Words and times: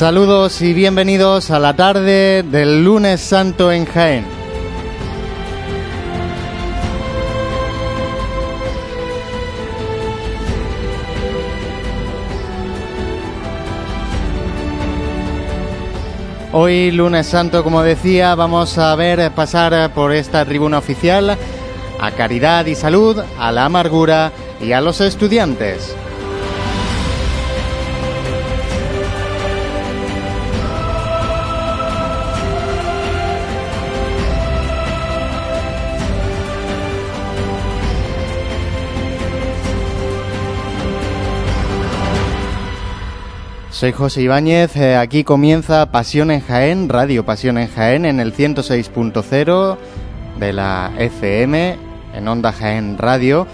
Saludos 0.00 0.62
y 0.62 0.72
bienvenidos 0.72 1.50
a 1.50 1.58
la 1.58 1.76
tarde 1.76 2.42
del 2.42 2.84
lunes 2.84 3.20
santo 3.20 3.70
en 3.70 3.84
Jaén. 3.84 4.24
Hoy 16.52 16.90
lunes 16.92 17.26
santo, 17.26 17.62
como 17.62 17.82
decía, 17.82 18.34
vamos 18.34 18.78
a 18.78 18.96
ver 18.96 19.20
eh, 19.20 19.30
pasar 19.30 19.74
eh, 19.74 19.90
por 19.94 20.12
esta 20.12 20.46
tribuna 20.46 20.78
oficial 20.78 21.36
a 22.00 22.10
Caridad 22.12 22.64
y 22.64 22.74
Salud, 22.74 23.18
a 23.38 23.52
la 23.52 23.66
Amargura 23.66 24.32
y 24.62 24.72
a 24.72 24.80
los 24.80 25.02
estudiantes. 25.02 25.94
Soy 43.80 43.92
José 43.92 44.20
Ibáñez, 44.20 44.76
eh, 44.76 44.94
aquí 44.94 45.24
comienza 45.24 45.90
Pasión 45.90 46.30
en 46.30 46.40
Jaén, 46.40 46.90
Radio 46.90 47.24
Pasión 47.24 47.56
en 47.56 47.66
Jaén, 47.68 48.04
en 48.04 48.20
el 48.20 48.34
106.0 48.34 49.78
de 50.38 50.52
la 50.52 50.92
FM, 50.98 51.76
en 52.14 52.28
Onda 52.28 52.52
Jaén 52.52 52.98
Radio. 52.98 53.46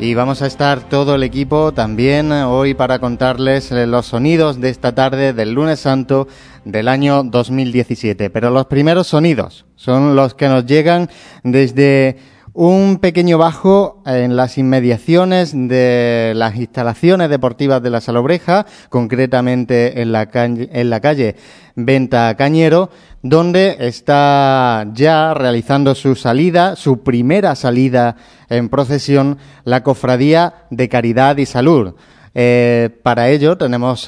Y 0.00 0.14
vamos 0.14 0.40
a 0.40 0.46
estar 0.46 0.88
todo 0.88 1.14
el 1.16 1.22
equipo 1.22 1.72
también 1.74 2.32
eh, 2.32 2.44
hoy 2.44 2.72
para 2.72 2.98
contarles 2.98 3.70
eh, 3.72 3.86
los 3.86 4.06
sonidos 4.06 4.58
de 4.58 4.70
esta 4.70 4.94
tarde 4.94 5.34
del 5.34 5.52
lunes 5.52 5.80
santo 5.80 6.28
del 6.64 6.88
año 6.88 7.22
2017. 7.22 8.30
Pero 8.30 8.48
los 8.48 8.64
primeros 8.64 9.06
sonidos 9.08 9.66
son 9.76 10.16
los 10.16 10.32
que 10.32 10.48
nos 10.48 10.64
llegan 10.64 11.10
desde 11.42 12.16
un 12.54 12.98
pequeño 13.00 13.36
bajo 13.36 14.00
en 14.06 14.36
las 14.36 14.58
inmediaciones 14.58 15.52
de 15.54 16.32
las 16.36 16.54
instalaciones 16.54 17.28
deportivas 17.28 17.82
de 17.82 17.90
la 17.90 18.00
Salobreja, 18.00 18.64
concretamente 18.88 20.00
en 20.00 20.12
la, 20.12 20.26
calle, 20.26 20.68
en 20.72 20.88
la 20.88 21.00
calle 21.00 21.34
Venta 21.74 22.32
Cañero, 22.36 22.90
donde 23.22 23.76
está 23.80 24.86
ya 24.94 25.34
realizando 25.34 25.96
su 25.96 26.14
salida, 26.14 26.76
su 26.76 27.02
primera 27.02 27.56
salida 27.56 28.16
en 28.48 28.68
procesión, 28.68 29.36
la 29.64 29.82
Cofradía 29.82 30.66
de 30.70 30.88
Caridad 30.88 31.36
y 31.38 31.46
Salud. 31.46 31.94
Eh, 32.36 32.88
para 33.02 33.28
ello 33.30 33.58
tenemos 33.58 34.06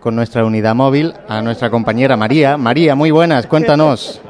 con 0.00 0.14
nuestra 0.16 0.44
unidad 0.44 0.74
móvil 0.76 1.12
a 1.28 1.42
nuestra 1.42 1.70
compañera 1.70 2.16
María. 2.16 2.56
María, 2.56 2.94
muy 2.94 3.10
buenas, 3.10 3.48
cuéntanos. 3.48 4.20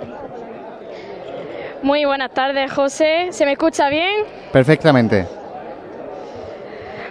Muy 1.84 2.02
buenas 2.06 2.30
tardes, 2.32 2.72
José. 2.72 3.28
¿Se 3.30 3.44
me 3.44 3.52
escucha 3.52 3.90
bien? 3.90 4.24
Perfectamente. 4.52 5.26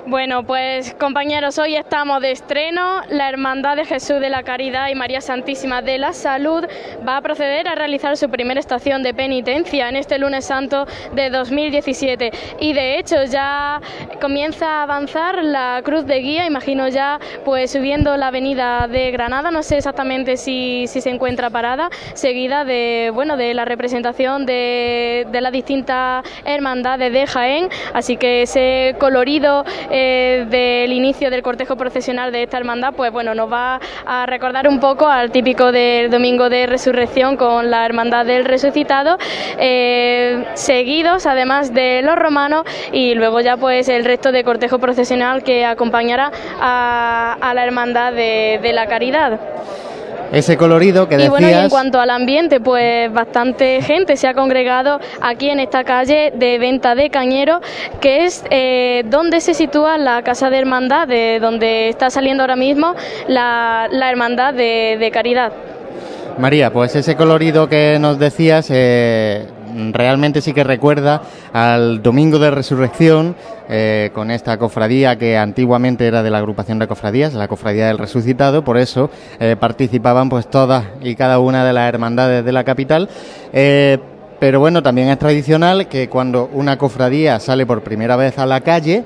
Bueno, 0.06 0.44
pues 0.46 0.94
compañeros, 1.00 1.58
hoy 1.60 1.78
estamos 1.78 2.20
de 2.22 2.32
estreno. 2.32 3.02
La 3.10 3.30
Hermandad 3.30 3.78
de 3.78 3.86
Jesús 3.86 4.20
de 4.20 4.30
la 4.30 4.44
Caridad 4.44 4.90
y 4.90 4.96
María 4.96 5.22
Santísima 5.22 5.82
de 5.82 5.98
la 5.98 6.12
Salud 6.12 6.66
va 7.08 7.16
a 7.18 7.22
proceder 7.22 7.70
a 7.70 7.76
realizar 7.76 8.18
su 8.18 8.30
primera 8.30 8.60
estación 8.60 9.02
de 9.02 9.14
penitencia 9.14 9.88
en 9.88 9.96
este 9.96 10.18
lunes 10.20 10.44
santo 10.44 10.86
de 11.14 11.30
2017. 11.30 12.32
Y 12.60 12.74
de 12.74 13.00
hecho 13.00 13.24
ya 13.24 13.80
comienza 14.20 14.68
a 14.80 14.84
avanzar 14.84 15.42
la 15.42 15.80
cruz 15.86 16.06
de 16.06 16.20
guía, 16.20 16.46
imagino 16.46 16.90
ya 16.90 17.18
pues 17.46 17.72
subiendo 17.72 18.18
la 18.18 18.28
avenida 18.28 18.88
de 18.90 19.10
Granada, 19.12 19.52
no 19.52 19.64
sé 19.64 19.78
exactamente 19.78 20.36
si, 20.36 20.86
si 20.88 21.00
se 21.00 21.12
encuentra 21.12 21.50
parada, 21.50 21.90
seguida 22.14 22.66
de, 22.66 23.10
bueno, 23.14 23.38
de 23.38 23.54
la 23.54 23.64
representación 23.64 24.46
de, 24.46 25.28
de 25.32 25.40
las 25.42 25.54
distintas 25.54 26.26
hermandades 26.44 27.14
de 27.14 27.26
Jaén. 27.26 27.70
Así 27.94 28.18
que 28.18 28.42
ese 28.42 28.98
colorido 29.00 29.64
eh, 29.96 30.48
del 30.50 30.92
inicio 30.92 31.30
del 31.30 31.44
cortejo 31.44 31.76
procesional 31.76 32.32
de 32.32 32.42
esta 32.42 32.58
hermandad, 32.58 32.96
pues 32.96 33.12
bueno, 33.12 33.36
nos 33.36 33.50
va 33.54 33.80
a 34.08 34.26
recordar 34.26 34.68
un 34.68 34.80
poco 34.80 35.08
al 35.08 35.30
típico 35.30 35.72
del 35.72 36.10
domingo 36.10 36.50
de 36.50 36.66
resurrección 36.66 37.38
con 37.38 37.70
la 37.70 37.86
hermandad 37.86 38.26
del 38.26 38.44
resucitado, 38.44 39.20
eh, 39.60 40.46
seguidos 40.56 41.28
además 41.28 41.76
de 41.76 42.02
los 42.04 42.16
romanos 42.18 42.64
y 42.92 43.14
luego 43.14 43.40
ya 43.40 43.56
pues 43.58 43.88
el 43.88 44.04
resto 44.04 44.32
de 44.32 44.44
cortejo 44.44 44.80
procesional 44.80 45.44
que 45.44 45.64
acompañará 45.64 46.32
a, 46.60 47.52
la 47.54 47.64
hermandad 47.64 48.14
de 48.14 48.72
la 48.74 48.88
caridad 48.88 49.40
ese 50.34 50.58
colorido 50.58 51.08
que 51.08 51.16
decías. 51.16 51.28
Y 51.28 51.30
bueno, 51.30 51.50
y 51.50 51.54
en 51.54 51.70
cuanto 51.70 52.00
al 52.02 52.10
ambiente, 52.10 52.60
pues 52.60 53.14
bastante 53.14 53.82
gente 53.84 54.18
se 54.18 54.28
ha 54.28 54.34
congregado 54.34 55.00
aquí 55.22 55.50
en 55.50 55.60
esta 55.60 55.84
calle 55.84 56.34
de 56.36 56.58
Venta 56.58 56.96
de 56.96 57.12
Cañero, 57.12 57.62
que 58.02 58.26
es 58.26 58.44
eh, 58.50 59.04
donde 59.06 59.40
se 59.42 59.54
sitúa 59.54 60.00
la 60.00 60.24
Casa 60.24 60.50
de 60.50 60.58
Hermandad, 60.58 61.08
de 61.08 61.38
donde 61.40 61.88
está 61.88 62.10
saliendo 62.10 62.42
ahora 62.42 62.56
mismo 62.56 62.96
la, 63.28 63.88
Hermandad 63.92 64.54
de, 64.56 65.10
Caridad. 65.14 65.52
María, 66.40 66.74
pues 66.74 66.96
ese 66.96 67.16
colorido 67.16 67.70
que 67.70 67.98
nos 68.00 68.18
decías, 68.18 68.68
eh, 68.72 69.46
realmente 69.92 70.42
sí 70.42 70.54
que 70.54 70.64
recuerda 70.64 71.22
al 71.52 72.02
Domingo 72.02 72.40
de 72.40 72.52
Resurrección, 72.52 73.36
eh, 73.70 74.10
con 74.14 74.30
esta 74.32 74.58
cofradía 74.58 75.18
que 75.18 75.38
antiguamente 75.38 76.06
era 76.06 76.22
de 76.22 76.30
la 76.30 76.40
agrupación 76.40 76.80
de 76.80 76.88
cofradías, 76.88 77.34
la 77.34 77.48
cofradía 77.48 77.88
del 77.88 77.98
resucitado, 77.98 78.64
por 78.64 78.78
eso 78.78 79.10
eh, 79.40 79.56
participaban 79.60 80.30
pues 80.30 80.48
todas 80.48 80.86
y 81.02 81.16
cada 81.16 81.40
una 81.40 81.64
de 81.66 81.74
las 81.74 81.88
hermandades 81.88 82.44
de 82.46 82.52
la 82.52 82.64
capital. 82.64 83.10
Eh, 83.54 83.98
pero 84.40 84.60
bueno, 84.60 84.84
también 84.84 85.08
es 85.08 85.20
tradicional 85.20 85.88
que 85.88 86.10
cuando 86.10 86.50
una 86.54 86.78
cofradía 86.78 87.40
sale 87.40 87.66
por 87.66 87.82
primera 87.82 88.18
vez 88.18 88.38
a 88.38 88.46
la 88.46 88.62
calle, 88.62 89.06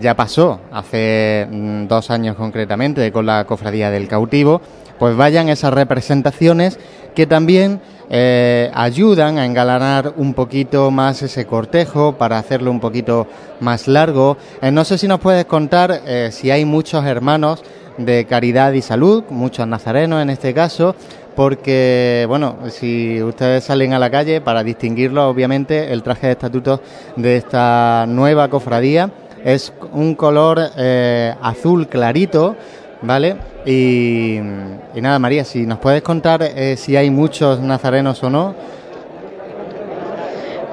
ya 0.00 0.14
pasó 0.14 0.60
hace 0.72 1.46
mm, 1.50 1.88
dos 1.88 2.08
años 2.10 2.36
concretamente 2.36 3.12
con 3.12 3.26
la 3.26 3.44
cofradía 3.44 3.90
del 3.90 4.08
cautivo, 4.08 4.62
pues 4.98 5.14
vayan 5.14 5.50
esas 5.50 5.74
representaciones 5.74 6.78
que 7.14 7.26
también 7.26 7.80
eh, 8.10 8.70
ayudan 8.74 9.38
a 9.38 9.46
engalanar 9.46 10.12
un 10.16 10.34
poquito 10.34 10.90
más 10.90 11.22
ese 11.22 11.46
cortejo 11.46 12.16
para 12.18 12.38
hacerlo 12.38 12.70
un 12.70 12.80
poquito 12.80 13.26
más 13.60 13.88
largo. 13.88 14.36
Eh, 14.60 14.70
no 14.70 14.84
sé 14.84 14.98
si 14.98 15.08
nos 15.08 15.20
puedes 15.20 15.44
contar 15.46 16.02
eh, 16.06 16.30
si 16.32 16.50
hay 16.50 16.64
muchos 16.64 17.04
hermanos 17.04 17.62
de 17.96 18.26
caridad 18.26 18.72
y 18.72 18.82
salud, 18.82 19.24
muchos 19.30 19.66
nazarenos 19.68 20.20
en 20.20 20.30
este 20.30 20.52
caso, 20.52 20.96
porque, 21.36 22.26
bueno, 22.28 22.56
si 22.70 23.22
ustedes 23.22 23.64
salen 23.64 23.92
a 23.92 23.98
la 23.98 24.10
calle, 24.10 24.40
para 24.40 24.62
distinguirlo, 24.64 25.28
obviamente, 25.28 25.92
el 25.92 26.02
traje 26.04 26.26
de 26.28 26.32
estatuto... 26.32 26.80
de 27.16 27.36
esta 27.36 28.04
nueva 28.08 28.48
cofradía 28.48 29.10
es 29.44 29.72
un 29.92 30.14
color 30.14 30.60
azul 31.42 31.88
clarito 31.88 32.54
¿vale? 33.06 33.36
Y, 33.66 34.38
nada, 35.00 35.18
María, 35.18 35.44
si 35.44 35.66
nos 35.66 35.78
puedes 35.78 36.02
contar 36.02 36.42
eh, 36.42 36.76
si 36.76 36.96
hay 36.96 37.10
muchos 37.10 37.60
nazarenos 37.60 38.22
o 38.24 38.30
no. 38.30 38.54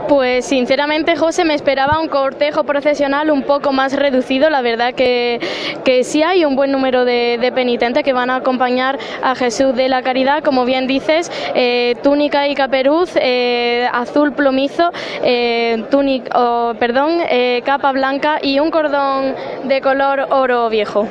Pues 0.08 0.44
sinceramente, 0.44 1.16
José, 1.16 1.46
me 1.46 1.54
esperaba 1.54 1.98
un 2.00 2.10
cortejo 2.10 2.66
procesional 2.66 3.32
un 3.32 3.44
poco 3.44 3.72
más 3.72 3.94
reducido. 3.94 4.50
La 4.50 4.62
verdad 4.62 4.94
que, 4.94 5.40
que 5.86 6.04
sí 6.04 6.22
hay 6.22 6.44
un 6.44 6.58
buen 6.58 6.70
número 6.70 7.06
de, 7.06 7.50
penitentes 7.56 8.04
que 8.04 8.12
van 8.12 8.30
a 8.30 8.36
acompañar 8.36 9.00
a 9.24 9.36
Jesús 9.36 9.74
de 9.74 9.88
la 9.88 10.02
Caridad, 10.04 10.44
como 10.44 10.66
bien 10.66 10.86
dices, 10.86 11.32
eh, 11.56 11.96
túnica 12.04 12.50
y 12.50 12.56
caperuz, 12.56 13.12
eh, 13.16 13.88
azul 13.94 14.34
plomizo, 14.34 14.92
túnica, 15.90 16.74
perdón, 16.78 17.20
capa 17.64 17.94
blanca 17.94 18.40
y 18.42 18.60
un 18.60 18.70
cordón 18.70 19.34
de 19.64 19.80
color 19.80 20.28
oro 20.32 20.68
viejo. 20.70 21.08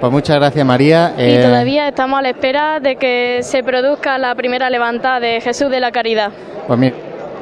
Pues 0.00 0.12
muchas 0.12 0.36
gracias 0.36 0.64
María. 0.64 1.14
Y 1.18 1.22
eh, 1.22 1.42
todavía 1.42 1.88
estamos 1.88 2.20
a 2.20 2.22
la 2.22 2.30
espera 2.30 2.78
de 2.80 2.96
que 2.96 3.40
se 3.42 3.62
produzca 3.64 4.16
la 4.18 4.34
primera 4.36 4.70
levantada 4.70 5.18
de 5.20 5.40
Jesús 5.40 5.70
de 5.70 5.80
la 5.80 5.90
Caridad. 5.90 6.30
Pues 6.68 6.78
mira, 6.78 6.94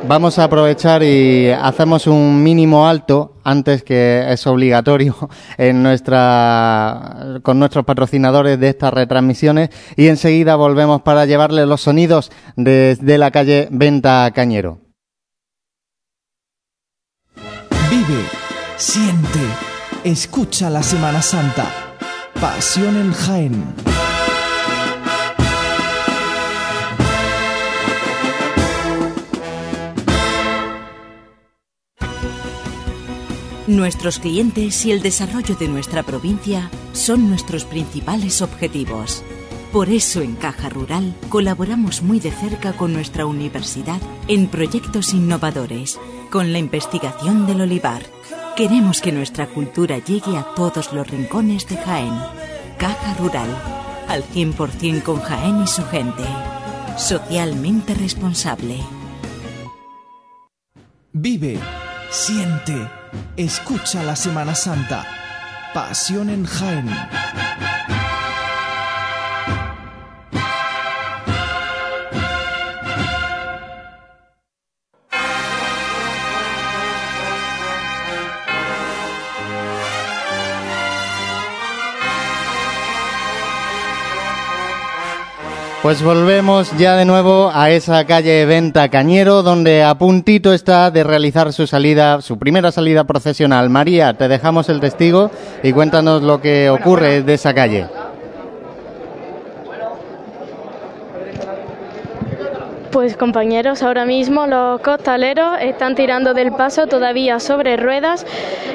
vamos 0.08 0.38
a 0.38 0.44
aprovechar 0.44 1.02
y 1.02 1.50
hacemos 1.50 2.06
un 2.06 2.42
mínimo 2.42 2.88
alto 2.88 3.34
antes 3.44 3.82
que 3.82 4.24
es 4.32 4.46
obligatorio 4.46 5.14
en 5.58 5.82
nuestra, 5.82 7.38
con 7.42 7.58
nuestros 7.58 7.84
patrocinadores 7.84 8.58
de 8.58 8.68
estas 8.70 8.92
retransmisiones 8.94 9.68
y 9.96 10.08
enseguida 10.08 10.56
volvemos 10.56 11.02
para 11.02 11.26
llevarles 11.26 11.66
los 11.66 11.82
sonidos 11.82 12.32
desde 12.56 13.18
la 13.18 13.30
calle 13.30 13.68
Venta 13.70 14.30
Cañero. 14.34 14.78
Vive, 17.90 18.24
siente, 18.76 19.40
escucha 20.04 20.70
la 20.70 20.82
Semana 20.82 21.20
Santa. 21.20 21.85
Pasión 22.40 22.98
en 22.98 23.12
Jaén. 23.14 23.64
Nuestros 33.66 34.18
clientes 34.18 34.84
y 34.84 34.92
el 34.92 35.00
desarrollo 35.00 35.56
de 35.56 35.68
nuestra 35.68 36.02
provincia 36.02 36.68
son 36.92 37.30
nuestros 37.30 37.64
principales 37.64 38.42
objetivos. 38.42 39.24
Por 39.72 39.88
eso 39.88 40.20
en 40.20 40.36
Caja 40.36 40.68
Rural 40.68 41.14
colaboramos 41.30 42.02
muy 42.02 42.20
de 42.20 42.30
cerca 42.32 42.74
con 42.74 42.92
nuestra 42.92 43.24
universidad 43.24 44.00
en 44.28 44.48
proyectos 44.48 45.14
innovadores, 45.14 45.98
con 46.30 46.52
la 46.52 46.58
investigación 46.58 47.46
del 47.46 47.62
olivar 47.62 48.02
Queremos 48.56 49.02
que 49.02 49.12
nuestra 49.12 49.46
cultura 49.46 49.98
llegue 49.98 50.34
a 50.38 50.42
todos 50.54 50.90
los 50.94 51.06
rincones 51.06 51.68
de 51.68 51.76
Jaén. 51.76 52.12
Caza 52.78 53.12
Rural, 53.18 53.48
al 54.08 54.24
100% 54.24 55.02
con 55.02 55.20
Jaén 55.20 55.62
y 55.62 55.66
su 55.66 55.84
gente. 55.88 56.24
Socialmente 56.96 57.92
responsable. 57.92 58.78
Vive, 61.12 61.58
siente, 62.08 62.88
escucha 63.36 64.02
la 64.02 64.16
Semana 64.16 64.54
Santa. 64.54 65.06
Pasión 65.74 66.30
en 66.30 66.46
Jaén. 66.46 66.88
Pues 85.86 86.02
volvemos 86.02 86.76
ya 86.76 86.96
de 86.96 87.04
nuevo 87.04 87.48
a 87.54 87.70
esa 87.70 88.04
calle 88.06 88.44
Venta 88.44 88.88
Cañero, 88.88 89.44
donde 89.44 89.84
a 89.84 89.94
puntito 89.94 90.52
está 90.52 90.90
de 90.90 91.04
realizar 91.04 91.52
su 91.52 91.68
salida, 91.68 92.20
su 92.22 92.40
primera 92.40 92.72
salida 92.72 93.04
procesional. 93.04 93.70
María, 93.70 94.12
te 94.14 94.26
dejamos 94.26 94.68
el 94.68 94.80
testigo 94.80 95.30
y 95.62 95.72
cuéntanos 95.72 96.22
lo 96.24 96.40
que 96.40 96.70
ocurre 96.70 97.22
de 97.22 97.34
esa 97.34 97.54
calle. 97.54 97.86
Pues 102.90 103.16
compañeros, 103.16 103.80
ahora 103.84 104.04
mismo 104.06 104.44
los 104.48 104.80
costaleros 104.80 105.56
están 105.60 105.94
tirando 105.94 106.34
del 106.34 106.50
paso 106.50 106.88
todavía 106.88 107.38
sobre 107.38 107.76
ruedas. 107.76 108.26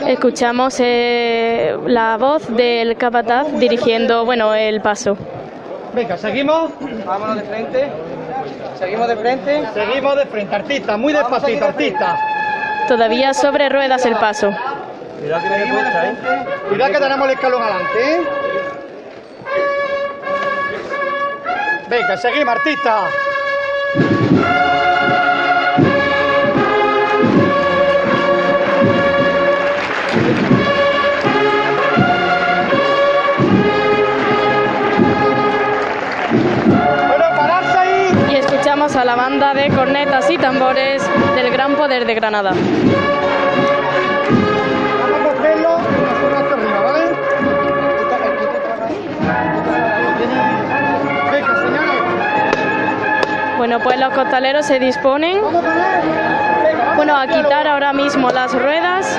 Escuchamos 0.08 0.78
eh, 0.80 1.76
la 1.88 2.16
voz 2.16 2.48
del 2.56 2.96
capataz 2.96 3.52
dirigiendo, 3.60 4.24
bueno, 4.24 4.56
el 4.56 4.80
paso. 4.80 5.18
Venga, 5.94 6.18
seguimos. 6.18 6.72
Vámonos 7.06 7.36
de 7.36 7.42
frente. 7.44 7.92
Seguimos 8.80 9.08
de 9.10 9.16
frente. 9.18 9.64
Seguimos 9.74 10.16
de 10.16 10.26
frente, 10.26 10.56
artista, 10.56 10.96
muy 10.98 11.12
despacito, 11.12 11.66
artista. 11.66 12.18
Todavía 12.88 13.34
sobre 13.34 13.68
ruedas 13.70 14.06
el 14.06 14.16
paso. 14.16 14.52
Cuidado 15.20 15.46
¿eh? 15.46 15.50
que 16.92 16.98
tenemos 17.00 17.28
el 17.28 17.32
escalón 17.36 17.62
adelante, 17.62 18.16
¿eh? 18.16 18.22
Venga, 21.90 22.18
seguimos, 22.18 22.54
artista. 22.56 22.98
banda 39.16 39.54
de 39.54 39.70
cornetas 39.70 40.30
y 40.30 40.38
tambores 40.38 41.04
del 41.36 41.52
Gran 41.52 41.76
Poder 41.76 42.06
de 42.06 42.14
Granada. 42.16 42.52
Bueno, 53.58 53.80
pues 53.84 54.00
los 54.00 54.12
costaleros 54.14 54.66
se 54.66 54.80
disponen 54.80 55.38
bueno, 56.98 57.16
a 57.16 57.28
quitar 57.28 57.68
ahora 57.68 57.94
mismo 57.94 58.30
las 58.32 58.52
ruedas 58.54 59.18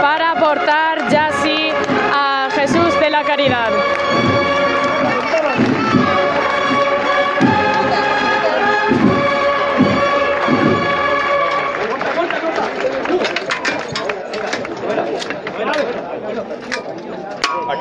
para 0.00 0.30
aportar 0.32 1.08
ya 1.10 1.30
sí 1.42 1.70
a 2.14 2.48
Jesús 2.56 2.98
de 3.00 3.10
la 3.10 3.22
Caridad. 3.22 3.73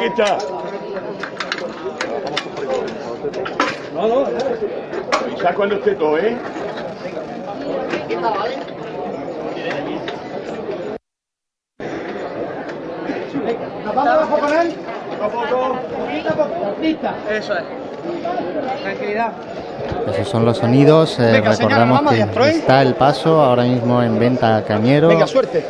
quita. 0.10 0.38
No, 3.94 4.08
no, 4.08 4.28
cuando 5.56 5.76
esté 5.76 5.92
¿eh? 5.92 6.38
Esos 20.10 20.30
son 20.30 20.46
los 20.46 20.58
sonidos. 20.58 21.20
Eh, 21.20 21.42
recordamos 21.42 22.02
que 22.12 22.22
está 22.50 22.82
el 22.82 22.96
paso 22.96 23.42
ahora 23.42 23.64
mismo 23.64 24.02
en 24.02 24.18
venta 24.20 24.64
Cañero. 24.66 25.10
Venga, 25.10 25.28
suerte. 25.28 25.66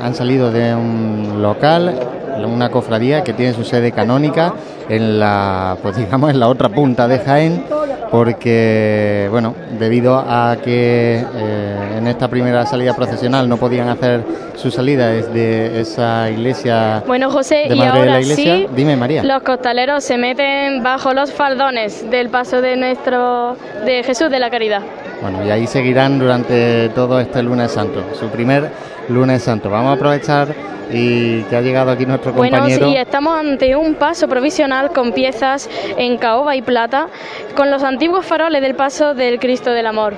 han 0.00 0.14
salido 0.14 0.50
de 0.50 0.74
un 0.74 1.40
local 1.42 1.96
una 2.48 2.70
cofradía 2.70 3.22
que 3.24 3.32
tiene 3.32 3.52
su 3.54 3.64
sede 3.64 3.92
canónica 3.92 4.54
en 4.88 5.18
la, 5.18 5.76
pues 5.82 5.96
digamos, 5.96 6.30
en 6.30 6.40
la 6.40 6.48
otra 6.48 6.68
punta 6.68 7.06
de 7.08 7.18
Jaén, 7.18 7.64
porque, 8.10 9.28
bueno, 9.30 9.54
debido 9.78 10.16
a 10.16 10.56
que 10.64 11.20
eh, 11.32 11.76
en 11.96 12.06
esta 12.08 12.26
primera 12.28 12.66
salida 12.66 12.94
procesional 12.94 13.48
no 13.48 13.56
podían 13.56 13.88
hacer 13.88 14.24
su 14.56 14.70
salida 14.72 15.08
desde 15.10 15.80
esa 15.80 16.28
iglesia. 16.28 17.04
Bueno, 17.06 17.30
José, 17.30 17.64
y 17.68 17.80
ahora 17.80 18.16
de 18.18 18.96
María. 18.96 19.22
Los 19.22 19.42
costaleros 19.42 20.02
se 20.02 20.18
meten 20.18 20.82
bajo 20.82 21.14
los 21.14 21.32
faldones 21.32 22.10
del 22.10 22.30
paso 22.30 22.60
de 22.60 22.76
nuestro 22.76 23.56
de 23.84 24.02
Jesús 24.02 24.28
de 24.28 24.40
la 24.40 24.50
Caridad. 24.50 24.82
Bueno, 25.20 25.44
y 25.44 25.50
ahí 25.50 25.66
seguirán 25.66 26.18
durante 26.18 26.88
todo 26.90 27.20
este 27.20 27.42
lunes 27.42 27.70
santo, 27.72 28.02
su 28.18 28.28
primer 28.28 28.70
lunes 29.08 29.42
santo. 29.42 29.68
Vamos 29.68 29.90
a 29.90 29.92
aprovechar 29.94 30.48
y 30.90 31.42
que 31.44 31.56
ha 31.56 31.60
llegado 31.60 31.90
aquí 31.90 32.06
nuestro 32.06 32.32
compañero. 32.32 32.66
Bueno, 32.86 32.86
sí, 32.86 32.96
estamos 32.96 33.38
ante 33.38 33.76
un 33.76 33.96
paso 33.96 34.28
provisional 34.28 34.90
con 34.92 35.12
piezas 35.12 35.68
en 35.98 36.16
caoba 36.16 36.56
y 36.56 36.62
plata, 36.62 37.08
con 37.54 37.70
los 37.70 37.82
antiguos 37.82 38.24
faroles 38.24 38.62
del 38.62 38.74
paso 38.74 39.12
del 39.12 39.38
Cristo 39.38 39.70
del 39.72 39.86
Amor. 39.88 40.14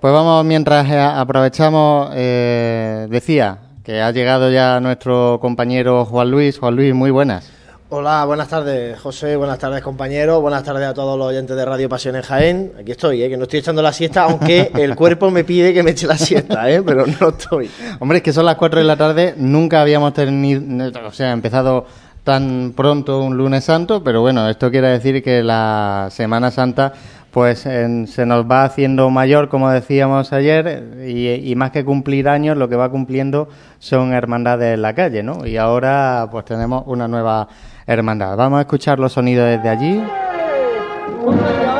Pues 0.00 0.14
vamos, 0.14 0.42
mientras 0.46 0.90
eh, 0.90 0.98
aprovechamos, 0.98 2.08
eh, 2.14 3.06
decía 3.10 3.58
que 3.84 4.00
ha 4.00 4.10
llegado 4.12 4.50
ya 4.50 4.80
nuestro 4.80 5.38
compañero 5.42 6.06
Juan 6.06 6.30
Luis. 6.30 6.58
Juan 6.58 6.74
Luis, 6.74 6.94
muy 6.94 7.10
buenas. 7.10 7.50
Hola, 7.90 8.24
buenas 8.24 8.48
tardes, 8.48 8.98
José. 8.98 9.36
Buenas 9.36 9.58
tardes, 9.58 9.82
compañero. 9.82 10.40
Buenas 10.40 10.64
tardes 10.64 10.86
a 10.88 10.94
todos 10.94 11.18
los 11.18 11.26
oyentes 11.26 11.54
de 11.54 11.66
Radio 11.66 11.90
Pasión 11.90 12.16
en 12.16 12.22
Jaén. 12.22 12.72
Aquí 12.80 12.92
estoy, 12.92 13.22
¿eh? 13.22 13.28
que 13.28 13.36
no 13.36 13.42
estoy 13.42 13.58
echando 13.58 13.82
la 13.82 13.92
siesta, 13.92 14.22
aunque 14.24 14.70
el 14.74 14.96
cuerpo 14.96 15.30
me 15.30 15.44
pide 15.44 15.74
que 15.74 15.82
me 15.82 15.90
eche 15.90 16.06
la 16.06 16.16
siesta, 16.16 16.70
¿eh? 16.70 16.82
pero 16.82 17.04
no 17.06 17.28
estoy. 17.28 17.70
Hombre, 17.98 18.18
es 18.18 18.24
que 18.24 18.32
son 18.32 18.46
las 18.46 18.56
4 18.56 18.78
de 18.80 18.86
la 18.86 18.96
tarde. 18.96 19.34
Nunca 19.36 19.82
habíamos 19.82 20.14
tenido, 20.14 20.62
o 21.06 21.12
sea, 21.12 21.30
empezado 21.32 21.84
tan 22.24 22.72
pronto 22.74 23.20
un 23.20 23.36
lunes 23.36 23.64
santo, 23.64 24.02
pero 24.02 24.22
bueno, 24.22 24.48
esto 24.48 24.70
quiere 24.70 24.88
decir 24.88 25.22
que 25.22 25.42
la 25.42 26.08
Semana 26.10 26.50
Santa 26.50 26.92
pues 27.30 27.60
se 27.60 27.88
nos 28.26 28.44
va 28.50 28.64
haciendo 28.64 29.08
mayor, 29.10 29.48
como 29.48 29.70
decíamos 29.70 30.32
ayer, 30.32 31.04
y, 31.06 31.54
más 31.54 31.70
que 31.70 31.84
cumplir 31.84 32.28
años, 32.28 32.56
lo 32.56 32.68
que 32.68 32.76
va 32.76 32.88
cumpliendo 32.90 33.48
son 33.78 34.12
hermandades 34.12 34.74
en 34.74 34.82
la 34.82 34.94
calle, 34.94 35.22
¿no? 35.22 35.46
Y 35.46 35.56
ahora 35.56 36.28
pues 36.30 36.44
tenemos 36.44 36.82
una 36.86 37.06
nueva 37.06 37.46
hermandad. 37.86 38.36
Vamos 38.36 38.58
a 38.58 38.60
escuchar 38.62 38.98
los 38.98 39.12
sonidos 39.12 39.46
desde 39.48 39.68
allí. 39.68 40.02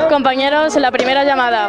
Compañeros, 0.08 0.76
la 0.76 0.90
primera 0.90 1.24
llamada. 1.24 1.68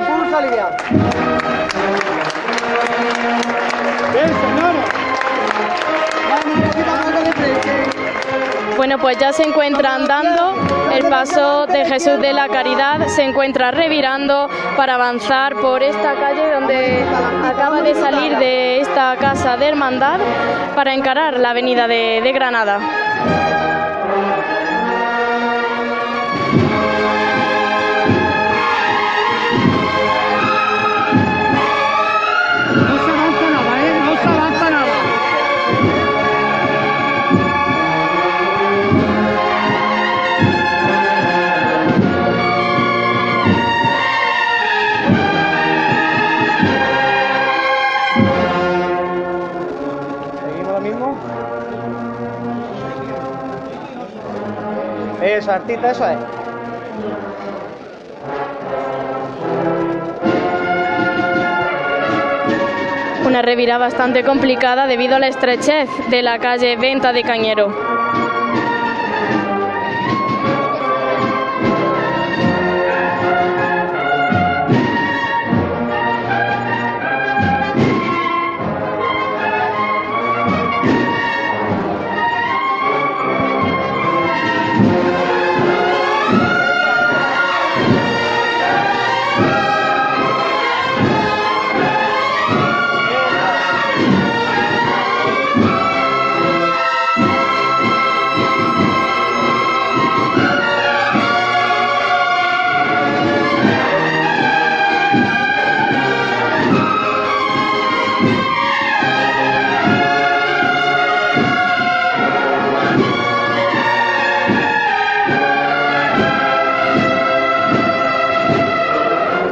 Bueno, 8.82 8.98
pues 8.98 9.16
ya 9.20 9.32
se 9.32 9.44
encuentra 9.44 9.94
andando, 9.94 10.56
el 10.92 11.06
paso 11.06 11.68
de 11.68 11.86
Jesús 11.86 12.20
de 12.20 12.34
la 12.34 12.50
Caridad 12.50 13.06
se 13.10 13.22
encuentra 13.22 13.70
revirando 13.70 14.50
para 14.76 14.96
avanzar 14.96 15.54
por 15.58 15.84
esta 15.84 16.16
calle 16.16 16.52
donde 16.52 17.06
acaba 17.46 17.84
de 17.84 17.94
salir 17.94 18.40
de 18.40 18.80
esta 18.80 19.18
casa 19.18 19.56
de 19.56 19.68
hermandad 19.68 20.18
para 20.76 20.96
encarar 20.96 21.38
la 21.40 21.52
avenida 21.52 21.88
de, 21.88 22.22
de 22.24 22.32
Granada. 22.32 22.80
Una 63.26 63.42
revirada 63.42 63.80
bastante 63.80 64.24
complicada 64.24 64.86
debido 64.86 65.16
a 65.16 65.20
la 65.20 65.28
estrechez 65.30 65.90
de 66.12 66.22
la 66.22 66.38
calle 66.38 66.76
Venta 66.76 67.12
de 67.12 67.24
Cañero. 67.24 67.74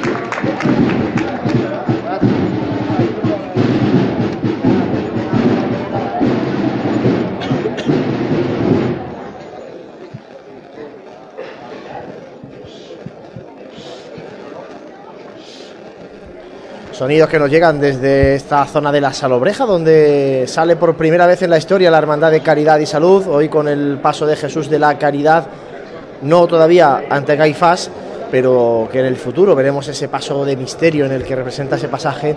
Sonidos 17.00 17.30
que 17.30 17.40
nos 17.40 17.50
llegan 17.50 17.80
desde 17.80 18.36
esta 18.36 18.66
zona 18.66 18.92
de 18.92 19.00
la 19.00 19.14
Salobreja, 19.14 19.64
donde 19.66 20.44
sale 20.50 20.76
por 20.76 20.96
primera 20.98 21.26
vez 21.26 21.42
en 21.42 21.50
la 21.50 21.58
historia 21.58 21.90
la 21.90 21.98
Hermandad 21.98 22.30
de 22.30 22.42
Caridad 22.42 22.78
y 22.78 22.86
Salud, 22.86 23.26
hoy 23.30 23.48
con 23.48 23.70
el 23.70 24.00
paso 24.00 24.26
de 24.26 24.36
Jesús 24.36 24.70
de 24.70 24.80
la 24.80 24.98
Caridad, 25.00 25.48
no 26.24 26.46
todavía 26.46 27.06
ante 27.10 27.38
Caifás, 27.38 27.90
pero 28.30 28.90
que 28.92 29.00
en 29.00 29.06
el 29.06 29.16
futuro 29.16 29.56
veremos 29.56 29.88
ese 29.88 30.10
paso 30.10 30.44
de 30.44 30.58
misterio 30.58 31.06
en 31.06 31.14
el 31.14 31.24
que 31.24 31.38
representa 31.38 31.78
ese 31.78 31.88
pasaje, 31.88 32.36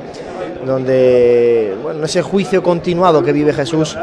donde, 0.64 1.74
bueno, 1.82 2.04
ese 2.04 2.22
juicio 2.22 2.62
continuado 2.62 3.20
que 3.20 3.32
vive 3.32 3.52
Jesús 3.52 3.96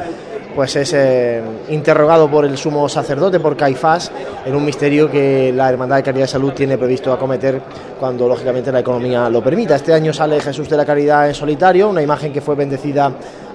pues 0.60 0.76
es 0.76 0.92
eh, 0.94 1.42
interrogado 1.70 2.30
por 2.30 2.44
el 2.44 2.58
sumo 2.58 2.90
sacerdote, 2.90 3.40
por 3.40 3.56
Caifás, 3.56 4.12
en 4.46 4.54
un 4.54 4.66
misterio 4.66 5.10
que 5.10 5.54
la 5.56 5.70
Hermandad 5.70 5.96
de 5.96 6.04
Caridad 6.04 6.26
y 6.26 6.28
Salud 6.28 6.52
tiene 6.52 6.78
previsto 6.78 7.14
acometer 7.14 7.62
cuando 7.98 8.28
lógicamente 8.28 8.70
la 8.70 8.82
economía 8.82 9.30
lo 9.30 9.42
permita. 9.42 9.78
Este 9.78 9.94
año 9.94 10.12
sale 10.12 10.38
Jesús 10.42 10.68
de 10.68 10.76
la 10.76 10.86
Caridad 10.86 11.30
en 11.30 11.34
solitario, 11.34 11.88
una 11.90 12.02
imagen 12.02 12.34
que 12.34 12.42
fue 12.42 12.56
bendecida 12.56 13.10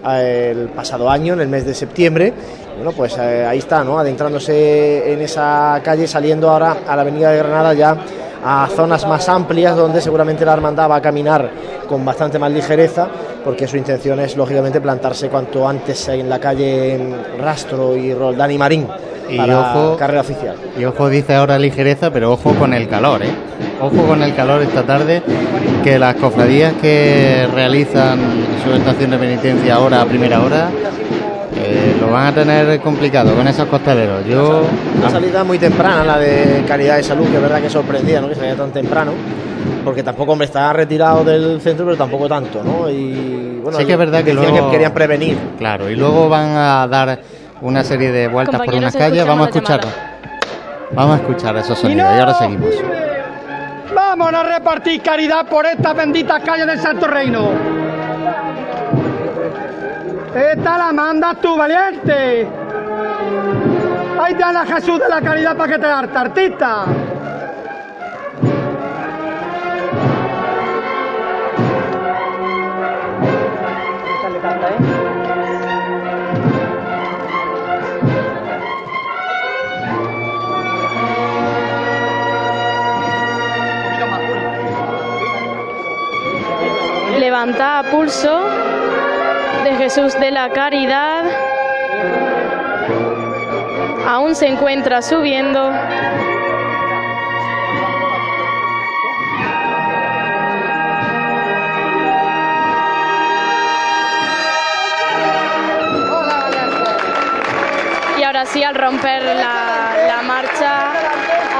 eh, 0.08 0.54
el 0.56 0.68
pasado 0.70 1.10
año, 1.10 1.34
en 1.34 1.40
el 1.40 1.48
mes 1.48 1.66
de 1.66 1.74
septiembre. 1.74 2.32
Bueno, 2.76 2.92
pues 2.92 3.18
eh, 3.18 3.44
ahí 3.46 3.58
está, 3.58 3.84
¿no? 3.84 3.98
Adentrándose 3.98 5.12
en 5.12 5.20
esa 5.20 5.78
calle, 5.84 6.06
saliendo 6.06 6.48
ahora 6.48 6.74
a 6.88 6.96
la 6.96 7.02
Avenida 7.02 7.32
de 7.32 7.36
Granada 7.36 7.74
ya 7.74 7.98
a 8.42 8.66
zonas 8.74 9.06
más 9.06 9.28
amplias 9.28 9.76
donde 9.76 10.00
seguramente 10.00 10.46
la 10.46 10.54
hermandad 10.54 10.88
va 10.88 10.96
a 10.96 11.02
caminar 11.02 11.50
con 11.86 12.02
bastante 12.02 12.38
más 12.38 12.50
ligereza 12.50 13.08
porque 13.44 13.68
su 13.68 13.76
intención 13.76 14.18
es 14.20 14.36
lógicamente 14.36 14.80
plantarse 14.80 15.28
cuanto 15.28 15.68
antes 15.68 16.08
en 16.08 16.28
la 16.28 16.40
calle 16.40 16.98
Rastro 17.38 17.94
y 17.96 18.14
Roldán 18.14 18.50
y 18.50 18.58
Marín 18.58 18.88
y 19.28 19.38
ojo, 19.38 19.96
carrera 19.98 20.20
oficial. 20.20 20.54
Y 20.78 20.84
ojo, 20.84 21.08
dice 21.08 21.34
ahora 21.34 21.58
ligereza, 21.58 22.10
pero 22.10 22.32
ojo 22.32 22.54
con 22.56 22.74
el 22.74 22.88
calor, 22.88 23.22
¿eh? 23.22 23.30
Ojo 23.80 24.02
con 24.06 24.22
el 24.22 24.34
calor 24.34 24.60
esta 24.62 24.82
tarde, 24.82 25.22
que 25.82 25.98
las 25.98 26.16
cofradías 26.16 26.74
que 26.74 27.46
realizan 27.54 28.18
su 28.62 28.74
estación 28.74 29.12
de 29.12 29.18
penitencia 29.18 29.76
ahora 29.76 30.02
a 30.02 30.06
primera 30.06 30.42
hora 30.42 30.68
eh, 31.66 31.96
lo 31.98 32.10
van 32.10 32.26
a 32.26 32.32
tener 32.34 32.78
complicado 32.80 33.34
con 33.34 33.46
esos 33.48 33.66
costaleros. 33.66 34.26
Yo 34.26 34.64
una 34.98 35.08
salida 35.08 35.44
muy 35.44 35.58
temprana 35.58 36.04
la 36.04 36.18
de 36.18 36.64
Caridad 36.68 36.96
de 36.96 37.02
Salud, 37.02 37.26
que 37.28 37.36
es 37.36 37.42
verdad 37.42 37.60
que 37.60 37.70
sorprendía, 37.70 38.20
¿no? 38.20 38.28
Que 38.28 38.34
salía 38.34 38.54
tan 38.54 38.70
temprano, 38.70 39.12
porque 39.84 40.02
tampoco 40.02 40.36
me 40.36 40.44
estaba 40.44 40.72
retirado 40.74 41.24
del 41.24 41.60
centro, 41.60 41.86
pero 41.86 41.96
tampoco 41.96 42.28
tanto, 42.28 42.62
¿no? 42.62 42.90
Y 42.90 43.60
bueno, 43.62 43.78
sí 43.78 43.86
que 43.86 43.92
es 43.92 43.98
verdad 43.98 44.22
que, 44.22 44.32
que 44.32 44.62
querían 44.70 44.92
prevenir. 44.92 45.38
Claro, 45.58 45.88
y 45.88 45.96
luego 45.96 46.28
van 46.28 46.50
a 46.50 46.86
dar 46.86 47.20
una 47.62 47.82
serie 47.82 48.10
de 48.12 48.28
vueltas 48.28 48.60
por 48.60 48.74
unas 48.74 48.94
calles, 48.94 49.26
vamos 49.26 49.46
a 49.46 49.50
escucharlo. 49.50 49.90
Vamos 50.92 51.14
a 51.14 51.20
escuchar 51.22 51.56
esos 51.56 51.78
sonidos 51.78 52.06
y 52.14 52.20
ahora 52.20 52.34
seguimos. 52.34 52.70
...vamos 53.94 54.32
a 54.32 54.44
repartir 54.44 55.00
caridad 55.02 55.44
por 55.46 55.66
estas 55.66 55.94
benditas 55.96 56.40
calles 56.44 56.66
del 56.68 56.78
Santo 56.78 57.06
Reino. 57.08 57.82
Esta 60.34 60.76
la 60.78 60.92
mandas 60.92 61.40
tú, 61.40 61.56
valiente. 61.56 62.44
Ahí 64.20 64.34
te 64.34 64.40
la 64.40 64.64
Jesús 64.66 64.98
de 64.98 65.08
la 65.08 65.22
calidad 65.22 65.56
para 65.56 65.72
que 65.74 65.78
te 65.78 65.86
harta, 65.86 66.20
artista. 66.22 66.86
Levanta 87.20 87.82
pulso 87.90 88.40
Jesús 89.76 90.14
de 90.20 90.30
la 90.30 90.50
Caridad 90.50 91.24
aún 94.06 94.34
se 94.34 94.46
encuentra 94.46 95.02
subiendo. 95.02 95.72
Y 108.18 108.22
ahora 108.22 108.44
sí, 108.46 108.62
al 108.62 108.74
romper 108.74 109.22
la, 109.22 110.22
marcha, 110.24 110.90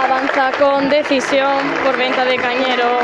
avanza 0.04 0.50
con 0.60 0.88
decisión 0.88 1.58
por 1.84 1.96
venta 1.96 2.24
de 2.24 2.36
cañero. 2.36 3.00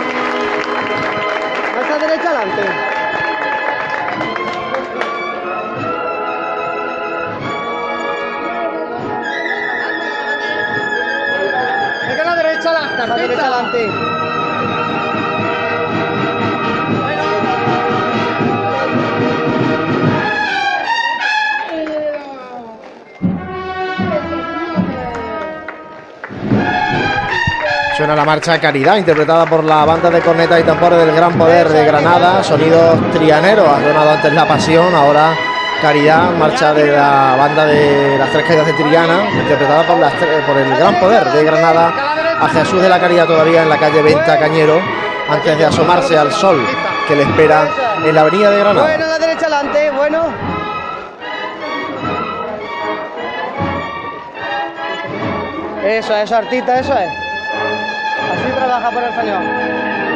Suena 27.96 28.14
la 28.14 28.24
marcha 28.24 28.58
Caridad, 28.58 28.96
interpretada 28.96 29.46
por 29.46 29.64
la 29.64 29.84
banda 29.84 30.10
de 30.10 30.20
cornetas 30.20 30.60
y 30.60 30.62
tambores 30.62 31.04
del 31.06 31.14
Gran 31.14 31.32
Poder 31.38 31.66
de 31.68 31.84
Granada, 31.86 32.42
sonidos 32.42 32.98
trianeros. 33.12 33.66
Ha 33.66 33.80
sonado 33.82 34.10
antes 34.10 34.32
la 34.34 34.44
pasión, 34.46 34.94
ahora 34.94 35.34
Caridad, 35.80 36.30
marcha 36.38 36.74
de 36.74 36.92
la 36.92 37.36
banda 37.38 37.64
de 37.64 38.16
las 38.18 38.30
tres 38.30 38.44
caídas 38.46 38.66
de 38.66 38.72
Triana, 38.74 39.30
interpretada 39.32 39.82
por 39.82 40.56
el 40.58 40.76
Gran 40.76 40.94
Poder 41.00 41.24
de 41.24 41.44
Granada 41.44 41.92
a 42.40 42.48
Jesús 42.48 42.80
de 42.80 42.88
la 42.88 42.98
Caridad 42.98 43.26
todavía 43.26 43.62
en 43.62 43.68
la 43.68 43.78
calle 43.78 44.00
Venta 44.00 44.38
Cañero, 44.38 44.80
antes 45.28 45.58
de 45.58 45.64
asomarse 45.66 46.16
al 46.16 46.32
sol 46.32 46.58
que 47.06 47.14
le 47.14 47.22
espera 47.24 47.68
en 48.02 48.14
la 48.14 48.22
avenida 48.22 48.50
de 48.50 48.58
Granada. 48.60 48.86
Bueno, 48.86 49.06
la 49.06 49.18
derecha 49.18 49.46
adelante, 49.46 49.90
bueno. 49.90 50.20
Eso, 55.84 56.16
eso, 56.16 56.36
artista, 56.36 56.80
eso 56.80 56.94
es. 56.94 57.08
Así 57.10 58.52
trabaja 58.56 58.90
por 58.90 59.02
el 59.02 59.12
señor. 59.12 60.09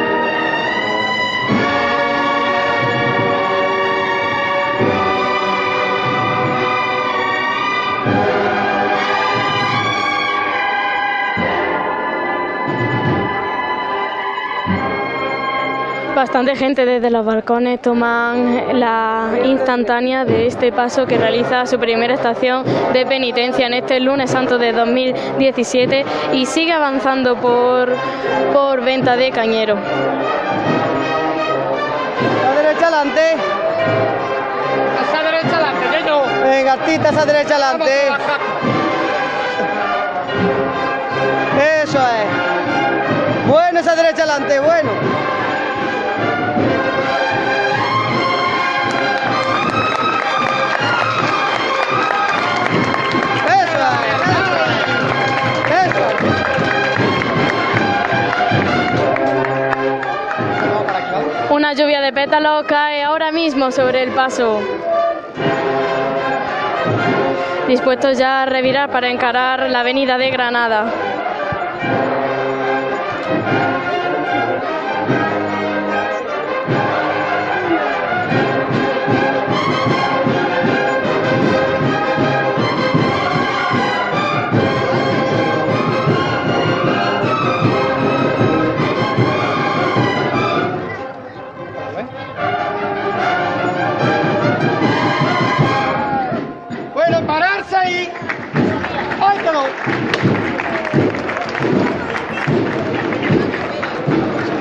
Bastante 16.15 16.55
gente 16.55 16.85
desde 16.85 17.09
los 17.09 17.25
balcones 17.25 17.81
toman 17.81 18.79
la 18.79 19.31
instantánea 19.43 20.23
de 20.23 20.47
este 20.47 20.71
paso 20.71 21.05
que 21.05 21.17
realiza 21.17 21.65
su 21.65 21.77
primera 21.77 22.13
estación 22.13 22.63
de 22.93 23.05
penitencia 23.05 23.67
en 23.67 23.73
este 23.73 23.99
lunes 23.99 24.31
santo 24.31 24.57
de 24.57 24.71
2017 24.71 26.05
y 26.31 26.45
sigue 26.45 26.71
avanzando 26.71 27.35
por, 27.35 27.89
por 28.53 28.81
venta 28.85 29.17
de 29.17 29.29
cañero. 29.31 29.75
A 32.45 32.61
derecha 32.63 32.87
adelante. 32.87 33.21
Esa 35.03 35.21
derecha 35.21 35.55
adelante, 35.57 36.47
Venga, 36.47 36.73
artista, 36.73 37.09
esa 37.09 37.25
derecha 37.25 37.55
adelante. 37.57 37.91
Eso 41.83 41.99
es. 41.99 43.49
Bueno, 43.51 43.79
esa 43.81 43.95
derecha 43.97 44.23
adelante, 44.23 44.59
bueno. 44.61 45.14
lluvia 61.75 61.99
de 62.01 62.13
pétalos 62.13 62.63
cae 62.65 63.03
ahora 63.03 63.31
mismo 63.31 63.71
sobre 63.71 64.03
el 64.03 64.11
paso. 64.11 64.59
Dispuestos 67.67 68.17
ya 68.17 68.43
a 68.43 68.45
revirar 68.45 68.89
para 68.91 69.09
encarar 69.09 69.69
la 69.69 69.81
avenida 69.81 70.17
de 70.17 70.29
Granada. 70.29 70.91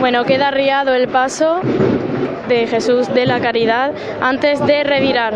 Bueno, 0.05 0.27
queda 0.27 0.49
arriado 0.49 0.93
el 0.95 1.09
paso 1.09 1.61
de 2.47 2.67
Jesús 2.67 3.09
de 3.15 3.25
la 3.25 3.41
Caridad 3.41 3.91
antes 4.21 4.61
de 4.67 4.85
revirar. 4.85 5.33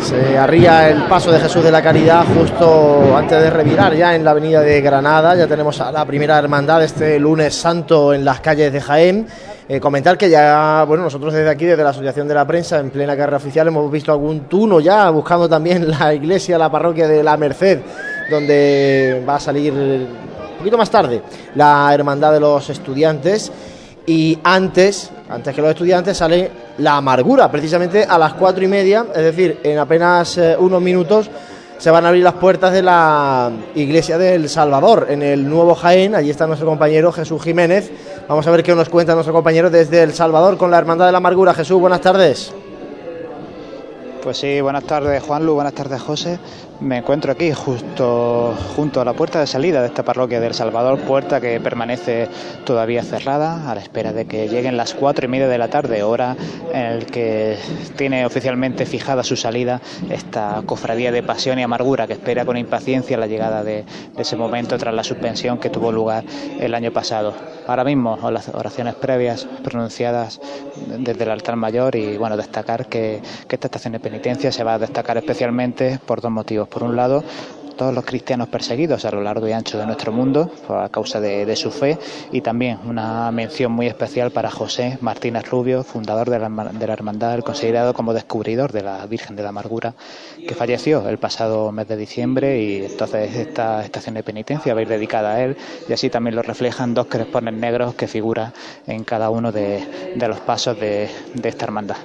Se 0.00 0.38
arría 0.38 0.88
el 0.88 1.02
paso 1.02 1.30
de 1.30 1.40
Jesús 1.40 1.62
de 1.62 1.70
la 1.70 1.82
Caridad 1.82 2.24
justo 2.34 3.14
antes 3.14 3.38
de 3.42 3.50
revirar 3.50 3.94
ya 3.94 4.14
en 4.16 4.24
la 4.24 4.30
avenida 4.30 4.62
de 4.62 4.80
Granada. 4.80 5.34
Ya 5.36 5.46
tenemos 5.46 5.78
a 5.82 5.92
la 5.92 6.06
primera 6.06 6.38
hermandad 6.38 6.82
este 6.82 7.18
lunes 7.20 7.54
santo 7.54 8.14
en 8.14 8.24
las 8.24 8.40
calles 8.40 8.72
de 8.72 8.80
Jaén. 8.80 9.26
Eh, 9.72 9.78
comentar 9.78 10.18
que 10.18 10.28
ya, 10.28 10.84
bueno, 10.84 11.04
nosotros 11.04 11.32
desde 11.32 11.48
aquí, 11.48 11.64
desde 11.64 11.84
la 11.84 11.90
Asociación 11.90 12.26
de 12.26 12.34
la 12.34 12.44
Prensa, 12.44 12.80
en 12.80 12.90
plena 12.90 13.16
carrera 13.16 13.36
oficial, 13.36 13.68
hemos 13.68 13.88
visto 13.88 14.10
algún 14.10 14.48
tuno 14.48 14.80
ya, 14.80 15.08
buscando 15.10 15.48
también 15.48 15.88
la 15.88 16.12
iglesia, 16.12 16.58
la 16.58 16.68
parroquia 16.68 17.06
de 17.06 17.22
la 17.22 17.36
Merced, 17.36 17.78
donde 18.28 19.22
va 19.28 19.36
a 19.36 19.38
salir 19.38 19.72
un 19.72 20.08
poquito 20.58 20.76
más 20.76 20.90
tarde 20.90 21.22
la 21.54 21.88
Hermandad 21.94 22.32
de 22.32 22.40
los 22.40 22.68
Estudiantes. 22.68 23.52
Y 24.08 24.36
antes, 24.42 25.12
antes 25.28 25.54
que 25.54 25.60
los 25.62 25.70
estudiantes, 25.70 26.16
sale 26.16 26.50
la 26.78 26.96
amargura, 26.96 27.48
precisamente 27.48 28.02
a 28.10 28.18
las 28.18 28.34
cuatro 28.34 28.64
y 28.64 28.66
media, 28.66 29.06
es 29.14 29.22
decir, 29.22 29.60
en 29.62 29.78
apenas 29.78 30.36
eh, 30.36 30.56
unos 30.58 30.82
minutos 30.82 31.30
se 31.80 31.90
van 31.90 32.04
a 32.04 32.08
abrir 32.08 32.22
las 32.22 32.34
puertas 32.34 32.74
de 32.74 32.82
la 32.82 33.50
iglesia 33.74 34.18
del 34.18 34.50
Salvador 34.50 35.06
en 35.08 35.22
el 35.22 35.48
Nuevo 35.48 35.74
Jaén. 35.74 36.14
Allí 36.14 36.28
está 36.28 36.46
nuestro 36.46 36.68
compañero 36.68 37.10
Jesús 37.10 37.42
Jiménez. 37.42 37.90
Vamos 38.28 38.46
a 38.46 38.50
ver 38.50 38.62
qué 38.62 38.74
nos 38.74 38.90
cuenta 38.90 39.14
nuestro 39.14 39.32
compañero 39.32 39.70
desde 39.70 40.02
el 40.02 40.12
Salvador 40.12 40.58
con 40.58 40.70
la 40.70 40.76
Hermandad 40.76 41.06
de 41.06 41.12
la 41.12 41.18
Amargura. 41.18 41.54
Jesús, 41.54 41.80
buenas 41.80 42.02
tardes. 42.02 42.52
Pues 44.22 44.36
sí, 44.36 44.60
buenas 44.60 44.84
tardes 44.84 45.22
Juanlu, 45.22 45.54
buenas 45.54 45.72
tardes 45.72 46.02
José. 46.02 46.38
Me 46.80 46.96
encuentro 46.96 47.30
aquí 47.30 47.52
justo 47.52 48.54
junto 48.74 49.02
a 49.02 49.04
la 49.04 49.12
puerta 49.12 49.38
de 49.40 49.46
salida 49.46 49.82
de 49.82 49.88
esta 49.88 50.02
parroquia 50.02 50.40
de 50.40 50.50
Salvador, 50.54 50.98
puerta 51.00 51.38
que 51.38 51.60
permanece 51.60 52.26
todavía 52.64 53.02
cerrada 53.02 53.70
a 53.70 53.74
la 53.74 53.82
espera 53.82 54.14
de 54.14 54.24
que 54.24 54.48
lleguen 54.48 54.78
las 54.78 54.94
cuatro 54.94 55.26
y 55.26 55.28
media 55.28 55.46
de 55.46 55.58
la 55.58 55.68
tarde, 55.68 56.02
hora 56.02 56.36
en 56.72 57.00
la 57.00 57.04
que 57.04 57.58
tiene 57.98 58.24
oficialmente 58.24 58.86
fijada 58.86 59.22
su 59.22 59.36
salida 59.36 59.82
esta 60.08 60.62
cofradía 60.64 61.12
de 61.12 61.22
pasión 61.22 61.58
y 61.58 61.62
amargura 61.62 62.06
que 62.06 62.14
espera 62.14 62.46
con 62.46 62.56
impaciencia 62.56 63.18
la 63.18 63.26
llegada 63.26 63.62
de, 63.62 63.84
ese 64.16 64.36
momento 64.36 64.78
tras 64.78 64.94
la 64.94 65.04
suspensión 65.04 65.58
que 65.58 65.68
tuvo 65.68 65.92
lugar 65.92 66.24
el 66.58 66.74
año 66.74 66.92
pasado. 66.94 67.34
Ahora 67.66 67.84
mismo 67.84 68.16
las 68.30 68.48
oraciones 68.48 68.94
previas 68.94 69.44
pronunciadas 69.62 70.40
desde 70.96 71.24
el 71.24 71.30
altar 71.30 71.56
mayor 71.56 71.94
y 71.94 72.16
bueno, 72.16 72.38
destacar 72.38 72.86
que 72.88 73.20
esta 73.50 73.66
estación 73.66 73.92
de 73.92 74.00
penitencia 74.00 74.50
se 74.50 74.64
va 74.64 74.74
a 74.74 74.78
destacar 74.78 75.18
especialmente 75.18 75.98
por 76.06 76.22
dos 76.22 76.30
motivos 76.30 76.69
por 76.70 76.84
un 76.84 76.96
lado, 76.96 77.22
todos 77.80 77.94
los 77.94 78.04
cristianos 78.04 78.48
perseguidos 78.50 79.06
a 79.06 79.10
lo 79.10 79.22
largo 79.22 79.48
y 79.48 79.52
ancho 79.52 79.78
de 79.78 79.86
nuestro 79.86 80.12
mundo 80.12 80.50
pues, 80.66 80.78
a 80.78 80.90
causa 80.90 81.18
de, 81.18 81.56
su 81.56 81.70
fe 81.70 81.96
y 82.30 82.42
también 82.42 82.76
una 82.84 83.30
mención 83.32 83.72
muy 83.72 83.86
especial 83.86 84.30
para 84.32 84.50
José 84.50 84.98
Martínez 85.00 85.48
Rubio, 85.48 85.82
fundador 85.82 86.28
de 86.28 86.38
la, 86.38 86.48
de 86.50 86.86
la 86.86 86.92
hermandad, 86.92 87.40
considerado 87.40 87.94
como 87.94 88.12
descubridor 88.12 88.70
de 88.72 88.82
la 88.82 89.06
Virgen 89.06 89.34
de 89.34 89.42
la 89.42 89.48
Amargura, 89.48 89.94
que 90.46 90.54
falleció 90.54 91.08
el 91.08 91.16
pasado 91.16 91.72
mes 91.72 91.88
de 91.88 91.96
diciembre 91.96 92.60
y 92.62 92.84
entonces 92.84 93.34
esta 93.34 93.82
estación 93.82 94.14
de 94.14 94.24
penitencia 94.24 94.74
va 94.74 94.80
a 94.80 94.82
ir 94.82 94.88
dedicada 94.88 95.32
a 95.36 95.42
él 95.42 95.56
y 95.88 95.94
así 95.94 96.10
también 96.10 96.36
lo 96.36 96.42
reflejan 96.42 96.92
dos 96.92 97.06
crespones 97.06 97.54
negros 97.54 97.94
que 97.94 98.06
figuran 98.06 98.52
en 98.88 99.04
cada 99.04 99.30
uno 99.30 99.52
de, 99.52 100.14
los 100.18 100.40
pasos 100.40 100.78
de 100.78 101.08
esta 101.42 101.64
hermandad. 101.64 101.96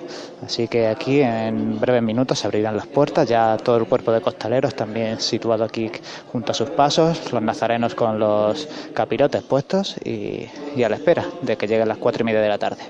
Así 0.45 0.67
que 0.69 0.87
aquí 0.87 1.19
en 1.21 1.79
breves 1.81 2.01
minutos 2.03 2.39
se 2.39 2.47
abrirán 2.47 2.77
las 2.77 2.87
puertas, 2.87 3.27
ya 3.27 3.57
todo 3.57 3.75
el 3.75 3.87
cuerpo 3.87 4.13
de 4.13 4.21
costaleros 4.21 4.73
también 4.73 5.19
situado 5.19 5.64
aquí 5.65 5.91
junto 6.31 6.51
a 6.53 6.55
sus 6.55 6.69
pasos, 6.69 7.33
los 7.33 7.41
nazarenos 7.41 7.95
con 7.95 8.17
los 8.19 8.67
capirotes 8.93 9.43
puestos 9.43 9.95
y, 10.03 10.47
a 10.83 10.89
la 10.89 10.95
espera 10.95 11.25
de 11.41 11.57
que 11.57 11.67
lleguen 11.67 11.87
las 11.87 11.97
cuatro 11.97 12.21
y 12.21 12.25
media 12.25 12.39
de 12.41 12.49
la 12.49 12.57
tarde. 12.57 12.83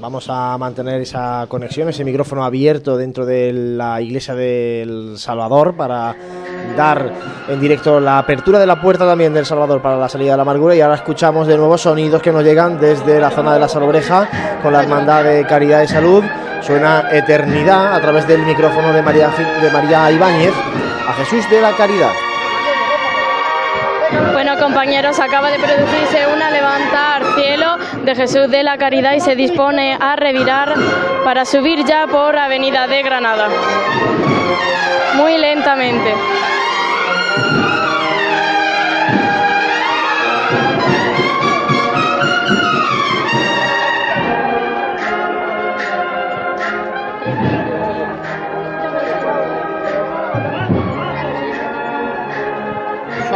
Vamos 0.00 0.26
a 0.30 0.56
mantener 0.56 1.02
esa 1.02 1.44
conexión, 1.48 1.90
ese 1.90 2.04
micrófono 2.04 2.42
abierto 2.44 2.96
dentro 2.96 3.26
de 3.26 3.52
la 3.52 4.00
iglesia 4.00 4.34
del 4.34 5.16
Salvador 5.18 5.76
para 5.76 6.16
dar 6.74 7.12
en 7.48 7.60
directo 7.60 8.00
la 8.00 8.18
apertura 8.18 8.58
de 8.58 8.66
la 8.66 8.80
puerta 8.80 9.04
también 9.04 9.34
del 9.34 9.44
Salvador 9.44 9.82
para 9.82 9.98
la 9.98 10.08
salida 10.08 10.30
de 10.30 10.36
la 10.38 10.42
amargura 10.44 10.74
y 10.74 10.80
ahora 10.80 10.94
escuchamos 10.94 11.46
de 11.46 11.58
nuevo 11.58 11.76
sonidos 11.76 12.22
que 12.22 12.32
nos 12.32 12.42
llegan 12.42 12.80
desde 12.80 13.20
la 13.20 13.30
zona 13.30 13.52
de 13.52 13.60
la 13.60 13.68
Salobreja 13.68 14.58
con 14.62 14.72
la 14.72 14.82
Hermandad 14.84 15.22
de 15.22 15.44
Caridad 15.46 15.82
y 15.82 15.88
Salud. 15.88 16.24
Suena 16.62 17.08
Eternidad 17.12 17.94
a 17.94 18.00
través 18.00 18.26
del 18.26 18.40
micrófono 18.42 18.92
de 18.94 19.02
María, 19.02 19.28
de 19.62 19.70
María 19.70 20.10
Ibáñez 20.12 20.52
a 21.10 21.12
Jesús 21.12 21.48
de 21.50 21.60
la 21.60 21.72
Caridad. 21.72 22.12
Bueno 24.32 24.56
compañeros, 24.58 25.18
acaba 25.18 25.50
de 25.50 25.58
producirse 25.58 26.26
una 26.34 26.50
levantar 26.50 27.22
cielo 27.34 27.78
de 28.04 28.14
Jesús 28.14 28.48
de 28.50 28.62
la 28.62 28.76
Caridad 28.78 29.14
y 29.14 29.20
se 29.20 29.34
dispone 29.34 29.96
a 30.00 30.14
revirar 30.16 30.72
para 31.24 31.44
subir 31.44 31.84
ya 31.84 32.06
por 32.06 32.36
Avenida 32.38 32.86
de 32.86 33.02
Granada. 33.02 33.48
Muy 35.16 35.36
lentamente. 35.38 36.14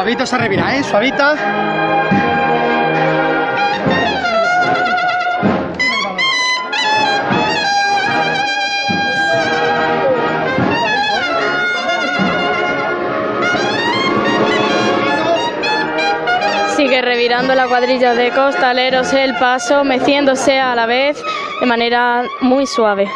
suavito 0.04 0.26
se 0.26 0.36
revira, 0.36 0.76
¿eh? 0.76 0.82
Suavita. 0.82 1.34
sigue 16.76 17.00
revirando 17.00 17.54
la 17.54 17.66
cuadrilla 17.66 18.14
de 18.14 18.30
costaleros 18.30 19.10
el 19.14 19.34
paso, 19.36 19.84
meciéndose 19.84 20.58
a 20.60 20.74
la 20.74 20.84
vez 20.84 21.16
de 21.60 21.64
manera 21.66 22.24
muy 22.42 22.66
suave. 22.66 23.08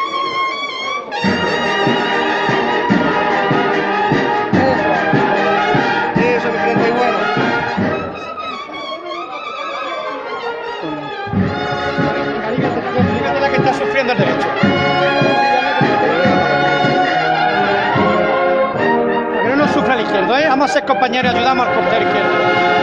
Vamos 20.59 20.71
a 20.71 20.73
ser 20.73 20.83
eh, 20.83 20.87
compañeros, 20.87 21.33
ayudamos 21.33 21.65
al 21.65 21.73
portero 21.73 22.05
izquierdo. 22.05 22.78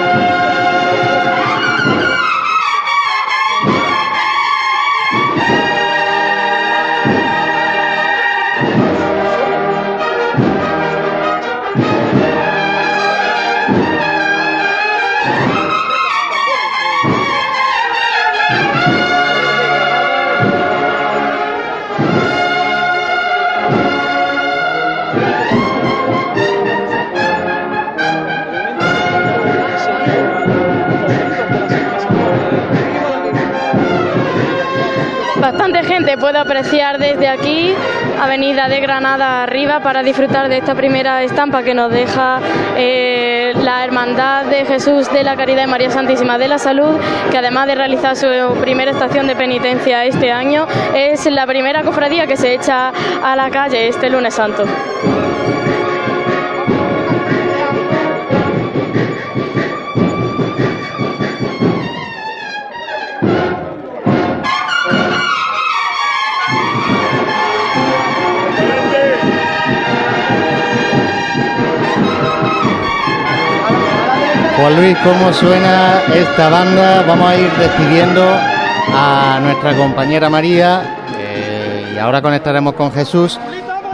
Te 36.07 36.17
puedo 36.17 36.39
apreciar 36.39 36.99
desde 37.01 37.27
aquí, 37.27 37.75
Avenida 38.23 38.69
de 38.69 38.79
Granada 38.79 39.43
arriba, 39.43 39.81
para 39.81 40.05
disfrutar 40.05 40.49
de 40.49 40.59
esta 40.59 40.77
primera 40.77 41.21
estampa 41.25 41.65
que 41.65 41.75
nos 41.75 41.91
deja 41.91 42.39
eh, 42.77 43.53
la 43.61 43.83
Hermandad 43.85 44.45
de 44.45 44.65
Jesús 44.67 45.13
de 45.13 45.25
la 45.25 45.35
Caridad 45.35 45.65
y 45.65 45.67
María 45.67 45.91
Santísima 45.91 46.39
de 46.39 46.47
la 46.47 46.59
Salud, 46.59 46.97
que 47.33 47.39
además 47.39 47.67
de 47.67 47.75
realizar 47.75 48.15
su 48.15 48.29
primera 48.61 48.93
estación 48.93 49.27
de 49.27 49.35
penitencia 49.35 50.05
este 50.05 50.31
año, 50.31 50.69
es 50.95 51.27
la 51.27 51.45
primera 51.45 51.83
cofradía 51.83 52.29
que 52.29 52.37
se 52.37 52.55
echa 52.55 52.93
a 53.25 53.35
la 53.35 53.51
calle 53.51 53.89
este 53.89 54.09
lunes 54.09 54.33
santo. 54.33 54.63
Juan 74.59 74.75
Luis, 74.75 74.97
¿cómo 75.05 75.31
suena 75.35 76.03
esta 76.15 76.49
banda? 76.49 77.03
Vamos 77.03 77.29
a 77.29 77.37
ir 77.37 77.51
despidiendo 77.59 78.27
a 78.89 79.39
nuestra 79.43 79.77
compañera 79.77 80.31
María 80.31 80.97
eh, 81.21 81.93
y 81.95 81.99
ahora 81.99 82.23
conectaremos 82.23 82.73
con 82.73 82.91
Jesús. 82.91 83.39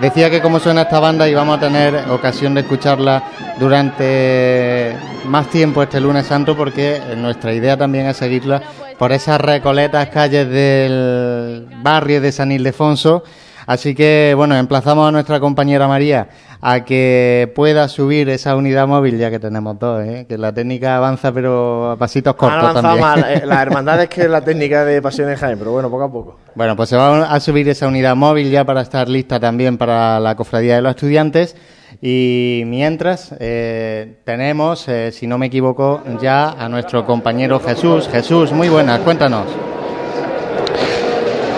Decía 0.01 0.31
que 0.31 0.40
cómo 0.40 0.61
suena 0.61 0.83
esta 0.83 1.01
banda 1.01 1.29
y 1.29 1.35
vamos 1.35 1.57
a 1.59 1.61
tener 1.61 2.05
ocasión 2.09 2.55
de 2.55 2.61
escucharla 2.61 3.25
durante 3.59 4.94
más 5.27 5.48
tiempo 5.51 5.83
este 5.83 5.98
lunes 6.01 6.27
santo 6.29 6.57
porque 6.57 7.01
nuestra 7.16 7.53
idea 7.53 7.77
también 7.77 8.07
es 8.07 8.16
seguirla 8.18 8.62
por 9.01 9.11
esas 9.11 9.40
recoletas 9.40 10.11
calles 10.11 10.48
del 10.48 11.66
barrio 11.83 12.20
de 12.20 12.31
San 12.31 12.53
Ildefonso 12.53 13.25
Así 13.66 13.94
que, 13.94 14.33
bueno, 14.37 14.55
emplazamos 14.57 15.09
a 15.09 15.12
nuestra 15.12 15.38
compañera 15.40 15.87
María 15.87 16.29
a 16.61 16.85
que 16.85 17.53
pueda 17.55 17.88
subir 17.88 18.29
esa 18.29 18.57
unidad 18.57 18.87
móvil, 18.87 19.18
ya 19.18 19.31
que 19.31 19.38
tenemos 19.38 19.79
dos, 19.79 20.05
¿eh? 20.05 20.27
que 20.29 20.38
la 20.38 20.53
técnica 20.53 20.96
avanza, 20.96 21.33
pero 21.33 21.90
a 21.92 21.96
pasitos 21.96 22.35
cortos 22.35 22.75
también. 22.81 23.25
Eh, 23.29 23.42
la, 23.44 23.61
hermandad 23.62 24.01
es 24.03 24.09
que 24.09 24.22
es 24.22 24.31
la 24.31 24.40
técnica 24.42 24.85
de 24.85 25.03
Pasiones 25.03 25.38
Jaén, 25.38 25.59
pero 25.59 25.72
bueno, 25.72 25.90
poco 25.90 26.05
a 26.05 26.12
poco. 26.12 26.38
Bueno, 26.55 26.77
pues 26.77 26.88
se 26.88 26.96
va 26.96 27.25
a 27.33 27.40
subir 27.40 27.68
esa 27.68 27.87
unidad 27.88 28.14
móvil 28.16 28.51
ya 28.51 28.64
para 28.64 28.81
estar 28.83 29.09
lista 29.09 29.40
también 29.40 29.77
para 29.79 30.20
la 30.20 30.35
cofradía 30.37 30.77
de 30.77 30.83
los 30.83 30.90
estudiantes. 30.90 31.57
Y 32.01 32.62
mientras 32.66 33.35
eh, 33.38 34.20
tenemos, 34.25 34.88
eh, 34.88 35.12
si 35.12 35.27
no 35.27 35.38
me 35.38 35.46
equivoco, 35.46 36.03
ya 36.20 36.51
a 36.51 36.68
nuestro 36.68 37.05
compañero 37.05 37.61
Jesús. 37.61 38.09
Jesús, 38.09 38.51
muy 38.53 38.68
buenas, 38.68 39.01
cuéntanos. 39.01 39.46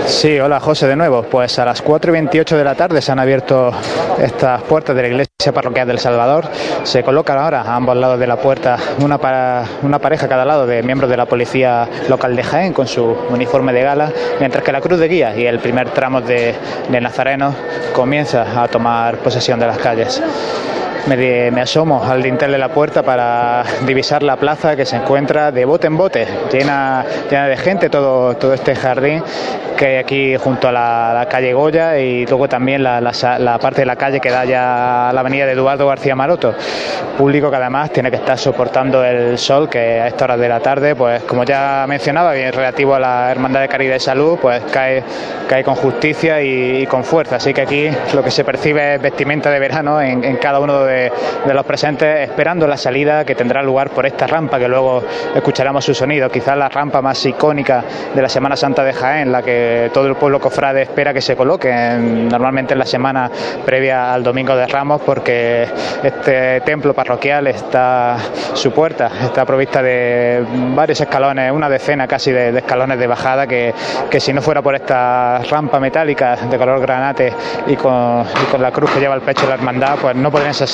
Sí, 0.06 0.38
hola 0.38 0.60
José 0.60 0.86
de 0.86 0.96
nuevo. 0.96 1.22
Pues 1.22 1.58
a 1.58 1.64
las 1.64 1.80
4 1.80 2.10
y 2.10 2.12
28 2.12 2.58
de 2.58 2.64
la 2.64 2.74
tarde 2.74 3.00
se 3.00 3.10
han 3.10 3.18
abierto 3.20 3.72
estas 4.20 4.60
puertas 4.64 4.94
de 4.94 5.00
la 5.00 5.08
iglesia 5.08 5.52
parroquial 5.54 5.88
del 5.88 5.98
Salvador. 5.98 6.44
Se 6.82 7.02
colocan 7.02 7.38
ahora 7.38 7.62
a 7.62 7.74
ambos 7.74 7.96
lados 7.96 8.18
de 8.20 8.26
la 8.26 8.36
puerta 8.36 8.76
una, 9.02 9.16
pareja 9.18 10.26
a 10.26 10.28
cada 10.28 10.44
lado 10.44 10.66
de 10.66 10.82
miembros 10.82 11.08
de 11.08 11.16
la 11.16 11.24
policía 11.24 11.88
local 12.10 12.36
de 12.36 12.42
Jaén 12.42 12.74
con 12.74 12.86
su 12.86 13.02
uniforme 13.30 13.72
de 13.72 13.82
gala, 13.82 14.12
mientras 14.40 14.62
que 14.62 14.72
la 14.72 14.82
cruz 14.82 14.98
de 15.00 15.08
guía 15.08 15.34
y 15.36 15.46
el 15.46 15.58
primer 15.60 15.88
tramo 15.90 16.20
de, 16.20 16.54
de 16.90 17.00
Nazareno 17.00 17.54
comienza 17.94 18.62
a 18.62 18.68
tomar 18.68 19.16
posesión 19.18 19.58
de 19.58 19.66
las 19.66 19.78
calles 19.78 20.22
me, 21.06 21.50
me, 21.50 21.60
asomo 21.60 22.02
al 22.04 22.22
dintel 22.22 22.52
de 22.52 22.58
la 22.58 22.68
puerta 22.68 23.02
para 23.02 23.62
divisar 23.86 24.22
la 24.22 24.36
plaza 24.36 24.74
que 24.74 24.84
se 24.86 24.96
encuentra 24.96 25.50
de 25.52 25.64
bote 25.66 25.86
en 25.86 25.96
bote, 25.96 26.26
llena, 26.50 27.04
llena 27.30 27.46
de 27.46 27.56
gente 27.56 27.90
todo, 27.90 28.36
todo 28.36 28.54
este 28.54 28.74
jardín 28.74 29.22
que 29.76 29.86
hay 29.86 29.96
aquí 29.96 30.36
junto 30.36 30.68
a 30.68 30.72
la, 30.72 31.26
calle 31.28 31.52
Goya 31.52 31.98
y 31.98 32.26
luego 32.26 32.48
también 32.48 32.82
la, 32.84 33.00
parte 33.60 33.80
de 33.82 33.86
la 33.86 33.96
calle 33.96 34.20
que 34.20 34.30
da 34.30 34.44
ya 34.44 35.08
a 35.08 35.12
la 35.12 35.20
avenida 35.20 35.46
de 35.46 35.52
Eduardo 35.52 35.84
García 35.88 36.14
Maroto. 36.14 36.54
Público 37.18 37.50
que 37.50 37.56
además 37.56 37.90
tiene 37.90 38.08
que 38.10 38.16
estar 38.18 38.38
soportando 38.38 39.02
el 39.04 39.36
sol 39.38 39.68
que 39.68 40.00
a 40.00 40.06
estas 40.06 40.22
horas 40.22 40.38
de 40.40 40.48
la 40.48 40.60
tarde, 40.60 40.94
pues 40.94 41.22
como 41.24 41.42
ya 41.44 41.84
mencionaba, 41.88 42.32
bien 42.34 42.52
relativo 42.52 42.94
a 42.94 43.00
la 43.00 43.30
Hermandad 43.32 43.62
de 43.62 43.68
Caridad 43.68 43.96
y 43.96 44.00
Salud, 44.00 44.38
pues 44.40 44.62
cae, 44.70 45.02
cae 45.48 45.64
con 45.64 45.74
justicia 45.74 46.40
y, 46.40 46.86
con 46.86 47.02
fuerza. 47.02 47.36
Así 47.36 47.52
que 47.52 47.62
aquí 47.62 47.88
lo 48.14 48.22
que 48.22 48.30
se 48.30 48.44
percibe 48.44 48.94
es 48.94 49.02
vestimenta 49.02 49.50
de 49.50 49.58
verano 49.58 50.00
en, 50.00 50.22
en 50.22 50.36
cada 50.36 50.60
uno 50.60 50.84
de 50.84 50.93
de, 50.94 51.54
los 51.54 51.64
presentes 51.66 52.28
esperando 52.28 52.66
la 52.66 52.76
salida 52.76 53.24
que 53.24 53.35
tendrá 53.35 53.62
lugar 53.62 53.90
por 53.90 54.07
esta 54.07 54.26
rampa, 54.26 54.59
que 54.59 54.68
luego 54.68 55.02
escucharemos 55.35 55.85
su 55.85 55.94
sonido. 55.94 56.28
Quizás 56.30 56.57
la 56.57 56.68
rampa 56.68 57.00
más 57.02 57.24
icónica 57.26 57.85
de 58.14 58.22
la 58.22 58.28
Semana 58.28 58.57
Santa 58.57 58.83
de 58.85 58.92
Jaén, 58.92 59.30
la 59.33 59.42
que 59.42 59.90
todo 59.92 60.07
el 60.07 60.14
pueblo 60.16 60.40
cofrade 60.40 60.83
espera 60.83 61.12
que 61.12 61.20
se 61.20 61.37
coloque 61.37 61.72
normalmente 61.74 62.74
en 62.74 62.78
la 62.78 62.87
semana 62.87 63.30
previa 63.64 64.12
al 64.12 64.22
Domingo 64.22 64.57
de 64.57 64.66
Ramos, 64.66 65.00
porque 65.02 65.66
este 66.02 66.61
templo 66.62 66.94
parroquial 66.94 67.46
está, 67.48 68.16
su 68.54 68.70
puerta 68.72 69.11
está 69.24 69.44
provista 69.44 69.83
de 69.83 70.44
varios 70.74 71.00
escalones, 71.00 71.52
una 71.52 71.68
decena 71.68 72.07
casi 72.07 72.30
de, 72.33 72.57
escalones 72.59 72.98
de 72.98 73.07
bajada, 73.07 73.46
que, 73.46 73.74
si 74.20 74.33
no 74.33 74.40
fuera 74.42 74.62
por 74.62 74.74
esta 74.74 75.38
rampa 75.50 75.78
metálica 75.80 76.37
de 76.37 76.57
color 76.57 76.80
granate 76.80 77.33
y 77.66 77.76
con, 77.76 78.24
con 78.50 78.62
la 78.62 78.70
cruz 78.70 78.90
que 78.92 79.00
lleva 79.00 79.14
el 79.14 79.20
pecho 79.22 79.42
de 79.42 79.48
la 79.48 79.54
hermandad, 79.54 79.96
pues 80.00 80.14
no 80.16 80.30
podrían 80.30 80.54
ser 80.54 80.68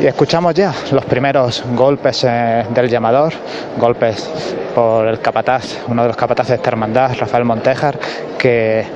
y 0.00 0.06
escuchamos 0.06 0.54
ya 0.54 0.72
los 0.92 1.04
primeros 1.04 1.62
golpes 1.74 2.24
eh, 2.28 2.66
del 2.70 2.88
llamador, 2.88 3.32
golpes 3.76 4.28
por 4.74 5.06
el 5.06 5.20
capataz, 5.20 5.84
uno 5.88 6.02
de 6.02 6.08
los 6.08 6.16
capataces 6.16 6.50
de 6.50 6.54
esta 6.56 6.70
hermandad, 6.70 7.12
Rafael 7.18 7.44
Montejar, 7.44 7.96
que, 8.36 8.86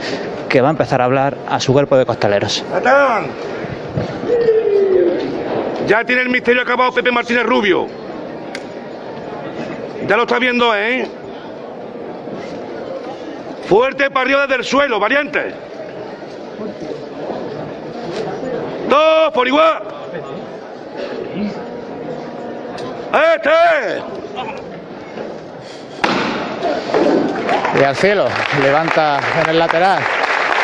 va 0.61 0.67
a 0.69 0.71
empezar 0.71 1.01
a 1.01 1.05
hablar 1.05 1.37
a 1.49 1.61
su 1.61 1.73
cuerpo 1.73 1.97
de 1.97 2.05
costaleros. 2.05 2.65
¡Atán! 2.75 3.27
Ya 5.87 6.03
tiene 6.05 6.23
el 6.23 6.29
misterio 6.31 6.63
acabado 6.63 6.91
Pepe 6.93 7.11
Martínez 7.13 7.45
Rubio. 7.45 7.87
Ya 10.09 10.17
lo 10.17 10.23
está 10.23 10.39
viendo, 10.41 10.75
¿eh? 10.75 11.07
Fuerte 13.69 14.11
parriada 14.11 14.43
del 14.47 14.51
desde 14.51 14.61
el 14.63 14.69
suelo, 14.69 14.99
variante. 15.01 15.55
Todos 18.93 19.33
por 19.33 19.49
igual. 19.49 19.81
Este. 23.35 24.01
Y 27.81 27.85
al 27.85 27.97
cielo, 27.97 28.27
levanta 28.63 29.19
en 29.43 29.49
el 29.49 29.59
lateral 29.61 30.03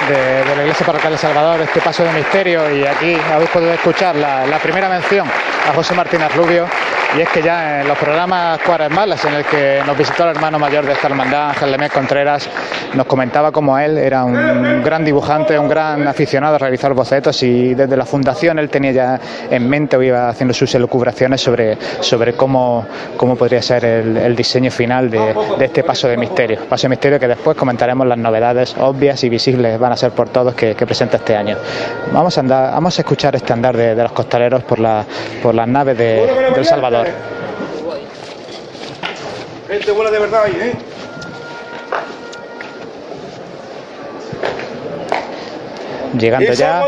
de, 0.06 0.44
la 0.56 0.62
Iglesia 0.62 0.86
Parroquial 0.86 1.12
de 1.12 1.18
Salvador, 1.18 1.60
este 1.62 1.80
paso 1.80 2.04
de 2.04 2.12
misterio, 2.12 2.70
y 2.72 2.84
aquí 2.86 3.16
habéis 3.32 3.50
podido 3.50 3.72
escuchar 3.72 4.14
la, 4.16 4.44
primera 4.62 4.88
mención 4.88 5.26
a 5.28 5.74
José 5.74 5.94
Martínez 5.94 6.34
Rubio, 6.34 6.66
y 7.16 7.20
es 7.22 7.28
que 7.30 7.42
ya 7.42 7.80
en 7.80 7.88
los 7.88 7.96
programas 7.98 8.60
Malas... 8.90 9.24
en 9.24 9.32
el 9.34 9.44
que 9.46 9.80
nos 9.86 9.96
visitó 9.96 10.24
el 10.24 10.30
hermano 10.30 10.58
mayor 10.58 10.84
de 10.86 10.92
esta 10.92 11.06
hermandad, 11.08 11.50
Ángel 11.50 11.70
Lemés 11.72 11.90
Contreras, 11.90 12.48
nos 12.94 13.06
comentaba 13.06 13.50
cómo 13.50 13.78
él 13.78 13.96
era 13.98 14.24
un 14.24 14.82
gran 14.82 15.04
dibujante, 15.04 15.58
un 15.58 15.68
gran 15.68 16.06
aficionado 16.06 16.56
a 16.56 16.58
realizar 16.58 16.92
bocetos 16.94 17.42
y 17.42 17.74
desde 17.74 17.96
la 17.96 18.04
fundación 18.06 18.58
él 18.58 18.68
tenía 18.70 18.92
ya 18.92 19.20
en 19.50 19.68
mente 19.68 19.96
o 19.96 20.02
iba 20.02 20.28
haciendo 20.28 20.54
sus 20.54 20.74
elucubraciones 20.74 21.40
sobre, 21.40 21.76
sobre 22.00 22.34
cómo, 22.34 22.86
cómo 23.16 23.36
podría 23.36 23.62
ser 23.62 23.84
el, 23.84 24.16
el 24.16 24.36
diseño 24.36 24.70
final 24.70 25.10
de, 25.10 25.34
de, 25.58 25.64
este 25.66 25.82
paso 25.82 26.06
de 26.08 26.16
misterio. 26.16 26.60
Paso 26.68 26.82
de 26.84 26.90
misterio 26.90 27.18
que 27.20 27.28
después 27.28 27.56
comentaremos 27.56 28.06
las 28.06 28.18
novedades 28.18 28.76
obvias 28.78 29.22
y 29.24 29.28
visibles 29.28 29.78
van 29.88 29.92
a 29.94 29.96
ser 29.96 30.12
por 30.12 30.28
todos 30.28 30.54
que, 30.54 30.74
presenta 30.74 31.16
este 31.16 31.34
año. 31.34 31.56
Vamos 32.12 32.36
a, 32.36 32.40
andar, 32.40 32.72
vamos 32.74 32.98
a 32.98 33.02
escuchar 33.02 33.34
este 33.36 33.52
andar 33.54 33.74
de, 33.76 33.94
los 33.94 34.12
costaleros 34.12 34.62
por, 34.64 34.78
la, 34.78 35.04
por 35.42 35.54
las 35.54 35.66
naves 35.66 35.96
de, 35.96 36.24
El 36.54 36.64
Salvador. 36.64 37.06
de 37.06 37.12
verdad 40.18 40.46
¿eh? 40.48 40.72
llegando 46.16 46.52
ya 46.52 46.82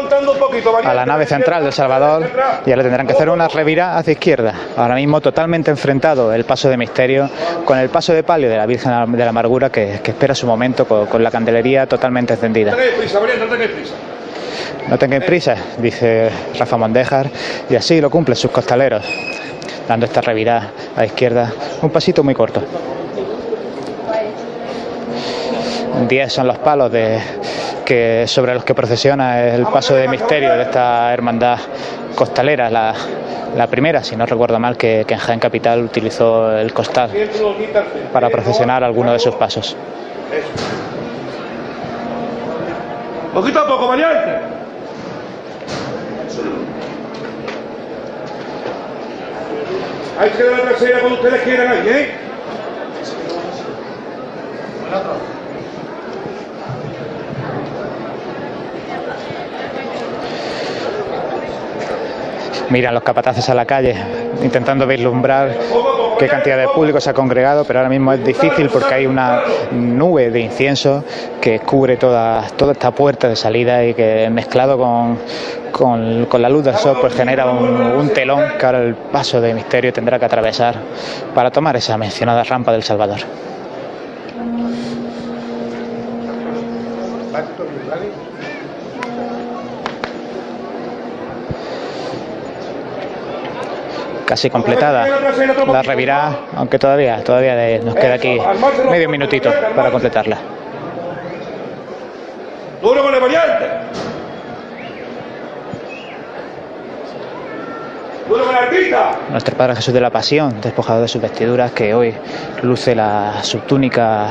a 0.85 0.95
la 0.95 1.05
nave 1.07 1.27
central 1.27 1.65
de 1.65 1.73
Salvador, 1.73 2.31
ya 2.65 2.77
le 2.77 2.83
tendrán 2.83 3.07
que 3.07 3.13
hacer 3.13 3.29
una 3.31 3.49
revirada 3.49 3.99
hacia 3.99 4.13
izquierda. 4.13 4.55
Ahora 4.77 4.95
mismo 4.95 5.21
totalmente 5.21 5.71
enfrentado 5.71 6.33
el 6.33 6.45
paso 6.45 6.69
de 6.69 6.77
misterio 6.77 7.29
con 7.65 7.79
el 7.79 7.89
paso 7.91 8.13
de 8.13 8.23
palio 8.23 8.49
de 8.49 8.57
la 8.57 8.67
Virgen 8.67 9.13
de 9.13 9.25
la 9.25 9.31
Amargura 9.31 9.71
que, 9.71 9.95
espera 10.11 10.35
su 10.35 10.47
momento 10.47 10.87
con, 10.87 11.23
la 11.23 11.31
candelería 11.31 11.87
totalmente 11.87 12.35
encendida. 12.35 12.73
No 14.89 14.99
tengáis 14.99 15.23
prisa, 15.25 15.55
dice 15.79 16.31
Rafa 16.59 16.77
Mondejar, 16.77 17.31
y 17.69 17.77
así 17.77 18.01
lo 18.01 18.11
cumplen 18.11 18.35
sus 18.37 18.51
costaleros, 18.51 19.05
dando 19.87 20.07
esta 20.07 20.21
revirada 20.21 20.71
a 20.97 21.05
izquierda, 21.05 21.53
un 21.83 21.91
pasito 21.91 22.25
muy 22.25 22.35
corto. 22.35 22.61
Diez 26.09 26.33
son 26.33 26.47
los 26.49 26.59
palos 26.59 26.91
de, 26.91 27.21
que, 27.91 28.23
sobre 28.29 28.55
los 28.55 28.63
que 28.63 28.73
procesiona 28.73 29.45
es 29.45 29.55
el 29.55 29.67
paso 29.67 29.97
de 29.97 30.07
misterio 30.07 30.55
de 30.55 30.63
esta 30.63 31.13
hermandad 31.13 31.59
costalera, 32.15 32.71
la, 32.71 32.95
primera, 33.69 34.05
si 34.05 34.15
no 34.15 34.25
recuerdo 34.27 34.61
mal, 34.61 34.77
que, 34.77 35.05
en 35.09 35.19
Jaén 35.19 35.41
Capital 35.41 35.83
utilizó 35.83 36.57
el 36.57 36.73
costal 36.73 37.11
para 38.13 38.31
procesionar 38.31 38.85
alguno 38.85 39.13
de 39.13 39.19
sus 39.19 39.35
pasos. 39.35 39.77
Poquito 43.35 43.59
a 43.59 43.67
poco, 43.67 43.89
mañana 43.89 44.37
Hay 50.21 50.31
que 50.31 50.45
dar 50.45 50.65
la 50.65 51.01
cuando 51.01 51.21
ustedes 51.23 51.43
quieran 51.43 51.67
ahí, 51.73 51.89
¿eh? 51.89 52.20
miran 62.71 62.95
los 62.95 63.03
capataces 63.03 63.49
a 63.51 63.55
la 63.55 63.65
calle, 63.67 63.95
intentando 64.43 64.87
vislumbrar 64.87 65.55
qué 66.19 66.29
cantidad 66.29 66.57
de 66.57 66.69
público 66.69 67.01
se 67.01 67.11
ha 67.11 67.15
congregado, 67.15 67.65
pero 67.65 67.81
ahora 67.81 67.89
mismo 67.91 68.13
es 68.13 68.25
difícil 68.25 68.69
porque 68.71 68.95
hay 68.95 69.07
una 69.07 69.43
nube 69.73 70.31
de 70.31 70.41
incienso 70.41 71.05
que 71.41 71.61
cubre 71.61 71.97
toda, 71.97 72.45
esta 72.73 72.91
puerta 72.93 73.29
de 73.29 73.37
salida 73.37 73.85
y 73.85 73.95
que 73.95 74.29
mezclado 74.31 74.79
con, 74.79 75.19
la 76.43 76.49
luz 76.49 76.65
del 76.65 76.75
sol 76.77 76.99
pues 77.01 77.15
genera 77.15 77.47
un, 77.51 77.65
un, 77.81 78.09
telón 78.11 78.43
que 78.59 78.67
ahora 78.67 78.79
el 78.83 78.95
paso 78.95 79.41
de 79.41 79.53
misterio 79.55 79.93
tendrá 79.93 80.19
que 80.19 80.27
atravesar 80.27 80.77
para 81.35 81.51
tomar 81.51 81.77
esa 81.77 81.97
mencionada 81.97 82.45
rampa 82.45 82.71
del 82.73 82.83
Salvador. 82.83 83.21
casi 94.31 94.49
completada 94.49 95.09
la 95.73 95.83
revirá, 95.83 96.33
aunque 96.55 96.79
todavía, 96.79 97.23
todavía 97.25 97.79
nos 97.81 97.97
queda 97.97 98.15
aquí 98.15 98.39
medio 98.89 99.09
minutito 99.09 99.53
para 99.75 99.91
completarla. 99.91 100.37
Duro 102.81 103.03
con 103.03 103.21
variante. 103.21 103.65
Nuestro 109.33 109.57
Padre 109.57 109.75
Jesús 109.75 109.93
de 109.93 110.01
la 110.01 110.11
Pasión, 110.11 110.61
despojado 110.61 111.03
de 111.03 111.09
sus 111.09 111.21
vestiduras, 111.21 111.73
que 111.73 111.93
hoy 111.95 112.15
luce 112.63 112.95
la 112.95 113.43
túnica 113.67 114.31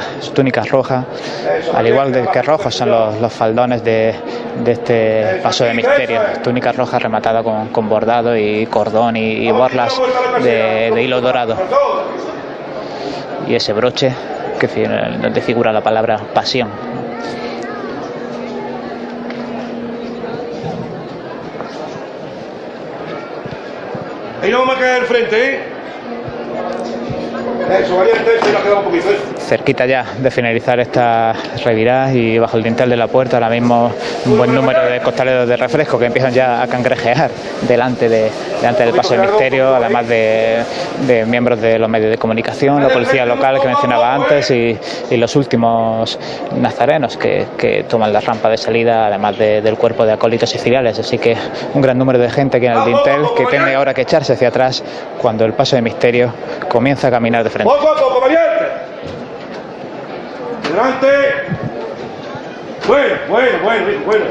roja, 0.71 1.03
al 1.75 1.85
igual 1.87 2.29
que 2.31 2.41
rojos 2.41 2.73
son 2.75 2.91
los, 2.91 3.33
faldones 3.33 3.83
de, 3.83 4.15
este 4.65 5.41
paso 5.43 5.65
de 5.65 5.73
misterio, 5.73 6.21
túnica 6.41 6.71
roja 6.71 6.97
rematada 6.97 7.43
con, 7.43 7.89
bordado 7.89 8.37
y 8.37 8.65
cordón 8.67 9.17
y, 9.17 9.51
borlas 9.51 9.99
de, 10.43 10.91
hilo 11.03 11.19
dorado. 11.19 11.57
Y 13.49 13.55
ese 13.55 13.73
broche 13.73 14.13
que 14.59 14.69
figura 14.69 15.73
la 15.73 15.81
palabra 15.81 16.19
pasión, 16.33 16.69
Ahí 24.41 24.51
no 24.51 24.59
vamos 24.59 24.77
a 24.77 24.79
caer 24.79 25.01
al 25.01 25.07
frente, 25.07 25.55
¿eh? 25.55 25.59
¿eh? 27.59 29.17
Cerquita 29.37 29.85
ya 29.85 30.05
de 30.19 30.31
finalizar 30.31 30.79
esta 30.79 31.33
revirada 31.63 32.13
y 32.13 32.37
bajo 32.37 32.57
el 32.57 32.63
dintel 32.63 32.89
de 32.91 32.97
la 32.97 33.07
puerta 33.07 33.37
ahora 33.37 33.49
mismo 33.49 33.91
un 34.25 34.37
buen 34.37 34.53
número 34.53 34.85
de 34.85 34.99
costaleros 34.99 35.47
de 35.47 35.57
refresco 35.57 35.97
que 35.97 36.05
empiezan 36.05 36.31
ya 36.33 36.61
a 36.61 36.67
cangrejear 36.67 37.29
delante, 37.67 38.09
de, 38.09 38.29
delante 38.61 38.85
del 38.85 38.93
paso 38.95 39.15
de 39.15 39.21
misterio, 39.21 39.75
además 39.75 40.07
de, 40.07 40.59
de 41.07 41.25
miembros 41.25 41.59
de 41.61 41.79
los 41.79 41.89
medios 41.89 42.11
de 42.11 42.17
comunicación, 42.17 42.81
la 42.81 42.89
policía 42.89 43.25
local 43.25 43.59
que 43.59 43.67
mencionaba 43.67 44.13
antes 44.15 44.51
eh. 44.51 44.77
y, 45.11 45.17
los 45.19 45.35
últimos 45.35 46.17
nazarenos 46.57 47.17
que, 47.17 47.45
toman 47.89 48.13
la 48.13 48.21
rampa 48.21 48.49
de 48.49 48.57
salida, 48.57 49.07
además 49.07 49.37
del 49.37 49.75
cuerpo 49.77 50.05
de 50.05 50.13
acólitos 50.13 50.53
y 50.55 50.59
filiales. 50.59 50.97
Así 50.99 51.17
que 51.17 51.35
un 51.73 51.81
gran 51.81 51.97
número 51.97 52.17
de 52.19 52.29
gente 52.29 52.57
aquí 52.57 52.65
en 52.67 52.73
el 52.73 52.85
dintel 52.85 53.21
que 53.35 53.45
tiene 53.47 53.73
ahora 53.75 53.93
que 53.93 54.01
echarse 54.01 54.33
hacia 54.33 54.47
atrás 54.49 54.83
cuando 55.21 55.43
el 55.45 55.53
paso 55.53 55.75
de 55.75 55.81
misterio 55.81 56.31
comienza 56.69 57.07
a 57.09 57.11
caminar 57.11 57.43
bueno, 57.63 57.81
bueno, 62.87 63.97
bueno, 64.05 64.25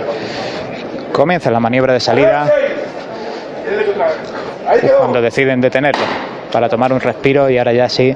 Comienza 1.12 1.50
la 1.50 1.60
maniobra 1.60 1.92
de 1.94 2.00
salida. 2.00 2.48
cuando 4.98 5.20
deciden 5.20 5.60
detenerlo 5.60 6.02
para 6.52 6.68
tomar 6.68 6.92
un 6.92 7.00
respiro 7.00 7.50
y 7.50 7.58
ahora 7.58 7.72
ya 7.72 7.88
sí 7.88 8.14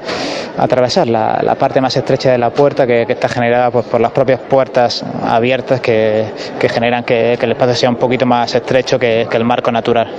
atravesar 0.57 1.07
la, 1.07 1.55
parte 1.59 1.81
más 1.81 1.95
estrecha 1.95 2.31
de 2.31 2.37
la 2.37 2.49
puerta 2.49 2.87
que, 2.87 3.05
está 3.07 3.27
generada 3.27 3.69
pues, 3.71 3.85
por 3.85 3.99
las 4.01 4.11
propias 4.11 4.39
puertas 4.39 5.03
abiertas 5.27 5.81
que, 5.81 6.25
generan 6.61 7.03
que, 7.03 7.33
el 7.33 7.51
espacio 7.51 7.75
sea 7.75 7.89
un 7.89 7.97
poquito 7.97 8.25
más 8.25 8.55
estrecho 8.55 8.97
que 8.97 9.27
el 9.29 9.43
marco 9.43 9.71
natural. 9.71 10.11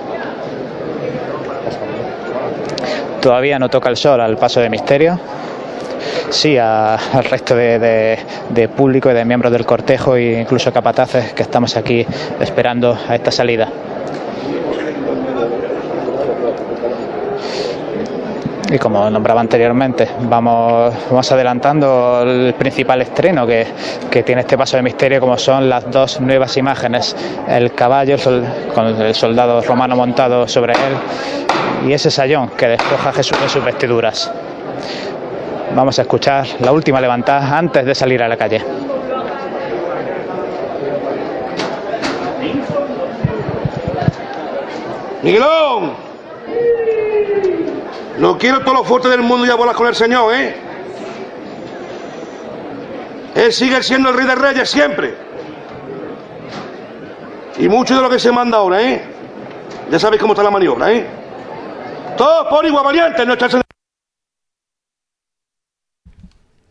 Todavía 3.25 3.59
no 3.59 3.71
toca 3.71 3.89
el 3.89 3.97
sol 3.97 4.21
al 4.21 4.37
paso 4.37 4.61
de 4.61 4.69
misterio. 4.69 5.19
Sí, 6.29 6.59
al 6.59 7.25
resto 7.25 7.57
de, 7.57 8.19
de, 8.51 8.69
público 8.69 9.11
y 9.11 9.15
de 9.15 9.25
miembros 9.25 9.51
del 9.51 9.65
cortejo 9.65 10.17
e 10.17 10.43
incluso 10.43 10.71
capataces 10.71 11.33
que 11.33 11.41
estamos 11.43 11.75
aquí 11.79 12.05
esperando 12.39 12.95
a 13.09 13.15
esta 13.15 13.31
salida. 13.31 13.67
y 18.73 18.79
como 18.79 19.09
nombraba 19.11 19.41
anteriormente, 19.41 20.09
vamos, 20.21 20.91
adelantando 21.31 22.23
el 22.23 22.55
principal 22.55 23.03
estreno 23.03 23.47
que, 23.47 23.67
tiene 24.25 24.43
este 24.43 24.57
paso 24.57 24.77
de 24.77 24.83
misterio, 24.83 25.21
como 25.21 25.37
son 25.37 25.69
las 25.69 25.91
dos 25.91 26.21
nuevas 26.21 26.57
imágenes, 26.57 27.15
el 27.49 27.73
caballo 27.75 28.17
con 28.75 28.87
el 28.87 29.15
soldado 29.15 29.61
romano 29.63 29.97
montado 29.97 30.49
sobre 30.49 30.73
él 30.75 31.89
y 31.89 31.93
ese 31.93 32.11
sayón 32.11 32.49
que 32.51 32.69
despoja 32.69 33.11
a 33.11 33.13
Jesús 33.13 33.39
de 33.41 33.49
sus 33.49 33.65
vestiduras. 33.65 34.31
Vamos 35.75 35.99
a 35.99 36.03
escuchar 36.03 36.47
la 36.61 36.73
última 36.73 37.01
levantada 37.01 37.57
antes 37.59 37.85
de 37.85 37.95
salir 37.95 38.23
a 38.23 38.29
la 38.29 38.37
calle. 38.37 38.63
Miguelón, 45.23 46.04
no 48.25 48.37
quiero 48.39 48.61
todos 48.61 48.79
los 48.79 48.87
fuertes 48.89 49.11
del 49.11 49.21
mundo 49.21 49.45
y 49.45 49.51
a 49.51 49.57
con 49.75 49.87
el 49.87 49.95
Señor, 49.95 50.33
¿eh? 50.35 50.57
Él 53.35 53.53
sigue 53.53 53.83
siendo 53.83 54.09
el 54.09 54.17
rey 54.17 54.25
de 54.27 54.35
reyes 54.35 54.71
siempre. 54.71 55.15
Y 57.59 57.69
mucho 57.69 57.95
de 57.95 58.01
lo 58.01 58.09
que 58.09 58.19
se 58.19 58.33
manda 58.33 58.57
ahora, 58.57 58.81
¿eh? 58.81 59.05
Ya 59.91 59.99
sabéis 59.99 60.23
cómo 60.23 60.33
está 60.33 60.43
la 60.43 60.51
maniobra, 60.51 60.91
¿eh? 60.91 61.05
Todos 62.17 62.47
por 62.49 62.65
igual 62.65 62.83
valientes, 62.87 63.27
no 63.27 63.35
echarse 63.35 63.61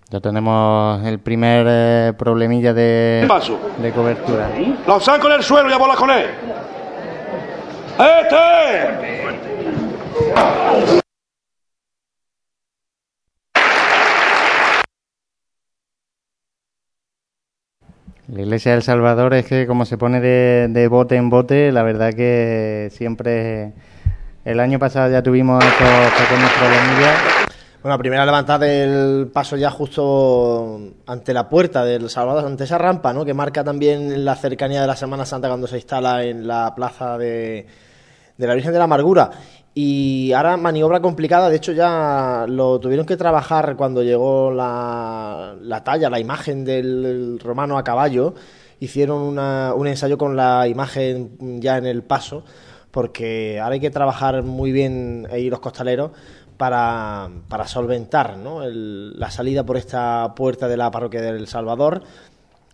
Ya 0.10 0.20
tenemos 0.20 1.04
el 1.06 1.20
primer 1.20 1.68
eh, 1.70 2.14
problemilla 2.18 2.74
de, 2.74 3.30
de 3.78 3.92
cobertura. 3.92 4.50
Los 4.88 5.04
saco 5.06 5.28
del 5.28 5.38
el 5.38 5.44
suelo 5.44 5.70
y 5.70 5.74
a 5.74 5.78
con 5.78 6.10
él. 6.10 6.30
¡Este! 8.24 9.14
La 18.34 18.42
Iglesia 18.42 18.72
del 18.72 18.82
Salvador 18.82 19.36
es 19.36 19.46
que 19.46 19.68
como 19.68 19.86
se 19.86 19.96
pone 19.96 20.20
de, 20.20 20.88
bote 20.88 21.16
en 21.18 21.30
bote, 21.30 21.72
la 21.72 21.84
verdad 21.84 22.14
que 22.14 22.90
siempre... 22.92 23.74
El 24.46 24.60
año 24.60 24.78
pasado 24.80 25.10
ya 25.10 25.22
tuvimos 25.24 25.64
estos 25.64 25.88
pequeños 26.20 26.52
problemillas. 26.52 27.16
Bueno, 27.82 27.98
primera 27.98 28.26
levantada 28.26 28.66
del 28.66 29.28
paso 29.32 29.56
ya 29.56 29.70
justo 29.72 30.82
ante 31.08 31.34
la 31.34 31.48
puerta 31.48 31.86
del 31.86 32.10
Salvador, 32.10 32.46
ante 32.48 32.64
esa 32.66 32.78
rampa, 32.78 33.14
¿no? 33.14 33.24
Que 33.24 33.34
marca 33.34 33.64
también 33.64 34.26
la 34.26 34.36
cercanía 34.36 34.82
de 34.82 34.88
la 34.88 34.96
Semana 34.98 35.26
Santa 35.26 35.48
cuando 35.48 35.68
se 35.68 35.78
instala 35.78 36.24
en 36.26 36.46
la 36.48 36.74
plaza 36.76 37.18
de, 37.18 37.68
de 38.38 38.48
la 38.48 38.54
Virgen 38.56 38.74
de 38.74 38.80
la 38.80 38.84
Amargura. 38.86 39.30
Y 39.76 40.32
ahora 40.34 40.56
maniobra 40.56 41.00
complicada, 41.02 41.50
de 41.50 41.56
hecho 41.56 41.72
ya 41.72 42.46
lo 42.48 42.80
tuvieron 42.80 43.08
que 43.08 43.18
trabajar 43.18 43.76
cuando 43.76 44.04
llegó 44.04 44.52
la, 44.52 45.56
talla, 45.84 46.12
la 46.12 46.20
imagen 46.20 46.64
del 46.64 47.40
romano 47.40 47.80
a 47.80 47.84
caballo. 47.84 48.36
Hicieron 48.80 49.40
un 49.40 49.88
ensayo 49.88 50.18
con 50.20 50.36
la 50.36 50.68
imagen 50.68 51.60
ya 51.60 51.78
en 51.78 51.88
el 51.88 52.04
paso, 52.04 52.44
porque 52.92 53.60
ahora 53.60 53.74
hay 53.74 53.80
que 53.80 53.90
trabajar 53.90 54.44
muy 54.44 54.72
bien 54.72 55.28
ahí 55.32 55.50
los 55.50 55.60
costaleros 55.60 56.12
para, 56.58 57.30
solventar 57.66 58.38
la 58.38 59.32
salida 59.32 59.66
por 59.66 59.78
esta 59.78 60.34
puerta 60.36 60.68
de 60.68 60.78
la 60.78 60.92
parroquia 60.92 61.22
del 61.22 61.48
Salvador. 61.48 62.04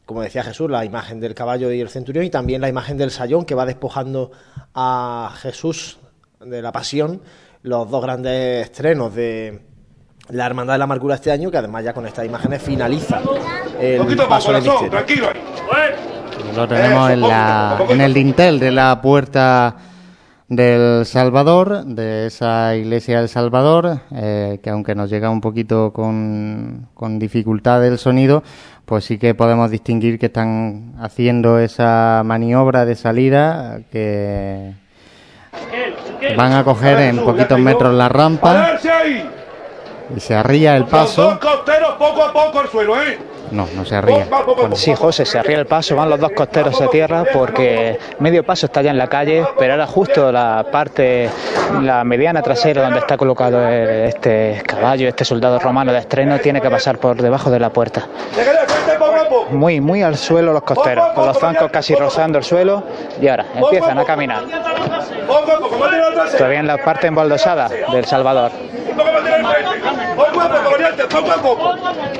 Como 0.05 0.21
decía 0.21 0.43
Jesús, 0.43 0.69
la 0.69 0.83
imagen 0.83 1.21
del 1.21 1.35
caballo 1.35 1.71
y 1.71 1.79
el 1.79 1.87
centurión 1.87 2.25
y 2.25 2.29
también 2.29 2.59
la 2.59 2.67
imagen 2.67 2.97
del 2.97 3.11
sayón 3.11 3.45
que 3.45 3.55
va 3.55 3.65
despojando 3.65 4.31
a 4.73 5.33
Jesús 5.37 5.98
de 6.45 6.61
La 6.61 6.71
Pasión, 6.71 7.21
los 7.63 7.89
dos 7.89 8.01
grandes 8.01 8.63
estrenos 8.65 9.13
de 9.13 9.59
La 10.29 10.45
Hermandad 10.45 10.75
de 10.75 10.77
la 10.77 10.83
Amargura 10.85 11.15
este 11.15 11.31
año, 11.31 11.51
que 11.51 11.57
además 11.57 11.83
ya 11.83 11.93
con 11.93 12.05
estas 12.05 12.25
imágenes 12.25 12.61
finaliza 12.61 13.19
el 13.79 14.15
paso 14.17 14.53
del 14.53 14.63
Tranquilo 14.89 15.27
Lo 16.55 16.67
tenemos 16.67 17.11
en, 17.11 17.21
la, 17.21 17.83
en 17.89 17.99
el 18.01 18.13
dintel 18.13 18.59
de 18.59 18.71
la 18.71 19.01
puerta 19.01 19.75
del 20.47 21.05
Salvador, 21.05 21.83
de 21.85 22.27
esa 22.27 22.73
iglesia 22.75 23.19
del 23.19 23.27
Salvador, 23.27 23.99
eh, 24.15 24.59
que 24.63 24.69
aunque 24.69 24.95
nos 24.95 25.09
llega 25.09 25.29
un 25.29 25.41
poquito 25.41 25.91
con, 25.91 26.87
con 26.93 27.19
dificultad 27.19 27.85
el 27.85 27.97
sonido, 27.99 28.43
pues 28.85 29.03
sí 29.03 29.19
que 29.19 29.35
podemos 29.35 29.69
distinguir 29.69 30.17
que 30.17 30.27
están 30.27 30.93
haciendo 30.99 31.59
esa 31.59 32.23
maniobra 32.25 32.85
de 32.85 32.95
salida 32.95 33.81
que 33.91 34.73
Van 36.35 36.53
a 36.53 36.63
coger 36.63 36.97
en 36.99 37.17
poquitos 37.19 37.59
metros 37.59 37.93
la 37.93 38.09
rampa 38.09 38.77
se 40.17 40.33
arría 40.35 40.75
el 40.75 40.85
paso. 40.85 41.37
dos 41.39 41.93
poco 41.99 42.23
a 42.23 42.31
poco 42.33 42.59
al 42.61 42.67
suelo, 42.69 42.95
No, 43.51 43.67
no 43.75 43.85
se 43.85 43.95
arría. 43.95 44.25
Sí, 44.73 44.93
José, 44.95 45.25
se 45.25 45.37
arría 45.37 45.59
el 45.59 45.65
paso, 45.67 45.95
van 45.95 46.09
los 46.09 46.19
dos 46.19 46.31
costeros 46.35 46.79
a 46.81 46.87
tierra 46.87 47.25
porque 47.31 47.99
medio 48.19 48.43
paso 48.45 48.65
está 48.67 48.81
ya 48.81 48.91
en 48.91 48.97
la 48.97 49.07
calle, 49.07 49.45
pero 49.57 49.73
ahora 49.73 49.85
justo 49.85 50.31
la 50.31 50.65
parte, 50.71 51.29
la 51.81 52.03
mediana 52.03 52.41
trasera 52.41 52.83
donde 52.83 52.99
está 52.99 53.17
colocado 53.17 53.67
este 53.69 54.63
caballo, 54.65 55.07
este 55.07 55.25
soldado 55.25 55.59
romano 55.59 55.91
de 55.91 55.99
estreno, 55.99 56.39
tiene 56.39 56.61
que 56.61 56.69
pasar 56.69 56.97
por 56.97 57.17
debajo 57.21 57.51
de 57.51 57.59
la 57.59 57.71
puerta. 57.71 58.07
Muy, 59.51 59.81
muy 59.81 60.03
al 60.03 60.17
suelo 60.17 60.53
los 60.53 60.63
costeros, 60.63 61.09
con 61.13 61.25
los 61.27 61.37
zancos 61.37 61.69
casi 61.71 61.95
rozando 61.95 62.37
el 62.37 62.43
suelo 62.43 62.83
y 63.21 63.27
ahora 63.27 63.45
empiezan 63.55 63.97
a 63.99 64.05
caminar. 64.05 64.43
Todavía 66.37 66.59
en 66.59 66.67
la 66.67 66.77
parte 66.77 67.07
embaldosada 67.07 67.69
del 67.91 68.05
Salvador. 68.05 68.51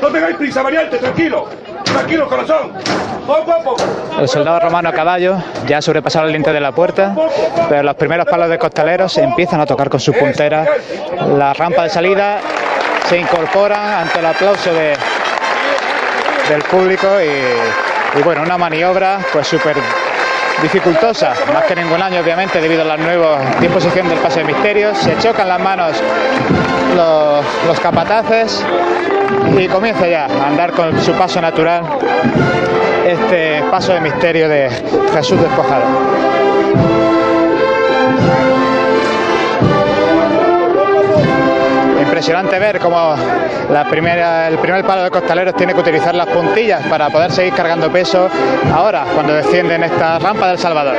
No 0.02 0.10
prisa, 0.38 0.62
variante, 0.62 0.98
tranquilo. 0.98 1.48
corazón. 2.28 2.74
El 4.20 4.28
soldado 4.28 4.60
romano 4.60 4.90
a 4.90 4.92
caballo 4.92 5.38
ya 5.68 5.78
ha 5.78 5.82
sobrepasado 5.82 6.26
el 6.28 6.34
límite 6.34 6.52
de 6.52 6.60
la 6.60 6.72
puerta, 6.74 7.16
pero 7.70 7.84
los 7.84 7.96
primeros 7.96 8.26
palos 8.26 8.50
de 8.50 8.58
costaleros 8.58 9.18
empiezan 9.18 9.62
a 9.62 9.66
tocar 9.66 9.90
con 9.90 10.00
sus 10.02 10.16
puntera 10.16 10.66
La 11.38 11.54
rampa 11.54 11.84
de 11.84 11.90
salida 11.90 12.40
se 13.08 13.18
incorpora 13.18 14.02
ante 14.02 14.20
el 14.20 14.26
aplauso 14.26 14.74
de, 14.74 14.94
del 16.50 16.62
público 16.70 17.08
y, 17.22 18.20
y 18.20 18.24
bueno, 18.24 18.42
una 18.44 18.58
maniobra 18.58 19.20
pues 19.32 19.48
súper 19.48 19.78
dificultosa, 20.62 21.34
más 21.54 21.64
que 21.64 21.76
ningún 21.76 22.02
año 22.02 22.22
obviamente 22.22 22.60
debido 22.60 22.82
a 22.82 22.86
la 22.86 22.98
nueva 22.98 23.40
disposición 23.62 24.10
del 24.10 24.18
paso 24.20 24.40
de 24.40 24.46
misterios, 24.46 24.98
se 24.98 25.18
chocan 25.18 25.48
las 25.48 25.60
manos 25.60 25.96
los, 26.96 27.46
los 27.68 27.80
capataces 27.80 28.66
y 29.58 29.68
comienza 29.68 30.08
ya 30.08 30.26
a 30.26 30.48
andar 30.48 30.72
con 30.72 31.00
su 31.02 31.14
paso 31.14 31.40
natural 31.42 31.84
este 33.06 33.64
paso 33.72 33.94
de 33.94 34.02
misterio 34.02 34.50
de 34.50 34.70
Jesús 35.14 35.40
despojado. 35.42 35.86
impresionante 42.20 42.60
ver 42.60 42.80
cómo 42.82 43.16
el 43.16 43.88
primer 44.60 44.84
palo 44.86 45.04
de 45.04 45.10
costaleros 45.10 45.56
tiene 45.56 45.74
que 45.74 45.80
utilizar 45.80 46.14
las 46.14 46.28
puntillas 46.28 46.86
para 46.88 47.10
poder 47.10 47.32
seguir 47.32 47.54
cargando 47.54 47.90
peso 47.90 48.28
ahora 48.74 49.06
cuando 49.14 49.34
descienden 49.34 49.84
esta 49.86 50.20
rampa 50.20 50.50
del 50.50 50.58
Salvador. 50.60 50.98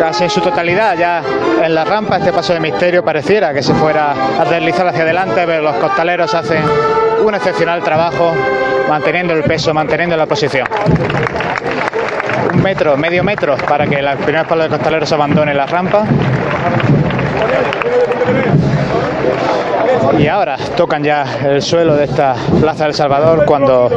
casi 0.00 0.24
en 0.24 0.30
su 0.30 0.40
totalidad, 0.40 0.96
ya 0.96 1.22
en 1.62 1.74
la 1.74 1.84
rampa, 1.84 2.16
este 2.16 2.32
paso 2.32 2.54
de 2.54 2.60
misterio 2.60 3.04
pareciera 3.04 3.52
que 3.52 3.62
se 3.62 3.74
fuera 3.74 4.14
a 4.40 4.46
deslizar 4.46 4.86
hacia 4.86 5.02
adelante, 5.02 5.42
pero 5.44 5.60
los 5.62 5.76
costaleros 5.76 6.32
hacen 6.34 6.62
un 7.22 7.34
excepcional 7.34 7.82
trabajo 7.82 8.32
manteniendo 8.88 9.34
el 9.34 9.42
peso, 9.42 9.74
manteniendo 9.74 10.16
la 10.16 10.24
posición. 10.24 10.66
Un 12.54 12.62
metro, 12.62 12.96
medio 12.96 13.22
metro 13.22 13.56
para 13.68 13.86
que 13.86 14.00
la 14.00 14.16
primera 14.16 14.40
espalda 14.40 14.64
de 14.64 14.70
costaleros 14.70 15.12
abandone 15.12 15.52
la 15.52 15.66
rampa. 15.66 16.04
Y 20.18 20.28
ahora 20.28 20.56
tocan 20.78 21.04
ya 21.04 21.24
el 21.44 21.60
suelo 21.62 21.94
de 21.94 22.04
esta 22.04 22.34
Plaza 22.58 22.84
del 22.84 22.94
Salvador 22.94 23.44
cuando 23.44 23.90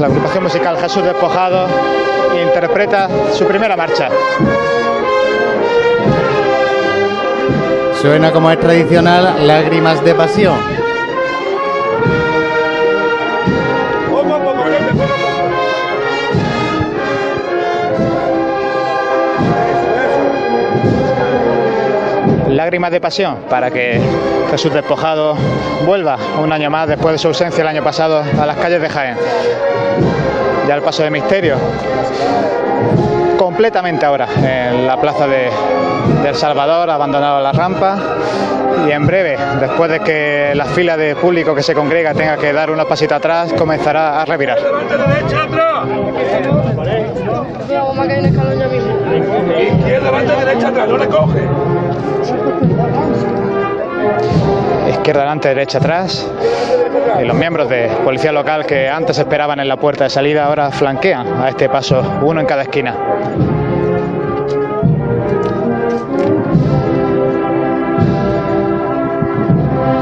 la 0.00 0.06
agrupación 0.08 0.42
musical 0.42 0.76
Jesús 0.78 1.04
Despojado 1.04 1.66
interpreta 2.44 3.08
su 3.32 3.46
primera 3.46 3.76
marcha. 3.76 4.08
Suena 8.00 8.30
como 8.30 8.50
es 8.50 8.60
tradicional, 8.60 9.46
lágrimas 9.46 10.04
de 10.04 10.14
pasión. 10.14 10.54
Lágrimas 22.50 22.90
de 22.90 23.00
pasión 23.00 23.36
para 23.48 23.70
que 23.70 23.98
Jesús 24.50 24.72
Despojado 24.74 25.34
vuelva 25.86 26.18
un 26.42 26.52
año 26.52 26.68
más 26.68 26.88
después 26.88 27.14
de 27.14 27.18
su 27.18 27.28
ausencia 27.28 27.62
el 27.62 27.68
año 27.68 27.82
pasado 27.82 28.20
a 28.38 28.46
las 28.46 28.56
calles 28.58 28.80
de 28.82 28.88
Jaén. 28.90 29.16
Ya 30.68 30.74
el 30.74 30.82
paso 30.82 31.02
de 31.02 31.10
misterio 31.10 31.54
completamente 33.56 34.04
ahora 34.04 34.28
en 34.44 34.86
la 34.86 35.00
plaza 35.00 35.26
de, 35.26 35.48
El 36.28 36.34
Salvador, 36.34 36.90
abandonado 36.90 37.40
la 37.40 37.52
rampa 37.52 37.96
y 38.86 38.90
en 38.90 39.06
breve, 39.06 39.38
después 39.58 39.90
de 39.90 40.00
que 40.00 40.52
la 40.54 40.66
fila 40.66 40.94
de 40.98 41.16
público 41.16 41.54
que 41.54 41.62
se 41.62 41.72
congrega 41.74 42.12
tenga 42.12 42.36
que 42.36 42.52
dar 42.52 42.70
una 42.70 42.84
pasita 42.84 43.16
atrás, 43.16 43.54
comenzará 43.54 44.20
a 44.20 44.26
revirar 44.26 44.58
izquierda 54.90 55.20
adelante 55.22 55.48
derecha 55.48 55.78
atrás. 55.78 56.28
Y 57.18 57.22
eh, 57.22 57.24
los 57.24 57.36
miembros 57.36 57.68
de 57.68 57.88
policía 58.04 58.32
local 58.32 58.66
que 58.66 58.88
antes 58.88 59.18
esperaban 59.18 59.60
en 59.60 59.68
la 59.68 59.76
puerta 59.76 60.04
de 60.04 60.10
salida 60.10 60.44
ahora 60.46 60.70
flanquean 60.70 61.42
a 61.42 61.48
este 61.48 61.68
paso, 61.68 62.02
uno 62.22 62.40
en 62.40 62.46
cada 62.46 62.62
esquina. 62.62 62.94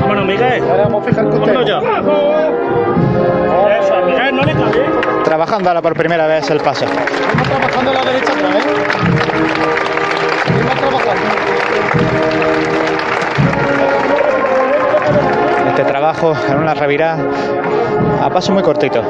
Vámonos, 0.01 0.27
Miguel. 0.27 0.63
Vamos 0.83 1.07
a 1.07 1.09
fijar 1.09 1.25
Trabajando 5.25 5.69
ahora 5.71 5.83
por 5.83 5.95
primera 5.97 6.27
vez 6.27 6.49
el 6.51 6.61
paso. 6.61 6.85
abajo 16.05 16.35
en 16.51 16.59
una 16.59 16.75
revirada 16.75 17.25
a 18.23 18.31
paso 18.31 18.53
muy 18.53 18.63
cortito. 18.63 19.03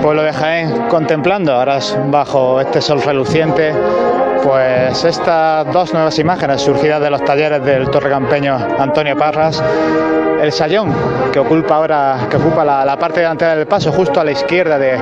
pueblo 0.00 0.22
de 0.22 0.32
Jaén 0.32 0.86
contemplando, 0.88 1.52
ahora 1.54 1.78
bajo 2.10 2.60
este 2.60 2.80
sol 2.80 3.02
reluciente, 3.02 3.72
pues 4.42 5.04
estas 5.04 5.70
dos 5.72 5.92
nuevas 5.92 6.18
imágenes 6.18 6.62
surgidas 6.62 7.00
de 7.02 7.10
los 7.10 7.22
talleres 7.24 7.62
del 7.62 7.90
torrecampeño 7.90 8.56
Antonio 8.78 9.16
Parras, 9.16 9.62
el 10.40 10.50
sayón 10.52 10.92
que 11.32 11.38
ocupa 11.38 11.76
ahora 11.76 12.18
que 12.30 12.38
ocupa 12.38 12.64
la, 12.64 12.96
parte 12.98 13.20
delantera 13.20 13.56
del 13.56 13.66
paso, 13.66 13.92
justo 13.92 14.20
a 14.20 14.24
la 14.24 14.32
izquierda 14.32 14.78
de, 14.78 14.98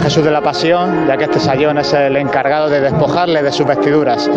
Jesús 0.00 0.24
de 0.24 0.30
la 0.32 0.40
Pasión, 0.40 1.06
ya 1.06 1.16
que 1.16 1.24
este 1.24 1.38
sayón 1.38 1.78
es 1.78 1.92
el 1.92 2.16
encargado 2.16 2.68
de 2.68 2.80
despojarle 2.80 3.42
de 3.42 3.52
sus 3.52 3.66
vestiduras 3.66 4.28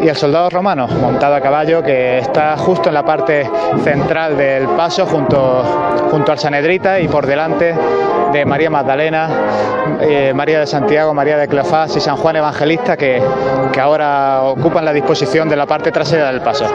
y 0.00 0.08
el 0.08 0.16
soldado 0.16 0.50
romano 0.50 0.86
montado 0.86 1.34
a 1.34 1.40
caballo 1.40 1.82
que 1.82 2.18
está 2.18 2.56
justo 2.56 2.88
en 2.88 2.94
la 2.94 3.04
parte 3.04 3.50
central 3.82 4.36
del 4.36 4.68
paso 4.68 5.06
junto, 5.06 5.62
junto 6.10 6.30
al 6.30 6.38
Sanedrita 6.38 7.00
y 7.00 7.08
por 7.08 7.26
delante 7.26 7.74
de 8.34 8.44
María 8.44 8.68
Magdalena, 8.68 9.28
eh, 10.00 10.32
María 10.34 10.58
de 10.58 10.66
Santiago, 10.66 11.14
María 11.14 11.36
de 11.36 11.46
Cleofás 11.46 11.96
y 11.96 12.00
San 12.00 12.16
Juan 12.16 12.34
Evangelista 12.36 12.96
que, 12.96 13.22
que 13.72 13.80
ahora 13.80 14.40
ocupan 14.42 14.84
la 14.84 14.92
disposición 14.92 15.48
de 15.48 15.54
la 15.56 15.66
parte 15.66 15.90
trasera 15.92 16.26
del 16.32 16.40
paso. 16.40 16.66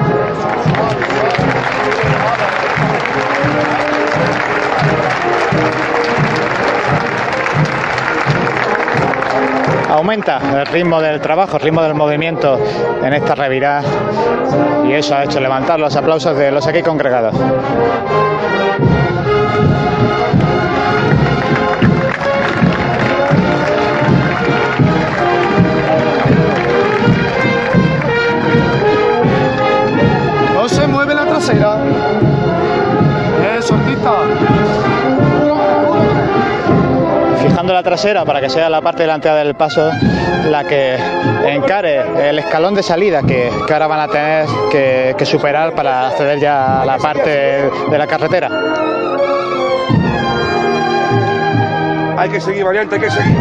aumenta 9.90 10.40
el 10.62 10.66
ritmo 10.68 11.02
del 11.02 11.20
trabajo, 11.20 11.58
el 11.58 11.62
ritmo 11.64 11.84
del 11.84 11.94
movimiento 11.94 12.58
en 13.04 13.12
esta 13.14 13.36
revirada 13.36 13.84
y 14.88 14.94
eso 14.94 15.14
ha 15.14 15.26
hecho 15.26 15.42
levantar 15.42 15.78
los 15.78 15.94
aplausos 15.96 16.38
de 16.38 16.52
los 16.52 16.66
aquí 16.68 16.82
congregados. 16.82 17.36
la 37.74 37.84
trasera 37.84 38.26
para 38.26 38.42
que 38.42 38.50
sea 38.50 38.70
la 38.70 38.82
parte 38.82 39.04
delantera 39.04 39.36
del 39.36 39.54
paso 39.56 39.92
la 40.50 40.64
que 40.64 40.96
encare 41.48 42.30
el 42.30 42.40
escalón 42.40 42.74
de 42.76 42.82
salida 42.84 43.22
que, 43.22 43.50
ahora 43.72 43.88
van 43.88 44.00
a 44.00 44.08
tener 44.12 44.48
que, 45.16 45.26
superar 45.26 45.74
para 45.76 46.08
acceder 46.08 46.40
ya 46.40 46.82
a 46.82 46.86
la 46.86 46.98
parte 46.98 47.30
de 47.90 47.98
la 47.98 48.08
carretera. 48.08 48.50
Hay 52.18 52.30
que 52.30 52.42
seguir, 52.42 52.64
variante, 52.66 52.96
hay 52.96 53.02
que 53.02 53.12
seguir. 53.12 53.38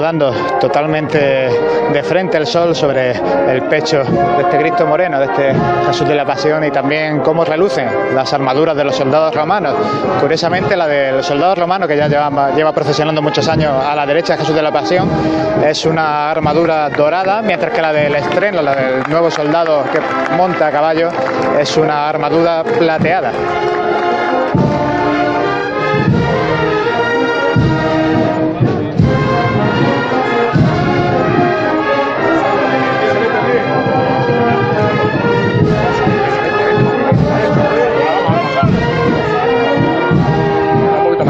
dando 0.00 0.32
totalmente 0.60 1.18
de 1.92 2.02
frente 2.02 2.36
el 2.38 2.46
sol 2.46 2.74
sobre 2.74 3.10
el 3.52 3.62
pecho 3.62 4.02
de 4.02 4.42
este 4.42 4.58
Cristo 4.58 4.86
moreno, 4.86 5.18
de 5.18 5.26
este 5.26 5.52
Jesús 5.88 6.08
de 6.08 6.14
la 6.14 6.24
Pasión 6.24 6.64
y 6.64 6.70
también 6.70 7.20
cómo 7.20 7.44
relucen 7.44 7.88
las 8.14 8.32
armaduras 8.32 8.76
de 8.76 8.84
los 8.84 8.96
soldados 8.96 9.34
romanos. 9.34 9.74
Curiosamente 10.20 10.76
la 10.76 10.86
de 10.86 11.12
los 11.12 11.26
soldados 11.26 11.58
romanos, 11.58 11.88
que 11.88 11.96
ya 11.96 12.08
lleva, 12.08 12.50
lleva 12.54 12.72
procesionando 12.72 13.20
muchos 13.20 13.46
años 13.48 13.72
a 13.84 13.94
la 13.94 14.06
derecha 14.06 14.34
de 14.34 14.40
Jesús 14.40 14.54
de 14.54 14.62
la 14.62 14.72
Pasión, 14.72 15.08
es 15.64 15.84
una 15.84 16.30
armadura 16.30 16.88
dorada, 16.90 17.42
mientras 17.42 17.72
que 17.72 17.82
la 17.82 17.92
del 17.92 18.14
estreno, 18.14 18.62
la 18.62 18.74
del 18.74 19.02
nuevo 19.08 19.30
soldado 19.30 19.84
que 19.92 20.00
monta 20.36 20.68
a 20.68 20.70
caballo, 20.70 21.08
es 21.58 21.76
una 21.76 22.08
armadura 22.08 22.64
plateada. 22.78 23.32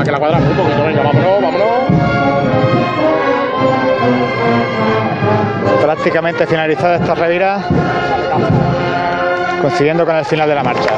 que 0.05 0.11
la 0.13 0.19
cuadra 0.19 0.39
un 0.39 0.45
poquito. 0.45 0.85
Venga, 0.85 1.03
vámonos, 1.03 1.43
vámonos. 1.43 1.69
Prácticamente 5.83 6.47
finalizada 6.47 6.97
esta 6.97 7.15
revira, 7.15 7.61
consiguiendo 9.61 10.05
con 10.07 10.17
el 10.17 10.25
final 10.25 10.49
de 10.49 10.55
la 10.55 10.63
marcha. 10.63 10.91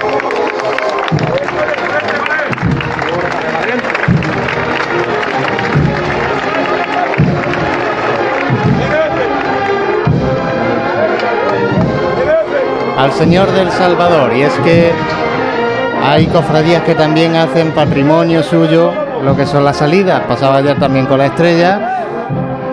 al 12.97 13.13
Señor 13.13 13.51
del 13.53 13.71
Salvador. 13.71 14.33
Y 14.35 14.41
es 14.45 14.53
que 14.61 14.91
hay 16.07 16.27
cofradías 16.27 16.83
que 16.83 16.95
también 16.95 17.35
hacen 17.35 17.71
patrimonio 17.73 18.43
suyo, 18.43 18.93
lo 19.23 19.35
que 19.35 19.47
son 19.47 19.65
las 19.65 19.79
salidas. 19.79 20.21
Pasaba 20.29 20.57
ayer 20.59 20.79
también 20.79 21.07
con 21.07 21.17
la 21.17 21.27
estrella 21.27 22.03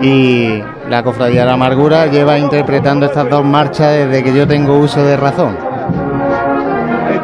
y 0.02 0.62
la 0.90 1.02
cofradía 1.02 1.40
de 1.40 1.46
la 1.46 1.54
amargura 1.54 2.08
lleva 2.08 2.38
interpretando 2.38 3.06
estas 3.06 3.30
dos 3.30 3.42
marchas 3.42 3.90
desde 3.96 4.22
que 4.22 4.34
yo 4.34 4.46
tengo 4.46 4.76
uso 4.76 5.02
de 5.02 5.16
razón. 5.16 5.56
Eh, 7.10 7.20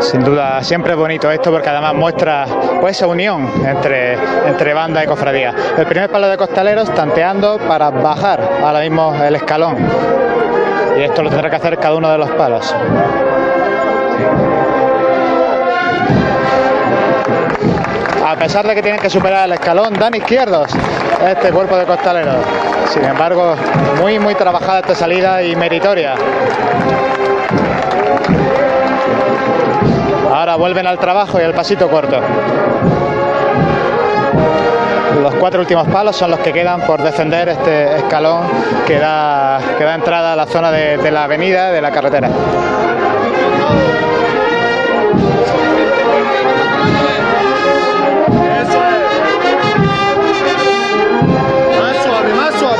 Sin 0.00 0.22
duda, 0.22 0.62
siempre 0.62 0.92
es 0.92 0.98
bonito 0.98 1.30
esto 1.32 1.50
porque 1.50 1.70
además 1.70 1.94
muestra 1.94 2.44
pues, 2.82 2.94
esa 2.98 3.06
unión 3.06 3.48
entre, 3.66 4.18
entre 4.46 4.74
banda 4.74 5.02
y 5.02 5.06
cofradías. 5.06 5.54
El 5.78 5.86
primer 5.86 6.10
palo 6.10 6.28
de 6.28 6.36
costaleros 6.36 6.90
tanteando 6.94 7.56
para 7.66 7.88
bajar 7.88 8.46
ahora 8.62 8.80
mismo 8.80 9.14
el 9.14 9.34
escalón 9.36 9.76
y 10.98 11.02
esto 11.04 11.22
lo 11.22 11.30
tendrá 11.30 11.48
que 11.48 11.54
hacer 11.56 11.78
cada 11.78 11.94
uno 11.94 12.10
de 12.10 12.18
los 12.18 12.28
palos. 12.30 12.74
A 18.26 18.34
pesar 18.36 18.66
de 18.66 18.74
que 18.74 18.82
tienen 18.82 19.00
que 19.00 19.08
superar 19.08 19.46
el 19.46 19.52
escalón, 19.52 19.94
dan 19.94 20.14
izquierdos 20.14 20.70
este 21.28 21.50
cuerpo 21.52 21.76
de 21.76 21.84
costaleros. 21.84 22.34
Sin 22.90 23.04
embargo, 23.04 23.54
muy, 24.00 24.18
muy 24.18 24.34
trabajada 24.34 24.80
esta 24.80 24.94
salida 24.96 25.42
y 25.42 25.54
meritoria. 25.54 26.14
Ahora 30.32 30.56
vuelven 30.56 30.86
al 30.86 30.98
trabajo 30.98 31.40
y 31.40 31.44
al 31.44 31.54
pasito 31.54 31.88
corto 31.88 32.20
los 35.22 35.34
cuatro 35.34 35.60
últimos 35.60 35.86
palos 35.88 36.16
son 36.16 36.30
los 36.30 36.40
que 36.40 36.52
quedan 36.52 36.82
por 36.82 37.02
defender 37.02 37.48
este 37.48 37.96
escalón 37.96 38.42
que 38.86 38.98
da, 38.98 39.58
que 39.76 39.84
da 39.84 39.94
entrada 39.94 40.32
a 40.32 40.36
la 40.36 40.46
zona 40.46 40.70
de, 40.70 41.10
la 41.10 41.24
avenida, 41.24 41.70
de 41.72 41.80
la 41.80 41.90
carretera. 41.90 42.28
Más 48.38 48.68
más 52.36 52.54
suave, 52.54 52.76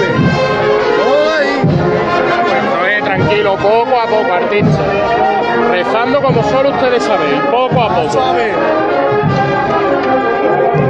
suave. 2.69 3.03
tranquilo, 3.03 3.57
poco 3.57 4.01
a 4.01 4.07
poco, 4.07 4.33
artista. 4.35 4.69
Rezando 5.73 6.23
como 6.23 6.43
solo 6.45 6.71
ustedes 6.71 7.03
saben, 7.03 7.41
poco 7.51 7.81
a 7.83 7.89
poco. 7.89 9.08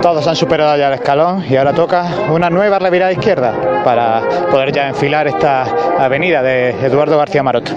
Todos 0.01 0.29
han 0.29 0.37
superado 0.37 0.77
ya 0.77 0.89
el 0.89 0.95
escalón 0.95 1.45
y 1.49 1.57
ahora 1.57 1.73
toca 1.73 2.05
una 2.31 2.49
nueva 2.51 2.79
revirada 2.79 3.11
izquierda 3.13 3.83
para 3.85 4.23
poder 4.51 4.71
ya 4.71 4.89
enfilar 4.89 5.27
esta 5.27 5.65
avenida 5.99 6.41
de 6.41 6.71
Eduardo 6.87 7.19
García 7.19 7.43
Maroto. 7.43 7.73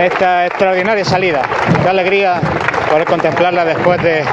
esta 0.00 0.46
extraordinaria 0.46 1.04
salida. 1.04 1.42
Qué 1.82 1.88
alegría 1.90 2.40
poder 2.88 3.04
contemplarla 3.04 3.66
después 3.66 4.02
de 4.02 4.24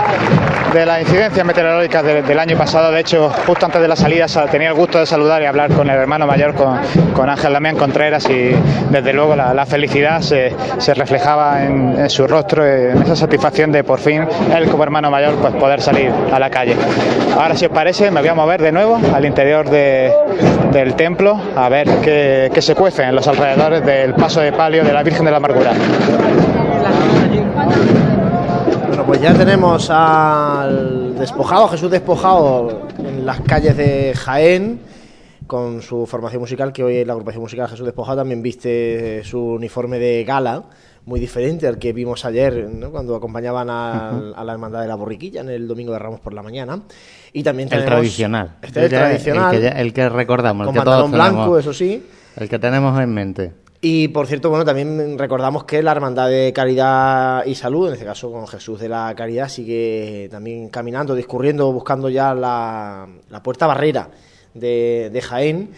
de 0.73 0.85
las 0.87 1.01
incidencias 1.01 1.45
meteorológicas 1.45 2.03
del 2.03 2.39
año 2.39 2.57
pasado. 2.57 2.91
De 2.91 2.99
hecho, 2.99 3.29
justo 3.45 3.65
antes 3.67 3.79
de 3.79 3.87
la 3.87 3.95
salida 3.95 4.25
tenía 4.49 4.69
el 4.69 4.73
gusto 4.73 4.97
de 4.99 5.05
saludar 5.05 5.41
y 5.43 5.45
hablar 5.45 5.71
con 5.71 5.87
el 5.89 5.95
hermano 5.95 6.25
mayor, 6.25 6.55
con, 7.13 7.29
Ángel 7.29 7.53
Damián 7.53 7.77
Contreras, 7.77 8.27
y 8.29 8.53
desde 8.89 9.13
luego 9.13 9.35
la, 9.35 9.65
felicidad 9.67 10.21
se, 10.21 10.49
reflejaba 10.95 11.63
en, 11.63 12.09
su 12.09 12.25
rostro, 12.27 12.65
en 12.65 13.01
esa 13.03 13.15
satisfacción 13.15 13.71
de 13.71 13.83
por 13.83 13.99
fin 13.99 14.23
él 14.55 14.67
como 14.69 14.83
hermano 14.83 15.11
mayor 15.11 15.35
pues 15.35 15.53
poder 15.55 15.79
salir 15.81 16.11
a 16.31 16.39
la 16.39 16.49
calle. 16.49 16.75
Ahora, 17.37 17.55
si 17.55 17.65
os 17.65 17.71
parece, 17.71 18.09
me 18.09 18.21
voy 18.21 18.29
a 18.29 18.33
mover 18.35 18.61
de 18.61 18.71
nuevo 18.71 18.99
al 19.13 19.25
interior 19.25 19.69
del 19.69 20.95
templo 20.95 21.39
a 21.55 21.69
ver 21.69 21.87
qué, 22.03 22.49
qué 22.51 22.61
se 22.63 22.73
cuece 22.73 23.03
en 23.03 23.15
los 23.15 23.27
alrededores 23.27 23.85
del 23.85 24.15
paso 24.15 24.41
de 24.41 24.51
palio 24.51 24.83
de 24.83 24.93
la 24.93 25.03
Virgen 25.03 25.25
de 25.25 25.31
la 25.31 25.37
Amargura 25.37 25.71
pues 29.13 29.21
ya 29.21 29.33
tenemos 29.35 29.91
al 29.91 31.13
despojado, 31.19 31.67
Jesús 31.67 31.91
despojado 31.91 32.87
en 32.97 33.27
las 33.27 33.41
calles 33.41 33.77
de 33.77 34.11
Jaén 34.15 34.79
con 35.45 35.83
su 35.83 36.07
formación 36.07 36.41
musical, 36.41 36.73
que 36.73 36.83
hoy 36.83 37.05
la 37.05 37.13
agrupación 37.13 37.43
musical 37.43 37.67
Jesús 37.69 37.85
Despojado 37.85 38.17
también 38.17 38.41
viste 38.41 39.23
su 39.23 39.39
uniforme 39.39 39.99
de 39.99 40.23
gala, 40.23 40.63
muy 41.05 41.19
diferente 41.19 41.67
al 41.67 41.77
que 41.77 41.93
vimos 41.93 42.25
ayer 42.25 42.67
cuando 42.91 43.15
acompañaban 43.15 43.69
a, 43.69 44.33
la 44.43 44.51
Hermandad 44.51 44.81
de 44.81 44.87
la 44.87 44.95
Borriquilla 44.95 45.41
en 45.41 45.49
el 45.49 45.67
Domingo 45.67 45.93
de 45.93 45.99
Ramos 45.99 46.19
por 46.19 46.33
la 46.33 46.41
mañana. 46.41 46.81
Y 47.33 47.43
también 47.43 47.69
tenemos, 47.69 47.89
El 47.89 47.93
tradicional. 47.95 48.55
Este 48.63 48.79
es 48.79 48.85
el, 48.93 48.97
tradicional. 48.99 49.53
El 49.63 49.93
que, 49.93 50.09
recordamos. 50.09 50.73
el 50.75 51.11
blanco, 51.11 51.59
eso 51.59 51.71
sí. 51.71 52.03
El 52.35 52.49
que 52.49 52.57
tenemos 52.57 52.99
en 52.99 53.13
mente. 53.13 53.53
Y 53.85 54.07
por 54.07 54.27
cierto, 54.27 54.49
bueno, 54.49 54.63
también 54.63 55.19
recordamos 55.19 55.65
que 55.65 55.83
la 55.83 55.91
Hermandad 55.91 56.29
de 56.29 56.53
Caridad 56.55 57.43
y 57.45 57.53
Salud, 57.53 57.87
en 57.89 57.93
este 57.95 58.05
caso 58.05 58.31
con 58.31 58.47
Jesús 58.47 58.79
de 58.79 58.87
la 58.87 59.13
Caridad, 59.13 59.49
sigue 59.49 60.29
también 60.31 60.69
caminando, 60.69 61.13
discurriendo, 61.15 61.69
buscando 61.73 62.07
ya 62.07 62.33
la, 62.33 63.05
puerta 63.43 63.67
barrera 63.67 64.07
de, 64.53 65.19
Jaén. 65.21 65.71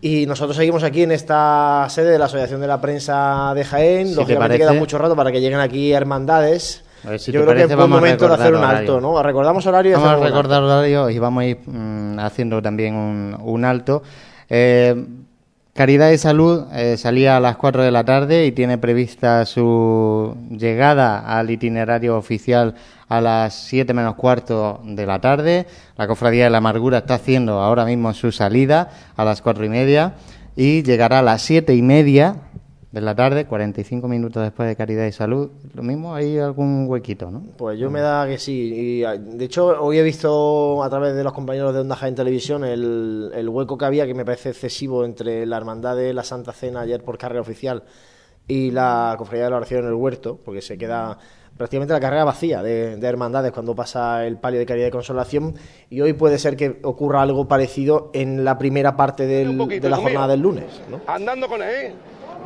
Y 0.00 0.26
nosotros 0.26 0.56
seguimos 0.56 0.82
aquí 0.82 1.04
en 1.04 1.12
esta 1.12 1.86
sede 1.90 2.10
de 2.10 2.18
la 2.18 2.24
Asociación 2.24 2.60
de 2.60 2.66
la 2.66 2.80
Prensa 2.80 3.52
de 3.54 3.64
Jaén. 3.64 4.16
lo 4.16 4.22
Lógicamente 4.22 4.58
queda 4.58 4.72
mucho 4.72 4.98
rato 4.98 5.14
para 5.14 5.30
que 5.30 5.40
lleguen 5.40 5.60
aquí 5.60 5.92
hermandades. 5.92 6.82
Yo 7.24 7.42
creo 7.44 7.54
que 7.54 7.62
es 7.72 7.76
buen 7.76 7.88
momento 7.88 8.26
de 8.26 8.34
hacer 8.34 8.52
un 8.52 8.64
alto, 8.64 9.00
¿no? 9.00 9.22
Recordamos 9.22 9.64
horario 9.64 9.92
y 9.92 9.94
Vamos 9.94 10.10
a 10.24 10.24
recordar 10.24 10.60
horario 10.64 11.08
y 11.08 11.16
vamos 11.20 11.42
a 11.42 11.46
ir 11.46 11.58
mm, 11.64 12.18
haciendo 12.18 12.60
también 12.60 12.96
un, 12.96 13.64
alto. 13.64 14.02
Eh, 14.50 15.04
Caridad 15.78 16.08
de 16.10 16.18
Salud 16.18 16.64
eh, 16.72 16.96
salía 16.96 17.36
a 17.36 17.40
las 17.40 17.56
4 17.56 17.84
de 17.84 17.92
la 17.92 18.02
tarde 18.02 18.44
y 18.46 18.50
tiene 18.50 18.78
prevista 18.78 19.46
su 19.46 20.36
llegada 20.50 21.38
al 21.38 21.52
itinerario 21.52 22.16
oficial 22.16 22.74
a 23.08 23.20
las 23.20 23.54
7 23.68 23.94
menos 23.94 24.16
cuarto 24.16 24.80
de 24.82 25.06
la 25.06 25.20
tarde. 25.20 25.68
La 25.96 26.08
Cofradía 26.08 26.42
de 26.42 26.50
la 26.50 26.58
Amargura 26.58 26.98
está 26.98 27.14
haciendo 27.14 27.60
ahora 27.60 27.84
mismo 27.84 28.12
su 28.12 28.32
salida 28.32 28.90
a 29.16 29.24
las 29.24 29.40
cuatro 29.40 29.64
y 29.66 29.68
media 29.68 30.14
y 30.56 30.82
llegará 30.82 31.20
a 31.20 31.22
las 31.22 31.42
siete 31.42 31.76
y 31.76 31.82
media 31.82 32.34
de 32.92 33.02
la 33.02 33.14
tarde, 33.14 33.44
45 33.46 34.08
minutos 34.08 34.42
después 34.42 34.66
de 34.66 34.74
Caridad 34.74 35.04
y 35.06 35.12
Salud. 35.12 35.50
Lo 35.74 35.82
mismo, 35.82 36.14
hay 36.14 36.38
algún 36.38 36.86
huequito, 36.88 37.30
¿no? 37.30 37.42
Pues 37.58 37.78
yo 37.78 37.90
me 37.90 38.00
da 38.00 38.26
que 38.26 38.38
sí. 38.38 39.00
Y, 39.00 39.04
ah, 39.04 39.16
de 39.18 39.44
hecho, 39.44 39.66
hoy 39.82 39.98
he 39.98 40.02
visto 40.02 40.82
a 40.82 40.88
través 40.88 41.14
de 41.14 41.22
los 41.22 41.34
compañeros 41.34 41.74
de 41.74 41.80
Onda 41.80 41.96
Jaén 41.96 42.14
Televisión 42.14 42.64
el, 42.64 43.46
hueco 43.48 43.76
que 43.76 43.84
había, 43.84 44.06
que 44.06 44.14
me 44.14 44.24
parece 44.24 44.50
excesivo, 44.50 45.04
entre 45.04 45.44
la 45.44 45.58
Hermandad 45.58 45.96
de 45.96 46.14
la 46.14 46.22
Santa 46.24 46.52
Cena 46.52 46.80
ayer 46.80 47.02
por 47.02 47.18
carrera 47.18 47.42
oficial 47.42 47.82
y 48.46 48.70
la 48.70 49.14
Cofradía 49.18 49.44
de 49.44 49.50
la 49.50 49.56
Oración 49.58 49.80
en 49.80 49.88
el 49.88 49.94
Huerto, 49.94 50.38
porque 50.42 50.62
se 50.62 50.78
queda 50.78 51.18
prácticamente 51.58 51.92
la 51.92 52.00
carrera 52.00 52.24
vacía 52.24 52.62
de, 52.62 52.92
hermandades 53.06 53.50
cuando 53.52 53.74
pasa 53.74 54.24
el 54.26 54.38
palio 54.38 54.58
de 54.60 54.64
caridad 54.64 54.86
y 54.86 54.90
consolación 54.90 55.54
y 55.90 56.00
hoy 56.00 56.12
puede 56.12 56.38
ser 56.38 56.56
que 56.56 56.78
ocurra 56.84 57.20
algo 57.20 57.48
parecido 57.48 58.10
en 58.14 58.44
la 58.44 58.56
primera 58.58 58.96
parte 58.96 59.26
de 59.26 59.80
la 59.88 59.96
jornada 59.98 60.28
del 60.28 60.40
lunes. 60.40 60.64
¿no? 60.90 61.00
Andando 61.08 61.46
con 61.48 61.60
él. 61.62 61.68
¿eh? 61.68 61.92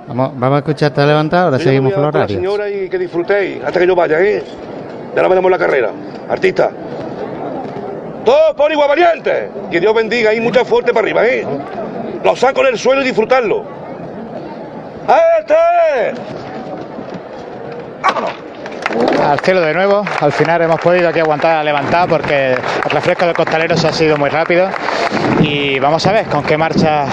Vamos, 0.09 0.33
a 0.55 0.59
escuchar 0.59 0.91
esta 0.91 1.07
levantada, 1.07 1.45
ahora 1.45 1.59
seguimos 1.61 1.93
con 1.95 2.03
los 2.11 2.31
Señora, 2.33 2.69
y 2.69 2.89
que 2.89 2.99
disfrutéis 2.99 3.63
hasta 3.65 3.79
que 3.79 3.87
yo 3.87 3.95
vaya, 3.95 4.21
¿eh? 4.21 4.43
Ya 5.15 5.23
la 5.23 5.29
veremos 5.29 5.51
la 5.51 5.59
carrera. 5.59 5.91
Artista. 6.29 6.71
Todos 8.25 8.55
por 8.57 8.71
igual 8.71 8.89
valiente 8.89 9.49
Que 9.69 9.81
Dios 9.81 9.93
bendiga 9.97 10.33
y 10.35 10.41
mucha 10.41 10.65
fuerte 10.65 10.93
para 10.93 11.05
arriba, 11.07 11.27
¿eh? 11.27 11.47
Los 12.25 12.39
saco 12.39 12.61
en 12.63 12.69
el 12.69 12.79
suelo 12.79 13.03
y 13.03 13.05
disfrutarlo. 13.07 13.65
¡A 15.09 15.19
este! 15.41 16.21
¡Vámonos! 18.03 18.31
Al 19.23 19.41
cielo 19.41 19.61
de 19.61 19.73
nuevo, 19.73 20.05
al 20.21 20.33
final 20.33 20.63
hemos 20.63 20.81
podido 20.81 21.09
aquí 21.09 21.21
aguantar 21.21 21.57
a 21.57 21.65
levantar 21.65 22.09
porque 22.09 22.53
el 22.53 22.91
refresco 22.91 23.27
de 23.27 23.33
costaleros 23.35 23.85
ha 23.85 23.93
sido 23.93 24.17
muy 24.17 24.29
rápido 24.31 24.69
y 25.41 25.79
vamos 25.79 26.07
a 26.07 26.13
ver 26.13 26.27
con 26.27 26.43
qué 26.43 26.57
marcha 26.57 27.05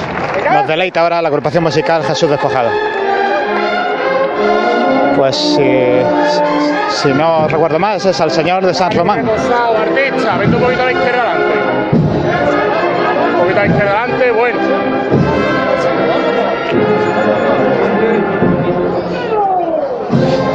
nos 0.51 0.67
deleita 0.67 1.01
ahora 1.01 1.21
la 1.21 1.27
agrupación 1.29 1.63
musical 1.63 2.03
Jesús 2.03 2.29
Despojado. 2.29 2.69
Pues 5.15 5.35
si, 6.95 7.09
no 7.09 7.47
recuerdo 7.47 7.77
más, 7.77 8.05
es 8.05 8.19
al 8.21 8.31
señor 8.31 8.65
de 8.65 8.73
San 8.73 8.91
Román. 8.93 9.23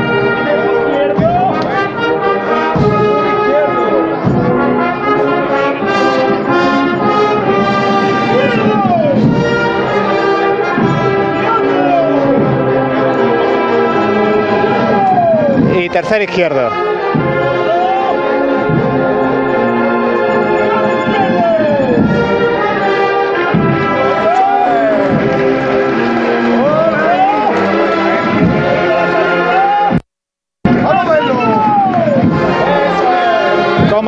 tercer 15.92 16.22
izquierdo. 16.24 16.70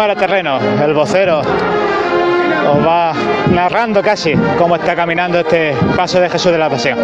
los 0.08 0.18
terreno, 0.18 0.58
el 0.84 0.96
vocero 0.96 1.42
os 1.42 2.88
va 2.88 3.14
narrando 3.52 4.02
casi 4.02 4.34
cómo 4.58 4.76
está 4.76 4.96
caminando 4.96 5.40
este 5.42 5.76
paso 5.96 6.20
de 6.20 6.28
Jesús 6.28 6.52
de 6.52 6.58
la 6.58 6.70
Pasión. 6.72 6.98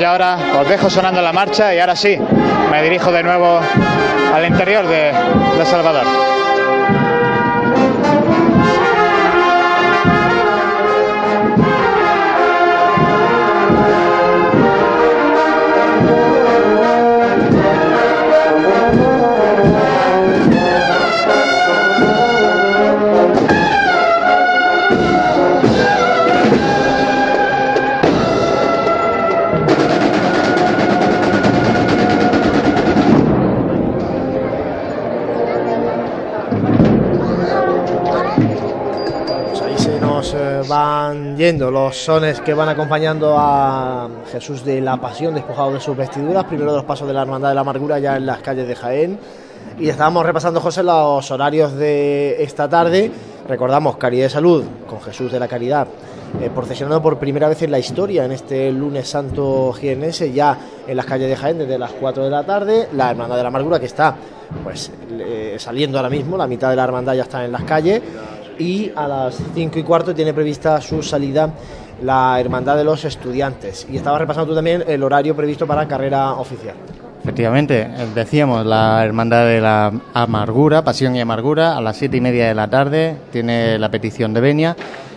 Y 0.00 0.04
ahora 0.04 0.38
os 0.60 0.66
dejo 0.68 0.88
sonando 0.88 1.20
la 1.20 1.30
marcha 1.30 1.74
y 1.74 1.78
ahora 1.78 1.94
sí, 1.94 2.18
me 2.70 2.82
dirijo 2.82 3.12
de 3.12 3.22
nuevo 3.22 3.60
al 4.34 4.46
interior 4.46 4.86
de, 4.86 5.10
El 5.10 5.66
Salvador. 5.66 6.04
yendo 41.40 41.70
los 41.70 41.96
sones 41.96 42.38
que 42.42 42.52
van 42.52 42.68
acompañando 42.68 43.34
a 43.38 44.10
Jesús 44.30 44.62
de 44.62 44.78
la 44.82 44.98
Pasión 44.98 45.34
despojado 45.34 45.72
de 45.72 45.80
sus 45.80 45.96
vestiduras, 45.96 46.44
primero 46.44 46.70
de 46.72 46.76
los 46.76 46.84
pasos 46.84 47.08
de 47.08 47.14
la 47.14 47.22
Hermandad 47.22 47.48
de 47.48 47.54
la 47.54 47.62
Amargura 47.62 47.98
ya 47.98 48.14
en 48.18 48.26
las 48.26 48.40
calles 48.40 48.68
de 48.68 48.74
Jaén. 48.76 49.18
Y 49.78 49.88
estábamos 49.88 50.26
repasando, 50.26 50.60
José, 50.60 50.82
los 50.82 51.30
horarios 51.30 51.72
de 51.74 52.42
esta 52.42 52.68
tarde. 52.68 53.10
Recordamos 53.48 53.96
Caridad 53.96 54.24
de 54.24 54.30
Salud 54.30 54.64
con 54.86 55.00
Jesús 55.00 55.32
de 55.32 55.40
la 55.40 55.48
Caridad, 55.48 55.88
eh, 56.40 56.48
...procesionando 56.54 57.02
por 57.02 57.18
primera 57.18 57.48
vez 57.48 57.60
en 57.62 57.72
la 57.72 57.80
historia 57.80 58.24
en 58.24 58.32
este 58.32 58.70
lunes 58.70 59.08
santo 59.08 59.72
jienense, 59.72 60.32
ya 60.32 60.56
en 60.86 60.94
las 60.96 61.06
calles 61.06 61.28
de 61.28 61.36
Jaén 61.36 61.58
desde 61.58 61.78
las 61.78 61.90
4 61.92 62.22
de 62.22 62.30
la 62.30 62.44
tarde. 62.44 62.88
La 62.94 63.10
Hermandad 63.10 63.36
de 63.36 63.42
la 63.42 63.48
Amargura 63.48 63.80
que 63.80 63.86
está 63.86 64.14
pues 64.62 64.92
saliendo 65.58 65.96
ahora 65.98 66.10
mismo, 66.10 66.36
la 66.36 66.46
mitad 66.46 66.68
de 66.70 66.76
la 66.76 66.82
hermandad 66.84 67.14
ya 67.14 67.22
está 67.22 67.44
en 67.44 67.52
las 67.52 67.62
calles 67.64 68.02
y 68.60 68.92
a 68.94 69.08
las 69.08 69.38
5 69.54 69.78
y 69.78 69.82
cuarto 69.82 70.14
tiene 70.14 70.34
prevista 70.34 70.80
su 70.80 71.02
salida 71.02 71.50
la 72.04 72.36
Hermandad 72.38 72.76
de 72.76 72.84
los 72.84 73.04
Estudiantes. 73.04 73.86
Y 73.90 73.96
estaba 73.96 74.18
repasando 74.18 74.48
tú 74.50 74.54
también 74.54 74.84
el 74.86 75.02
horario 75.02 75.34
previsto 75.34 75.66
para 75.66 75.86
carrera 75.88 76.32
oficial. 76.32 76.74
Efectivamente, 77.22 77.82
eh, 77.82 78.06
decíamos 78.14 78.64
la 78.64 79.04
Hermandad 79.04 79.44
de 79.46 79.60
la 79.60 79.92
Amargura, 80.14 80.82
Pasión 80.84 81.14
y 81.16 81.20
Amargura, 81.20 81.76
a 81.76 81.80
las 81.80 81.96
siete 81.98 82.16
y 82.16 82.20
media 82.20 82.48
de 82.48 82.54
la 82.54 82.68
tarde 82.70 83.16
tiene 83.30 83.78
la 83.78 83.90
petición 83.90 84.32
de 84.32 84.40
Venia. 84.40 84.76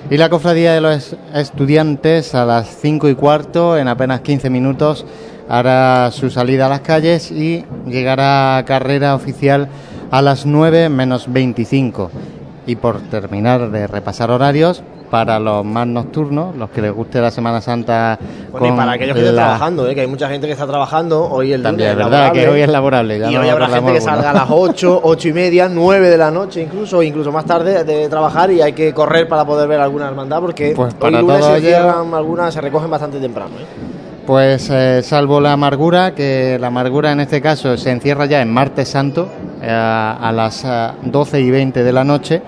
Y 0.09 0.17
la 0.17 0.29
Cofradía 0.29 0.73
de 0.73 0.81
los 0.81 1.15
Estudiantes 1.33 2.35
a 2.35 2.45
las 2.45 2.67
cinco 2.81 3.07
y 3.07 3.15
cuarto, 3.15 3.77
en 3.77 3.87
apenas 3.87 4.19
15 4.19 4.49
minutos, 4.49 5.05
hará 5.47 6.11
su 6.11 6.29
salida 6.29 6.65
a 6.65 6.69
las 6.69 6.81
calles 6.81 7.31
y 7.31 7.65
llegará 7.87 8.57
a 8.57 8.65
carrera 8.65 9.15
oficial 9.15 9.69
a 10.11 10.21
las 10.21 10.45
9 10.45 10.89
menos 10.89 11.31
25. 11.31 12.11
Y 12.65 12.77
por 12.77 12.99
terminar 13.01 13.71
de 13.71 13.87
repasar 13.87 14.31
horarios, 14.31 14.83
para 15.09 15.39
los 15.39 15.63
más 15.65 15.85
nocturnos, 15.85 16.55
los 16.55 16.69
que 16.71 16.81
les 16.81 16.91
guste 16.91 17.19
la 17.21 17.29
Semana 17.29 17.59
Santa. 17.61 18.17
Bueno, 18.51 18.51
pues 18.59 18.71
y 18.71 18.75
para 18.75 18.91
aquellos 18.93 19.15
que 19.15 19.19
están 19.21 19.35
trabajando, 19.35 19.87
¿eh? 19.87 19.93
que 19.93 20.01
hay 20.01 20.07
mucha 20.07 20.27
gente 20.29 20.47
que 20.47 20.53
está 20.53 20.65
trabajando. 20.65 21.23
Hoy 21.29 21.53
el 21.53 21.61
También 21.61 21.91
es 21.91 21.95
verdad 21.97 22.31
que 22.31 22.47
hoy 22.47 22.61
es 22.61 22.69
laborable. 22.69 23.17
y 23.29 23.35
hoy 23.37 23.49
habrá 23.49 23.67
gente 23.67 23.93
que 23.93 24.01
salga 24.01 24.31
a 24.31 24.33
las 24.33 24.49
8, 24.49 25.01
8 25.03 25.27
y 25.27 25.33
media, 25.33 25.69
9 25.69 26.09
de 26.09 26.17
la 26.17 26.31
noche, 26.31 26.61
incluso, 26.63 27.03
incluso 27.03 27.31
más 27.31 27.45
tarde 27.45 27.83
de 27.83 28.09
trabajar 28.09 28.49
y 28.49 28.61
hay 28.61 28.73
que 28.73 28.93
correr 28.93 29.27
para 29.27 29.45
poder 29.45 29.67
ver 29.67 29.81
alguna 29.81 30.07
hermandad, 30.07 30.39
porque 30.39 30.73
pues 30.75 30.95
hoy 30.99 31.11
lunes 31.11 31.45
se 31.45 31.61
llegan 31.61 32.13
algunas, 32.13 32.53
se 32.53 32.61
recogen 32.61 32.89
bastante 32.89 33.19
temprano. 33.19 33.51
¿eh? 33.59 33.65
Pues 34.25 34.69
eh, 34.71 35.03
salvo 35.03 35.41
la 35.41 35.51
amargura, 35.51 36.15
que 36.15 36.57
la 36.59 36.67
amargura 36.67 37.11
en 37.11 37.19
este 37.19 37.41
caso 37.41 37.75
se 37.77 37.91
encierra 37.91 38.25
ya 38.25 38.41
en 38.41 38.51
Martes 38.51 38.87
Santo, 38.87 39.27
eh, 39.65 39.69
a 39.71 40.31
las 40.35 40.65
12 41.09 41.37
eh, 41.37 41.41
y 41.41 41.49
20 41.49 41.83
de 41.85 41.93
la 41.93 42.03
noche. 42.03 42.41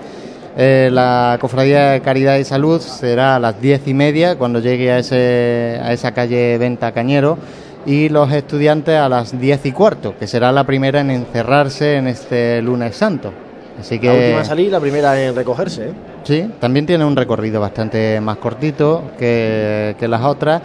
Eh, 0.58 0.90
la 0.92 1.38
Cofradía 1.40 1.92
de 1.92 2.00
Caridad 2.02 2.36
y 2.36 2.44
Salud 2.44 2.78
será 2.78 3.36
a 3.36 3.38
las 3.38 3.58
diez 3.60 3.86
y 3.88 3.94
media 3.94 4.36
cuando 4.36 4.58
llegue 4.60 4.90
a, 4.92 4.98
ese, 4.98 5.78
a 5.82 5.92
esa 5.94 6.12
calle 6.12 6.56
Venta 6.58 6.92
Cañero 6.92 7.38
y 7.86 8.08
los 8.10 8.30
estudiantes 8.32 8.96
a 8.96 9.08
las 9.08 9.38
diez 9.38 9.64
y 9.66 9.72
cuarto, 9.72 10.14
que 10.18 10.26
será 10.26 10.52
la 10.52 10.64
primera 10.64 11.00
en 11.00 11.10
encerrarse 11.10 11.96
en 11.96 12.06
este 12.06 12.60
lunes 12.62 12.94
santo. 12.96 13.32
Así 13.80 13.98
que, 13.98 14.08
la 14.08 14.14
última 14.14 14.44
salir, 14.44 14.70
la 14.72 14.80
primera 14.80 15.22
en 15.22 15.34
recogerse. 15.34 15.90
Sí, 16.24 16.50
también 16.60 16.84
tiene 16.86 17.04
un 17.06 17.16
recorrido 17.16 17.60
bastante 17.60 18.18
más 18.20 18.36
cortito 18.38 19.12
que, 19.18 19.94
que 19.98 20.06
las 20.08 20.20
otras 20.22 20.60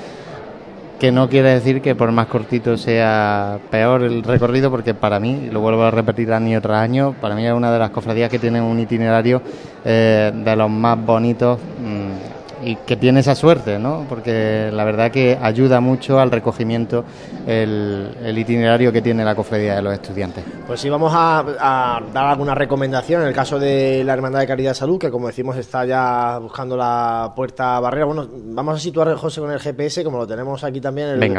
que 1.01 1.11
no 1.11 1.27
quiere 1.29 1.49
decir 1.49 1.81
que 1.81 1.95
por 1.95 2.11
más 2.11 2.27
cortito 2.27 2.77
sea 2.77 3.57
peor 3.71 4.03
el 4.03 4.21
recorrido, 4.21 4.69
porque 4.69 4.93
para 4.93 5.19
mí, 5.19 5.49
lo 5.51 5.59
vuelvo 5.59 5.81
a 5.81 5.89
repetir 5.89 6.31
año 6.31 6.61
tras 6.61 6.77
año, 6.79 7.15
para 7.19 7.33
mí 7.33 7.43
es 7.43 7.51
una 7.53 7.71
de 7.71 7.79
las 7.79 7.89
cofradías 7.89 8.29
que 8.29 8.37
tiene 8.37 8.61
un 8.61 8.79
itinerario 8.79 9.41
eh, 9.83 10.31
de 10.31 10.55
los 10.55 10.69
más 10.69 11.03
bonitos. 11.03 11.57
Mm, 11.79 12.40
y 12.63 12.75
que 12.85 12.95
tiene 12.95 13.21
esa 13.21 13.35
suerte, 13.35 13.79
¿no? 13.79 14.05
Porque 14.07 14.69
la 14.73 14.83
verdad 14.83 15.11
que 15.11 15.37
ayuda 15.41 15.79
mucho 15.79 16.19
al 16.19 16.31
recogimiento 16.31 17.03
el, 17.47 18.35
itinerario 18.37 18.91
que 18.91 19.01
tiene 19.01 19.25
la 19.25 19.35
cofradía 19.35 19.75
de 19.75 19.81
los 19.81 19.93
estudiantes. 19.93 20.43
Pues 20.67 20.79
sí, 20.79 20.89
vamos 20.89 21.11
a, 21.15 21.99
dar 22.13 22.25
alguna 22.25 22.55
recomendación 22.55 23.21
en 23.23 23.27
el 23.29 23.33
caso 23.33 23.59
de 23.59 24.03
la 24.03 24.13
Hermandad 24.13 24.39
de 24.41 24.47
Caridad 24.47 24.71
y 24.71 24.75
Salud, 24.75 24.99
que 24.99 25.09
como 25.09 25.27
decimos 25.27 25.57
está 25.57 25.85
ya 25.85 26.37
buscando 26.41 26.77
la 26.77 27.31
puerta 27.35 27.79
barrera. 27.79 28.05
Bueno, 28.05 28.27
vamos 28.31 28.75
a 28.75 28.79
situar 28.79 29.13
José 29.15 29.41
con 29.41 29.51
el 29.51 29.59
GPS, 29.59 30.03
como 30.03 30.17
lo 30.17 30.27
tenemos 30.27 30.63
aquí 30.63 30.81
también, 30.81 31.09
el, 31.09 31.19
pues 31.19 31.29
el, 31.29 31.35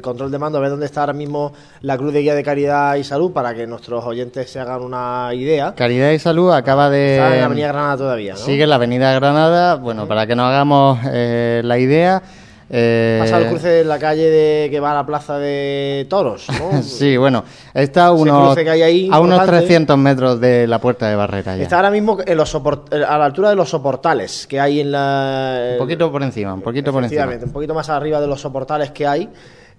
control 0.00 0.30
de 0.30 0.38
mando, 0.38 0.58
a 0.58 0.60
ver 0.60 0.70
dónde 0.70 0.86
está 0.86 1.00
ahora 1.00 1.12
mismo 1.12 1.52
la 1.82 1.96
Cruz 1.96 2.12
de 2.12 2.20
Guía 2.22 2.34
de 2.34 2.42
Caridad 2.42 2.94
y 2.96 3.04
Salud, 3.04 3.32
para 3.32 3.54
que 3.54 3.66
nuestros 3.66 4.04
oyentes 4.04 4.50
se 4.50 4.60
hagan 4.60 4.82
una 4.82 5.30
idea. 5.34 5.74
Caridad 5.74 6.10
y 6.10 6.18
Salud 6.18 6.52
acaba 6.52 6.88
de... 6.90 7.16
Está 7.16 7.32
en 7.34 7.40
la 7.40 7.46
Avenida 7.46 7.68
Granada 7.68 7.96
todavía, 7.96 8.32
¿no? 8.32 8.38
Sigue 8.38 8.66
la 8.66 8.74
Avenida 8.76 9.12
Granada, 9.14 9.74
bueno, 9.76 10.06
para 10.06 10.26
que 10.26 10.34
hagamos 10.46 11.00
eh, 11.12 11.60
la 11.64 11.78
idea. 11.78 12.22
Eh, 12.70 13.22
el 13.24 13.48
cruce 13.48 13.66
de 13.68 13.84
la 13.84 13.98
calle 13.98 14.28
de, 14.30 14.68
que 14.70 14.78
va 14.78 14.90
a 14.90 14.94
la 14.94 15.06
plaza 15.06 15.38
de 15.38 16.06
toros. 16.10 16.46
sí, 16.82 17.16
bueno, 17.16 17.42
está 17.72 18.06
a 18.06 18.12
unos, 18.12 18.54
a 18.58 19.20
unos 19.20 19.46
300 19.46 19.96
metros 19.96 20.38
de 20.38 20.66
la 20.66 20.78
puerta 20.78 21.08
de 21.08 21.16
Barrera. 21.16 21.56
Está 21.56 21.76
ahora 21.76 21.90
mismo 21.90 22.18
los 22.36 22.54
eh, 22.54 23.04
a 23.08 23.16
la 23.16 23.24
altura 23.24 23.48
de 23.48 23.56
los 23.56 23.70
soportales 23.70 24.46
que 24.46 24.60
hay 24.60 24.80
en 24.80 24.92
la. 24.92 25.70
Un 25.72 25.78
poquito 25.78 26.12
por 26.12 26.22
encima, 26.22 26.52
un 26.52 26.60
poquito 26.60 26.92
por 26.92 27.02
encima. 27.02 27.26
Un 27.42 27.52
poquito 27.52 27.72
más 27.72 27.88
arriba 27.88 28.20
de 28.20 28.26
los 28.26 28.38
soportales 28.42 28.90
que 28.90 29.06
hay 29.06 29.30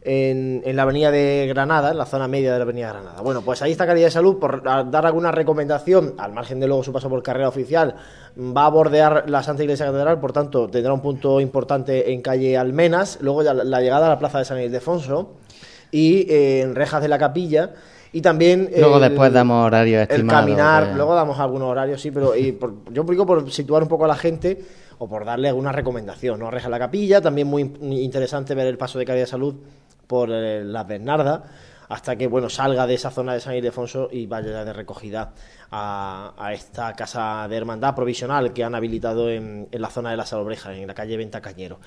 en, 0.03 0.63
la 0.75 0.83
avenida 0.83 1.11
de 1.11 1.45
Granada, 1.47 1.91
en 1.91 1.97
la 1.97 2.05
zona 2.05 2.27
media 2.27 2.51
de 2.53 2.59
la 2.59 2.63
avenida 2.63 2.87
de 2.87 2.93
Granada. 2.93 3.21
Bueno, 3.21 3.41
pues 3.41 3.61
ahí 3.61 3.71
está 3.71 3.85
Calidad 3.85 4.07
de 4.07 4.11
Salud, 4.11 4.37
por 4.37 4.63
dar 4.63 5.05
alguna 5.05 5.31
recomendación, 5.31 6.13
al 6.17 6.33
margen 6.33 6.59
de 6.59 6.67
luego 6.67 6.83
su 6.83 6.93
paso 6.93 7.09
por 7.09 7.21
carrera 7.23 7.49
oficial, 7.49 7.95
va 8.37 8.65
a 8.65 8.69
bordear 8.69 9.29
la 9.29 9.43
Santa 9.43 9.63
Iglesia 9.63 9.85
Catedral, 9.87 10.19
por 10.19 10.31
tanto 10.33 10.67
tendrá 10.69 10.93
un 10.93 11.01
punto 11.01 11.39
importante 11.41 12.11
en 12.13 12.21
calle 12.21 12.57
Almenas, 12.57 13.17
luego 13.21 13.43
la, 13.43 13.81
llegada 13.81 14.05
a 14.07 14.09
la 14.09 14.19
plaza 14.19 14.39
de 14.39 14.45
San 14.45 14.59
Ildefonso 14.61 15.33
y 15.91 16.29
eh, 16.31 16.61
en 16.61 16.75
Rejas 16.75 17.01
de 17.01 17.07
la 17.07 17.17
Capilla. 17.17 17.73
Y 18.11 18.21
también. 18.21 18.71
Luego 18.75 18.99
después 18.99 19.31
damos 19.31 19.67
horarios 19.67 20.01
estimados. 20.01 20.39
El 20.47 20.55
caminar, 20.55 20.83
eh. 20.83 20.91
luego 20.95 21.13
damos 21.13 21.37
algunos 21.39 21.67
horarios, 21.69 22.01
sí, 22.01 22.09
pero 22.09 22.35
y 22.35 22.57
yo 22.89 23.05
publico 23.05 23.23
por 23.23 23.51
situar 23.51 23.83
un 23.83 23.87
poco 23.87 24.05
a 24.05 24.07
la 24.07 24.15
gente 24.15 24.59
o 24.97 25.07
por 25.07 25.23
darle 25.25 25.49
alguna 25.49 25.71
recomendación, 25.71 26.39
¿no? 26.39 26.49
Rejas 26.49 26.65
de 26.69 26.71
la 26.71 26.79
Capilla, 26.79 27.21
también 27.21 27.47
muy, 27.47 27.61
interesante 27.79 28.55
ver 28.55 28.65
el 28.65 28.79
paso 28.79 28.97
de 28.97 29.05
Calidad 29.05 29.25
de 29.25 29.29
Salud 29.29 29.55
por 30.09 30.29
eh, 30.31 30.63
las 30.65 30.85
Bernardas 30.87 31.41
hasta 31.87 32.15
que 32.17 32.25
bueno 32.27 32.49
salga 32.49 32.85
de 32.87 32.95
esa 32.95 33.11
zona 33.11 33.33
de 33.33 33.39
San 33.39 33.55
Ildefonso 33.55 34.09
y 34.11 34.25
vaya 34.27 34.65
de 34.65 34.73
recogida 34.73 35.31
a, 35.71 36.49
esta 36.51 36.93
casa 36.93 37.47
de 37.47 37.55
hermandad 37.55 37.95
provisional 37.95 38.51
que 38.53 38.63
han 38.63 38.73
habilitado 38.75 39.29
en, 39.29 39.67
la 39.71 39.89
zona 39.89 40.11
de 40.11 40.17
la 40.17 40.25
Salobreja... 40.25 40.73
en 40.75 40.87
la 40.87 40.93
calle 40.95 41.15
Venta 41.17 41.41
Cañero. 41.41 41.79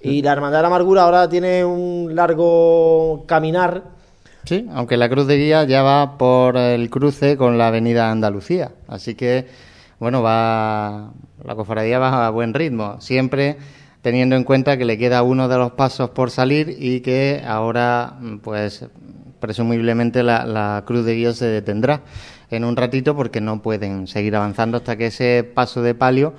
Y 0.00 0.22
la 0.22 0.32
Hermandad 0.32 0.58
de 0.58 0.62
la 0.62 0.68
Amargura 0.68 1.02
ahora 1.02 1.28
tiene 1.28 1.64
un 1.64 2.12
largo 2.14 3.24
caminar. 3.26 3.82
Sí, 4.44 4.68
aunque 4.72 4.96
la 4.96 5.08
Cruz 5.08 5.26
de 5.26 5.36
Guía 5.36 5.64
ya 5.64 5.82
va 5.82 6.16
por 6.18 6.56
el 6.56 6.88
cruce 6.90 7.36
con 7.36 7.56
la 7.58 7.68
Avenida 7.68 8.10
Andalucía. 8.10 8.72
Así 8.86 9.14
que, 9.16 9.46
bueno, 9.98 10.22
va 10.22 11.12
la 11.44 11.54
cofradía 11.56 11.98
va 11.98 12.26
a 12.26 12.30
buen 12.30 12.54
ritmo. 12.54 13.00
Siempre 13.00 13.56
teniendo 14.04 14.36
en 14.36 14.44
cuenta 14.44 14.76
que 14.76 14.84
le 14.84 14.98
queda 14.98 15.22
uno 15.22 15.48
de 15.48 15.56
los 15.56 15.72
pasos 15.72 16.10
por 16.10 16.30
salir 16.30 16.76
y 16.78 17.00
que 17.00 17.42
ahora, 17.44 18.18
pues, 18.42 18.84
presumiblemente 19.40 20.22
la, 20.22 20.82
cruz 20.86 21.06
de 21.06 21.14
Dios 21.14 21.36
se 21.38 21.46
detendrá 21.46 22.02
en 22.50 22.64
un 22.64 22.76
ratito 22.76 23.16
porque 23.16 23.40
no 23.40 23.62
pueden 23.62 24.06
seguir 24.06 24.36
avanzando 24.36 24.76
hasta 24.76 24.98
que 24.98 25.06
ese 25.06 25.42
paso 25.54 25.80
de 25.80 25.94
palio, 25.94 26.34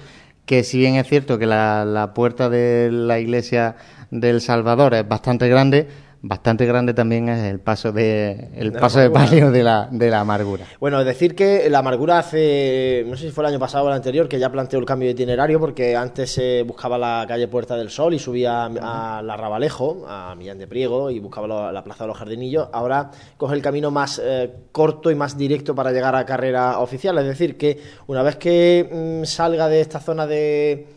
que 0.46 0.64
si 0.64 0.78
bien 0.78 0.94
es 0.94 1.08
cierto 1.08 1.40
que 1.40 1.48
la 1.48 2.12
puerta 2.14 2.52
de 2.52 2.90
la 2.92 3.18
iglesia 3.18 3.78
del 4.12 4.42
Salvador 4.42 4.94
es 4.94 5.08
bastante 5.08 5.50
grande, 5.50 5.88
Bastante 6.28 6.66
grande 6.66 6.96
también 6.96 7.30
es 7.30 7.44
el 7.44 7.60
paso 7.60 7.92
de 7.92 8.50
el 8.56 8.72
paso 8.74 9.00
de 9.00 9.12
palio 9.12 9.52
de 9.52 9.62
la, 9.62 10.20
amargura. 10.20 10.66
Bueno, 10.80 11.00
es 11.00 11.06
decir 11.06 11.36
que 11.36 11.70
la 11.70 11.78
amargura 11.80 12.18
hace, 12.18 13.06
no 13.06 13.16
sé 13.16 13.28
si 13.28 13.32
fue 13.32 13.44
el 13.44 13.52
año 13.52 13.60
pasado 13.60 13.86
o 13.86 13.90
el 13.90 13.94
anterior, 13.94 14.28
que 14.28 14.40
ya 14.40 14.52
planteó 14.52 14.80
el 14.80 14.88
cambio 14.88 15.06
de 15.08 15.12
itinerario 15.12 15.60
porque 15.60 15.96
antes 15.96 16.32
se 16.34 16.64
buscaba 16.64 16.98
la 16.98 17.26
calle 17.28 17.48
Puerta 17.48 17.78
del 17.78 17.92
Sol 17.92 18.16
y 18.16 18.18
subía 18.18 18.66
a, 18.66 19.22
la 19.22 19.38
Rabalejo, 19.38 20.04
a 20.08 20.34
Millán 20.36 20.58
de 20.58 20.66
Priego 20.66 21.12
y 21.12 21.20
buscaba 21.20 21.72
la 21.72 21.84
Plaza 21.84 22.06
de 22.06 22.08
los 22.08 22.18
Jardinillos. 22.18 22.70
Ahora 22.74 23.12
coge 23.38 23.54
el 23.54 23.62
camino 23.62 23.92
más 23.92 24.18
eh, 24.24 24.52
corto 24.72 25.12
y 25.12 25.16
más 25.16 25.38
directo 25.38 25.76
para 25.76 25.92
llegar 25.92 26.16
a 26.16 26.26
carrera 26.26 26.80
oficial. 26.80 27.16
Es 27.20 27.26
decir, 27.26 27.56
que 27.56 27.78
una 28.08 28.24
vez 28.24 28.38
que 28.38 29.20
mm, 29.22 29.28
salga 29.28 29.68
de 29.70 29.80
esta 29.80 30.00
zona 30.00 30.26
de 30.26 30.88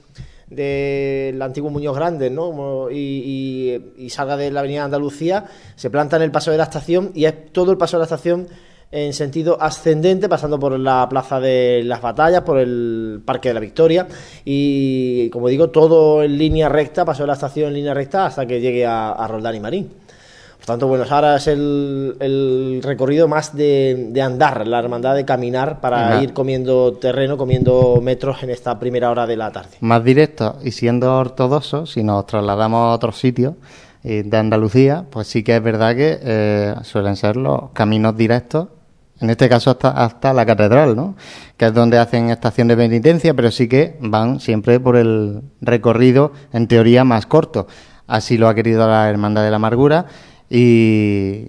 del 0.50 1.40
antiguo 1.40 1.70
Muñoz 1.70 1.94
Grande, 1.94 2.30
¿no? 2.30 2.90
Y, 2.90 3.82
salga 4.08 4.36
de 4.36 4.50
la 4.50 4.60
avenida 4.60 4.84
Andalucía, 4.84 5.44
se 5.76 5.90
planta 5.90 6.16
en 6.16 6.22
el 6.22 6.30
paso 6.30 6.50
de 6.50 6.56
la 6.58 6.64
estación 6.64 7.10
y 7.14 7.26
es 7.26 7.52
todo 7.52 7.70
el 7.72 7.78
paso 7.78 7.96
de 7.96 8.00
la 8.00 8.04
estación 8.04 8.48
en 8.90 9.12
sentido 9.12 9.58
ascendente, 9.60 10.30
pasando 10.30 10.58
por 10.58 10.78
la 10.78 11.06
Plaza 11.10 11.38
de 11.40 11.82
las 11.84 12.00
Batallas, 12.00 12.40
por 12.42 12.58
el 12.58 13.20
Parque 13.22 13.48
de 13.48 13.54
la 13.54 13.60
Victoria 13.60 14.06
y, 14.44 15.28
como 15.30 15.48
digo, 15.48 15.68
todo 15.68 16.22
en 16.22 16.38
línea 16.38 16.70
recta, 16.70 17.04
paso 17.04 17.24
de 17.24 17.26
la 17.26 17.34
estación 17.34 17.68
en 17.68 17.74
línea 17.74 17.92
recta 17.94 18.24
hasta 18.24 18.46
que 18.46 18.60
llegue 18.60 18.86
a, 18.86 19.10
a 19.10 19.28
Roldán 19.28 19.56
y 19.56 19.60
Marín 19.60 19.90
tanto 20.68 20.86
bueno, 20.86 21.04
ahora 21.08 21.36
es 21.36 21.46
el, 21.48 22.80
recorrido 22.84 23.26
más 23.26 23.56
de, 23.56 24.12
andar, 24.24 24.66
la 24.68 24.78
hermandad 24.78 25.14
de 25.14 25.24
caminar 25.24 25.80
para 25.80 26.22
ir 26.22 26.34
comiendo 26.34 26.92
terreno, 26.92 27.36
comiendo 27.38 28.00
metros 28.02 28.42
en 28.42 28.50
esta 28.50 28.78
primera 28.78 29.10
hora 29.10 29.26
de 29.26 29.36
la 29.38 29.50
tarde. 29.50 29.70
Más 29.80 30.04
directo 30.04 30.56
y 30.62 30.70
siendo 30.72 31.12
ortodoxos, 31.16 31.90
si 31.92 32.02
nos 32.04 32.24
trasladamos 32.26 32.80
a 32.90 32.92
otro 32.92 33.12
sitio 33.12 33.56
eh, 34.04 34.22
de 34.26 34.36
Andalucía, 34.36 35.06
pues 35.10 35.26
sí 35.28 35.42
que 35.42 35.56
es 35.56 35.62
verdad 35.62 35.96
que 35.96 36.18
eh, 36.20 36.74
suelen 36.82 37.16
ser 37.16 37.36
los 37.36 37.70
caminos 37.72 38.14
directos 38.16 38.68
en 39.20 39.30
este 39.30 39.48
caso 39.48 39.70
hasta, 39.70 39.90
hasta 39.90 40.32
la 40.32 40.46
catedral, 40.46 40.94
¿no? 40.94 41.16
Que 41.56 41.66
es 41.66 41.74
donde 41.74 41.98
hacen 41.98 42.30
estación 42.30 42.68
de 42.68 42.76
penitencia, 42.76 43.34
pero 43.34 43.50
sí 43.50 43.68
que 43.68 43.96
van 44.00 44.38
siempre 44.38 44.78
por 44.78 44.94
el 44.94 45.40
recorrido, 45.60 46.30
en 46.52 46.68
teoría, 46.68 47.02
más 47.02 47.26
corto. 47.26 47.66
Así 48.06 48.38
lo 48.38 48.46
ha 48.46 48.54
querido 48.54 48.86
la 48.86 49.10
Hermandad 49.10 49.42
de 49.42 49.50
la 49.50 49.56
Amargura 49.56 50.06
y, 50.50 51.46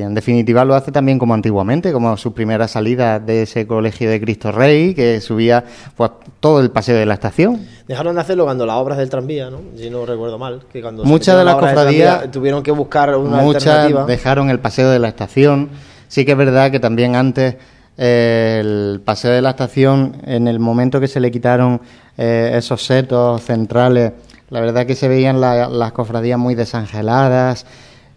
en 0.00 0.14
definitiva 0.14 0.64
lo 0.64 0.74
hace 0.74 0.90
también 0.90 1.18
como 1.18 1.34
antiguamente, 1.34 1.92
como 1.92 2.16
su 2.16 2.32
primera 2.32 2.66
salida 2.66 3.20
de 3.20 3.42
ese 3.42 3.66
colegio 3.66 4.08
de 4.10 4.20
Cristo 4.20 4.50
Rey, 4.52 4.94
que 4.94 5.20
subía 5.20 5.64
pues 5.96 6.10
todo 6.40 6.60
el 6.60 6.70
paseo 6.70 6.96
de 6.96 7.04
la 7.06 7.14
estación. 7.14 7.64
Dejaron 7.86 8.14
de 8.16 8.22
hacerlo 8.22 8.44
cuando 8.44 8.64
las 8.66 8.76
obras 8.76 8.96
del 8.98 9.08
tranvía, 9.10 9.50
¿no? 9.50 9.58
Si 9.76 9.88
no 9.90 10.04
recuerdo 10.06 10.38
mal, 10.38 10.62
que 10.72 10.80
cuando 10.80 11.04
muchas 11.04 11.36
de 11.38 11.44
las 11.44 11.56
cofradías 11.56 12.30
tuvieron 12.30 12.62
que 12.62 12.70
buscar 12.72 13.14
una 13.16 13.38
muchas 13.42 13.66
alternativa. 13.66 14.06
dejaron 14.06 14.50
el 14.50 14.58
paseo 14.60 14.88
de 14.90 14.98
la 14.98 15.08
estación. 15.08 15.68
Sí 16.08 16.24
que 16.24 16.32
es 16.32 16.38
verdad 16.38 16.70
que 16.72 16.80
también 16.80 17.14
antes 17.16 17.56
eh, 17.98 18.58
el 18.62 19.00
paseo 19.04 19.30
de 19.30 19.42
la 19.42 19.50
estación, 19.50 20.16
en 20.24 20.48
el 20.48 20.58
momento 20.58 20.98
que 21.00 21.08
se 21.08 21.20
le 21.20 21.30
quitaron 21.30 21.80
eh, 22.16 22.52
esos 22.54 22.82
setos 22.84 23.42
centrales, 23.42 24.12
la 24.50 24.60
verdad 24.60 24.86
que 24.86 24.94
se 24.96 25.06
veían 25.06 25.38
las 25.40 25.92
cofradías 25.92 26.38
muy 26.38 26.54
desangeladas. 26.56 27.64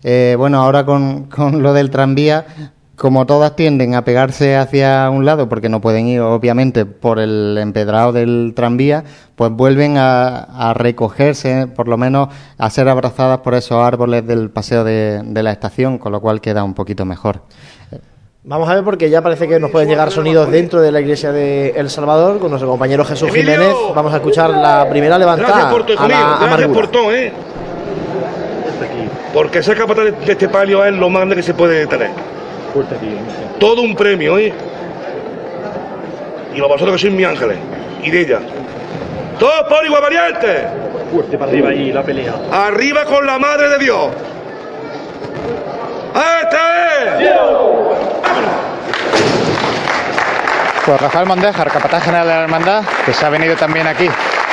Eh, 0.04 0.36
bueno, 0.38 0.62
ahora 0.62 0.86
con, 0.86 1.28
lo 1.62 1.74
del 1.74 1.92
tranvía, 1.92 2.46
como 2.96 3.26
todas 3.26 3.56
tienden 3.56 3.94
a 3.96 4.04
pegarse 4.04 4.56
hacia 4.58 5.10
un 5.10 5.26
lado 5.26 5.48
porque 5.50 5.70
no 5.70 5.82
pueden 5.82 6.08
ir 6.08 6.22
obviamente 6.22 6.86
por 6.86 7.20
el 7.20 7.58
empedrado 7.60 8.12
del 8.12 8.54
tranvía, 8.56 9.04
pues 9.36 9.52
vuelven 9.52 9.98
a, 9.98 10.74
recogerse, 10.76 11.68
por 11.68 11.88
lo 11.88 11.98
menos 11.98 12.30
a 12.58 12.70
ser 12.70 12.90
abrazadas 12.90 13.40
por 13.40 13.54
esos 13.54 13.84
árboles 13.84 14.26
del 14.26 14.50
paseo 14.50 14.84
de, 14.84 15.22
la 15.44 15.52
estación, 15.52 15.98
con 15.98 16.12
lo 16.12 16.22
cual 16.22 16.42
queda 16.42 16.64
un 16.64 16.74
poquito 16.74 17.06
mejor. 17.06 17.42
Vamos 18.44 18.68
a 18.70 18.74
ver 18.76 18.84
porque 18.84 19.08
ya 19.12 19.22
parece 19.22 19.48
que 19.48 19.60
nos 19.60 19.70
pueden 19.70 19.88
llegar 19.88 20.10
sonidos 20.10 20.50
dentro 20.50 20.82
de 20.82 20.92
la 20.92 21.00
iglesia 21.00 21.32
de 21.32 21.70
El 21.78 21.92
Salvador 21.92 22.40
con 22.40 22.50
nuestro 22.50 22.68
compañero 22.70 23.06
Jesús 23.06 23.30
Jiménez. 23.32 23.72
Vamos 23.94 24.12
a 24.12 24.16
escuchar 24.18 24.50
la 24.50 24.88
primera 24.90 25.20
levantada. 25.20 25.72
Porque 29.34 29.64
ser 29.64 29.78
capataz 29.78 30.26
de 30.26 30.32
este 30.32 30.50
palio 30.50 30.84
es 30.84 30.94
lo 30.94 31.10
más 31.10 31.20
grande 31.22 31.36
que 31.36 31.44
se 31.44 31.54
puede 31.54 31.88
tener. 31.88 32.10
Todo 33.60 33.82
un 33.82 33.96
premio, 33.96 34.38
¿eh? 34.38 34.54
Y 36.54 36.58
los 36.58 36.68
vosotros 36.68 36.96
que 36.96 37.02
sois 37.04 37.14
mi 37.14 37.24
ángeles. 37.24 37.58
Y 38.04 38.12
de 38.12 38.22
ella. 38.22 38.40
¡Todos 39.40 39.64
por 39.70 39.86
igual 39.86 40.02
variantes! 40.02 40.64
Fuerte 41.12 41.38
para 41.38 41.52
arriba 41.52 41.70
ahí, 41.70 41.92
la 41.92 42.04
pelea. 42.04 42.34
¡Arriba 42.52 43.06
con 43.06 43.26
la 43.26 43.38
madre 43.38 43.70
de 43.70 43.78
Dios! 43.80 44.08
¡Esta 46.14 47.22
es! 47.22 47.30
Pues 50.92 51.00
Rafael 51.04 51.26
Mondejar, 51.26 51.72
capataz 51.72 52.04
general 52.04 52.28
de 52.28 52.34
la 52.34 52.42
Hermandad, 52.44 52.84
que 53.06 53.14
se 53.14 53.26
ha 53.26 53.30
venido 53.30 53.56
también 53.56 53.88
aquí 53.88 54.08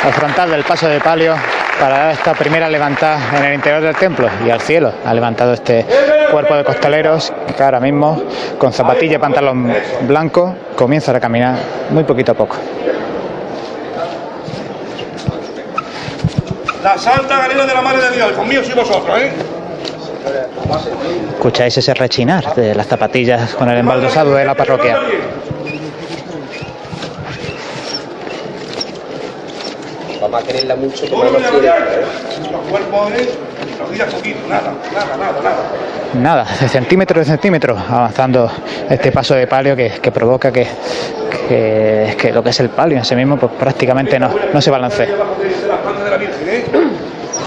al 0.05 0.13
frontal 0.13 0.49
del 0.53 0.63
paso 0.63 0.87
de 0.89 1.01
palio 1.01 1.35
para 1.81 1.99
dar 1.99 2.11
esta 2.13 2.33
primera 2.33 2.69
levantada 2.71 3.19
en 3.37 3.45
el 3.45 3.55
interior 3.55 3.83
del 3.83 3.97
templo 3.97 4.29
y 4.47 4.49
al 4.51 4.61
cielo. 4.61 4.93
Ha 5.05 5.13
levantado 5.15 5.53
este 5.55 5.85
cuerpo 6.31 6.55
de 6.55 6.63
costaleros 6.63 7.33
que 7.57 7.61
ahora 7.61 7.81
mismo 7.81 8.23
con 8.57 8.73
zapatilla 8.73 9.17
y 9.17 9.19
pantalón 9.19 9.75
blanco 10.03 10.55
comienza 10.77 11.11
a 11.11 11.19
caminar 11.19 11.57
muy 11.91 12.05
poquito 12.05 12.31
a 12.31 12.35
poco. 12.37 12.57
La 16.85 16.95
Galera 16.95 17.67
de 17.67 17.75
la 17.75 17.81
Madre 17.83 18.11
de 18.11 18.11
Dios, 18.15 18.31
conmigo 18.35 18.63
y 18.63 18.75
vosotros, 18.75 19.19
¿eh? 19.19 19.33
Escucháis 21.31 21.77
ese 21.79 21.93
rechinar 21.95 22.55
de 22.55 22.77
las 22.77 22.87
zapatillas 22.87 23.55
con 23.57 23.69
el 23.71 23.79
embaldosado 23.79 24.35
de 24.37 24.45
la 24.45 24.55
parroquia. 24.55 25.01
Vamos 30.21 30.43
a 30.43 30.47
quererla 30.47 30.75
mucho, 30.75 31.05
nada, 31.19 31.49
nada, 34.49 35.17
nada, 35.17 35.41
nada. 35.43 35.57
Nada, 36.15 36.47
de 36.59 36.69
centímetro 36.69 37.21
de 37.21 37.25
centímetro, 37.27 37.77
avanzando 37.79 38.51
este 38.91 39.13
paso 39.13 39.35
de 39.37 39.47
palio 39.47 39.77
que, 39.77 39.91
que 40.03 40.11
provoca 40.11 40.51
que, 40.51 40.67
que, 41.49 42.17
que, 42.19 42.33
lo 42.33 42.43
que 42.43 42.51
es 42.51 42.59
el 42.61 42.71
palio 42.71 42.99
en 42.99 43.05
sí 43.05 43.15
mismo 43.15 43.37
pues 43.37 43.53
prácticamente 43.53 44.19
no, 44.19 44.31
no 44.53 44.61
se 44.61 44.71
balancee. 44.71 45.07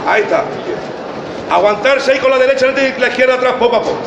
Ahí 0.07 0.21
¿eh? 0.21 0.23
está. 0.23 0.43
Aguantarse 1.51 2.13
ahí 2.13 2.19
con 2.19 2.31
la 2.31 2.37
derecha, 2.37 2.67
y 2.97 3.01
la 3.01 3.07
izquierda 3.09 3.33
atrás, 3.33 3.55
poco 3.59 3.75
a 3.75 3.79
poco. 3.81 3.97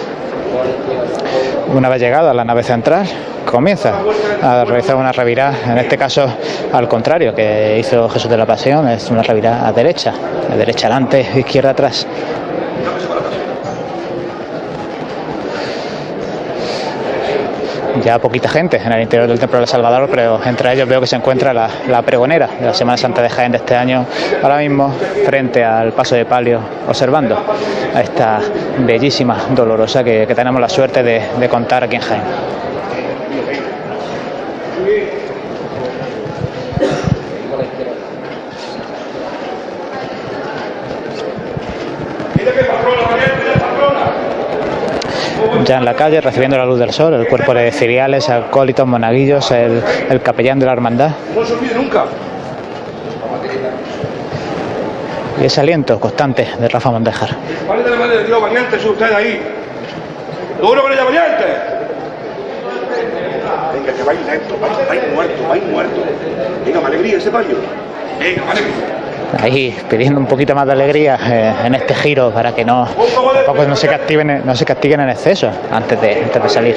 Una 1.72 1.88
vez 1.88 2.00
llegado 2.00 2.28
a 2.30 2.34
la 2.34 2.44
nave 2.44 2.62
central, 2.62 3.06
comienza 3.46 3.94
a 4.42 4.64
realizar 4.64 4.96
una 4.96 5.12
revirada, 5.12 5.56
en 5.72 5.78
este 5.78 5.96
caso 5.96 6.26
al 6.72 6.86
contrario 6.88 7.34
que 7.34 7.78
hizo 7.80 8.06
Jesús 8.08 8.30
de 8.30 8.36
la 8.36 8.44
Pasión, 8.46 8.86
es 8.88 9.10
una 9.10 9.22
revirada 9.22 9.66
a 9.66 9.72
derecha, 9.72 10.12
a 10.52 10.56
derecha 10.56 10.88
adelante, 10.88 11.26
izquierda 11.36 11.70
atrás. 11.70 12.06
ya 18.02 18.18
poquita 18.18 18.48
gente 18.48 18.78
en 18.78 18.92
el 18.92 19.02
interior 19.02 19.28
del 19.28 19.38
Templo 19.38 19.58
del 19.58 19.68
Salvador, 19.68 20.08
pero 20.10 20.40
entre 20.44 20.72
ellos 20.72 20.88
veo 20.88 21.00
que 21.00 21.06
se 21.06 21.16
encuentra 21.16 21.52
la, 21.52 21.68
pregonera 22.02 22.46
de 22.58 22.66
la 22.66 22.74
Semana 22.74 22.96
Santa 22.96 23.22
de 23.22 23.30
Jaén 23.30 23.52
de 23.52 23.58
este 23.58 23.74
año, 23.76 24.06
ahora 24.42 24.58
mismo 24.58 24.92
frente 25.24 25.64
al 25.64 25.92
paso 25.92 26.14
de 26.14 26.24
palio, 26.24 26.60
observando 26.88 27.36
a 27.94 28.00
esta 28.00 28.40
bellísima 28.78 29.44
dolorosa 29.54 30.02
que, 30.02 30.24
tenemos 30.34 30.60
la 30.60 30.68
suerte 30.68 31.02
de 31.04 31.48
contar 31.48 31.84
aquí 31.84 31.94
en 31.96 32.02
Jaén. 32.02 32.22
ya 45.64 45.78
en 45.78 45.84
la 45.84 45.94
calle 45.94 46.20
recibiendo 46.20 46.56
la 46.56 46.66
luz 46.66 46.78
del 46.78 46.92
sol, 46.92 47.14
el 47.14 47.26
cuerpo 47.26 47.54
de 47.54 47.70
cereales, 47.72 48.28
alcohólitos 48.28 48.86
monaguillos, 48.86 49.50
el, 49.50 49.82
el 50.10 50.20
capellán 50.20 50.58
de 50.58 50.66
la 50.66 50.72
hermandad. 50.72 51.10
No 51.34 51.44
se 51.44 51.54
olvide 51.54 51.74
nunca. 51.74 52.04
Y 55.40 55.46
ese 55.46 55.60
aliento 55.60 55.98
constante 55.98 56.46
de 56.60 56.68
Rafa 56.68 56.90
Mondejar. 56.90 57.30
Vale 57.68 57.82
de 57.82 57.90
la 57.90 57.96
madre 57.96 58.18
de 58.18 58.24
Dios, 58.24 58.40
valiente 58.40 58.76
usted 58.76 59.12
ahí. 59.12 59.40
Duro 60.60 60.82
con 60.82 60.92
ella, 60.92 61.04
valiente. 61.04 61.44
Venga, 63.74 63.92
que 63.92 64.02
vais 64.04 64.20
lento, 64.26 64.54
vais, 64.60 65.00
muerto, 65.12 65.48
vais 65.48 65.64
muerto. 65.64 66.00
Venga, 66.64 66.86
alegría 66.86 67.16
ese 67.18 67.30
payo. 67.30 67.56
Venga, 68.20 68.42
alegría 68.50 69.02
ahí 69.40 69.74
pidiendo 69.88 70.18
un 70.18 70.26
poquito 70.26 70.54
más 70.54 70.66
de 70.66 70.72
alegría 70.72 71.18
eh, 71.30 71.54
en 71.66 71.74
este 71.74 71.94
giro 71.94 72.30
para 72.30 72.54
que 72.54 72.64
no, 72.64 72.86
no 73.56 73.76
se 73.76 73.88
castiguen, 73.88 74.42
no 74.44 74.54
se 74.54 74.64
castiguen 74.64 75.00
en 75.00 75.10
exceso 75.10 75.50
antes 75.70 76.00
de, 76.00 76.24
de 76.32 76.48
salir. 76.48 76.76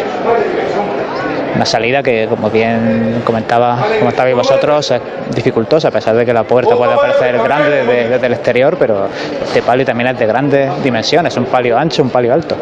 Una 1.56 1.66
salida 1.66 2.04
que, 2.04 2.28
como 2.30 2.52
bien 2.52 3.22
comentaba, 3.24 3.84
como 3.98 4.10
estabais 4.10 4.36
vosotros, 4.36 4.92
es 4.92 5.02
dificultosa, 5.34 5.88
a 5.88 5.92
pesar 5.92 6.16
de 6.16 6.26
que 6.26 6.32
la 6.34 6.44
puerta 6.44 6.76
puede 6.76 6.96
parecer 6.96 7.38
grande 7.42 7.84
desde, 7.84 8.26
el 8.28 8.34
exterior, 8.34 8.76
pero 8.78 9.08
este 9.44 9.64
palio 9.64 9.84
también 9.86 10.10
es 10.12 10.20
de 10.20 10.28
grandes 10.28 10.84
dimensiones, 10.84 11.36
un 11.36 11.46
palio 11.46 11.78
ancho, 11.78 12.04
un 12.04 12.12
palio 12.12 12.32
alto. 12.34 12.56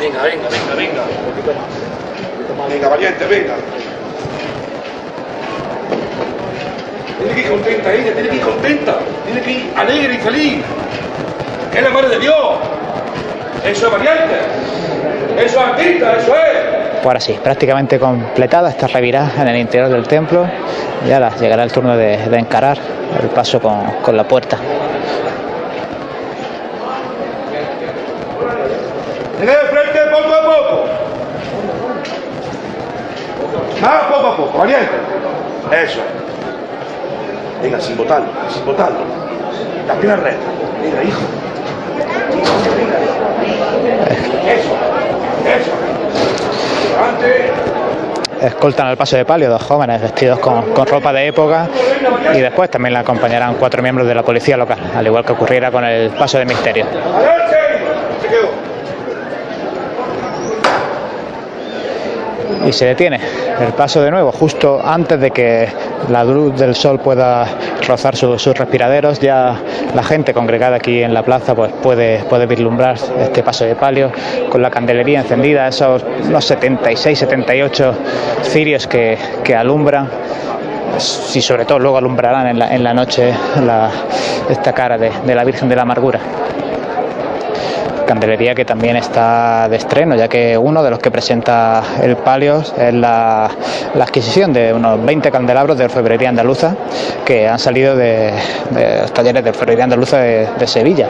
Venga, 0.00 0.22
venga, 0.22 0.48
venga, 0.48 0.74
venga. 0.74 1.02
Un 1.02 1.30
poquito 1.32 1.54
más. 1.54 2.26
Un 2.32 2.56
poquito 2.56 2.64
Venga, 2.74 2.88
valiente, 2.88 3.26
venga. 3.26 3.54
Tiene 7.24 7.34
que 7.36 7.40
ir 7.42 7.48
contenta 7.50 7.92
ella, 7.92 8.12
tiene 8.14 8.28
que 8.28 8.36
ir 8.36 8.42
contenta, 8.42 8.96
tiene 9.24 9.40
que 9.42 9.50
ir 9.52 9.72
alegre 9.76 10.14
y 10.14 10.18
feliz. 10.18 10.64
Es 11.74 11.82
la 11.82 11.90
madre 11.90 12.08
de 12.08 12.18
Dios. 12.18 12.56
Eso 13.64 13.86
es 13.86 13.92
variante, 13.92 14.34
Eso 15.38 15.60
es 15.60 15.66
artista, 15.68 16.12
eso 16.18 16.34
es. 16.34 16.58
Pues 16.94 17.06
ahora 17.06 17.20
sí, 17.20 17.38
prácticamente 17.42 17.98
completada 18.00 18.70
esta 18.70 18.88
revirada 18.88 19.30
en 19.40 19.48
el 19.48 19.56
interior 19.58 19.88
del 19.88 20.06
templo. 20.08 20.44
Y 21.08 21.12
ahora 21.12 21.30
llegará 21.40 21.62
el 21.62 21.70
turno 21.72 21.96
de, 21.96 22.14
encarar 22.36 22.78
el 23.22 23.28
paso 23.28 23.60
con, 23.60 23.82
la 24.16 24.24
puerta. 24.24 24.56
de 29.40 29.46
frente 29.48 29.98
poco 30.10 30.34
a 30.34 30.56
poco. 30.56 30.84
Más 33.80 34.02
poco 34.04 34.26
a 34.28 34.36
poco, 34.36 34.58
variante, 34.58 34.92
Eso. 35.84 36.00
Venga, 37.62 37.78
sin 37.80 37.96
botarlo, 37.96 38.26
sin 38.50 38.64
botarlo. 38.66 38.98
La 39.86 39.94
primera 39.94 40.20
recta. 40.20 40.42
hijo. 41.06 41.20
Eso, 44.48 44.70
eso. 45.48 45.72
escoltan 48.46 48.88
al 48.88 48.96
paso 48.96 49.16
de 49.16 49.24
palio 49.24 49.48
dos 49.48 49.62
jóvenes 49.62 50.00
vestidos 50.02 50.38
con, 50.40 50.74
ropa 50.86 51.12
de 51.12 51.28
época 51.28 51.68
y 52.34 52.40
después 52.40 52.68
también 52.70 52.92
le 52.94 52.98
acompañarán 53.00 53.54
cuatro 53.54 53.82
miembros 53.82 54.06
de 54.06 54.14
la 54.16 54.22
policía 54.24 54.56
local, 54.56 54.78
al 54.96 55.06
igual 55.06 55.24
que 55.24 55.32
ocurriera 55.32 55.70
con 55.70 55.84
el 55.84 56.10
paso 56.10 56.38
de 56.38 56.44
misterio. 56.44 56.86
Y 62.66 62.72
se 62.72 62.84
detiene 62.86 63.20
el 63.60 63.72
paso 63.74 64.00
de 64.02 64.10
nuevo, 64.10 64.32
justo 64.32 64.80
antes 64.84 65.20
de 65.20 65.30
que 65.30 65.68
la 66.08 66.24
luz 66.24 66.58
del 66.58 66.74
sol 66.74 66.98
pueda 67.00 67.46
rozar 67.86 68.16
sus 68.16 68.44
respiraderos. 68.46 69.20
Ya 69.20 69.60
la 69.94 70.02
gente 70.02 70.34
congregada 70.34 70.76
aquí 70.76 71.02
en 71.02 71.14
la 71.14 71.22
plaza 71.22 71.54
pues 71.54 71.72
puede, 71.82 72.24
puede 72.24 72.46
vislumbrar 72.46 72.96
este 73.20 73.42
paso 73.42 73.64
de 73.64 73.74
palio 73.76 74.10
con 74.50 74.62
la 74.62 74.70
candelería 74.70 75.20
encendida, 75.20 75.68
esos 75.68 76.02
76, 76.40 77.18
78 77.18 77.94
cirios 78.44 78.86
que, 78.86 79.18
alumbran 79.56 80.08
si 80.98 81.40
sobre 81.40 81.64
todo 81.64 81.78
luego 81.78 81.96
alumbrarán 81.98 82.46
en 82.48 82.58
la, 82.58 82.76
la 82.78 82.94
noche 82.94 83.32
esta 84.48 84.72
cara 84.72 84.96
de 84.98 85.34
la 85.34 85.44
Virgen 85.44 85.68
de 85.68 85.76
la 85.76 85.82
Amargura. 85.82 86.20
Candelería 88.12 88.54
que 88.54 88.66
también 88.66 88.94
está 88.96 89.70
de 89.70 89.76
estreno, 89.76 90.14
ya 90.14 90.28
que 90.28 90.58
uno 90.58 90.82
de 90.82 90.90
los 90.90 90.98
que 90.98 91.10
presenta 91.10 91.82
el 92.02 92.16
Palios 92.16 92.74
es 92.78 92.92
la, 92.92 93.46
adquisición 93.98 94.52
de 94.52 94.70
unos 94.74 95.02
20 95.02 95.30
candelabros 95.30 95.78
de 95.78 95.86
orfebrería 95.86 96.28
andaluza 96.28 96.76
que 97.24 97.48
han 97.48 97.58
salido 97.58 97.96
de, 97.96 98.34
los 99.00 99.14
talleres 99.14 99.42
de 99.42 99.48
orfebrería 99.48 99.84
andaluza 99.84 100.18
de, 100.18 100.46
de 100.58 100.66
Sevilla. 100.66 101.08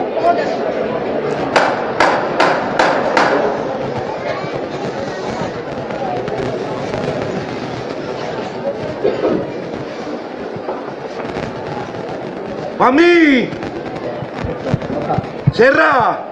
¡Mami! 12.79 13.49
¡Serra! 15.51 16.31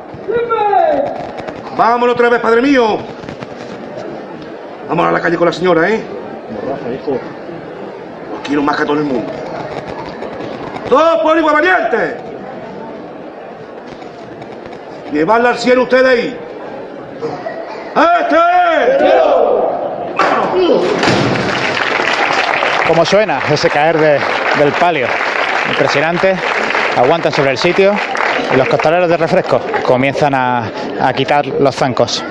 Vámonos 1.90 2.14
otra 2.14 2.30
vez, 2.30 2.40
padre 2.40 2.62
mío. 2.62 2.96
Vamos 4.88 5.04
a 5.08 5.12
la 5.12 5.20
calle 5.20 5.36
con 5.36 5.48
la 5.48 5.52
señora, 5.52 5.90
¿eh? 5.90 5.96
hijo. 6.94 7.14
Los 7.14 8.42
quiero 8.48 8.62
más 8.62 8.76
que 8.78 8.84
a 8.84 8.86
todo 8.86 8.98
el 9.00 9.04
mundo. 9.04 9.34
¡Todos 10.88 11.22
por 11.24 11.36
igual 11.40 11.56
variante! 11.56 12.18
Llevarla 15.12 15.50
al 15.50 15.58
cielo 15.58 15.82
ustedes 15.84 16.06
ahí. 16.06 16.38
¡Este! 18.28 19.08
¡Vámonos! 20.20 20.86
Como 22.88 23.06
suena 23.06 23.40
ese 23.52 23.72
caer 23.72 23.98
del 23.98 24.72
palio. 24.80 25.08
Impresionante. 25.68 26.36
Aguantan 26.96 27.32
sobre 27.32 27.50
el 27.52 27.58
sitio 27.58 27.96
los 28.58 28.68
costaleros 28.68 29.08
de 29.08 29.18
refresco 29.18 29.60
comienzan 29.86 30.34
a, 30.36 30.72
quitar 31.16 31.46
los 31.46 31.76
zancos. 31.76 32.24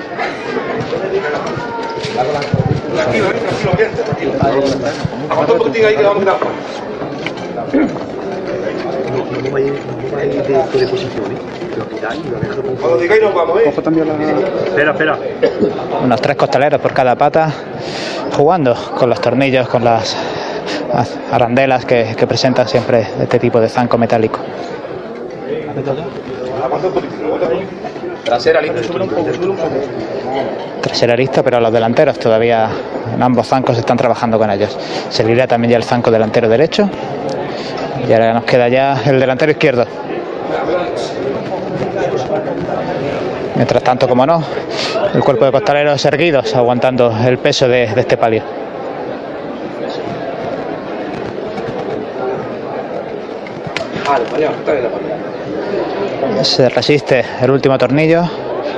Unos 16.03 16.21
tres 16.21 16.35
costaleros 16.37 16.81
por 16.81 16.93
cada 16.93 17.15
pata, 17.15 17.51
jugando 18.37 18.75
con 18.97 19.09
los 19.09 19.21
tornillos, 19.21 19.67
con 19.67 19.83
las 19.83 20.15
arandelas 21.31 21.85
que, 21.85 22.13
que 22.17 22.27
presentan 22.27 22.67
siempre 22.67 23.07
este 23.21 23.39
tipo 23.39 23.59
de 23.59 23.69
zanco 23.69 23.97
metálico. 23.97 24.39
Trasera 28.25 28.61
lista. 28.61 28.81
Trasera 30.83 31.15
lista, 31.15 31.43
pero 31.43 31.59
los 31.59 31.71
delanteros 31.71 32.19
todavía 32.19 32.69
en 33.15 33.23
ambos 33.23 33.47
zancos 33.47 33.77
están 33.77 33.97
trabajando 33.97 34.37
con 34.37 34.51
ellos. 34.51 34.77
Se 35.09 35.23
también 35.47 35.71
ya 35.71 35.77
el 35.77 35.83
zanco 35.83 36.11
delantero 36.11 36.49
derecho. 36.49 36.89
Y 38.07 38.11
ahora 38.13 38.33
nos 38.33 38.43
queda 38.43 38.67
ya 38.67 38.95
el 39.05 39.19
delantero 39.19 39.51
izquierdo. 39.51 39.85
Mientras 43.55 43.83
tanto, 43.83 44.07
como 44.09 44.25
no, 44.25 44.43
el 45.13 45.21
cuerpo 45.21 45.45
de 45.45 45.51
costaleros 45.51 46.03
erguidos, 46.05 46.55
aguantando 46.55 47.13
el 47.25 47.37
peso 47.37 47.67
de, 47.67 47.83
este 47.95 48.17
palio. 48.17 48.43
Ah, 54.09 54.17
se 56.43 56.69
resiste 56.69 57.23
el 57.41 57.51
último 57.51 57.77
tornillo, 57.77 58.23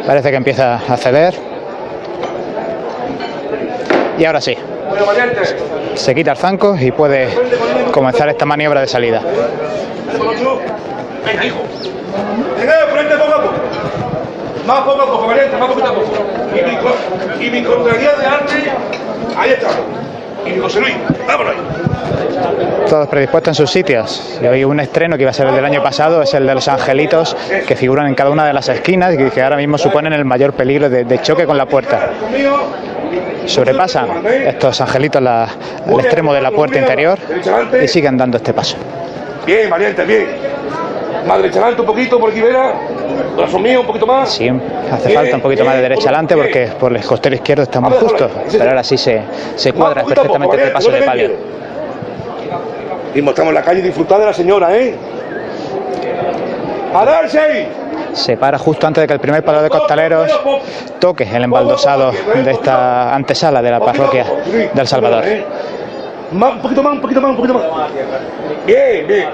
parece 0.06 0.30
que 0.32 0.38
empieza 0.38 0.76
a 0.76 0.98
ceder. 0.98 1.34
Y 4.18 4.26
ahora 4.26 4.40
sí, 4.42 4.56
se 5.96 6.14
quita 6.16 6.32
el 6.32 6.38
zanco 6.38 6.76
y 6.80 6.92
puede 6.92 7.30
comenzar 7.92 8.30
esta 8.30 8.46
maniobra 8.46 8.82
de 8.82 8.88
salida. 8.88 9.22
Venga, 11.26 11.46
hijo. 11.46 11.58
Venga, 12.60 12.74
frente 12.92 13.16
poco 13.16 13.54
Más 14.68 14.80
poco 14.82 15.02
a 15.02 15.06
poco, 15.08 15.28
valiente, 15.28 15.58
más 15.58 15.70
poquito 15.70 15.88
a 15.90 15.94
poco. 15.94 16.12
Y 17.44 17.50
mi, 17.50 17.64
contraria 17.64 18.14
de 18.16 18.26
arte, 18.26 18.54
ahí 19.38 19.52
está. 19.52 19.68
Y 20.46 20.50
mi 20.52 20.60
José 20.60 20.82
Luis, 20.82 20.96
vámonos 21.28 21.54
ahí 21.54 22.73
todos 22.90 23.08
predispuestos 23.08 23.50
en 23.52 23.56
sus 23.56 23.72
sitios. 23.72 24.40
Y 24.42 24.46
hoy 24.46 24.64
un 24.64 24.80
estreno 24.80 25.16
que 25.16 25.24
iba 25.24 25.32
a 25.32 25.34
ser 25.34 25.48
el 25.48 25.56
del 25.56 25.66
año 25.66 25.84
pasado 25.84 26.22
es 26.22 26.34
el 26.34 26.46
de 26.46 26.56
los 26.56 26.68
angelitos 26.68 27.36
que 27.68 27.76
figuran 27.76 28.08
en 28.08 28.16
cada 28.16 28.30
una 28.30 28.46
de 28.46 28.54
las 28.54 28.70
esquinas 28.70 29.14
y 29.14 29.18
que 29.30 29.42
ahora 29.42 29.58
mismo 29.58 29.78
suponen 29.78 30.14
el 30.14 30.26
mayor 30.26 30.54
peligro 30.54 30.90
de, 30.90 31.22
choque 31.22 31.46
con 31.46 31.58
la 31.58 31.66
puerta. 31.66 32.10
Sobrepasan 33.46 34.26
estos 34.26 34.80
angelitos 34.82 35.22
la, 35.22 35.48
el 35.88 36.00
extremo 36.00 36.34
de 36.34 36.42
la 36.42 36.52
puerta 36.52 36.80
interior 36.80 37.18
y 37.82 37.88
siguen 37.88 38.18
dando 38.18 38.38
este 38.38 38.54
paso. 38.54 38.76
Bien, 39.46 39.70
valiente, 39.70 40.04
bien. 40.06 40.54
Madre 41.28 41.48
adelante 41.48 41.80
un 41.82 41.88
poquito 41.88 42.20
por 42.20 42.34
verá... 42.34 42.74
Brazo 43.38 43.58
mío 43.60 43.80
un 43.82 43.88
poquito 43.88 44.06
más. 44.06 44.30
Sí, 44.32 44.50
hace 44.92 45.10
falta 45.10 45.36
un 45.38 45.42
poquito 45.42 45.64
más 45.64 45.76
de 45.76 45.82
derecha 45.82 46.04
adelante 46.10 46.36
porque 46.36 46.68
por 46.80 46.94
el 46.96 47.02
costero 47.04 47.36
izquierdo 47.36 47.64
estamos 47.64 47.94
justos... 47.96 48.30
justo. 48.32 48.58
Pero 48.58 48.70
ahora 48.70 48.84
sí 48.84 48.98
se, 48.98 49.22
se 49.56 49.72
cuadra 49.72 50.04
perfectamente 50.04 50.56
el 50.56 50.62
este 50.64 50.74
paso 50.74 50.92
de 50.92 51.02
palio. 51.04 51.32
Y 53.16 53.22
mostramos 53.22 53.54
la 53.54 53.62
calle 53.62 53.80
y 53.80 53.84
de 53.84 54.06
la 54.26 54.34
señora, 54.34 54.76
¿eh? 54.76 54.96
¡Pararse! 56.92 57.68
Se 58.14 58.36
para 58.38 58.58
justo 58.58 58.88
antes 58.88 59.02
de 59.04 59.08
que 59.08 59.14
el 59.14 59.20
primer 59.20 59.44
palo 59.44 59.62
de 59.62 59.70
costaleros 59.70 60.30
toque 61.00 61.24
el 61.24 61.44
embaldosado 61.44 62.12
de 62.12 62.50
esta 62.52 63.14
antesala 63.16 63.62
de 63.62 63.72
la 63.72 63.80
parroquia 63.80 64.26
del 64.74 64.88
Salvador. 64.88 65.24
un 66.32 66.40
poquito 66.62 66.82
más, 66.84 66.92
un 66.94 66.98
¿eh? 66.98 67.02
poquito 67.02 67.22
más, 67.22 67.32
un 67.32 67.36
poquito 67.38 67.54
más. 67.56 67.64
Bien, 68.66 69.06
bien. 69.08 69.28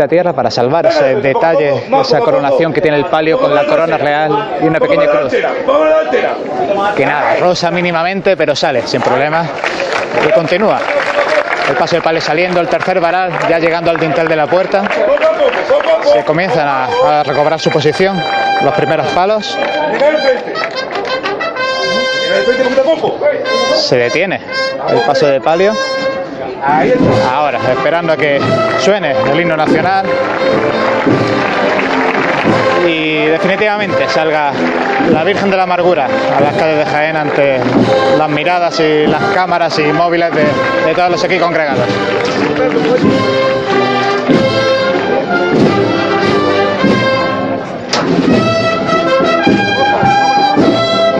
a 0.00 0.08
tierra 0.08 0.32
para 0.32 0.50
salvar 0.50 0.86
ese 0.86 1.16
detalle, 1.16 1.82
esa 2.00 2.20
coronación 2.20 2.72
que 2.72 2.80
tiene 2.80 2.96
el 2.96 3.04
palio 3.06 3.38
con 3.38 3.54
la 3.54 3.66
corona 3.66 3.98
real 3.98 4.56
y 4.62 4.66
una 4.66 4.80
pequeña 4.80 5.06
cruz. 5.06 5.32
Que 6.96 7.04
nada, 7.06 7.36
rosa 7.40 7.70
mínimamente, 7.70 8.34
pero 8.36 8.54
sale 8.56 8.82
sin 8.86 9.00
problema. 9.02 9.44
Y 10.26 10.30
continúa. 10.32 10.78
El 11.68 11.76
paso 11.76 11.96
de 11.96 12.02
palio 12.02 12.20
saliendo, 12.20 12.60
el 12.60 12.68
tercer 12.68 12.98
varal 12.98 13.30
ya 13.48 13.58
llegando 13.58 13.90
al 13.90 13.98
dintel 14.00 14.26
de 14.26 14.36
la 14.36 14.46
puerta. 14.46 14.84
Se 16.14 16.24
comienzan 16.24 16.66
a, 16.66 17.20
a 17.20 17.22
recobrar 17.22 17.60
su 17.60 17.68
posición 17.70 18.18
los 18.62 18.72
primeros 18.74 19.06
palos. 19.08 19.56
Se 23.76 23.96
detiene 23.98 24.40
el 24.88 25.00
paso 25.02 25.26
de 25.26 25.42
palio. 25.42 25.74
Ahora, 27.30 27.58
esperando 27.70 28.14
a 28.14 28.16
que 28.16 28.40
suene 28.80 29.14
el 29.30 29.40
himno 29.40 29.56
nacional 29.58 30.06
y 32.86 33.26
definitivamente 33.26 34.08
salga 34.08 34.52
la 35.12 35.24
Virgen 35.24 35.50
de 35.50 35.56
la 35.56 35.62
Amargura 35.64 36.06
a 36.06 36.40
las 36.40 36.54
calles 36.54 36.78
de 36.78 36.86
Jaén 36.86 37.16
ante 37.16 37.60
las 38.16 38.28
miradas 38.30 38.78
y 38.80 39.06
las 39.06 39.22
cámaras 39.34 39.78
y 39.78 39.84
móviles 39.92 40.30
de, 40.32 40.44
todos 40.94 41.10
los 41.10 41.24
aquí 41.24 41.38
congregados. 41.38 41.80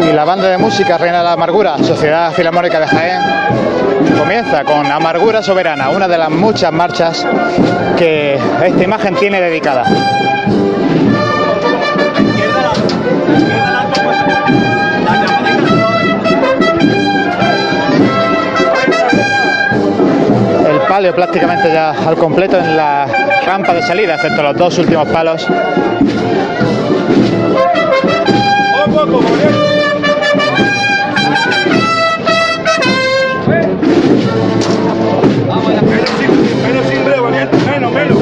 Y 0.09 0.12
la 0.12 0.25
banda 0.25 0.49
de 0.49 0.57
música 0.57 0.97
Reina 0.97 1.19
de 1.19 1.25
la 1.25 1.33
Amargura, 1.33 1.79
Sociedad 1.79 2.33
Filarmónica 2.33 2.81
de 2.81 2.87
Jaén, 2.87 3.21
comienza 4.19 4.64
con 4.64 4.87
Amargura 4.87 5.43
Soberana, 5.43 5.91
una 5.91 6.09
de 6.09 6.16
las 6.19 6.31
muchas 6.31 6.73
marchas 6.73 7.27
que 7.99 8.35
esta 8.62 8.83
imagen 8.85 9.14
tiene 9.16 9.41
dedicada. 9.41 9.85
El 20.66 20.81
palio 20.89 21.14
prácticamente 21.14 21.72
ya 21.72 21.91
al 21.91 22.16
completo 22.16 22.59
en 22.59 22.76
la 22.76 23.07
rampa 23.47 23.72
de 23.74 23.83
salida, 23.83 24.14
excepto 24.14 24.43
los 24.43 24.57
dos 24.57 24.79
últimos 24.79 25.07
palos. 25.09 25.47
Menos, 37.66 37.93
menos, 37.93 37.93
menos 37.93 38.18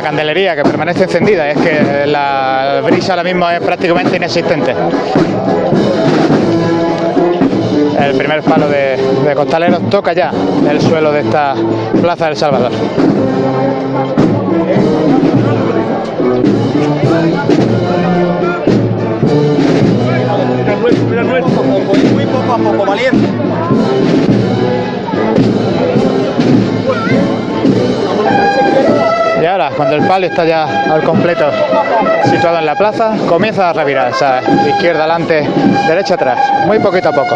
la 0.00 0.02
candelería 0.02 0.54
que 0.54 0.62
permanece 0.62 1.02
encendida, 1.04 1.50
es 1.50 1.58
que 1.58 2.06
la 2.06 2.80
brisa 2.84 3.14
ahora 3.14 3.24
mismo 3.24 3.50
es 3.50 3.58
prácticamente 3.58 4.14
inexistente. 4.14 4.72
El 8.00 8.16
primer 8.16 8.42
palo 8.42 8.68
de, 8.68 8.96
costaleros 9.34 9.90
toca 9.90 10.12
ya 10.12 10.30
el 10.70 10.80
suelo 10.80 11.10
de 11.10 11.20
esta 11.22 11.56
plaza 12.00 12.26
del 12.26 12.36
Salvador. 12.36 12.70
muy 22.14 22.26
poco 22.26 22.52
a 22.52 22.56
poco, 22.58 22.86
valiente. 22.86 23.37
cuando 29.76 29.96
el 29.96 30.06
palo 30.06 30.26
está 30.26 30.44
ya 30.44 30.92
al 30.92 31.02
completo 31.02 31.50
situado 32.24 32.58
en 32.58 32.66
la 32.66 32.74
plaza, 32.74 33.12
comienza 33.28 33.70
a 33.70 33.72
revirar, 33.72 34.12
o 34.12 34.14
sea, 34.14 34.42
izquierda 34.68 35.00
adelante, 35.00 35.46
derecha 35.86 36.14
atrás, 36.14 36.38
muy 36.66 36.78
poquito 36.78 37.08
a 37.08 37.12
poco. 37.12 37.34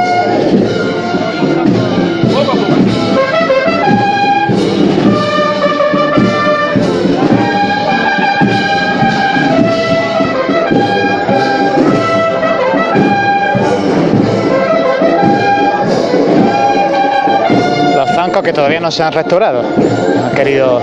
que 18.41 18.53
todavía 18.53 18.81
no 18.81 18.91
se 18.91 19.03
han 19.03 19.13
restaurado. 19.13 19.61
Han 19.63 20.31
querido 20.35 20.81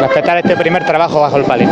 respetar 0.00 0.38
este 0.38 0.56
primer 0.56 0.84
trabajo 0.84 1.20
bajo 1.20 1.36
el 1.36 1.44
palio. 1.44 1.68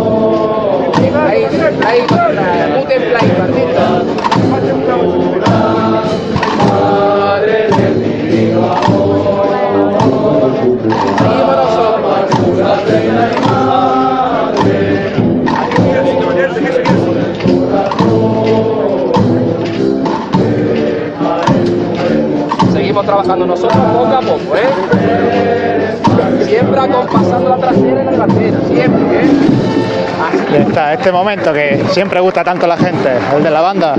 trabajando 23.23 23.45
nosotros 23.47 23.79
poco 23.93 24.13
a 24.15 24.19
poco, 24.19 24.55
¿eh? 24.57 25.97
Siempre 26.45 26.81
pasando 27.11 27.49
la 27.49 27.57
trasera 27.57 28.03
y 28.03 28.17
la 28.17 28.27
siempre, 28.27 29.21
¿eh? 29.21 29.29
Está 30.61 30.93
este 30.93 31.11
momento 31.11 31.51
que 31.51 31.83
siempre 31.89 32.19
gusta 32.19 32.43
tanto 32.43 32.65
a 32.65 32.69
la 32.69 32.77
gente, 32.77 33.09
el 33.35 33.43
de 33.43 33.49
la 33.49 33.61
banda, 33.61 33.95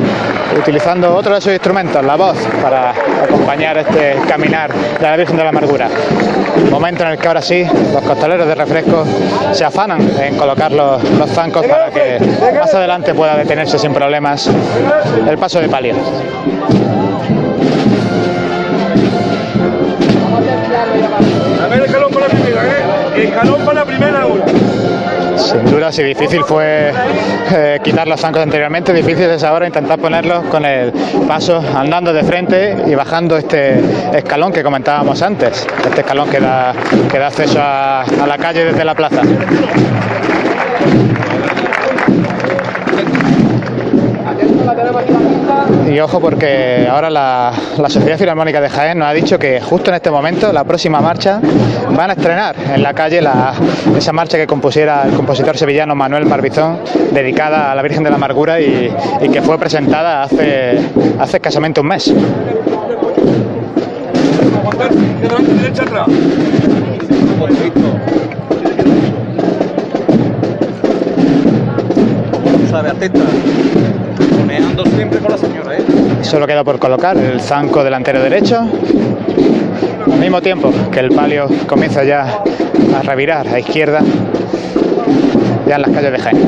utilizando 0.59 1.15
otro 1.15 1.35
de 1.35 1.41
sus 1.41 1.53
instrumentos, 1.53 2.05
la 2.05 2.17
voz, 2.17 2.37
para 2.63 2.93
acompañar 3.25 3.79
este 3.79 4.17
caminar 4.29 4.73
de 4.73 5.03
la 5.07 5.17
Virgen 5.17 5.37
de 5.37 5.43
la 5.43 5.49
Amargura. 5.51 5.89
Momento 6.71 7.03
en 7.03 7.11
el 7.11 7.19
que 7.19 7.27
ahora 7.29 7.43
sí 7.43 7.67
los 7.93 8.03
costaleros 8.03 8.47
de 8.47 8.55
refresco 8.55 9.05
se 9.53 9.65
afanan 9.65 10.01
en 10.21 10.37
colocar 10.37 10.73
los, 10.73 11.03
los 11.13 11.31
zancos 11.31 11.67
para 11.67 11.91
que 11.91 12.19
más 12.59 12.73
adelante 12.75 13.13
pueda 13.15 13.37
detenerse 13.37 13.79
sin 13.79 13.93
problemas 13.93 14.49
el 15.29 15.39
paso 15.39 15.61
de 15.61 15.69
palio. 15.69 15.95
el 21.75 21.83
escalón 21.85 22.13
para 22.13 22.29
la 22.29 22.35
primera, 22.35 22.65
¿eh? 23.17 23.25
Escalón 23.25 23.61
para 23.65 23.81
la 23.85 23.85
primera 23.85 24.25
Sin 25.37 25.65
duda, 25.67 25.93
si 25.93 26.03
difícil 26.03 26.45
fue 26.45 26.93
eh, 27.55 27.79
quitar 27.83 28.09
los 28.09 28.21
zancos 28.21 28.43
anteriormente, 28.43 28.93
difícil 28.93 29.25
es 29.31 29.43
ahora 29.45 29.67
intentar 29.67 29.99
ponerlos 29.99 30.45
con 30.45 30.65
el 30.65 30.93
paso 31.29 31.63
andando 31.75 32.13
de 32.13 32.23
frente 32.25 32.77
y 32.87 32.95
bajando 32.95 33.37
este 33.37 33.81
escalón 34.17 34.53
que 34.53 34.63
comentábamos 34.63 35.21
antes, 35.23 35.67
este 35.87 36.01
escalón 36.01 36.29
que 36.31 36.41
da, 36.41 36.71
acceso 37.27 37.59
a 37.61 38.05
la 38.27 38.39
calle 38.39 38.65
desde 38.67 38.85
la 38.85 38.95
plaza. 38.95 39.23
Y 45.95 46.01
ojo 46.01 46.19
porque 46.19 46.89
ahora 46.91 47.09
la, 47.09 47.53
Sociedad 47.87 48.19
Filarmónica 48.19 48.61
de 48.61 48.69
Jaén 48.69 48.99
nos 48.99 49.07
ha 49.07 49.13
dicho 49.13 49.39
que 49.39 49.61
justo 49.61 49.91
en 49.91 49.95
este 49.95 50.11
momento, 50.11 50.53
la 50.53 50.65
próxima 50.65 51.01
marcha, 51.01 51.41
van 51.97 52.11
a 52.11 52.15
estrenar 52.15 52.57
en 52.75 52.83
la 52.83 52.93
calle 52.95 53.21
esa 53.97 54.13
marcha 54.13 54.37
que 54.37 54.49
compusiera 54.49 55.05
el 55.05 55.13
compositor 55.15 55.57
sevillano 55.57 55.95
Manuel 55.95 56.25
Barbizón, 56.25 56.81
dedicada 57.13 57.71
a 57.71 57.77
la 57.77 57.83
Virgen 57.83 58.03
de 58.03 58.11
la 58.11 58.17
Amargura 58.17 58.59
y, 58.61 58.91
que 59.33 59.41
fue 59.41 59.57
presentada 59.57 60.25
hace, 60.25 60.81
hace 61.21 61.37
escasamente 61.37 61.81
un 61.81 61.87
mes. 61.87 62.03
siempre 74.97 75.19
con 75.19 75.31
la 75.31 75.39
señora. 75.39 75.64
Solo 76.23 76.47
queda 76.47 76.65
por 76.65 76.79
colocar 76.79 77.17
el 77.19 77.41
zanco 77.41 77.83
delantero 77.85 78.21
derecho. 78.23 78.61
Al 80.13 80.19
mismo 80.19 80.41
tiempo 80.43 80.73
que 80.91 81.01
el 81.01 81.11
palio 81.11 81.47
comienza 81.67 82.03
ya 82.05 82.23
a 82.23 82.43
revirar 83.03 83.47
a 83.49 83.59
izquierda, 83.59 84.01
ya 85.67 85.77
en 85.77 85.83
las 85.83 85.91
calles 85.91 86.13
de 86.13 86.19
Jaén. 86.19 86.39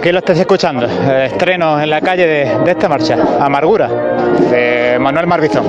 aquí 0.00 0.12
lo 0.12 0.18
estáis 0.20 0.38
escuchando, 0.40 0.86
eh, 0.86 1.26
estreno 1.26 1.78
en 1.78 1.90
la 1.90 2.00
calle 2.00 2.26
de, 2.26 2.70
esta 2.70 2.88
marcha, 2.88 3.18
Amargura, 3.38 3.86
de 4.50 4.96
Manuel 4.98 5.26
Marbizón. 5.26 5.66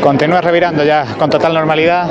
Continúa 0.00 0.40
revirando 0.40 0.84
ya 0.84 1.04
con 1.18 1.28
total 1.28 1.54
normalidad 1.54 2.06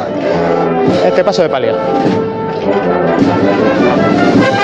este 1.06 1.24
paso 1.24 1.42
de 1.42 1.50
palio. 1.50 2.28
¡Gracias! 2.72 4.59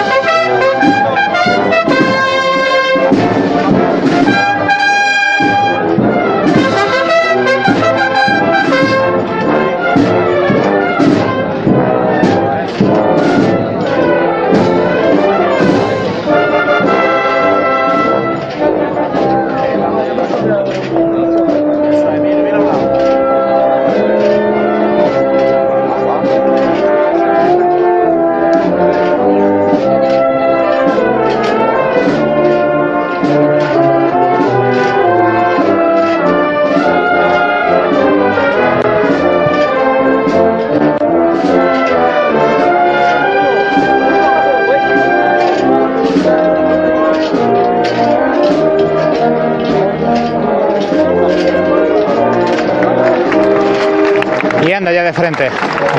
frente. 55.15 55.47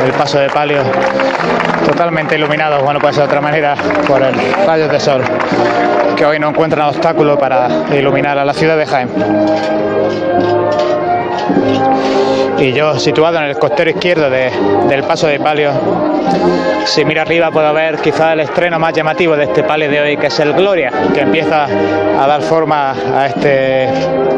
El 0.05 0.13
paso 0.13 0.39
de 0.39 0.49
palio 0.51 0.83
totalmente 1.87 2.37
iluminado, 2.37 2.83
bueno, 2.85 3.01
puede 3.01 3.15
ser 3.15 3.23
de 3.25 3.29
otra 3.29 3.41
manera, 3.41 3.75
por 4.07 4.23
el 4.23 4.35
rayo 4.67 4.89
de 4.89 5.01
sol, 5.01 5.23
que 6.17 6.25
hoy 6.27 6.39
no 6.39 6.51
encuentran 6.51 6.87
obstáculo 6.89 7.39
para 7.39 7.69
iluminar 7.97 8.39
a 8.39 8.45
la 8.45 8.53
ciudad 8.53 8.77
de 8.77 8.87
Jaén 8.87 9.09
y 12.59 12.73
yo 12.73 12.99
situado 12.99 13.37
en 13.39 13.45
el 13.45 13.59
costero 13.59 13.91
izquierdo 13.91 14.31
del 14.31 15.03
paso 15.05 15.27
de 15.27 15.39
palio. 15.39 15.71
Si 16.87 17.05
miro 17.05 17.21
arriba 17.21 17.51
puedo 17.51 17.73
ver 17.75 17.99
quizá 17.99 18.33
el 18.33 18.41
estreno 18.41 18.79
más 18.79 18.95
llamativo 18.95 19.37
de 19.37 19.45
este 19.45 19.63
palio 19.63 19.91
de 19.91 20.01
hoy, 20.01 20.17
que 20.17 20.29
es 20.29 20.41
el 20.41 20.55
Gloria, 20.55 20.91
que 21.13 21.21
empieza 21.21 21.65
a 21.65 22.27
dar 22.27 22.41
forma 22.41 22.93
a 22.93 23.27
este 23.27 23.89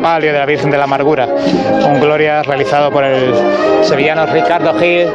palio 0.02 0.32
de 0.32 0.38
la 0.38 0.46
Virgen 0.46 0.70
de 0.70 0.78
la 0.78 0.84
Amargura. 0.84 1.26
Un 1.26 2.00
Gloria 2.00 2.42
realizado 2.42 2.90
por 2.90 3.04
el 3.04 3.32
sevillano 3.82 4.26
Ricardo 4.26 4.74
Gil 4.78 5.06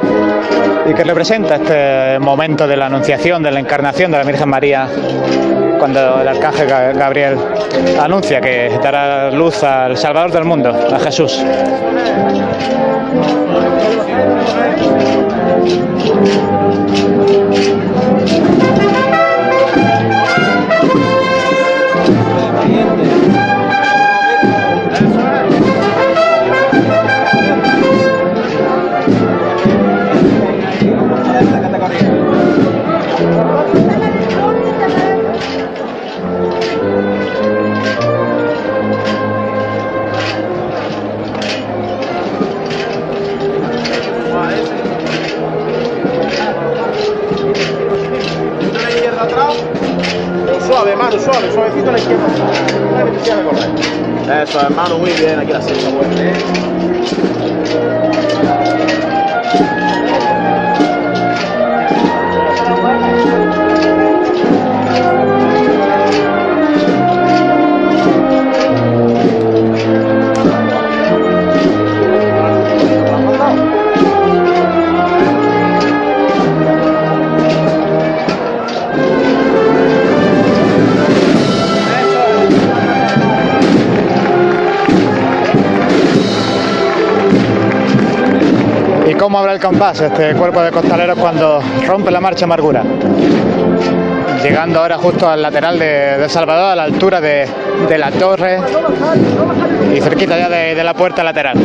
y 0.89 0.93
que 0.93 1.03
representa 1.03 1.55
este 1.55 2.19
momento 2.19 2.65
de 2.67 2.77
la 2.77 2.85
Anunciación, 2.85 3.43
de 3.43 3.51
la 3.51 3.59
Encarnación 3.59 4.11
de 4.11 4.17
la 4.17 4.23
Virgen 4.23 4.47
María 4.49 4.87
cuando 5.79 6.21
el 6.21 6.27
arcángel 6.27 6.67
Gabriel 6.93 7.37
anuncia 8.01 8.41
que 8.41 8.69
dará 8.83 9.29
luz 9.31 9.63
al 9.63 9.97
Salvador 9.97 10.31
del 10.31 10.45
mundo, 10.45 10.69
a 10.71 10.99
Jesús. 10.99 11.43
Eso, 54.43 54.59
hermano, 54.59 54.97
muy 54.97 55.11
bien, 55.11 55.39
hay 55.39 55.47
cómo 89.23 89.39
abre 89.39 89.53
el 89.53 89.59
compás 89.61 90.01
este 90.01 90.33
cuerpo 90.35 90.61
de 90.61 90.69
costaleros 90.69 91.17
cuando 91.17 91.61
rompe 91.87 92.11
la 92.11 92.19
marcha 92.19 92.43
amargura. 92.43 92.83
Llegando 94.43 94.81
ahora 94.81 94.97
justo 94.97 95.29
al 95.29 95.41
lateral 95.41 95.79
de, 95.79 96.25
Salvador, 96.27 96.73
a 96.73 96.75
la 96.75 96.83
altura 96.83 97.21
de, 97.21 97.47
la 97.97 98.11
torre 98.11 98.59
y 99.95 100.01
cerquita 100.01 100.37
ya 100.37 100.49
de 100.49 100.83
la 100.83 100.93
puerta 100.93 101.23
lateral 101.23 101.55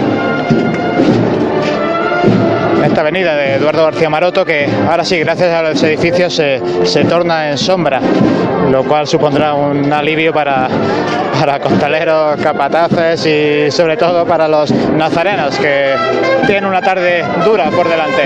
avenida 3.01 3.37
de 3.37 3.55
Eduardo 3.55 3.85
García 3.85 4.11
Maroto, 4.11 4.45
que 4.45 4.69
ahora 4.89 5.05
sí, 5.05 5.19
gracias 5.20 5.53
a 5.53 5.62
los 5.62 5.83
edificios, 5.83 6.35
se, 6.35 6.61
torna 7.05 7.51
en 7.51 7.59
sombra, 7.59 8.01
lo 8.70 8.85
cual 8.85 9.07
supondrá 9.07 9.55
un 9.55 9.93
alivio 9.93 10.33
para, 10.33 10.69
para 11.39 11.61
costaleros, 11.61 12.37
capataces 12.41 13.27
y 13.27 13.70
sobre 13.70 13.97
todo 13.97 14.27
para 14.27 14.49
los 14.49 14.70
nazarenos, 14.70 15.57
que 15.59 15.95
tienen 16.47 16.66
una 16.66 16.81
tarde 16.83 17.25
dura 17.45 17.70
por 17.70 17.89
delante. 17.89 18.25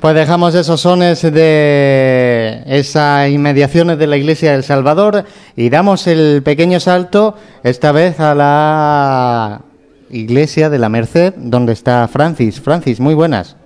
Pues 0.00 0.14
dejamos 0.14 0.54
esos 0.54 0.80
sones 0.80 1.22
de 1.22 2.62
esas 2.66 3.28
inmediaciones 3.30 3.98
de 3.98 4.06
la 4.06 4.16
iglesia 4.16 4.52
del 4.52 4.62
Salvador 4.62 5.24
y 5.56 5.70
damos 5.70 6.06
el 6.06 6.40
pequeño 6.44 6.78
salto, 6.78 7.34
esta 7.64 7.90
vez 7.90 8.20
a 8.20 8.32
la 8.32 9.62
iglesia 10.10 10.70
de 10.70 10.78
la 10.78 10.88
Merced, 10.88 11.34
donde 11.36 11.72
está 11.72 12.06
Francis. 12.06 12.60
Francis, 12.60 13.00
muy 13.00 13.14
buenas. 13.14 13.56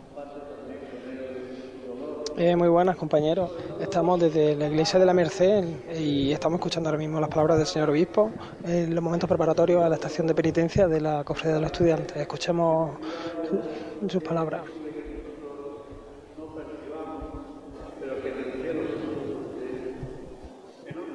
Eh, 2.39 2.57
muy 2.57 2.69
buenas, 2.69 2.97
compañeros. 2.97 3.51
Estamos 3.83 4.19
desde 4.19 4.57
la 4.57 4.69
iglesia 4.69 4.99
de 4.99 5.05
la 5.05 5.13
Merced 5.13 5.65
y 6.01 6.33
estamos 6.33 6.59
escuchando 6.61 6.89
ahora 6.89 6.99
mismo 6.99 7.21
las 7.21 7.29
palabras 7.29 7.59
del 7.59 7.67
señor 7.67 7.91
obispo 7.91 8.31
en 8.67 8.95
los 8.95 9.05
momentos 9.05 9.29
preparatorios 9.29 9.85
a 9.85 9.89
la 9.91 9.97
estación 9.97 10.27
de 10.27 10.35
penitencia 10.35 10.89
de 10.89 10.99
la 10.99 11.25
Cofradía 11.25 11.57
de 11.57 11.61
los 11.61 11.71
Estudiantes. 11.73 12.17
Escuchemos 12.17 12.93
sus 14.09 14.23
palabras. 14.23 14.63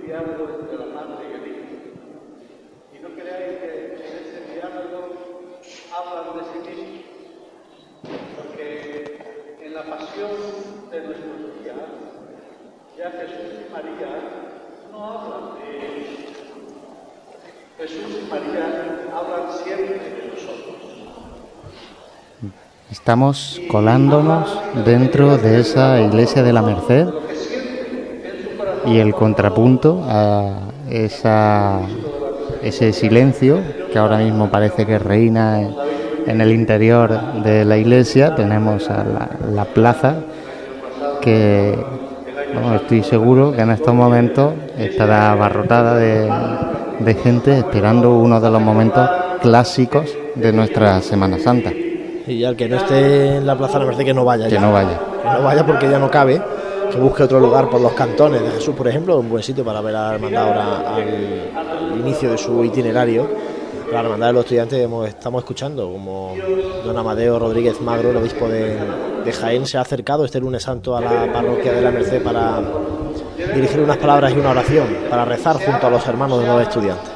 entre 0.10 0.78
la 0.80 0.96
madre 0.96 1.26
y 1.30 1.34
el 1.34 1.52
hijo. 1.52 1.68
Y 2.98 3.04
no 3.04 3.10
creáis 3.10 3.58
que 3.60 3.96
en 3.96 4.26
ese 4.26 4.54
diálogo 4.54 5.16
hablan 5.94 6.38
de 6.38 6.44
sí 6.50 6.76
mismos, 6.76 7.06
porque 8.38 9.58
en 9.66 9.74
la 9.74 9.84
pasión 9.84 10.30
de 10.92 11.02
nuestro 11.02 11.30
día, 11.62 11.74
ya 12.98 13.12
Jesús 13.12 13.60
y 13.68 13.74
María 13.74 14.22
no 14.92 15.04
hablan 15.12 15.60
de 15.60 15.78
ellos. 15.78 16.10
Jesús 17.78 18.22
y 18.26 18.30
María 18.32 19.08
hablan 19.14 19.54
siempre 19.62 20.00
de 20.00 20.32
nosotros. 20.34 20.74
Estamos 22.90 23.60
colándonos 23.70 24.58
dentro 24.86 25.38
de 25.38 25.60
esa 25.60 26.00
iglesia 26.00 26.44
de 26.44 26.54
la 26.54 26.62
Merced 26.62 27.08
y 28.88 29.00
el 29.00 29.14
contrapunto 29.14 30.02
a 30.08 30.50
esa, 30.90 31.82
ese 32.64 32.94
silencio 32.94 33.58
que 33.92 34.00
ahora 34.00 34.18
mismo 34.18 34.50
parece 34.50 34.86
que 34.86 34.98
reina 34.98 35.62
en, 36.26 36.42
el 36.42 36.52
interior 36.52 37.34
de 37.44 37.66
la 37.66 37.78
iglesia. 37.78 38.34
Tenemos 38.36 38.90
a 38.90 39.04
la, 39.54 39.66
plaza 39.66 40.16
que 41.22 41.78
bueno, 42.54 42.76
estoy 42.76 43.04
seguro 43.04 43.52
que 43.52 43.62
en 43.62 43.72
estos 43.72 43.94
momentos 43.94 44.54
estará 44.78 45.32
abarrotada 45.32 45.96
de, 45.96 47.14
gente 47.16 47.58
esperando 47.58 48.18
uno 48.18 48.40
de 48.40 48.50
los 48.50 48.62
momentos 48.62 49.10
clásicos 49.42 50.10
de 50.36 50.54
nuestra 50.54 51.02
Semana 51.02 51.38
Santa. 51.40 51.72
Y 51.74 52.44
al 52.44 52.56
que 52.56 52.70
no 52.70 52.78
esté 52.78 53.36
en 53.38 53.48
la 53.48 53.56
plaza, 53.58 53.80
la 53.80 53.86
verdad 53.86 54.00
que 54.04 54.14
no 54.14 54.26
vaya. 54.26 54.48
Que 54.48 54.60
no 54.60 54.72
vaya. 54.72 55.00
Que 55.24 55.30
no 55.30 55.44
vaya 55.44 55.66
porque 55.66 55.90
ya 55.90 56.00
no 56.00 56.10
cabe 56.12 56.42
busque 57.00 57.24
otro 57.24 57.40
lugar 57.40 57.70
por 57.70 57.82
los 57.82 57.94
cantones 57.94 58.42
de 58.42 58.52
Jesús, 58.52 58.76
por 58.76 58.88
ejemplo, 58.88 59.18
un 59.20 59.30
buen 59.30 59.44
sitio 59.44 59.64
para 59.64 59.82
ver 59.82 59.96
a 59.96 60.08
la 60.10 60.16
hermandad 60.16 60.48
ahora 60.48 60.96
al, 60.96 61.98
inicio 62.00 62.32
de 62.32 62.38
su 62.38 62.64
itinerario. 62.64 63.28
La 63.92 64.02
hermandad 64.02 64.28
de 64.28 64.34
los 64.34 64.44
estudiantes 64.44 64.88
estamos 65.08 65.44
escuchando 65.44 65.90
como 65.92 66.34
don 66.86 66.98
Amadeo 66.98 67.40
Rodríguez 67.40 67.80
Magro, 67.82 68.12
el 68.12 68.18
obispo 68.18 68.48
de, 68.50 68.78
de 69.24 69.32
Jaén, 69.32 69.66
se 69.66 69.78
ha 69.78 69.82
acercado 69.82 70.26
este 70.26 70.40
lunes 70.40 70.64
santo 70.64 70.96
a 70.98 71.02
la 71.02 71.32
parroquia 71.32 71.72
de 71.74 71.82
la 71.82 71.92
Merced 71.92 72.22
para 72.22 72.62
dirigir 73.56 73.80
unas 73.80 73.98
palabras 73.98 74.34
y 74.34 74.38
una 74.40 74.50
oración, 74.50 74.88
para 75.10 75.24
rezar 75.24 75.56
junto 75.58 75.88
a 75.88 75.90
los 75.90 76.06
hermanos 76.06 76.40
de 76.42 76.48
los 76.48 76.62
estudiantes. 76.62 77.14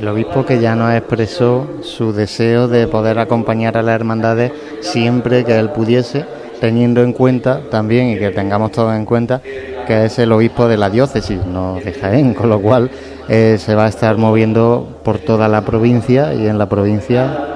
El 0.00 0.08
obispo 0.08 0.44
que 0.44 0.60
ya 0.60 0.74
nos 0.74 0.92
expresó 0.92 1.68
su 1.82 2.12
deseo 2.12 2.66
de 2.66 2.88
poder 2.88 3.18
acompañar 3.20 3.76
a 3.76 3.82
las 3.82 3.94
hermandades 3.94 4.50
siempre 4.80 5.44
que 5.44 5.56
él 5.56 5.70
pudiese, 5.70 6.24
teniendo 6.60 7.02
en 7.02 7.12
cuenta 7.12 7.60
también 7.70 8.08
y 8.10 8.18
que 8.18 8.30
tengamos 8.30 8.72
todos 8.72 8.94
en 8.96 9.04
cuenta 9.04 9.40
que 9.86 10.04
es 10.06 10.18
el 10.18 10.32
obispo 10.32 10.66
de 10.66 10.78
la 10.78 10.90
diócesis, 10.90 11.38
no 11.46 11.76
de 11.76 11.92
Jaén, 11.92 12.34
con 12.34 12.48
lo 12.48 12.60
cual 12.60 12.90
eh, 13.28 13.56
se 13.58 13.74
va 13.74 13.86
a 13.86 13.88
estar 13.88 14.18
moviendo 14.18 14.86
por 15.02 15.18
toda 15.18 15.48
la 15.48 15.62
provincia 15.62 16.34
y 16.34 16.46
en 16.46 16.58
la 16.58 16.68
provincia, 16.68 17.46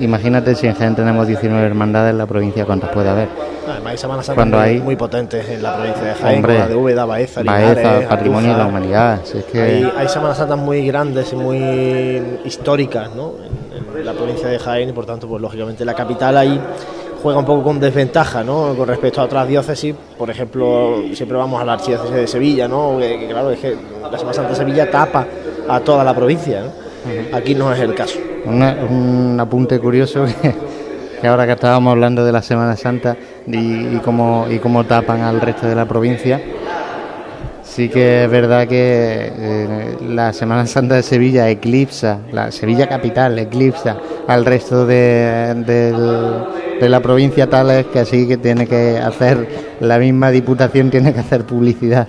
imagínate 0.00 0.54
si 0.54 0.66
en 0.66 0.74
Jaén 0.74 0.94
tenemos 0.96 1.26
19 1.26 1.62
hermandades, 1.66 2.12
en 2.12 2.18
la 2.18 2.24
provincia 2.26 2.64
cuántas 2.64 2.88
puede 2.90 3.10
haber. 3.10 3.28
Además, 3.68 3.90
hay 3.92 3.98
semanas 3.98 4.30
Cuando 4.34 4.56
muy, 4.56 4.66
hay 4.66 4.80
muy 4.80 4.96
potentes 4.96 5.46
en 5.50 5.62
la 5.62 5.76
provincia 5.76 6.02
de 6.04 6.14
Jaén, 6.14 6.42
la 6.46 6.68
de 6.68 6.74
Úbeda, 6.74 7.04
Baeza, 7.04 7.42
Linares, 7.42 8.06
Patrimonio 8.06 8.52
de 8.52 8.56
la 8.58 8.66
Humanidad. 8.66 9.20
hay, 9.52 9.92
hay 9.94 10.08
Semanas 10.08 10.38
Santas 10.38 10.58
muy 10.58 10.86
grandes 10.86 11.30
y 11.34 11.36
muy 11.36 12.22
históricas 12.46 13.14
¿no? 13.14 13.32
en, 13.98 14.06
la 14.06 14.12
provincia 14.14 14.48
de 14.48 14.58
Jaén 14.58 14.88
y 14.88 14.92
por 14.92 15.04
tanto, 15.04 15.28
pues 15.28 15.42
lógicamente 15.42 15.84
la 15.84 15.94
capital 15.94 16.38
ahí 16.38 16.58
juega 17.22 17.38
un 17.38 17.44
poco 17.44 17.62
con 17.62 17.78
desventaja 17.80 18.42
¿no? 18.42 18.74
con 18.74 18.88
respecto 18.88 19.20
a 19.20 19.24
otras 19.24 19.46
diócesis. 19.46 19.94
Por 20.16 20.30
ejemplo, 20.30 21.02
siempre 21.14 21.36
vamos 21.36 21.60
a 21.60 21.64
la 21.64 21.74
archidiócesis 21.74 22.16
de 22.16 22.26
Sevilla, 22.26 22.66
¿no? 22.66 22.96
que, 22.98 23.28
claro, 23.28 23.50
es 23.50 23.60
que 23.60 23.76
la 24.10 24.18
Semana 24.18 24.34
Santa 24.34 24.50
de 24.50 24.56
Sevilla 24.56 24.90
tapa 24.90 25.26
a 25.68 25.80
toda 25.80 26.02
la 26.04 26.14
provincia. 26.14 26.64
Aquí 27.32 27.54
no 27.54 27.72
es 27.72 27.80
el 27.80 27.94
caso. 27.94 28.18
un 28.46 29.38
apunte 29.40 29.78
curioso 29.78 30.24
que, 31.20 31.28
ahora 31.28 31.46
que 31.46 31.52
estábamos 31.52 31.92
hablando 31.92 32.24
de 32.24 32.32
la 32.32 32.42
Semana 32.42 32.76
Santa 32.76 33.16
y, 33.46 33.56
y, 33.56 33.96
y 33.96 34.00
cómo 34.58 34.84
tapan 34.86 35.20
al 35.22 35.40
resto 35.40 35.66
de 35.66 35.74
la 35.74 35.86
provincia 35.86 36.40
sí 37.80 37.88
que 37.88 38.24
es 38.24 38.30
verdad 38.30 38.68
que 38.68 39.32
eh, 39.34 39.96
la 40.06 40.34
Semana 40.34 40.66
Santa 40.66 40.96
de 40.96 41.02
Sevilla 41.02 41.48
eclipsa, 41.48 42.18
la 42.30 42.52
Sevilla 42.52 42.86
capital 42.86 43.38
eclipsa 43.38 43.96
al 44.26 44.44
resto 44.44 44.84
de, 44.84 45.94
la 46.82 47.00
provincia 47.00 47.48
tal 47.48 47.70
es 47.70 47.86
que 47.86 48.00
así 48.00 48.28
que 48.28 48.36
tiene 48.36 48.66
que 48.66 48.98
hacer, 48.98 49.48
la 49.80 49.98
misma 49.98 50.30
Diputación 50.30 50.90
tiene 50.90 51.14
que 51.14 51.20
hacer 51.20 51.44
publicidad. 51.44 52.06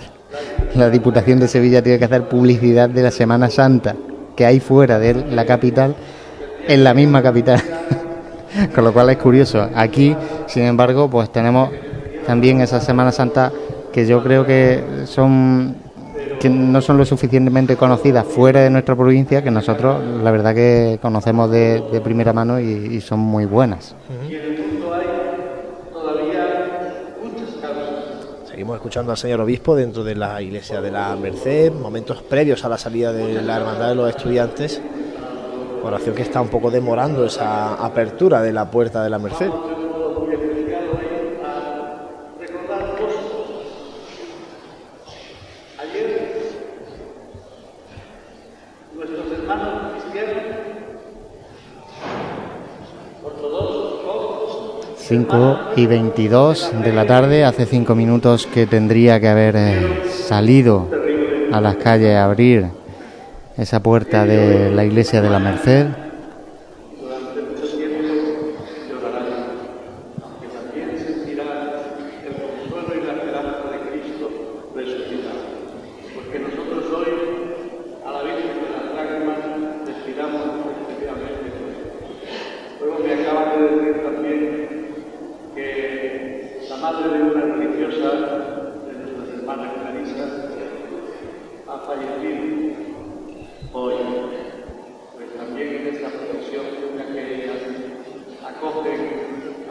La 0.76 0.90
Diputación 0.90 1.40
de 1.40 1.48
Sevilla 1.48 1.82
tiene 1.82 2.00
que 2.00 2.06
hacer 2.06 2.24
publicidad 2.24 2.90
de 2.90 3.04
la 3.04 3.12
Semana 3.12 3.50
Santa 3.50 3.96
que 4.36 4.46
hay 4.46 4.60
fuera 4.60 5.00
de 5.00 5.14
la 5.32 5.46
capital 5.46 5.96
en 6.68 6.84
la 6.84 6.94
misma 6.94 7.24
capital. 7.24 7.62
Con 8.76 8.84
lo 8.84 8.92
cual 8.92 9.10
es 9.12 9.18
curioso. 9.18 9.70
Aquí, 9.74 10.18
sin 10.48 10.64
embargo, 10.64 11.10
pues 11.10 11.32
tenemos 11.32 11.70
también 12.28 12.60
esa 12.60 12.82
Semana 12.82 13.14
Santa 13.14 13.54
que 13.92 14.06
yo 14.06 14.24
creo 14.24 14.46
que 14.46 14.84
son 15.06 15.76
que 16.40 16.50
no 16.50 16.82
son 16.82 16.98
lo 16.98 17.06
suficientemente 17.06 17.76
conocidas 17.76 18.26
fuera 18.26 18.62
de 18.62 18.70
nuestra 18.72 18.96
provincia, 18.96 19.44
que 19.44 19.52
nosotros 19.52 19.98
la 20.24 20.32
verdad 20.32 20.56
que 20.56 20.98
conocemos 21.02 21.52
de, 21.52 21.84
primera 22.04 22.34
mano 22.34 22.60
y, 22.60 23.00
son 23.02 23.20
muy 23.20 23.46
buenas. 23.46 23.96
Seguimos 28.50 28.76
escuchando 28.76 29.12
al 29.12 29.18
señor 29.18 29.42
obispo 29.42 29.76
dentro 29.76 30.04
de 30.04 30.16
la 30.16 30.42
iglesia 30.42 30.82
de 30.82 30.90
la 30.92 31.16
Merced, 31.16 31.74
momentos 31.74 32.24
previos 32.24 32.64
a 32.66 32.70
la 32.70 32.78
salida 32.78 33.12
de 33.14 33.40
la 33.44 33.58
hermandad 33.58 33.90
de 33.90 33.96
los 33.96 34.10
estudiantes, 34.10 34.82
oración 35.84 36.16
que 36.16 36.24
está 36.24 36.42
un 36.42 36.48
poco 36.50 36.72
demorando 36.72 37.26
esa 37.26 37.76
apertura 37.84 38.42
de 38.42 38.54
la 38.54 38.70
puerta 38.70 39.04
de 39.04 39.10
la 39.12 39.20
Merced. 39.20 39.50
5 55.12 55.60
y 55.76 55.88
22 55.88 56.72
de 56.86 56.94
la 56.94 57.06
tarde, 57.06 57.44
hace 57.44 57.66
cinco 57.66 57.96
minutos 57.96 58.48
que 58.48 58.66
tendría 58.66 59.20
que 59.20 59.28
haber 59.28 59.58
eh, 59.58 60.04
salido 60.10 60.88
a 61.52 61.60
las 61.60 61.76
calles 61.76 62.16
a 62.16 62.24
abrir 62.24 62.68
esa 63.58 63.84
puerta 63.84 64.26
de 64.26 64.72
la 64.72 64.86
iglesia 64.86 65.22
de 65.22 65.30
la 65.30 65.38
Merced. 65.40 65.88
hoy, 93.74 93.94
pues 95.16 95.36
también 95.38 95.68
en 95.76 95.88
esta 95.88 96.10
procesión 96.10 96.66
una 96.94 97.06
que 97.14 97.50
acogen 98.46 99.02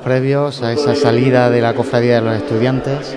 previos 0.04 0.62
a 0.62 0.72
esa 0.74 0.94
salida 0.94 1.48
de 1.48 1.62
la 1.62 1.72
cofradía 1.74 2.16
de 2.16 2.20
los 2.20 2.36
estudiantes. 2.36 3.16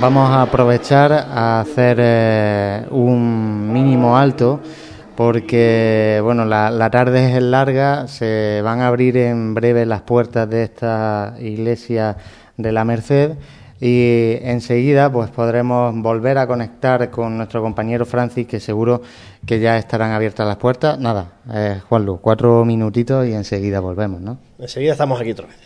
Vamos 0.00 0.28
a 0.28 0.42
aprovechar 0.42 1.12
a 1.12 1.60
hacer 1.60 1.98
eh, 2.00 2.84
un 2.90 3.72
mínimo 3.72 4.18
alto 4.18 4.58
porque 5.14 6.18
bueno, 6.24 6.44
la, 6.44 6.72
la, 6.72 6.90
tarde 6.90 7.36
es 7.36 7.40
larga, 7.40 8.08
se 8.08 8.62
van 8.64 8.80
a 8.80 8.88
abrir 8.88 9.16
en 9.16 9.54
breve 9.54 9.86
las 9.86 10.02
puertas 10.02 10.50
de 10.50 10.64
esta 10.64 11.36
iglesia 11.38 12.16
de 12.56 12.72
la 12.72 12.84
Merced 12.84 13.34
y 13.80 14.38
enseguida 14.42 15.12
pues 15.12 15.30
podremos 15.30 15.94
volver 15.96 16.36
a 16.38 16.48
conectar 16.48 17.10
con 17.10 17.36
nuestro 17.36 17.62
compañero 17.62 18.04
Francis 18.04 18.48
que 18.48 18.58
seguro 18.58 19.02
que 19.46 19.60
ya 19.60 19.78
estarán 19.78 20.12
abiertas 20.12 20.46
las 20.46 20.56
puertas. 20.56 20.98
Nada, 20.98 21.32
Juan 21.46 21.56
eh, 21.58 21.80
Juanlu, 21.88 22.18
cuatro 22.20 22.64
minutitos 22.64 23.26
y 23.26 23.32
enseguida 23.32 23.80
volvemos, 23.80 24.20
¿no? 24.20 24.38
Enseguida 24.58 24.92
estamos 24.92 25.20
aquí 25.20 25.30
otra 25.32 25.46
vez. 25.46 25.56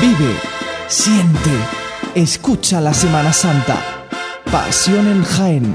Vive, 0.00 0.34
siente, 0.88 1.50
escucha 2.14 2.80
la 2.80 2.94
Semana 2.94 3.32
Santa. 3.32 3.76
Pasión 4.50 5.06
en 5.06 5.22
Jaén. 5.22 5.74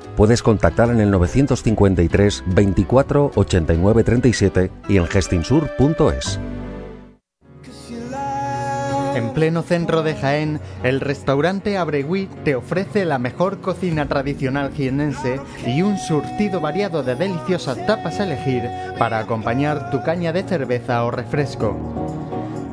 puedes 0.15 0.43
contactar 0.43 0.89
en 0.89 0.99
el 1.01 1.11
953 1.11 2.43
24 2.47 3.31
89 3.35 4.03
37 4.03 4.71
y 4.89 4.97
en 4.97 5.05
gestinsur.es. 5.07 6.39
En 9.13 9.31
pleno 9.33 9.61
centro 9.61 10.03
de 10.03 10.15
Jaén, 10.15 10.61
el 10.83 11.01
restaurante 11.01 11.77
Abregui 11.77 12.29
te 12.45 12.55
ofrece 12.55 13.03
la 13.03 13.19
mejor 13.19 13.59
cocina 13.59 14.07
tradicional 14.07 14.71
jienense 14.73 15.37
y 15.67 15.81
un 15.81 15.97
surtido 15.97 16.61
variado 16.61 17.03
de 17.03 17.15
deliciosas 17.15 17.85
tapas 17.85 18.21
a 18.21 18.23
elegir 18.23 18.63
para 18.97 19.19
acompañar 19.19 19.91
tu 19.91 20.01
caña 20.01 20.31
de 20.31 20.43
cerveza 20.43 21.03
o 21.03 21.11
refresco. 21.11 21.75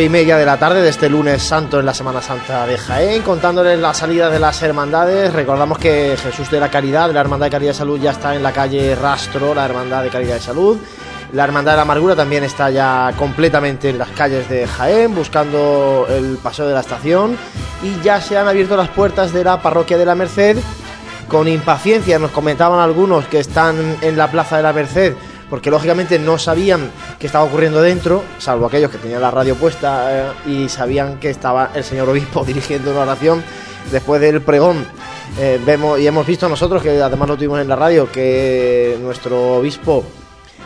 y 0.00 0.08
media 0.08 0.38
de 0.38 0.46
la 0.46 0.58
tarde 0.58 0.80
de 0.80 0.88
este 0.88 1.10
lunes 1.10 1.42
santo 1.42 1.78
en 1.78 1.84
la 1.84 1.92
Semana 1.92 2.22
Santa 2.22 2.66
de 2.66 2.78
Jaén, 2.78 3.20
contándoles 3.20 3.78
la 3.78 3.92
salida 3.92 4.30
de 4.30 4.38
las 4.38 4.62
hermandades. 4.62 5.30
Recordamos 5.30 5.76
que 5.76 6.16
Jesús 6.16 6.50
de 6.50 6.58
la 6.58 6.70
Caridad, 6.70 7.12
la 7.12 7.20
Hermandad 7.20 7.48
de 7.48 7.50
Caridad 7.50 7.72
de 7.72 7.78
Salud, 7.78 8.00
ya 8.00 8.12
está 8.12 8.34
en 8.34 8.42
la 8.42 8.50
calle 8.52 8.94
Rastro, 8.94 9.54
la 9.54 9.66
Hermandad 9.66 10.02
de 10.02 10.08
Caridad 10.08 10.36
de 10.36 10.40
Salud. 10.40 10.78
La 11.34 11.44
Hermandad 11.44 11.72
de 11.74 11.76
la 11.76 11.82
Amargura 11.82 12.16
también 12.16 12.44
está 12.44 12.70
ya 12.70 13.12
completamente 13.18 13.90
en 13.90 13.98
las 13.98 14.08
calles 14.08 14.48
de 14.48 14.66
Jaén, 14.66 15.14
buscando 15.14 16.06
el 16.08 16.38
paseo 16.42 16.66
de 16.66 16.72
la 16.72 16.80
estación. 16.80 17.36
Y 17.82 18.02
ya 18.02 18.22
se 18.22 18.38
han 18.38 18.48
abierto 18.48 18.78
las 18.78 18.88
puertas 18.88 19.34
de 19.34 19.44
la 19.44 19.60
Parroquia 19.60 19.98
de 19.98 20.06
la 20.06 20.14
Merced. 20.14 20.56
Con 21.28 21.46
impaciencia 21.46 22.18
nos 22.18 22.30
comentaban 22.30 22.80
algunos 22.80 23.26
que 23.26 23.38
están 23.38 23.98
en 24.00 24.16
la 24.16 24.30
Plaza 24.30 24.56
de 24.56 24.62
la 24.62 24.72
Merced 24.72 25.14
porque 25.50 25.70
lógicamente 25.70 26.18
no 26.18 26.38
sabían 26.38 26.90
qué 27.18 27.26
estaba 27.26 27.44
ocurriendo 27.44 27.82
dentro, 27.82 28.22
salvo 28.38 28.66
aquellos 28.66 28.90
que 28.90 28.98
tenían 28.98 29.20
la 29.20 29.30
radio 29.30 29.54
puesta 29.56 30.28
eh, 30.28 30.32
y 30.50 30.68
sabían 30.68 31.18
que 31.18 31.30
estaba 31.30 31.70
el 31.74 31.84
señor 31.84 32.08
obispo 32.08 32.44
dirigiendo 32.46 32.90
una 32.90 33.00
oración 33.02 33.42
después 33.90 34.20
del 34.20 34.40
pregón. 34.40 34.86
Eh, 35.38 35.60
vemos 35.64 35.98
y 35.98 36.06
hemos 36.06 36.26
visto 36.26 36.48
nosotros 36.48 36.82
que 36.82 37.00
además 37.02 37.28
lo 37.28 37.36
tuvimos 37.36 37.60
en 37.60 37.68
la 37.68 37.76
radio 37.76 38.10
que 38.10 38.96
nuestro 39.00 39.54
obispo 39.56 40.04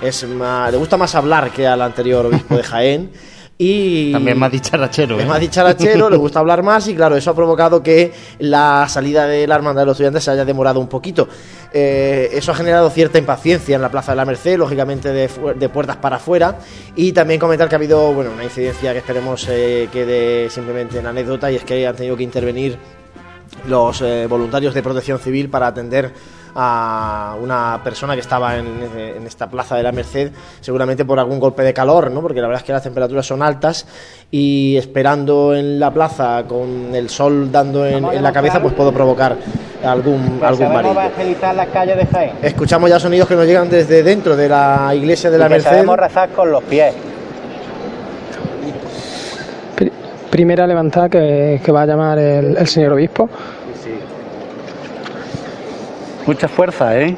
es 0.03 0.27
más, 0.29 0.71
le 0.71 0.79
gusta 0.79 0.97
más 0.97 1.15
hablar 1.15 1.51
que 1.51 1.67
al 1.67 1.81
anterior 1.83 2.27
obispo 2.27 2.57
de 2.57 2.63
Jaén 2.63 3.11
Y 3.61 4.13
También 4.13 4.39
más 4.39 4.53
dicharachero. 4.53 5.19
Es 5.19 5.25
¿eh? 5.25 5.27
más 5.29 5.41
dicharachero, 5.41 6.09
le 6.09 6.17
gusta 6.17 6.39
hablar 6.39 6.63
más 6.63 6.87
y 6.87 6.95
claro, 6.95 7.17
eso 7.17 7.31
ha 7.33 7.35
provocado 7.35 7.83
que 7.83 8.13
la 8.39 8.87
salida 8.89 9.27
de 9.27 9.49
la 9.49 9.57
hermandad 9.57 9.83
de 9.83 9.87
los 9.87 9.95
estudiantes 9.95 10.23
se 10.23 10.31
haya 10.31 10.45
demorado 10.45 10.79
un 10.79 10.87
poquito. 10.87 11.27
Eh, 11.73 12.29
eso 12.33 12.53
ha 12.53 12.55
generado 12.55 12.89
cierta 12.89 13.19
impaciencia 13.19 13.75
en 13.75 13.83
la 13.83 13.91
Plaza 13.91 14.13
de 14.13 14.17
la 14.17 14.25
Merced, 14.25 14.57
lógicamente 14.59 15.13
de, 15.13 15.29
puertas 15.69 15.97
para 15.97 16.17
afuera. 16.17 16.59
Y 16.95 17.11
también 17.11 17.41
comentar 17.41 17.69
que 17.69 17.75
ha 17.75 17.79
habido 17.79 18.13
bueno, 18.13 18.31
una 18.33 18.45
incidencia 18.45 18.93
que 18.93 18.99
esperemos 18.99 19.49
eh, 19.51 19.89
quede 19.93 20.49
simplemente 20.51 21.01
en 21.01 21.07
anécdota 21.09 21.51
y 21.51 21.57
es 21.57 21.65
que 21.65 21.85
han 21.85 21.97
tenido 21.97 22.17
que 22.17 22.23
intervenir 22.23 22.79
los 23.69 24.05
voluntarios 24.29 24.73
de 24.73 24.83
protección 24.85 25.19
civil 25.19 25.51
para 25.51 25.67
atender 25.67 26.13
a 26.55 27.37
una 27.41 27.81
persona 27.83 28.15
que 28.15 28.21
estaba 28.21 28.57
en, 28.57 29.23
esta 29.27 29.49
plaza 29.49 29.77
de 29.77 29.83
la 29.83 29.93
Merced, 29.93 30.33
seguramente 30.61 31.05
por 31.05 31.19
algún 31.19 31.39
golpe 31.39 31.63
de 31.63 31.73
calor, 31.75 32.11
¿no? 32.11 32.21
porque 32.23 32.41
la 32.41 32.49
verdad 32.49 32.63
es 32.63 32.67
que 32.67 32.73
las 32.73 32.83
temperaturas 32.83 33.27
son 33.27 33.43
altas 33.43 33.87
y 34.31 34.77
esperando 34.77 35.55
en 35.55 35.79
la 35.79 35.91
plaza 35.93 36.43
con 36.49 36.95
el 36.95 37.09
sol 37.09 37.51
dando 37.53 37.87
en, 37.87 38.23
la 38.23 38.33
cabeza, 38.33 38.61
pues 38.61 38.75
puedo 38.75 38.93
provocar 38.93 39.37
algún, 39.85 40.39
pues 40.41 40.61
algún 40.61 40.99
Escuchamos 42.43 42.91
ya 42.91 42.99
sonidos 42.99 43.29
que 43.29 43.35
nos 43.37 43.47
llegan 43.47 43.69
desde 43.69 44.03
dentro 44.03 44.37
de 44.37 44.49
la 44.49 44.91
iglesia 44.95 45.31
de 45.31 45.39
la 45.39 45.49
Merced. 45.49 45.71
Podemos 45.71 45.99
rezar 45.99 46.31
con 46.31 46.51
los 46.51 46.63
pies. 46.65 46.95
Primera 50.31 50.67
levantada 50.67 51.09
que, 51.09 51.61
va 51.75 51.83
a 51.83 51.87
llamar 51.87 52.19
el 52.19 52.67
señor 52.69 52.93
obispo 52.93 53.29
mucha 56.29 56.47
fuerza, 56.47 56.97
¿eh? 57.01 57.17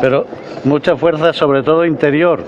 Pero 0.00 0.24
mucha 0.64 0.96
fuerza 0.96 1.32
sobre 1.34 1.62
todo 1.62 1.84
interior. 1.84 2.42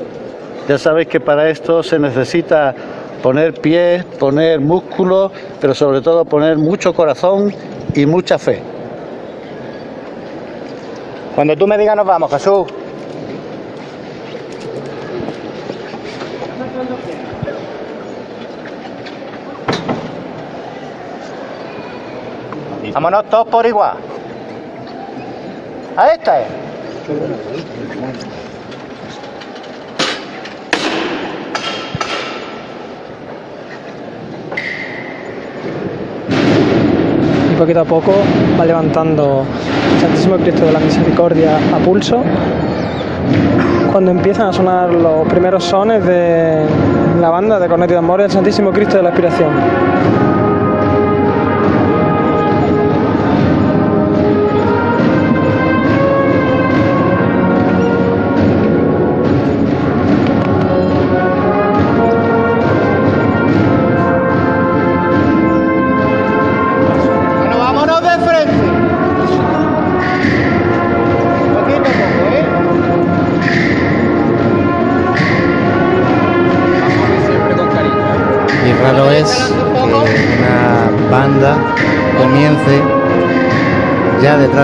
Ya 0.69 0.79
sabéis 0.79 1.07
que 1.09 1.21
para 1.21 1.51
esto 1.51 1.83
se 1.83 1.99
necesita 1.99 2.75
poner 3.23 3.61
pies, 3.61 4.03
poner 4.19 4.59
músculo, 4.61 5.31
pero 5.61 5.75
sobre 5.75 6.01
todo 6.01 6.25
poner 6.25 6.57
mucho 6.57 6.95
corazón 6.95 7.53
y 7.95 8.07
mucha 8.07 8.39
fe. 8.39 8.61
Cuando 11.35 11.55
tú 11.55 11.67
me 11.67 11.77
digas 11.77 11.95
nos 11.95 12.07
vamos, 12.07 12.31
Jesús. 12.31 12.67
Vámonos 22.95 23.27
todos 23.29 23.47
por 23.49 23.67
igual. 23.67 23.99
A 25.97 26.09
esta 26.09 26.41
es. 26.41 26.47
Y 37.51 37.55
poquito 37.59 37.81
a 37.81 37.85
poco 37.87 38.13
va 38.61 38.67
levantando 38.67 39.47
el 39.95 39.99
Santísimo 40.01 40.37
Cristo 40.37 40.67
de 40.67 40.73
la 40.73 40.81
Misericordia 40.81 41.57
a 41.75 41.79
pulso. 41.79 42.23
Cuando 43.91 44.11
empiezan 44.11 44.49
a 44.49 44.53
sonar 44.53 44.91
los 44.93 45.27
primeros 45.29 45.65
sones 45.65 46.05
de 46.05 46.67
la 47.19 47.31
banda 47.31 47.59
de 47.59 47.69
Cornetio 47.69 47.95
de 47.95 47.99
Amor, 48.01 48.21
el 48.21 48.31
Santísimo 48.31 48.71
Cristo 48.71 48.99
de 48.99 49.03
la 49.03 49.09
Aspiración. 49.09 50.26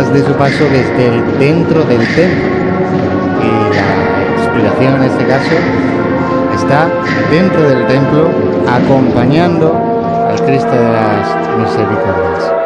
de 0.01 0.25
su 0.25 0.33
paso 0.33 0.65
desde 0.71 1.07
el 1.07 1.39
dentro 1.39 1.83
del 1.85 1.99
templo. 1.99 2.51
Y 3.43 3.75
la 3.75 4.41
inspiración 4.65 4.95
en 4.95 5.03
este 5.03 5.25
caso 5.27 5.55
está 6.55 6.89
dentro 7.31 7.63
del 7.69 7.87
templo 7.87 8.31
acompañando 8.73 9.79
al 10.31 10.43
Cristo 10.47 10.71
de 10.71 10.93
las 10.93 11.37
Misericordias. 11.59 12.62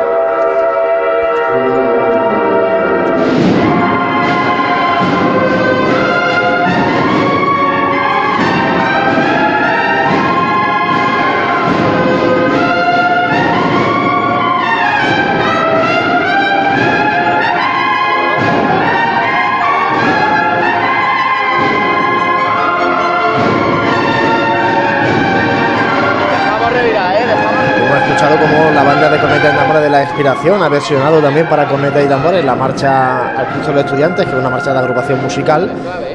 Inspiración 30.19 30.63
ha 30.63 30.71
versionado 30.71 31.21
también 31.21 31.47
para 31.47 31.69
corneta 31.69 32.01
y 32.01 32.07
tambores 32.07 32.43
la 32.43 32.55
marcha 32.55 33.39
al 33.39 33.47
Cristo 33.49 33.69
de 33.69 33.75
los 33.75 33.85
Estudiantes, 33.85 34.25
que 34.25 34.33
es 34.33 34.39
una 34.39 34.49
marcha 34.49 34.73
de 34.73 34.79
agrupación 34.79 35.23
musical 35.23 35.71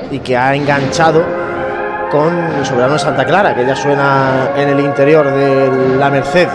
y 0.09 0.17
que 0.17 0.35
ha 0.35 0.55
enganchado 0.55 1.23
con 2.09 2.35
el 2.57 2.65
Soberano 2.65 2.93
de 2.93 2.99
Santa 2.99 3.23
Clara, 3.25 3.53
que 3.53 3.63
ya 3.63 3.75
suena 3.75 4.53
en 4.57 4.69
el 4.69 4.79
interior 4.79 5.29
de 5.31 5.97
la 5.99 6.09
Merced. 6.09 6.47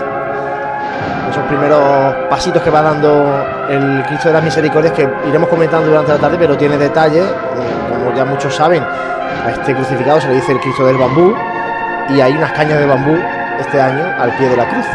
Esos 1.31 1.43
primeros 1.45 2.15
pasitos 2.29 2.61
que 2.61 2.69
va 2.69 2.81
dando 2.81 3.45
el 3.69 4.03
Cristo 4.07 4.27
de 4.27 4.33
las 4.33 4.43
Misericordias, 4.43 4.91
que 4.93 5.07
iremos 5.29 5.47
comentando 5.47 5.87
durante 5.87 6.11
la 6.11 6.17
tarde, 6.17 6.35
pero 6.37 6.57
tiene 6.57 6.77
detalles... 6.77 7.23
Eh, 7.23 7.29
como 8.03 8.13
ya 8.13 8.25
muchos 8.25 8.53
saben, 8.53 8.83
a 8.83 9.51
este 9.51 9.73
crucificado 9.73 10.19
se 10.19 10.27
le 10.27 10.33
dice 10.35 10.51
el 10.51 10.59
Cristo 10.59 10.85
del 10.85 10.97
Bambú, 10.97 11.33
y 12.09 12.19
hay 12.19 12.33
unas 12.33 12.51
cañas 12.51 12.77
de 12.77 12.85
bambú 12.87 13.17
este 13.57 13.79
año 13.81 14.03
al 14.19 14.35
pie 14.35 14.49
de 14.49 14.57
la 14.57 14.67
cruz. 14.67 14.85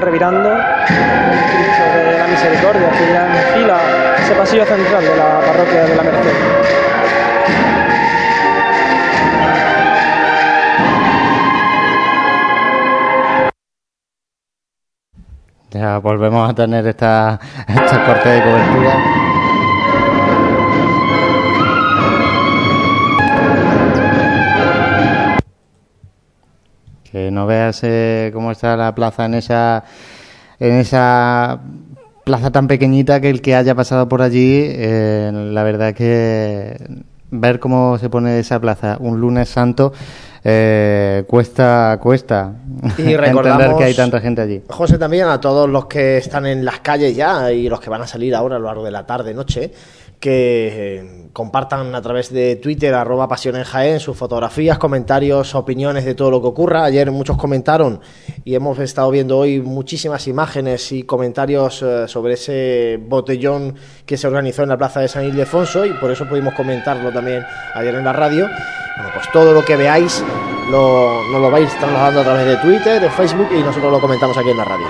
revirando. 0.00 0.52
El 0.52 1.38
Cristo 1.52 1.84
de 1.94 2.18
la 2.18 2.26
Misericordia, 2.26 2.90
que 2.92 3.12
ya 3.12 3.26
fila 3.54 3.76
ese 4.18 4.34
pasillo 4.34 4.64
central 4.66 5.02
de 5.02 5.16
la 5.16 5.40
parroquia 5.40 5.82
de 5.84 5.96
la 5.96 6.02
Merced. 6.02 6.32
Ya 15.72 15.98
volvemos 15.98 16.48
a 16.48 16.54
tener 16.54 16.86
esta, 16.86 17.38
esta 17.68 18.04
corte 18.04 18.28
de 18.30 18.42
cobertura. 18.42 19.25
no 27.30 27.46
veas 27.46 27.80
eh, 27.82 28.30
cómo 28.32 28.52
está 28.52 28.76
la 28.76 28.94
plaza 28.94 29.24
en 29.24 29.34
esa, 29.34 29.84
en 30.58 30.74
esa 30.74 31.58
plaza 32.24 32.50
tan 32.50 32.68
pequeñita 32.68 33.20
que 33.20 33.30
el 33.30 33.40
que 33.40 33.54
haya 33.54 33.74
pasado 33.74 34.08
por 34.08 34.22
allí, 34.22 34.62
eh, 34.66 35.30
la 35.32 35.62
verdad 35.62 35.94
que 35.94 36.76
ver 37.30 37.58
cómo 37.58 37.98
se 37.98 38.08
pone 38.08 38.38
esa 38.38 38.60
plaza 38.60 38.96
un 39.00 39.20
lunes 39.20 39.48
santo 39.48 39.92
eh, 40.44 41.24
cuesta 41.26 41.98
cuesta 42.00 42.52
y 42.98 43.16
recordar 43.16 43.76
que 43.78 43.82
hay 43.82 43.94
tanta 43.94 44.20
gente 44.20 44.42
allí. 44.42 44.62
José, 44.68 44.96
también 44.96 45.26
a 45.26 45.40
todos 45.40 45.68
los 45.68 45.86
que 45.86 46.18
están 46.18 46.46
en 46.46 46.64
las 46.64 46.80
calles 46.80 47.16
ya 47.16 47.50
y 47.50 47.68
los 47.68 47.80
que 47.80 47.90
van 47.90 48.00
a 48.02 48.06
salir 48.06 48.32
ahora 48.32 48.56
a 48.56 48.58
lo 48.60 48.66
largo 48.66 48.84
de 48.84 48.92
la 48.92 49.04
tarde, 49.06 49.34
noche, 49.34 49.72
que 50.20 50.98
eh, 51.00 51.28
compartan 51.32 51.94
a 51.94 52.00
través 52.02 52.32
de 52.32 52.56
Twitter, 52.56 52.94
arroba 52.94 53.28
en 53.44 53.64
Jaén, 53.64 54.00
sus 54.00 54.16
fotografías, 54.16 54.78
comentarios, 54.78 55.54
opiniones 55.54 56.04
de 56.04 56.14
todo 56.14 56.30
lo 56.30 56.40
que 56.40 56.48
ocurra. 56.48 56.84
Ayer 56.84 57.10
muchos 57.10 57.36
comentaron 57.36 58.00
y 58.44 58.54
hemos 58.54 58.78
estado 58.78 59.10
viendo 59.10 59.38
hoy 59.38 59.60
muchísimas 59.60 60.26
imágenes 60.26 60.90
y 60.92 61.02
comentarios 61.02 61.82
eh, 61.82 62.08
sobre 62.08 62.34
ese 62.34 62.98
botellón 63.06 63.74
que 64.06 64.16
se 64.16 64.26
organizó 64.26 64.62
en 64.62 64.70
la 64.70 64.78
plaza 64.78 65.00
de 65.00 65.08
San 65.08 65.24
Ildefonso 65.24 65.84
y 65.84 65.90
por 65.94 66.10
eso 66.10 66.26
pudimos 66.28 66.54
comentarlo 66.54 67.12
también 67.12 67.44
ayer 67.74 67.94
en 67.94 68.04
la 68.04 68.12
radio. 68.12 68.46
Bueno, 68.96 69.10
pues 69.14 69.30
todo 69.32 69.52
lo 69.52 69.62
que 69.64 69.76
veáis 69.76 70.24
lo, 70.70 71.20
nos 71.30 71.40
lo 71.40 71.50
vais 71.50 71.68
trasladando 71.78 72.22
a 72.22 72.24
través 72.24 72.46
de 72.46 72.56
Twitter, 72.56 73.00
de 73.02 73.10
Facebook 73.10 73.48
y 73.52 73.60
nosotros 73.62 73.92
lo 73.92 74.00
comentamos 74.00 74.36
aquí 74.38 74.48
en 74.50 74.56
la 74.56 74.64
radio. 74.64 74.86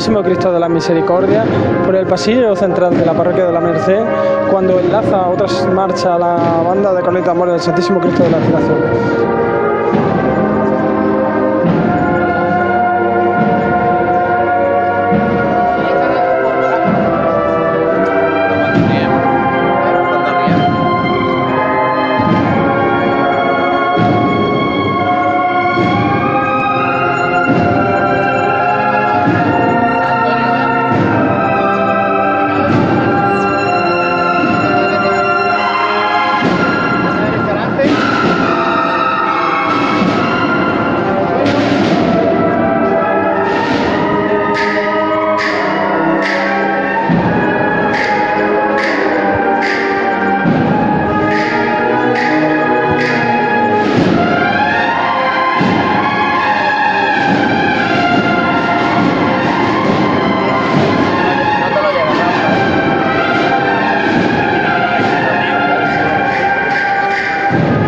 Santísimo 0.00 0.22
Cristo 0.24 0.50
de 0.50 0.58
la 0.58 0.66
Misericordia 0.70 1.44
por 1.84 1.94
el 1.94 2.06
pasillo 2.06 2.56
central 2.56 2.96
de 2.96 3.04
la 3.04 3.12
parroquia 3.12 3.44
de 3.44 3.52
la 3.52 3.60
Merced 3.60 4.00
cuando 4.50 4.80
enlaza 4.80 5.28
otras 5.28 5.68
marchas 5.74 6.18
la 6.18 6.62
banda 6.66 6.94
de 6.94 7.02
coleta 7.02 7.32
amor 7.32 7.50
del 7.50 7.60
Santísimo 7.60 8.00
Cristo 8.00 8.22
de 8.22 8.30
la 8.30 8.38
Federación. 8.38 9.39
Yeah. 67.52 67.79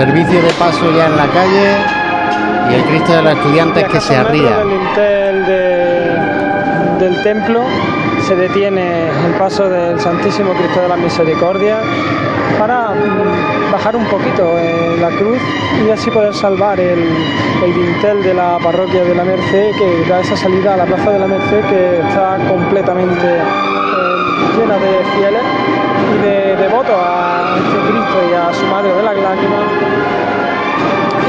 servicio 0.00 0.40
de 0.40 0.48
paso 0.54 0.90
ya 0.96 1.08
en 1.08 1.16
la 1.18 1.26
calle 1.26 1.76
y 2.70 2.74
el 2.74 2.84
Cristo 2.86 3.12
de 3.16 3.22
los 3.22 3.34
Estudiantes 3.34 3.84
que 3.86 4.00
se 4.00 4.16
arría. 4.16 4.56
Del, 4.96 5.44
de, 5.44 7.04
del 7.04 7.22
templo 7.22 7.60
se 8.26 8.34
detiene 8.34 9.08
el 9.26 9.32
paso 9.38 9.68
del 9.68 10.00
Santísimo 10.00 10.54
Cristo 10.54 10.80
de 10.80 10.88
la 10.88 10.96
Misericordia 10.96 11.80
para 12.58 12.94
mm, 12.94 13.72
bajar 13.72 13.94
un 13.94 14.06
poquito 14.06 14.42
eh, 14.58 14.96
la 15.02 15.10
cruz 15.10 15.36
y 15.86 15.90
así 15.90 16.10
poder 16.10 16.32
salvar 16.32 16.80
el, 16.80 16.98
el 17.62 17.74
dintel 17.74 18.22
de 18.22 18.32
la 18.32 18.58
parroquia 18.58 19.04
de 19.04 19.14
la 19.14 19.24
Merced 19.24 19.72
que 19.76 20.04
da 20.08 20.20
esa 20.20 20.34
salida 20.36 20.72
a 20.72 20.76
la 20.78 20.84
plaza 20.86 21.10
de 21.10 21.18
la 21.18 21.26
Merced 21.26 21.60
que 21.68 22.00
está 22.08 22.38
completamente 22.48 23.38
llena 24.48 24.74
de 24.76 25.04
fieles 25.16 25.42
y 26.12 26.18
de 26.24 26.56
devotos 26.56 26.94
a 26.96 27.56
Jesucristo 27.56 28.18
y 28.30 28.34
a 28.34 28.54
su 28.54 28.66
Madre 28.66 28.90
de 28.94 29.02
la 29.02 29.12
lágrima 29.12 29.56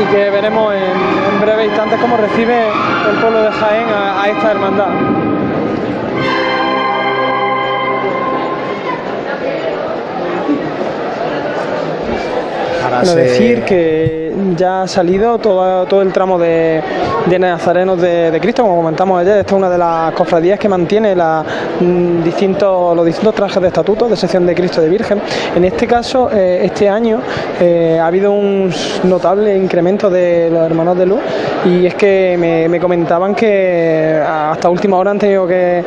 y 0.02 0.06
que 0.14 0.30
veremos 0.30 0.74
en, 0.74 0.80
en 0.82 1.42
breve 1.42 1.66
instantes 1.66 2.00
cómo 2.00 2.18
recibe 2.18 2.60
el 3.10 3.16
pueblo 3.20 3.42
de 3.44 3.52
Jaén 3.52 3.88
a, 3.90 4.28
esta 4.30 4.52
hermandad. 4.52 4.88
Quiero 13.04 13.16
decir 13.16 13.64
que 13.64 14.32
ya 14.58 14.84
ha 14.84 14.88
salido 14.88 15.38
todo, 15.40 15.86
todo 15.86 16.02
el 16.02 16.12
tramo 16.12 16.38
de, 16.38 16.84
de 17.26 17.38
Nazarenos 17.40 18.02
de, 18.02 18.38
Cristo, 18.42 18.64
como 18.64 18.78
comentamos 18.78 19.20
ayer, 19.22 19.38
esta 19.38 19.54
es 19.54 19.58
una 19.58 19.70
de 19.70 19.78
las 19.78 20.14
cofradías 20.14 20.58
que 20.58 20.68
mantiene 20.68 21.16
mm, 21.16 22.18
los 22.22 23.06
distintos 23.06 23.36
trajes 23.36 23.62
de 23.62 23.68
estatuto... 23.68 24.08
de 24.08 24.16
sección 24.16 24.46
de 24.46 24.56
Cristo 24.56 24.82
de 24.82 24.90
Virgen. 24.90 25.22
En 25.56 25.64
este 25.66 25.88
caso, 25.88 26.30
eh, 26.32 26.62
este 26.64 26.90
año 26.90 27.20
eh, 27.60 28.00
ha 28.02 28.08
habido 28.08 28.32
un 28.32 28.72
notable 29.04 29.56
incremento 29.56 30.10
de 30.10 30.50
los 30.52 30.62
hermanos 30.66 30.98
de 30.98 31.06
luz 31.06 31.20
y 31.66 31.86
es 31.86 31.96
que 31.96 32.38
me, 32.70 32.80
comentaban 32.80 33.36
que 33.36 33.48
eh, 34.18 34.24
hasta 34.28 34.70
última 34.70 34.98
hora 34.98 35.12
han 35.12 35.20
tenido 35.20 35.46
que 35.48 35.84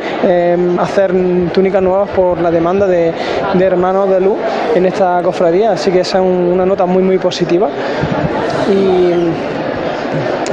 hacer 0.79 1.11
túnicas 1.53 1.81
nuevas 1.81 2.09
por 2.09 2.39
la 2.39 2.49
demanda 2.51 2.87
de, 2.87 3.13
hermanos 3.59 4.09
de 4.09 4.21
luz 4.21 4.37
en 4.75 4.85
esta 4.85 5.21
cofradía, 5.23 5.71
así 5.71 5.91
que 5.91 6.01
esa 6.01 6.19
es 6.19 6.25
una 6.25 6.65
nota 6.65 6.85
muy 6.85 7.03
muy 7.03 7.17
positiva. 7.17 7.69
Y 8.71 9.54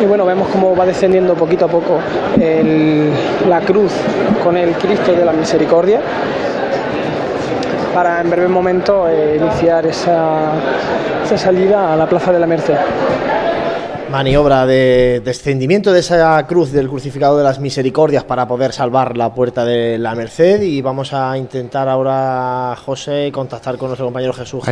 y 0.03 0.07
bueno, 0.07 0.27
vemos 0.27 0.49
cómo 0.49 0.75
va 0.77 0.85
descendiendo 0.85 1.35
poquito 1.35 1.67
a 1.67 1.69
poco 1.69 1.99
la 3.49 3.61
cruz 3.61 3.93
con 4.43 4.57
el 4.57 4.73
Cristo 4.75 5.13
de 5.13 5.25
la 5.25 5.33
Misericordia 5.33 6.01
para 7.95 8.21
en 8.21 8.29
breve 8.31 8.49
momento 8.49 9.07
eh, 9.09 9.37
iniciar 9.39 9.87
esa 9.87 10.51
salida 11.37 11.93
a 11.93 11.97
la 11.97 12.07
Plaza 12.09 12.33
de 12.33 12.39
la 12.41 12.47
Merced 12.47 12.75
maniobra 14.13 14.67
de 14.67 15.23
descendimiento 15.25 15.91
de 15.91 16.01
esa 16.01 16.47
cruz 16.47 16.71
del 16.71 16.87
crucificado 16.87 17.39
de 17.39 17.45
las 17.45 17.59
misericordias 17.59 18.23
para 18.25 18.47
poder 18.47 18.75
salvar 18.75 19.17
la 19.17 19.33
puerta 19.33 19.65
de 19.65 19.97
la 19.97 20.15
Merced 20.15 20.61
y 20.61 20.83
vamos 20.83 21.15
a 21.15 21.39
intentar 21.39 21.89
ahora, 21.89 22.77
José, 22.85 23.31
contactar 23.33 23.79
con 23.79 23.89
nuestro 23.89 24.07
compañero 24.09 24.35
Jesús 24.35 24.63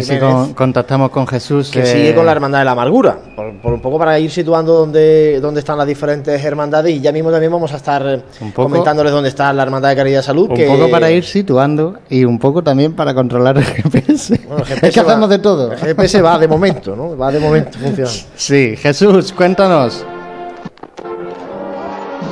contactamos 0.54 1.08
con 1.10 1.26
Jesús. 1.26 1.70
Que 1.70 1.86
sigue 1.86 2.10
eh, 2.10 2.14
con 2.14 2.26
la 2.26 2.32
Hermandad 2.32 2.58
de 2.58 2.64
la 2.66 2.72
Amargura, 2.72 3.18
por, 3.62 3.72
un 3.72 3.80
poco 3.80 3.98
para 3.98 4.18
ir 4.18 4.30
situando 4.30 4.74
dónde, 4.74 5.40
dónde 5.40 5.60
están 5.60 5.78
las 5.78 5.86
diferentes 5.86 6.44
hermandades 6.44 6.94
y 6.94 7.00
ya 7.00 7.10
mismo 7.10 7.30
también 7.30 7.50
vamos 7.50 7.72
a 7.72 7.76
estar 7.78 8.22
comentándoles 8.54 9.10
dónde 9.10 9.30
está 9.30 9.54
la 9.54 9.62
Hermandad 9.62 9.88
de 9.88 9.96
Caridad 9.96 10.20
y 10.20 10.22
Salud. 10.22 10.50
Un 10.50 10.66
poco 10.66 10.90
para 10.90 11.10
ir 11.10 11.24
situando 11.24 11.98
y 12.10 12.24
un 12.26 12.38
poco 12.38 12.62
también 12.62 12.92
para 12.94 13.14
controlar 13.14 13.56
el 13.56 13.64
GPS. 13.64 14.38
Bueno, 14.46 14.64
es 14.68 14.80
que 14.92 15.00
de 15.28 15.38
todo. 15.38 15.72
El 15.72 15.78
GPS 15.78 16.20
va 16.20 16.38
de 16.38 16.46
momento, 16.48 16.94
¿no? 16.94 17.16
Va 17.16 17.30
de 17.32 17.38
momento, 17.40 17.78
funciona. 17.82 18.10
Sí, 18.36 18.74
Jesús 18.76 19.29
cuéntanos. 19.32 20.04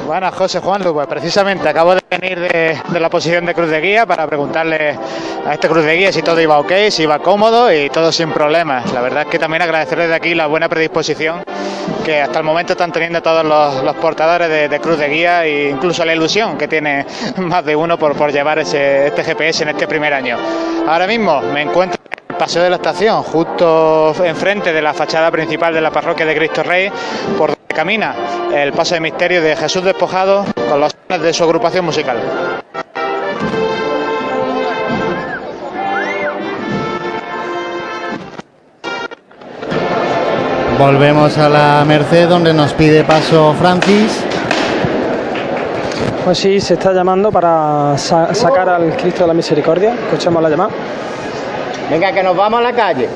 Bueno, 0.06 0.30
José 0.32 0.60
Juan 0.60 0.82
pues 0.82 1.06
precisamente 1.06 1.68
acabo 1.68 1.94
de 1.94 2.00
venir 2.10 2.40
de, 2.40 2.80
la 2.98 3.10
posición 3.10 3.44
de 3.44 3.54
cruz 3.54 3.68
de 3.68 3.80
guía 3.80 4.06
para 4.06 4.26
preguntarle 4.26 4.98
a 5.46 5.52
este 5.52 5.68
cruz 5.68 5.84
de 5.84 5.96
guía 5.96 6.12
si 6.12 6.22
todo 6.22 6.40
iba 6.40 6.58
ok, 6.58 6.72
si 6.90 7.02
iba 7.02 7.18
cómodo 7.18 7.70
y 7.70 7.90
todo 7.90 8.10
sin 8.10 8.30
problemas. 8.30 8.90
La 8.94 9.02
verdad 9.02 9.22
es 9.24 9.28
que 9.28 9.38
también 9.38 9.60
agradecerles 9.62 10.08
de 10.08 10.14
aquí 10.14 10.34
la 10.34 10.46
buena 10.46 10.68
predisposición 10.68 11.42
que 12.06 12.22
hasta 12.22 12.38
el 12.38 12.44
momento 12.44 12.72
están 12.72 12.90
teniendo 12.90 13.20
todos 13.20 13.44
los, 13.44 13.94
portadores 13.96 14.48
de, 14.70 14.80
cruz 14.80 14.98
de 14.98 15.08
guía 15.08 15.44
e 15.44 15.70
incluso 15.70 16.02
la 16.06 16.14
ilusión 16.14 16.56
que 16.56 16.68
tiene 16.68 17.04
más 17.36 17.62
de 17.66 17.76
uno 17.76 17.98
por, 17.98 18.14
por 18.16 18.32
llevar 18.32 18.58
ese, 18.58 19.08
este 19.08 19.22
GPS 19.24 19.64
en 19.64 19.70
este 19.70 19.86
primer 19.86 20.14
año. 20.14 20.38
Ahora 20.86 21.06
mismo 21.06 21.42
me 21.42 21.62
encuentro 21.62 22.00
Paseo 22.38 22.62
de 22.62 22.70
la 22.70 22.76
Estación, 22.76 23.20
justo 23.24 24.14
enfrente 24.24 24.72
de 24.72 24.80
la 24.80 24.94
fachada 24.94 25.28
principal 25.30 25.74
de 25.74 25.80
la 25.80 25.90
parroquia 25.90 26.24
de 26.24 26.36
Cristo 26.36 26.62
Rey, 26.62 26.88
por 27.36 27.50
donde 27.50 27.74
camina 27.74 28.14
el 28.54 28.72
paso 28.72 28.94
de 28.94 29.00
misterio 29.00 29.42
de 29.42 29.56
Jesús 29.56 29.82
Despojado 29.82 30.44
con 30.70 30.80
los 30.80 30.94
de 31.08 31.32
su 31.32 31.42
agrupación 31.42 31.84
musical. 31.84 32.16
Volvemos 40.78 41.36
a 41.38 41.48
la 41.48 41.84
Merced 41.84 42.28
donde 42.28 42.54
nos 42.54 42.72
pide 42.72 43.02
paso 43.02 43.52
Francis. 43.58 44.24
Pues 46.24 46.38
sí, 46.38 46.60
se 46.60 46.74
está 46.74 46.92
llamando 46.92 47.32
para 47.32 47.98
sacar 47.98 48.68
al 48.68 48.96
Cristo 48.96 49.22
de 49.22 49.26
la 49.26 49.34
Misericordia. 49.34 49.94
Escuchamos 49.94 50.40
la 50.40 50.48
llamada. 50.50 50.70
Venga, 51.90 52.12
que 52.12 52.22
nos 52.22 52.36
vamos 52.36 52.60
a 52.60 52.62
la 52.64 52.72
calle. 52.74 53.08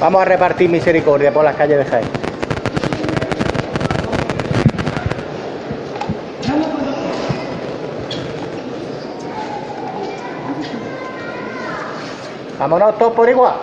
Vamos 0.00 0.22
a 0.22 0.24
repartir 0.24 0.68
misericordia 0.68 1.32
por 1.32 1.44
las 1.44 1.54
calles 1.54 1.78
de 1.78 1.84
Jaén. 1.84 2.08
Vámonos 12.58 12.98
todos 12.98 13.12
por 13.14 13.28
igual. 13.28 13.54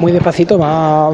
muy 0.00 0.12
despacito 0.12 0.58
va, 0.58 1.10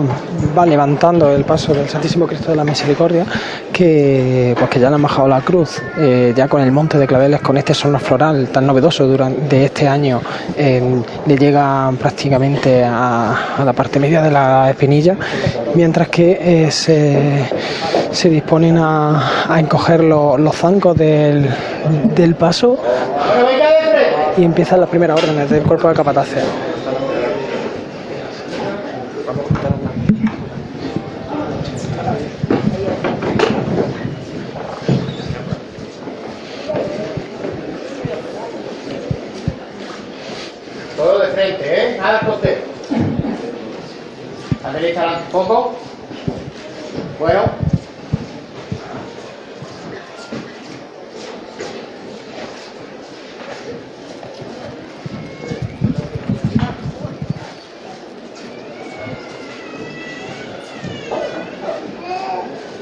levantando 0.66 1.30
el 1.34 1.44
paso 1.44 1.72
del 1.72 1.88
Santísimo 1.88 2.26
Cristo 2.26 2.50
de 2.50 2.56
la 2.56 2.64
Misericordia, 2.64 3.24
que 3.72 4.54
pues 4.58 4.70
que 4.70 4.80
ya 4.80 4.88
le 4.90 4.96
han 4.96 5.02
bajado 5.02 5.28
la 5.28 5.40
cruz, 5.40 5.80
eh, 5.98 6.32
ya 6.36 6.48
con 6.48 6.60
el 6.60 6.70
monte 6.70 6.98
de 6.98 7.06
claveles, 7.06 7.40
con 7.40 7.56
este 7.56 7.72
sonor 7.72 8.00
floral 8.00 8.48
tan 8.48 8.66
novedoso 8.66 9.06
durante, 9.06 9.56
de 9.56 9.64
este 9.66 9.88
año, 9.88 10.20
le 10.58 11.36
llegan 11.36 11.96
prácticamente 11.96 12.84
a, 12.84 13.56
la 13.64 13.72
parte 13.72 13.98
media 13.98 14.20
de 14.22 14.30
la 14.30 14.70
espinilla, 14.70 15.16
mientras 15.74 16.08
que 16.08 16.66
eh, 16.66 16.70
se, 16.70 17.48
disponen 18.28 18.76
a, 18.78 19.56
encoger 19.58 20.02
los 20.04 20.54
zancos 20.56 20.96
del, 20.96 21.48
del 22.14 22.34
paso 22.34 22.76
y 24.36 24.44
empiezan 24.44 24.80
las 24.80 24.88
primeras 24.90 25.22
órdenes 25.22 25.48
del 25.48 25.62
cuerpo 25.62 25.88
de 25.88 25.94
capataces. 25.94 26.42
poco. 45.34 45.74
Bueno. 47.18 47.40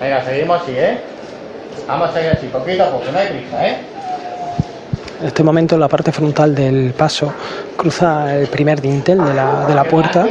Venga, 0.00 0.24
seguimos 0.24 0.60
así, 0.60 0.72
¿eh? 0.74 1.00
Vamos 1.88 2.10
a 2.10 2.12
seguir 2.12 2.30
así, 2.32 2.46
poquito 2.48 2.82
a 2.84 2.90
poco, 2.90 3.04
no 3.12 3.18
hay 3.18 3.28
prisa, 3.28 3.66
¿eh? 3.68 3.76
En 5.20 5.26
este 5.28 5.42
momento 5.42 5.78
la 5.78 5.88
parte 5.88 6.12
frontal 6.12 6.54
del 6.54 6.92
paso 6.92 7.32
cruza 7.76 8.36
el 8.36 8.48
primer 8.48 8.80
dintel 8.80 9.24
de 9.24 9.34
la, 9.34 9.64
de 9.66 9.74
la 9.74 9.84
puerta 9.84 10.26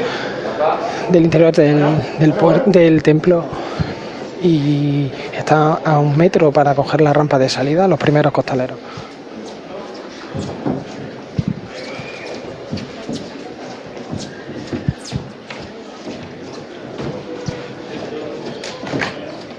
del 1.10 1.23
interior 1.23 1.52
del, 1.53 1.91
del, 2.72 3.03
templo 3.03 3.45
y 4.44 5.10
está 5.38 5.73
a 5.84 5.99
un 5.99 6.18
metro 6.18 6.52
para 6.52 6.76
coger 6.76 7.02
la 7.02 7.14
rampa 7.14 7.40
de 7.40 7.49
salida 7.49 7.88
los 7.88 7.99
primeros 7.99 8.32
costaleros. 8.32 8.78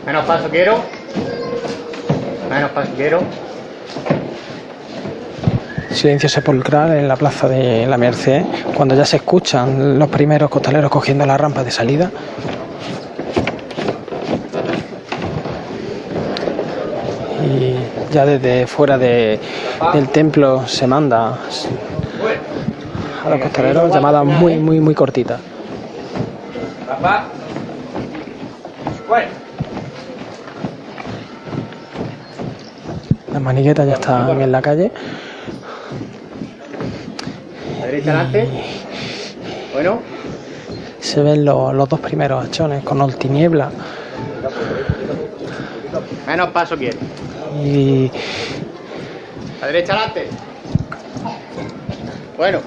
Menos 0.07 0.25
paso 0.27 0.49
quiero. 0.51 0.79
Menos 2.51 2.71
paso 2.73 2.91
quiero 2.97 3.21
silencio 5.95 6.29
sepulcral 6.29 6.93
en 6.95 7.07
la 7.07 7.17
plaza 7.17 7.49
de 7.49 7.87
la 7.87 7.97
Merced, 7.97 8.45
cuando 8.75 8.95
ya 8.95 9.05
se 9.05 9.17
escuchan 9.17 9.99
los 9.99 10.09
primeros 10.09 10.49
costaleros 10.51 10.91
cogiendo 10.91 11.25
la 11.27 11.37
rampa 11.37 11.63
de 11.65 11.71
salida. 11.71 12.11
Y 17.45 17.75
ya 18.13 18.25
desde 18.25 18.67
fuera 18.67 18.97
de, 18.99 19.39
del 19.93 20.09
templo 20.09 20.67
se 20.67 20.87
manda 20.87 21.39
a 23.25 23.29
los 23.29 23.39
costaleros 23.41 23.93
llamadas 23.93 24.25
muy, 24.25 24.57
muy, 24.57 24.81
muy 24.81 24.95
cortitas. 24.95 25.41
La 33.33 33.41
manigueta 33.41 33.85
ya 33.85 33.95
está 33.95 34.31
en 34.31 34.53
la 34.53 34.61
calle 34.63 34.93
derecha 37.93 38.13
adelante. 38.21 38.49
Bueno. 39.75 40.01
Se 41.01 41.23
ven 41.23 41.45
los, 41.45 41.89
dos 41.89 41.99
primeros 42.01 42.45
achones 42.47 42.85
con 42.85 43.13
tiniebla 43.13 43.71
Menos 46.27 46.49
paso 46.51 46.77
quiere. 46.77 46.97
Y... 47.63 48.11
A 49.61 49.67
derecha 49.67 49.95
adelante. 49.95 50.29
Bueno. 52.37 52.59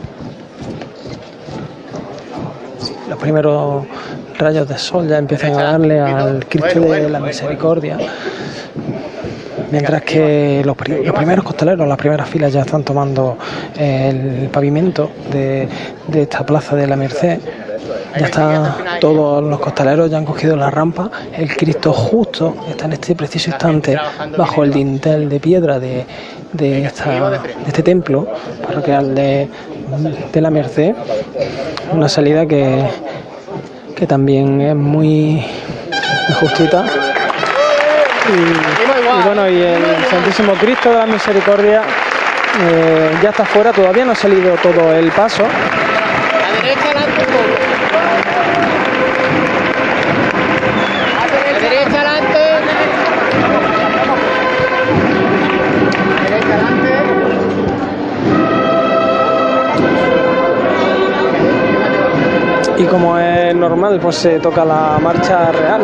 los 3.09 3.19
primeros 3.19 3.85
rayos 4.37 4.67
de 4.67 4.77
sol 4.77 5.07
ya 5.07 5.17
empiezan 5.17 5.57
a 5.57 5.63
darle 5.63 5.99
al 5.99 6.45
Cristo 6.47 6.81
de 6.81 7.09
la 7.09 7.19
Misericordia 7.19 7.97
mientras 9.71 10.01
que 10.03 10.61
los, 10.65 10.75
primeros 10.77 11.43
costaleros, 11.43 11.87
las 11.87 11.97
primeras 11.97 12.27
filas 12.29 12.53
ya 12.53 12.61
están 12.61 12.83
tomando 12.83 13.37
eh, 13.77 14.09
el 14.41 14.49
pavimento 14.49 15.11
de, 15.31 15.67
esta 16.13 16.45
plaza 16.45 16.75
de 16.75 16.87
la 16.87 16.95
Merced 16.95 17.39
ya 18.17 18.25
están 18.25 18.99
todos 18.99 19.43
los 19.43 19.59
costaleros 19.59 20.09
ya 20.09 20.17
han 20.17 20.25
cogido 20.25 20.55
la 20.55 20.69
rampa 20.69 21.09
el 21.35 21.55
Cristo 21.55 21.93
justo 21.93 22.55
está 22.69 22.85
en 22.85 22.93
este 22.93 23.15
preciso 23.15 23.49
instante 23.51 23.97
bajo 24.37 24.63
el 24.63 24.71
dintel 24.71 25.29
de 25.29 25.39
piedra 25.39 25.79
de, 25.79 26.05
este 27.67 27.83
templo 27.83 28.27
parroquial 28.65 29.13
de, 29.13 29.49
de 30.31 30.41
la 30.41 30.49
Merced 30.49 30.95
una 31.93 32.09
salida 32.09 32.45
que, 32.45 32.83
que 33.95 34.07
también 34.07 34.61
es 34.61 34.75
muy 34.75 35.43
justita 36.39 37.04
y, 38.29 39.23
bueno, 39.25 39.47
y 39.49 39.61
el 39.61 40.05
Santísimo 40.09 40.53
Cristo 40.53 40.89
de 40.91 40.97
la 40.97 41.05
Misericordia 41.05 41.81
eh, 42.69 43.11
ya 43.21 43.29
está 43.29 43.45
fuera, 43.45 43.71
todavía 43.71 44.05
no 44.05 44.11
ha 44.13 44.15
salido 44.15 44.55
todo 44.57 44.93
el 44.93 45.11
paso. 45.11 45.43
y 62.77 62.83
como 62.85 63.17
es 63.17 63.55
normal 63.55 63.99
pues 64.01 64.17
se 64.17 64.39
toca 64.39 64.65
la 64.65 64.97
marcha 65.01 65.51
real 65.51 65.81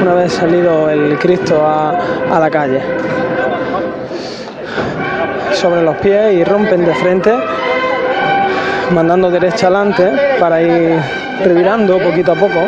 una 0.00 0.14
vez 0.14 0.32
salido 0.32 0.88
el 0.88 1.18
Cristo 1.18 1.62
a, 1.66 2.38
la 2.38 2.50
calle. 2.50 2.80
Sobre 5.52 5.82
los 5.82 5.96
pies 5.96 6.34
y 6.34 6.44
rompen 6.44 6.84
de 6.84 6.94
frente 6.94 7.34
mandando 8.94 9.30
derecha 9.30 9.66
adelante 9.66 10.10
para 10.38 10.62
ir 10.62 10.98
revirando 11.44 11.98
poquito 11.98 12.32
a 12.32 12.34
poco 12.36 12.60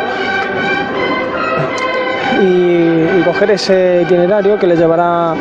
y, 2.41 2.81
coger 3.23 3.51
ese 3.51 4.01
itinerario 4.03 4.59
que 4.59 4.67
le 4.67 4.75
llevará 4.75 5.33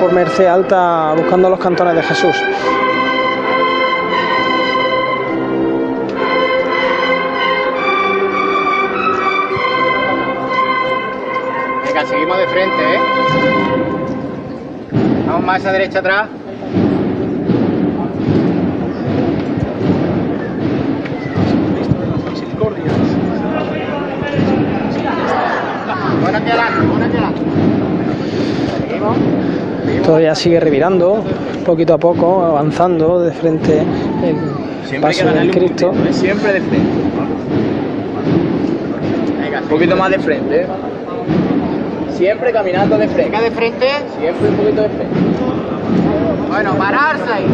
por 0.00 0.12
Merced 0.12 0.46
Alta 0.46 1.12
buscando 1.16 1.50
los 1.50 1.58
cantones 1.58 1.96
de 1.96 2.02
Jesús. 2.04 2.36
frente, 12.58 12.82
¿eh? 12.82 12.98
Vamos 15.26 15.44
más 15.44 15.64
a 15.64 15.72
derecha 15.72 16.00
atrás. 16.00 16.28
Todavía 30.04 30.34
sigue 30.34 30.58
revirando, 30.58 31.22
poquito 31.66 31.94
a 31.94 31.98
poco, 31.98 32.42
avanzando 32.44 33.20
de 33.20 33.30
frente 33.32 33.78
el 33.80 34.36
Siempre 34.88 35.50
Cristo. 35.50 35.92
¿eh? 36.06 36.12
Siempre 36.12 36.52
de 36.54 36.60
frente. 36.62 36.98
un 39.62 39.68
poquito 39.68 39.96
más 39.96 40.10
de 40.10 40.18
frente. 40.18 40.62
¿eh? 40.62 40.66
Siempre 42.18 42.52
caminando 42.52 42.98
de 42.98 43.06
frente. 43.06 43.40
¿De 43.40 43.48
frente? 43.52 43.86
Siempre 44.18 44.48
un 44.48 44.56
poquito 44.56 44.82
de 44.82 44.88
frente. 44.88 45.14
Bueno, 46.50 46.74
pararse 46.74 47.22
ahí. 47.32 47.46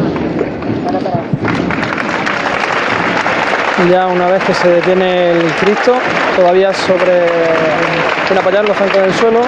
Ya 3.91 4.07
una 4.07 4.27
vez 4.29 4.43
que 4.45 4.55
se 4.55 4.67
detiene 4.71 5.33
el 5.33 5.43
Cristo, 5.61 5.97
todavía 6.37 6.73
sobre 6.73 7.25
el 8.31 8.39
apoyar 8.39 8.67
los 8.67 8.75
zancos 8.75 9.03
del 9.03 9.13
suelo, 9.13 9.41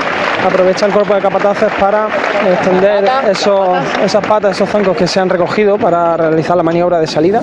aprovecha 0.46 0.84
el 0.84 0.92
cuerpo 0.92 1.14
de 1.14 1.20
capataces 1.22 1.72
para 1.80 2.08
extender 2.52 3.02
esas 3.30 4.26
patas, 4.26 4.54
esos 4.54 4.68
zancos 4.68 4.94
que 4.98 5.06
se 5.06 5.18
han 5.18 5.30
recogido 5.30 5.78
para 5.78 6.14
realizar 6.18 6.58
la 6.58 6.62
maniobra 6.62 7.00
de 7.00 7.06
salida. 7.06 7.40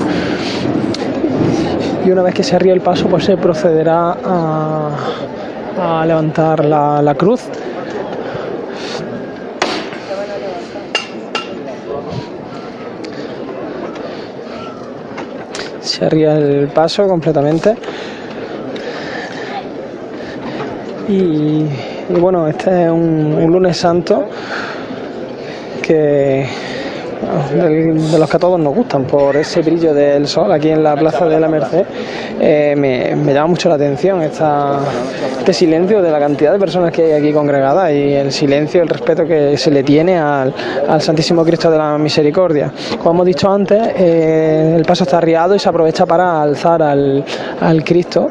Y 2.05 2.11
una 2.11 2.21
vez 2.21 2.35
que 2.35 2.43
se 2.43 2.59
ríe 2.59 2.71
el 2.71 2.81
paso, 2.81 3.07
pues 3.07 3.23
se 3.25 3.35
procederá 3.37 4.11
a, 4.23 6.05
levantar 6.05 6.63
la 6.65 7.15
cruz 7.17 7.41
el 16.11 16.67
paso 16.69 17.07
completamente. 17.07 17.75
Y, 21.07 21.65
bueno, 22.19 22.47
este 22.47 22.83
es 22.85 22.89
un 22.91 23.45
lunes 23.49 23.75
santo 23.77 24.25
que 25.81 26.47
de 27.59 28.19
los 28.19 28.29
que 28.29 28.35
a 28.37 28.39
todos 28.39 28.59
nos 28.59 28.73
gustan, 28.75 29.05
por 29.05 29.35
ese 29.35 29.61
brillo 29.61 29.93
del 29.93 30.27
sol 30.27 30.51
aquí 30.51 30.69
en 30.69 30.83
la 30.83 30.95
plaza 30.95 31.25
de 31.27 31.39
la 31.39 31.47
Merced, 31.47 31.85
eh, 32.39 32.75
me, 32.77 33.33
llama 33.33 33.47
mucho 33.47 33.69
la 33.69 33.75
atención 33.75 34.21
esta, 34.21 34.79
este 35.39 35.53
silencio 35.53 36.01
de 36.01 36.11
la 36.11 36.19
cantidad 36.19 36.51
de 36.53 36.59
personas 36.59 36.91
que 36.91 37.03
hay 37.03 37.11
aquí 37.23 37.33
congregadas 37.33 37.91
y 37.91 38.13
el 38.13 38.31
silencio, 38.31 38.81
el 38.83 38.89
respeto 38.89 39.25
que 39.25 39.57
se 39.57 39.71
le 39.71 39.83
tiene 39.83 40.17
al, 40.17 40.53
al 40.87 41.01
Santísimo 41.01 41.43
Cristo 41.45 41.71
de 41.71 41.77
la 41.77 41.97
Misericordia. 41.97 42.71
Como 42.97 43.11
hemos 43.11 43.25
dicho 43.27 43.49
antes, 43.51 43.79
eh, 43.97 44.73
el 44.75 44.83
paso 44.85 45.03
está 45.03 45.17
arriado 45.19 45.55
y 45.55 45.59
se 45.59 45.69
aprovecha 45.69 46.05
para 46.05 46.41
alzar 46.41 46.81
al, 46.81 47.23
Cristo. 47.85 48.29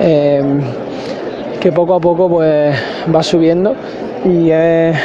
Eh, 0.00 0.42
que 1.58 1.72
poco 1.72 1.94
a 1.94 2.00
poco 2.00 2.28
pues 2.28 2.72
va 3.12 3.20
subiendo 3.20 3.74
y 4.24 4.50
es, 4.50 4.96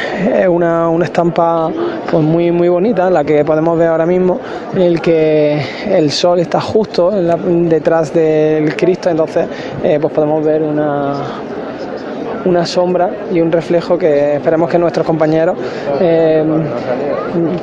una, 0.48 0.90
estampa 1.02 1.70
pues 2.10 2.22
muy 2.22 2.50
muy 2.52 2.68
bonita 2.68 3.10
la 3.10 3.24
que 3.24 3.44
podemos 3.44 3.78
ver 3.78 3.88
ahora 3.88 4.06
mismo 4.06 4.40
en 4.74 4.82
el 4.82 5.00
que 5.00 5.60
el 5.88 6.10
sol 6.10 6.40
está 6.40 6.60
justo 6.60 7.10
detrás 7.10 8.12
del 8.12 8.74
Cristo 8.76 9.10
entonces 9.10 9.46
eh, 9.82 9.98
pues 10.00 10.12
podemos 10.12 10.44
ver 10.44 10.62
una 10.62 11.14
una 12.44 12.66
sombra 12.66 13.10
y 13.32 13.40
un 13.40 13.50
reflejo 13.50 13.96
que 13.98 14.34
esperemos 14.34 14.70
que 14.70 14.78
nuestros 14.78 15.06
compañeros 15.06 15.56
eh, 16.00 16.44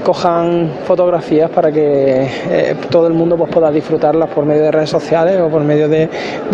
cojan 0.04 0.72
fotografías 0.86 1.50
para 1.50 1.72
que 1.72 2.28
eh, 2.50 2.76
todo 2.90 3.08
el 3.08 3.14
mundo 3.14 3.38
pues, 3.38 3.52
pueda 3.52 3.72
disfrutarlas 3.72 4.30
por 4.30 4.46
medio 4.46 4.64
de 4.64 4.72
redes 4.72 4.90
sociales 4.90 5.40
o 5.40 5.50
por 5.50 5.62
medio 5.62 5.88
de, 5.88 6.10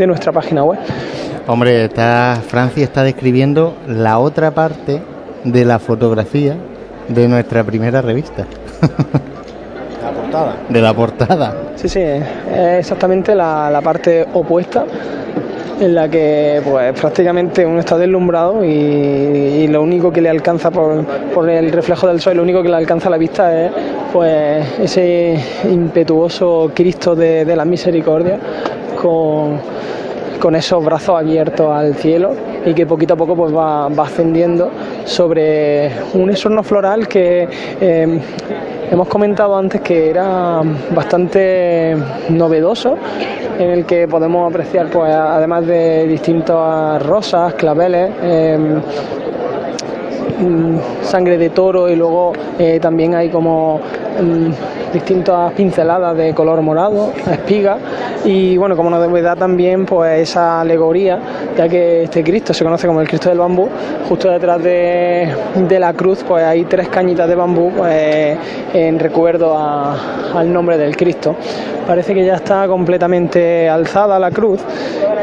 nuestra 0.05 0.31
página 0.31 0.63
web. 0.63 0.79
Hombre, 1.47 1.85
está, 1.85 2.37
Francia 2.47 2.83
está 2.83 3.03
describiendo 3.03 3.75
la 3.87 4.19
otra 4.19 4.51
parte 4.51 5.01
de 5.43 5.65
la 5.65 5.79
fotografía 5.79 6.55
de 7.07 7.27
nuestra 7.27 7.63
primera 7.63 8.01
revista. 8.01 8.45
la 10.03 10.11
portada. 10.11 10.55
De 10.69 10.81
la 10.81 10.93
portada. 10.93 11.55
Sí, 11.75 11.87
sí, 11.87 12.01
exactamente 12.77 13.35
la 13.35 13.79
parte 13.83 14.27
opuesta 14.33 14.85
en 15.79 15.93
la 15.93 16.09
que 16.09 16.61
pues 16.67 16.99
prácticamente 16.99 17.65
uno 17.65 17.79
está 17.79 17.97
deslumbrado 17.97 18.63
y, 18.63 19.67
lo 19.67 19.81
único 19.83 20.11
que 20.11 20.21
le 20.21 20.29
alcanza 20.29 20.71
por, 20.71 21.49
el 21.49 21.71
reflejo 21.71 22.07
del 22.07 22.21
sol, 22.21 22.37
lo 22.37 22.43
único 22.43 22.63
que 22.63 22.69
le 22.69 22.75
alcanza 22.75 23.09
a 23.09 23.11
la 23.11 23.17
vista 23.17 23.65
es 23.65 23.71
pues 24.13 24.65
ese 24.79 25.37
impetuoso 25.69 26.71
Cristo 26.73 27.15
de, 27.15 27.55
la 27.55 27.65
misericordia 27.65 28.39
con, 28.99 30.55
esos 30.55 30.83
brazos 30.85 31.17
abiertos 31.19 31.69
al 31.71 31.95
cielo 31.95 32.33
y 32.65 32.73
que 32.73 32.85
poquito 32.85 33.15
a 33.15 33.17
poco 33.17 33.35
pues 33.35 33.53
va, 33.53 33.87
ascendiendo 33.87 34.71
sobre 35.05 35.91
un 36.13 36.29
esorno 36.29 36.63
floral 36.63 37.07
que 37.09 37.47
eh, 37.81 38.19
Hemos 38.89 39.09
comentado 39.09 39.57
antes 39.57 39.81
que 39.81 40.09
era 40.09 40.61
bastante 40.95 41.93
novedoso, 42.29 42.95
en 43.59 43.69
el 43.69 43.85
que 43.85 44.07
podemos 44.07 44.49
apreciar, 44.49 44.87
pues, 44.87 45.11
además 45.13 45.65
de 45.67 46.07
distintas 46.07 47.05
rosas, 47.05 47.53
claveles, 47.55 48.09
em, 48.21 48.77
mm, 50.39 50.77
sangre 51.01 51.37
de 51.37 51.49
toro 51.49 51.89
y 51.89 51.97
luego 51.97 52.31
eh, 52.57 52.79
también 52.79 53.13
hay 53.13 53.29
como 53.29 53.81
mm, 54.21 54.51
distintas 54.93 55.51
pinceladas 55.53 56.15
de 56.17 56.33
color 56.33 56.61
morado, 56.61 57.11
espiga, 57.31 57.77
y 58.25 58.57
bueno, 58.57 58.75
como 58.75 58.89
nos 58.89 59.07
da 59.21 59.35
también, 59.35 59.85
pues 59.85 60.29
esa 60.29 60.61
alegoría, 60.61 61.19
ya 61.57 61.67
que 61.67 62.03
este 62.03 62.23
Cristo 62.23 62.53
se 62.53 62.63
conoce 62.63 62.87
como 62.87 63.01
el 63.01 63.07
Cristo 63.07 63.29
del 63.29 63.37
bambú, 63.39 63.67
justo 64.07 64.29
detrás 64.29 64.61
de, 64.61 65.25
la 65.77 65.93
cruz, 65.93 66.23
pues 66.27 66.43
hay 66.43 66.63
tres 66.65 66.89
cañitas 66.89 67.27
de 67.27 67.35
bambú 67.35 67.71
pues, 67.75 68.37
en 68.73 68.99
recuerdo 68.99 69.55
al 69.57 70.51
nombre 70.51 70.77
del 70.77 70.97
Cristo. 70.97 71.35
Parece 71.85 72.13
que 72.13 72.25
ya 72.25 72.35
está 72.35 72.67
completamente 72.67 73.69
alzada 73.69 74.17
la 74.19 74.29
cruz 74.31 74.59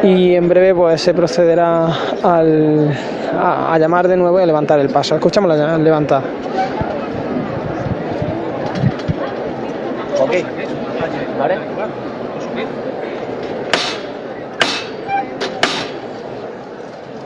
y 0.02 0.34
en 0.34 0.48
breve 0.48 0.74
pues 0.74 1.00
se 1.02 1.12
procederá 1.12 1.88
a, 2.22 3.76
llamar 3.78 4.06
de 4.08 4.16
nuevo 4.16 4.38
y 4.38 4.42
a 4.44 4.46
levantar 4.46 4.78
el 4.80 4.88
paso. 4.88 5.14
Escuchamos 5.16 5.56
la 5.56 5.76
levantad. 5.76 6.22
¿Vale? 11.38 11.58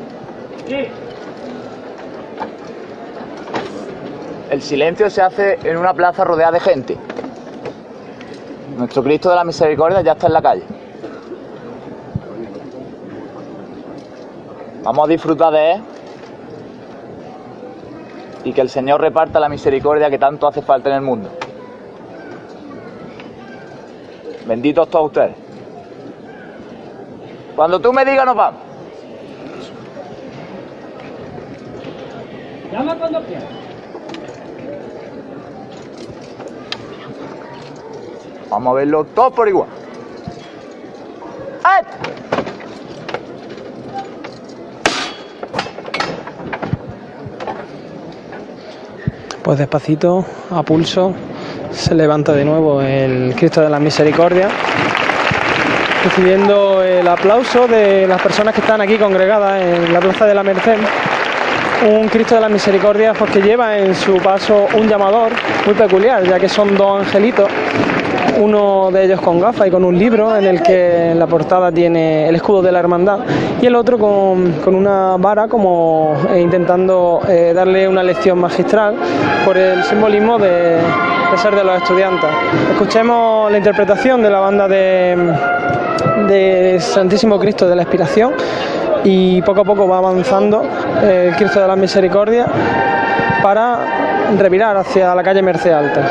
El 4.51 4.61
silencio 4.61 5.09
se 5.09 5.21
hace 5.21 5.57
en 5.63 5.77
una 5.77 5.93
plaza 5.93 6.23
rodeada 6.23 6.51
de 6.53 6.59
gente. 6.59 6.97
Nuestro 8.77 9.03
Cristo 9.03 9.29
de 9.29 9.35
la 9.35 9.43
Misericordia 9.43 10.01
ya 10.01 10.11
está 10.13 10.27
en 10.27 10.33
la 10.33 10.41
calle. 10.41 10.63
Vamos 14.83 15.07
a 15.07 15.11
disfrutar 15.11 15.53
de 15.53 15.71
él 15.73 15.81
y 18.43 18.53
que 18.53 18.61
el 18.61 18.69
Señor 18.69 18.99
reparta 19.01 19.39
la 19.39 19.47
misericordia 19.49 20.09
que 20.09 20.17
tanto 20.17 20.47
hace 20.47 20.61
falta 20.63 20.89
en 20.89 20.95
el 20.95 21.01
mundo. 21.01 21.29
Benditos 24.47 24.89
todos 24.89 25.07
ustedes. 25.07 25.35
Cuando 27.55 27.79
tú 27.79 27.93
me 27.93 28.03
digas, 28.05 28.25
nos 28.25 28.35
vamos. 28.35 28.61
Llama 32.71 32.95
cuando 32.97 33.21
quieras. 33.23 33.43
Vamos 38.49 38.71
a 38.71 38.73
verlo 38.73 39.03
todos 39.15 39.33
por 39.33 39.47
igual. 39.47 39.67
Pues 49.43 49.57
despacito, 49.57 50.25
a 50.51 50.63
pulso 50.63 51.13
se 51.73 51.95
levanta 51.95 52.33
de 52.33 52.43
nuevo 52.45 52.81
el 52.81 53.33
Cristo 53.37 53.61
de 53.61 53.69
la 53.69 53.79
Misericordia, 53.79 54.49
recibiendo 56.03 56.83
el 56.83 57.07
aplauso 57.07 57.67
de 57.67 58.07
las 58.07 58.21
personas 58.21 58.53
que 58.53 58.61
están 58.61 58.81
aquí 58.81 58.97
congregadas 58.97 59.61
en 59.61 59.93
la 59.93 59.99
Plaza 59.99 60.25
de 60.25 60.33
la 60.33 60.43
Merced. 60.43 60.77
Un 61.89 62.07
Cristo 62.09 62.35
de 62.35 62.41
la 62.41 62.49
Misericordia 62.49 63.11
porque 63.13 63.39
pues, 63.39 63.45
lleva 63.45 63.75
en 63.75 63.95
su 63.95 64.17
paso 64.17 64.67
un 64.77 64.87
llamador 64.87 65.31
muy 65.65 65.73
peculiar, 65.73 66.21
ya 66.23 66.39
que 66.39 66.47
son 66.47 66.75
dos 66.77 67.01
angelitos 67.03 67.49
uno 68.39 68.89
de 68.91 69.05
ellos 69.05 69.19
con 69.21 69.39
gafas 69.39 69.67
y 69.67 69.71
con 69.71 69.83
un 69.83 69.95
libro 69.97 70.35
en 70.35 70.45
el 70.45 70.61
que 70.61 71.13
la 71.15 71.25
portada 71.27 71.71
tiene 71.71 72.27
el 72.29 72.35
escudo 72.35 72.61
de 72.61 72.71
la 72.71 72.77
hermandad 72.79 73.19
y 73.61 73.65
el 73.65 73.73
otro 73.75 73.97
con, 73.97 74.51
una 74.75 75.17
vara 75.17 75.47
como 75.47 76.13
eh, 76.31 76.39
intentando 76.39 77.19
eh, 77.27 77.51
darle 77.55 77.85
una 77.87 78.03
lección 78.03 78.39
magistral 78.39 78.95
por 79.45 79.57
el 79.57 79.83
simbolismo 79.83 80.37
de, 80.37 80.77
ser 81.37 81.55
de 81.55 81.63
los 81.63 81.77
estudiantes. 81.81 82.29
Escuchemos 82.71 83.51
la 83.51 83.57
interpretación 83.57 84.21
de 84.21 84.29
la 84.29 84.39
banda 84.39 84.67
de, 84.67 84.79
Santísimo 86.79 87.39
Cristo 87.39 87.67
de 87.67 87.75
la 87.75 87.81
Inspiración 87.83 88.33
y 89.03 89.41
poco 89.41 89.61
a 89.61 89.63
poco 89.63 89.87
va 89.87 89.97
avanzando 89.97 90.61
eh, 91.03 91.27
el 91.29 91.35
Cristo 91.35 91.59
de 91.61 91.67
la 91.67 91.75
Misericordia 91.75 92.45
para 93.43 93.79
revirar 94.37 94.77
hacia 94.77 95.13
la 95.15 95.21
calle 95.23 95.41
Merced 95.41 95.71
Alta. 95.71 96.01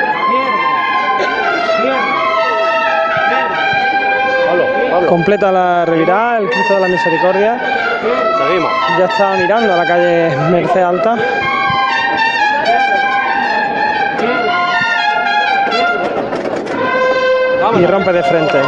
Completa 5.11 5.53
la 5.53 5.85
Reviral 5.85 6.45
el 6.45 6.51
Cristo 6.51 6.75
de 6.75 6.81
la 6.81 6.89
Misericordia. 6.89 7.61
Seguimos. 8.47 8.73
Ya 8.99 9.05
estaba 9.05 9.37
mirando 9.37 9.75
a 9.75 9.77
la 9.77 9.87
calle 9.87 10.35
Merced 10.51 10.81
Alta. 10.83 11.17
y 17.81 17.87
rompe 17.87 18.13
de 18.13 18.23
frente. 18.23 18.59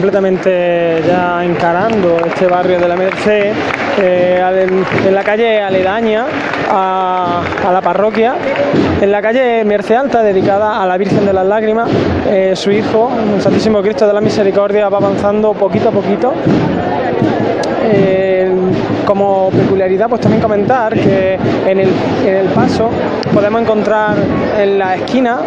completamente 0.00 1.02
ya 1.06 1.44
encarando 1.44 2.18
este 2.24 2.46
barrio 2.46 2.78
de 2.80 2.88
la 2.88 2.96
Merced, 2.96 3.52
eh, 4.00 4.66
en 5.06 5.14
la 5.14 5.22
calle 5.22 5.60
aledaña 5.60 6.24
a, 6.70 7.42
la 7.70 7.82
parroquia, 7.82 8.32
en 8.98 9.12
la 9.12 9.20
calle 9.20 9.62
Merced 9.62 9.96
Alta, 9.96 10.22
dedicada 10.22 10.82
a 10.82 10.86
la 10.86 10.96
Virgen 10.96 11.26
de 11.26 11.34
las 11.34 11.44
Lágrimas, 11.46 11.90
eh, 12.26 12.52
su 12.56 12.70
hijo, 12.70 13.10
el 13.34 13.42
Santísimo 13.42 13.82
Cristo 13.82 14.06
de 14.06 14.14
la 14.14 14.22
Misericordia, 14.22 14.88
va 14.88 14.96
avanzando 14.96 15.52
poquito 15.52 15.90
a 15.90 15.92
poquito. 15.92 16.32
Eh, 17.92 18.50
como 19.04 19.50
peculiaridad, 19.50 20.08
pues 20.08 20.20
también 20.22 20.40
comentar 20.40 20.94
que 20.94 21.36
en 21.66 21.78
el, 21.78 21.88
en 22.24 22.36
el 22.36 22.46
paso 22.54 22.88
podemos 23.34 23.60
encontrar 23.60 24.14
en 24.58 24.78
la 24.78 24.94
esquina 24.96 25.40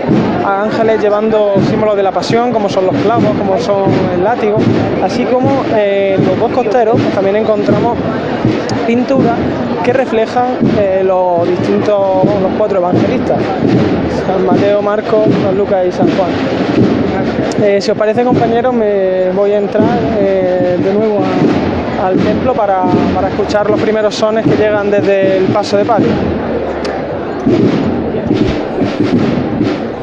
a 0.43 0.63
ángeles 0.63 1.01
llevando 1.01 1.55
símbolos 1.69 1.95
de 1.95 2.03
la 2.03 2.11
pasión, 2.11 2.51
como 2.51 2.69
son 2.69 2.85
los 2.85 2.95
clavos, 2.97 3.35
como 3.37 3.57
son 3.59 3.89
el 4.13 4.23
látigo, 4.23 4.57
así 5.03 5.23
como 5.25 5.63
eh, 5.75 6.17
los 6.25 6.39
dos 6.39 6.51
costeros 6.51 6.99
pues, 7.01 7.13
también 7.15 7.37
encontramos 7.37 7.97
pinturas 8.85 9.35
que 9.83 9.93
reflejan 9.93 10.47
eh, 10.77 11.01
los 11.05 11.47
distintos, 11.47 12.25
los 12.25 12.51
cuatro 12.57 12.79
evangelistas, 12.79 13.37
San 14.27 14.45
Mateo, 14.45 14.81
Marco, 14.81 15.23
San 15.43 15.57
Lucas 15.57 15.85
y 15.87 15.91
San 15.91 16.07
Juan. 16.15 16.29
Eh, 17.61 17.79
si 17.81 17.91
os 17.91 17.97
parece 17.97 18.23
compañeros, 18.23 18.73
me 18.73 19.29
voy 19.31 19.51
a 19.51 19.57
entrar 19.59 19.99
de 20.19 20.93
nuevo 20.93 21.19
al 22.03 22.17
templo 22.17 22.53
para, 22.53 22.83
para 23.15 23.29
escuchar 23.29 23.69
los 23.69 23.79
primeros 23.79 24.15
sones 24.15 24.45
que 24.45 24.55
llegan 24.57 24.91
desde 24.91 25.37
el 25.37 25.45
paso 25.45 25.77
de 25.77 25.85
patio. 25.85 26.09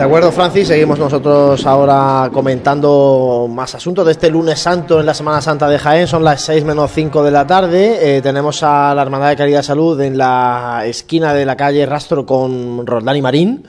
De 0.00 0.06
acuerdo, 0.06 0.32
Francis, 0.32 0.66
seguimos 0.68 0.98
nosotros 0.98 1.66
ahora 1.66 2.30
comentando 2.32 3.46
más 3.50 3.74
asuntos 3.74 4.06
de 4.06 4.12
este 4.12 4.30
lunes 4.30 4.58
santo 4.58 4.98
en 4.98 5.04
la 5.04 5.12
Semana 5.12 5.42
Santa 5.42 5.68
de 5.68 5.78
Jaén. 5.78 6.06
Son 6.06 6.24
las 6.24 6.40
6 6.40 6.64
menos 6.64 6.90
5 6.90 7.22
de 7.22 7.30
la 7.30 7.46
tarde. 7.46 8.16
Eh, 8.16 8.22
tenemos 8.22 8.62
a 8.62 8.94
la 8.94 9.02
Hermandad 9.02 9.28
de 9.28 9.36
Caridad 9.36 9.60
Salud 9.60 10.00
en 10.00 10.16
la 10.16 10.84
esquina 10.86 11.34
de 11.34 11.44
la 11.44 11.54
calle 11.54 11.84
Rastro 11.84 12.24
con 12.24 12.86
Roldán 12.86 13.14
y 13.16 13.20
Marín. 13.20 13.66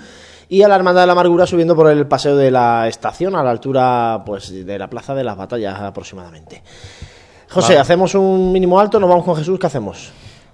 Y 0.48 0.62
a 0.64 0.70
la 0.70 0.78
Hermandad 0.78 1.02
de 1.02 1.08
la 1.08 1.12
Amargura 1.14 1.46
subiendo 1.46 1.76
por 1.76 1.90
el 1.90 2.08
paseo 2.08 2.38
de 2.38 2.50
la 2.50 2.88
estación 2.88 3.36
a 3.36 3.44
la 3.44 3.52
altura 3.52 4.24
pues, 4.26 4.66
de 4.66 4.80
la 4.80 4.90
Plaza 4.90 5.14
de 5.14 5.26
las 5.26 5.36
Batallas 5.36 5.82
aproximadamente. 5.82 6.64
José, 7.50 7.78
¿hacemos 7.78 8.16
un 8.16 8.54
mínimo 8.54 8.80
alto? 8.80 9.02
¿Nos 9.02 9.10
vamos 9.10 9.26
con 9.26 9.36
Jesús? 9.36 9.60
¿Qué 9.60 9.68
hacemos? 9.68 10.14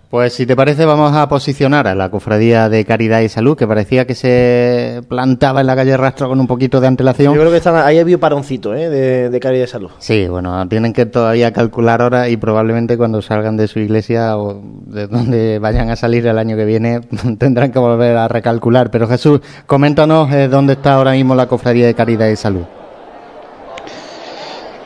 Pues 0.09 0.31
si 0.31 0.45
te 0.45 0.55
parece 0.55 0.85
vamos 0.85 1.13
a 1.17 1.27
posicionar 1.27 1.85
a 1.85 1.93
la 1.93 2.09
Cofradía 2.09 2.69
de 2.69 2.85
Caridad 2.85 3.19
y 3.19 3.27
Salud, 3.27 3.57
que 3.57 3.67
parecía 3.67 4.07
que 4.07 4.15
se 4.15 5.01
plantaba 5.09 5.59
en 5.59 5.67
la 5.67 5.75
calle 5.75 5.97
Rastro 5.97 6.29
con 6.29 6.39
un 6.39 6.47
poquito 6.47 6.79
de 6.79 6.87
antelación. 6.87 7.33
Yo 7.33 7.37
creo 7.41 7.51
que 7.51 7.57
están, 7.57 7.75
ahí 7.75 7.99
había 7.99 8.17
paroncito 8.17 8.73
¿eh? 8.73 8.89
de, 8.89 9.39
Caridad 9.41 9.65
y 9.65 9.67
Salud. 9.67 9.89
Sí, 9.99 10.25
bueno, 10.29 10.65
tienen 10.69 10.93
que 10.93 11.05
todavía 11.07 11.51
calcular 11.51 12.01
ahora 12.01 12.29
y 12.29 12.37
probablemente 12.37 12.95
cuando 12.95 13.21
salgan 13.21 13.57
de 13.57 13.67
su 13.67 13.79
iglesia 13.79 14.37
o 14.37 14.61
de 14.85 15.07
donde 15.07 15.59
vayan 15.59 15.89
a 15.89 15.97
salir 15.97 16.25
el 16.25 16.37
año 16.37 16.55
que 16.55 16.63
viene 16.63 17.01
tendrán 17.37 17.73
que 17.73 17.79
volver 17.79 18.15
a 18.15 18.29
recalcular. 18.29 18.89
Pero 18.91 19.09
Jesús, 19.09 19.41
coméntanos 19.65 20.31
eh, 20.31 20.47
dónde 20.47 20.73
está 20.73 20.93
ahora 20.93 21.11
mismo 21.11 21.35
la 21.35 21.47
Cofradía 21.47 21.85
de 21.85 21.93
Caridad 21.93 22.29
y 22.29 22.37
Salud. 22.37 22.63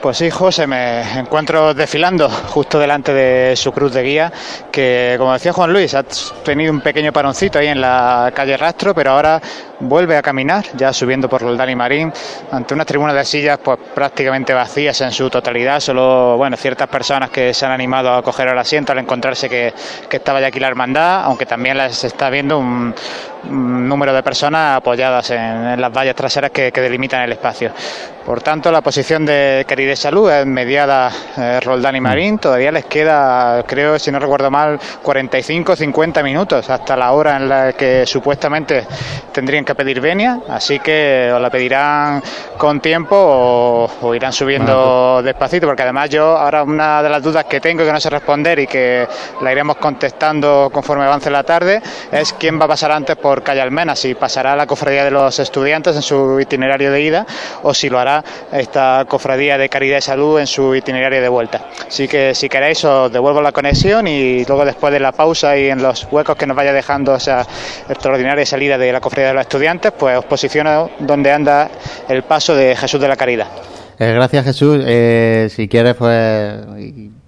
Pues 0.02 0.18
sí, 0.18 0.32
José, 0.32 0.66
me 0.66 1.02
encuentro 1.20 1.76
desfilando 1.76 2.28
justo 2.28 2.80
delante 2.80 3.14
de 3.14 3.56
su 3.56 3.72
cruz 3.72 3.94
de 3.94 4.02
guía, 4.02 4.34
que 4.72 5.14
como 5.20 5.32
decía 5.32 5.54
Juan 5.54 5.72
Luis, 5.72 5.94
ha 5.94 6.02
tenido 6.44 6.74
un 6.74 6.82
pequeño 6.82 7.14
paroncito 7.14 7.60
ahí 7.60 7.68
en 7.68 7.80
la 7.80 8.32
calle 8.34 8.58
Rastro, 8.58 8.96
pero 8.96 9.12
ahora 9.12 9.40
vuelve 9.80 10.18
a 10.18 10.24
caminar, 10.24 10.66
ya 10.76 10.92
subiendo 10.92 11.30
por 11.30 11.44
el 11.44 11.56
Dani 11.56 11.76
Marín, 11.76 12.12
ante 12.52 12.74
unas 12.74 12.88
tribunas 12.88 13.16
de 13.16 13.24
sillas 13.24 13.60
pues 13.64 13.78
prácticamente 13.94 14.54
vacías 14.54 15.00
en 15.02 15.12
su 15.12 15.30
totalidad, 15.30 15.80
solo 15.80 16.36
bueno 16.36 16.58
ciertas 16.58 16.88
personas 16.88 17.30
que 17.30 17.54
se 17.54 17.64
han 17.68 17.72
animado 17.72 18.12
a 18.12 18.24
coger 18.24 18.48
el 18.48 18.58
asiento 18.58 18.94
al 18.94 18.98
encontrarse 19.00 19.50
que, 19.50 19.72
que 20.10 20.18
estaba 20.18 20.42
ya 20.42 20.48
aquí 20.48 20.60
la 20.60 20.68
hermandad, 20.68 21.26
aunque 21.26 21.46
también 21.46 21.78
las 21.78 22.04
está 22.04 22.32
viendo 22.32 22.58
un, 22.58 22.96
número 23.46 24.14
de 24.14 24.22
personas 24.24 24.78
apoyadas 24.78 25.32
en, 25.32 25.82
las 25.82 25.92
vallas 25.92 26.16
traseras 26.16 26.52
que, 26.52 26.72
delimitan 26.72 27.22
el 27.22 27.32
espacio. 27.34 27.72
Por 28.26 28.42
tanto, 28.42 28.72
la 28.72 28.82
posición 28.82 29.26
de 29.26 29.66
Queride 29.68 29.96
Salud 29.96 30.30
es 30.32 30.46
mediada 30.46 31.12
eh, 31.38 31.60
Roldán 31.60 31.96
y 31.96 32.00
mm. 32.02 32.04
Marín. 32.04 32.38
Todavía 32.38 32.72
les 32.72 32.86
queda, 32.86 33.64
creo, 33.64 33.98
si 33.98 34.12
no 34.12 34.20
recuerdo 34.20 34.52
mal, 34.52 34.80
45 35.02 35.76
50 35.76 36.22
minutos 36.24 36.70
hasta 36.70 36.96
la 36.96 37.12
hora 37.14 37.38
en 37.38 37.50
la 37.50 37.74
que 37.74 38.06
supuestamente 38.06 38.86
tendrían 39.32 39.66
que 39.66 39.74
pedir 39.74 40.00
venia. 40.02 40.40
Así 40.48 40.80
que 40.80 41.32
o 41.36 41.40
la 41.40 41.50
pedirán 41.50 42.22
con 42.58 42.80
tiempo 42.80 43.16
o, 43.98 44.14
irán 44.16 44.34
subiendo 44.34 45.14
pues. 45.16 45.26
despacito, 45.26 45.66
porque 45.66 45.82
además 45.84 46.10
yo 46.12 46.38
ahora 46.38 46.62
una 46.64 47.02
de 47.02 47.10
las 47.10 47.24
dudas 47.24 47.46
que 47.46 47.60
tengo 47.60 47.84
que 47.84 47.92
no 47.92 48.00
sé 48.00 48.10
responder 48.12 48.60
y 48.60 48.68
que 48.68 49.08
la 49.42 49.52
iremos 49.52 49.78
contestando 49.78 50.70
conforme 50.72 51.06
avance 51.06 51.32
la 51.32 51.44
tarde 51.44 51.82
es 52.12 52.34
quién 52.34 52.60
va 52.60 52.66
a 52.66 52.70
pasar 52.70 52.92
antes 52.92 53.16
por 53.16 53.31
por 53.32 53.44
Calle 53.44 53.62
Almena, 53.62 53.96
si 53.96 54.14
pasará 54.14 54.58
la 54.58 54.68
cofradía 54.68 55.06
de 55.06 55.12
los 55.12 55.40
estudiantes 55.40 55.96
en 55.96 56.02
su 56.02 56.38
itinerario 56.42 56.92
de 56.92 57.02
ida 57.02 57.26
o 57.64 57.74
si 57.74 57.88
lo 57.90 57.98
hará 57.98 58.22
esta 58.52 59.06
cofradía 59.08 59.58
de 59.58 59.70
Caridad 59.70 60.00
y 60.00 60.02
Salud 60.02 60.38
en 60.38 60.48
su 60.48 60.76
itinerario 60.76 61.22
de 61.22 61.30
vuelta. 61.30 61.66
Así 61.88 62.10
que 62.10 62.36
si 62.36 62.50
queréis 62.50 62.84
os 62.84 63.10
devuelvo 63.10 63.42
la 63.42 63.54
conexión 63.54 64.06
y 64.06 64.44
luego 64.44 64.66
después 64.66 64.92
de 64.92 65.00
la 65.00 65.14
pausa 65.14 65.58
y 65.58 65.70
en 65.70 65.82
los 65.82 66.10
huecos 66.12 66.36
que 66.36 66.46
nos 66.46 66.58
vaya 66.58 66.74
dejando 66.74 67.16
esa 67.16 67.48
extraordinaria 67.88 68.46
salida 68.46 68.78
de 68.78 68.92
la 68.92 69.00
cofradía 69.00 69.30
de 69.30 69.34
los 69.36 69.42
estudiantes, 69.44 69.94
pues 69.98 70.18
os 70.18 70.26
posiciono 70.26 70.90
donde 71.00 71.32
anda 71.32 71.70
el 72.10 72.24
paso 72.24 72.54
de 72.54 72.76
Jesús 72.76 73.00
de 73.00 73.08
la 73.08 73.16
Caridad. 73.16 73.48
Eh, 73.98 74.12
gracias 74.14 74.44
Jesús. 74.44 74.84
Eh, 74.86 75.48
si 75.50 75.70
quieres, 75.70 75.94
pues, 75.96 76.66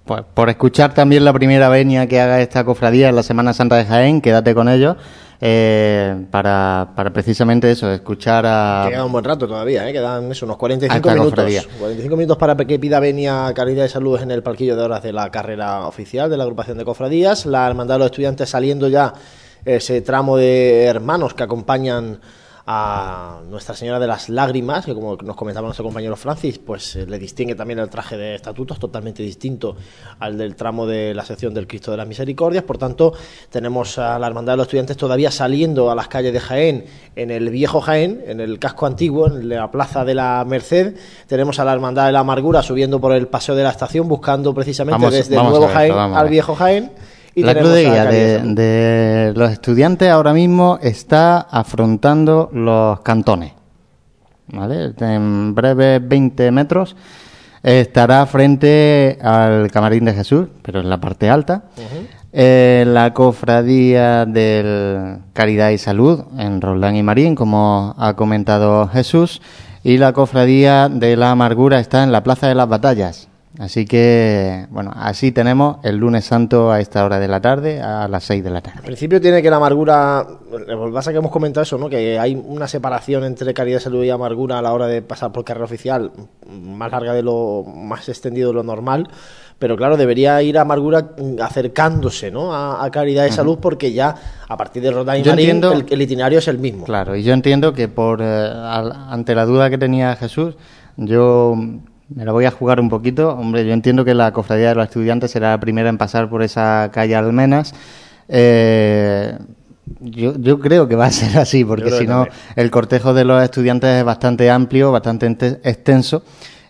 pues, 0.04 0.22
por 0.34 0.50
escuchar 0.50 0.94
también 0.94 1.24
la 1.24 1.32
primera 1.32 1.70
venia 1.70 2.08
que 2.08 2.20
haga 2.20 2.42
esta 2.42 2.66
cofradía 2.66 3.08
en 3.08 3.16
la 3.16 3.24
Semana 3.24 3.54
Santa 3.54 3.78
de 3.78 3.86
Jaén, 3.86 4.20
quédate 4.20 4.54
con 4.54 4.68
ellos. 4.68 4.98
Eh, 5.46 6.26
para, 6.32 6.94
para, 6.96 7.12
precisamente 7.12 7.70
eso, 7.70 7.92
escuchar 7.92 8.46
a... 8.48 8.86
Queda 8.90 9.04
un 9.04 9.12
buen 9.12 9.26
rato 9.26 9.46
todavía, 9.46 9.90
¿eh? 9.90 9.92
quedan 9.92 10.32
eso, 10.32 10.46
unos 10.46 10.56
45 10.58 11.10
minutos. 11.10 11.66
45 11.80 12.16
minutos 12.16 12.38
para 12.38 12.56
que 12.56 12.80
pida 12.80 13.02
venia 13.02 13.52
Caridad 13.54 13.84
de 13.84 13.90
Salud 13.90 14.18
en 14.22 14.32
el 14.32 14.42
parquillo 14.42 14.78
de 14.78 14.84
horas 14.84 15.04
de 15.04 15.12
la 15.12 15.30
carrera 15.32 15.86
oficial 15.86 16.30
de 16.30 16.38
la 16.38 16.44
agrupación 16.44 16.78
de 16.78 16.86
cofradías. 16.86 17.46
La 17.46 17.68
Hermandad 17.68 17.96
de 17.96 18.00
los 18.00 18.06
Estudiantes 18.12 18.50
saliendo 18.52 18.88
ya 18.88 19.12
ese 19.66 20.00
tramo 20.00 20.38
de 20.38 20.86
hermanos 20.86 21.34
que 21.34 21.44
acompañan 21.44 22.22
a 22.66 23.42
Nuestra 23.50 23.76
Señora 23.76 24.00
de 24.00 24.08
las 24.08 24.30
Lágrimas, 24.30 24.86
que 24.86 24.94
como 24.94 25.18
nos 25.18 25.36
comentaba 25.36 25.68
nuestro 25.68 25.84
compañero 25.84 26.16
Francis, 26.16 26.60
pues 26.60 26.96
eh, 26.96 27.06
le 27.06 27.20
distingue 27.20 27.56
también 27.56 27.80
el 27.80 27.90
traje 27.90 28.16
de 28.18 28.36
estatutos, 28.36 28.80
totalmente 28.80 29.22
distinto 29.22 29.76
al 30.20 30.38
del 30.38 30.56
tramo 30.56 30.86
de 30.88 31.14
la 31.14 31.26
sección 31.26 31.54
del 31.54 31.68
Cristo 31.68 31.92
de 31.92 31.98
las 31.98 32.08
Misericordias. 32.08 32.64
Por 32.64 32.78
tanto, 32.78 33.14
tenemos 33.50 33.98
a 33.98 34.18
la 34.18 34.28
Hermandad 34.28 34.54
de 34.54 34.58
los 34.58 34.68
Estudiantes 34.68 34.96
todavía 34.98 35.30
saliendo 35.30 35.92
a 35.92 35.96
las 35.96 36.08
calles 36.08 36.32
de 36.34 36.40
Jaén, 36.40 36.86
en 37.18 37.32
el 37.32 37.50
viejo 37.50 37.82
Jaén, 37.82 38.22
en 38.26 38.40
el 38.40 38.60
casco 38.60 38.86
antiguo, 38.86 39.28
en 39.28 39.50
la 39.50 39.70
plaza 39.70 40.06
de 40.06 40.16
la 40.16 40.44
Merced. 40.48 40.96
Tenemos 41.28 41.60
a 41.60 41.66
la 41.66 41.74
Hermandad 41.74 42.06
de 42.06 42.12
la 42.14 42.20
Amargura 42.20 42.64
subiendo 42.64 43.02
por 43.02 43.12
el 43.14 43.28
paseo 43.28 43.56
de 43.56 43.64
la 43.64 43.70
estación, 43.72 44.08
buscando 44.08 44.54
precisamente 44.54 45.10
desde 45.10 45.36
el 45.36 45.44
nuevo 45.44 45.68
Jaén 45.68 45.92
al 45.94 46.30
viejo 46.30 46.56
Jaén 46.56 46.92
la 47.42 47.54
Cruz 47.56 47.74
de 47.74 49.32
los 49.36 49.52
estudiantes 49.52 50.10
ahora 50.10 50.34
mismo 50.34 50.80
está 50.82 51.40
afrontando 51.42 52.50
los 52.54 53.00
cantones. 53.02 53.54
¿vale? 54.48 54.94
En 55.00 55.56
breves 55.56 56.08
20 56.08 56.52
metros 56.52 56.96
estará 57.64 58.26
frente 58.26 59.18
al 59.22 59.72
Camarín 59.72 60.06
de 60.06 60.14
Jesús, 60.14 60.48
pero 60.62 60.80
en 60.82 60.90
la 60.90 61.00
parte 61.00 61.30
alta. 61.30 61.64
Eh, 62.36 62.84
la 62.88 63.14
cofradía 63.14 64.26
de 64.26 65.20
Caridad 65.34 65.70
y 65.70 65.78
Salud 65.78 66.24
en 66.38 66.62
Roldán 66.62 66.96
y 66.96 67.04
Marín, 67.04 67.36
como 67.36 67.96
ha 67.98 68.16
comentado 68.16 68.88
Jesús. 68.90 69.42
Y 69.86 69.98
la 69.98 70.14
cofradía 70.14 70.88
de 70.90 71.16
la 71.18 71.32
Amargura 71.32 71.80
está 71.80 72.04
en 72.04 72.12
la 72.12 72.24
Plaza 72.24 72.48
de 72.48 72.56
las 72.56 72.70
Batallas. 72.70 73.28
Así 73.60 73.86
que, 73.86 74.66
bueno, 74.72 74.92
así 74.96 75.32
tenemos 75.32 75.78
el 75.84 75.98
lunes 75.98 76.26
santo 76.26 76.72
a 76.72 76.80
esta 76.80 77.06
hora 77.06 77.20
de 77.20 77.28
la 77.28 77.40
tarde, 77.40 77.82
a 77.82 78.08
las 78.08 78.24
6 78.24 78.44
de 78.44 78.50
la 78.50 78.62
tarde. 78.62 78.80
Al 78.80 78.86
principio 78.86 79.22
tiene 79.22 79.44
que 79.44 79.50
la 79.52 79.58
amargura, 79.58 80.26
lo 80.66 80.92
que 80.92 81.12
que 81.12 81.18
hemos 81.20 81.32
comentado 81.32 81.62
eso, 81.62 81.78
¿no? 81.78 81.88
Que 81.88 82.18
hay 82.18 82.34
una 82.36 82.68
separación 82.68 83.24
entre 83.26 83.54
caridad, 83.54 83.78
de 83.78 83.82
salud 83.84 84.04
y 84.04 84.10
amargura 84.10 84.58
a 84.58 84.62
la 84.64 84.74
hora 84.74 84.88
de 84.88 85.04
pasar 85.04 85.32
por 85.32 85.44
carrera 85.46 85.66
oficial, 85.66 86.12
más 86.50 86.92
larga 86.92 87.14
de 87.14 87.22
lo, 87.22 87.64
más 87.64 88.10
extendido 88.10 88.50
de 88.50 88.56
lo 88.56 88.64
normal, 88.64 89.08
pero 89.60 89.76
claro, 89.78 89.98
debería 89.98 90.42
ir 90.42 90.58
amargura 90.58 91.10
acercándose, 91.40 92.32
¿no? 92.32 92.56
A, 92.56 92.90
caridad 92.90 93.24
de 93.26 93.32
salud, 93.32 93.60
porque 93.62 93.92
ya 93.94 94.16
a 94.48 94.58
partir 94.58 94.82
de 94.82 94.90
Roda 94.90 95.16
el, 95.16 96.00
itinerario 96.02 96.40
es 96.40 96.48
el 96.48 96.58
mismo. 96.58 96.86
Claro, 96.86 97.16
y 97.16 97.22
yo 97.22 97.34
entiendo 97.34 97.72
que 97.74 97.88
por, 97.88 98.20
eh, 98.24 98.52
ante 98.66 99.36
la 99.36 99.46
duda 99.46 99.70
que 99.70 99.78
tenía 99.78 100.16
Jesús, 100.16 100.56
yo 100.98 101.56
me 102.10 102.26
la 102.26 102.32
voy 102.34 102.46
a 102.46 102.52
jugar 102.52 102.80
un 102.80 102.90
poquito. 102.90 103.32
Hombre, 103.34 103.66
yo 103.66 103.74
entiendo 103.74 104.04
que 104.06 104.14
la 104.14 104.32
cofradía 104.34 104.70
de 104.70 104.76
los 104.76 104.86
estudiantes 104.86 105.32
será 105.32 105.52
la 105.52 105.60
primera 105.60 105.90
en 105.90 105.98
pasar 105.98 106.30
por 106.30 106.44
esa 106.44 106.90
calle 106.94 107.16
Almenas. 107.16 107.74
Eh, 108.28 109.38
yo, 110.02 110.60
creo 110.60 110.88
que 110.88 110.96
va 110.96 111.06
a 111.06 111.12
ser 111.12 111.38
así, 111.38 111.64
porque 111.64 111.92
si 111.92 112.06
no, 112.08 112.26
el 112.56 112.72
cortejo 112.72 113.14
de 113.14 113.24
los 113.26 113.42
estudiantes 113.42 113.90
es 113.90 114.04
bastante 114.04 114.50
amplio, 114.50 114.92
bastante 114.92 115.28
extenso. 115.64 116.24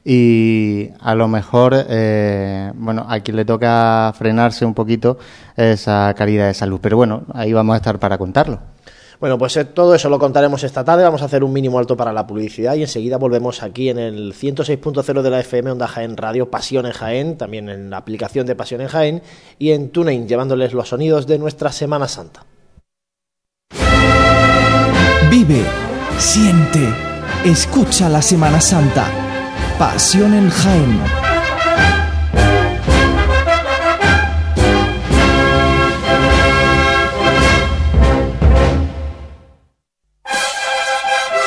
Y 0.06 0.90
a 1.00 1.16
lo 1.16 1.28
mejor, 1.28 1.74
eh, 1.88 2.72
bueno, 2.76 3.06
a 3.10 3.20
quien 3.22 3.38
le 3.38 3.46
toca 3.46 4.14
frenarse 4.16 4.66
un 4.66 4.74
poquito 4.74 5.18
esa 5.56 6.14
calidad 6.16 6.48
de 6.48 6.54
Salud. 6.54 6.80
Pero 6.82 6.98
bueno, 6.98 7.24
ahí 7.34 7.54
vamos 7.54 7.74
a 7.74 7.78
estar 7.78 7.98
para 8.00 8.18
contarlo. 8.18 8.60
Bueno, 9.20 9.38
pues 9.38 9.56
eh, 9.58 9.66
todo 9.66 9.96
eso 9.96 10.10
lo 10.10 10.20
contaremos 10.20 10.64
esta 10.64 10.84
tarde. 10.84 11.04
Vamos 11.04 11.22
a 11.22 11.26
hacer 11.26 11.44
un 11.44 11.54
mínimo 11.54 11.80
alto 11.80 11.96
para 11.98 12.14
la 12.14 12.26
publicidad 12.28 12.76
y 12.76 12.82
enseguida 12.82 13.18
volvemos 13.18 13.64
aquí 13.64 13.90
en 13.90 14.00
el 14.00 14.34
106.0 14.34 15.22
de 15.22 15.30
la 15.30 15.40
FM 15.40 15.72
Onda 15.72 15.88
Jaén 15.88 16.18
Radio, 16.18 16.50
Pasión 16.50 16.86
en 16.86 16.92
Jaén, 16.94 17.38
también 17.38 17.70
en 17.70 17.90
la 17.90 17.98
aplicación 17.98 18.46
de 18.46 18.56
Pasión 18.56 18.82
en 18.82 18.88
Jaén 18.88 19.24
y 19.60 19.72
en 19.72 19.90
TuneIn, 19.90 20.28
llevándoles 20.28 20.74
los 20.74 20.90
sonidos 20.90 21.28
de 21.28 21.40
nuestra 21.40 21.72
Semana 21.72 22.08
Santa. 22.08 22.46
Vive, 25.30 25.66
siente, 26.18 26.90
escucha 27.46 28.08
la 28.10 28.22
Semana 28.22 28.62
Santa. 28.62 29.06
Pasión 29.80 30.34
en 30.34 30.50
Jaén. 30.50 31.33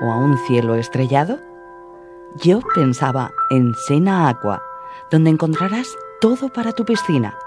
o 0.00 0.12
a 0.12 0.16
un 0.16 0.38
cielo 0.38 0.74
estrellado? 0.74 1.38
Yo 2.42 2.60
pensaba 2.74 3.30
en 3.50 3.72
Sena 3.86 4.28
Aqua, 4.28 4.62
donde 5.10 5.30
encontrarás 5.30 5.88
todo 6.20 6.52
para 6.52 6.72
tu 6.72 6.84
piscina. 6.84 7.38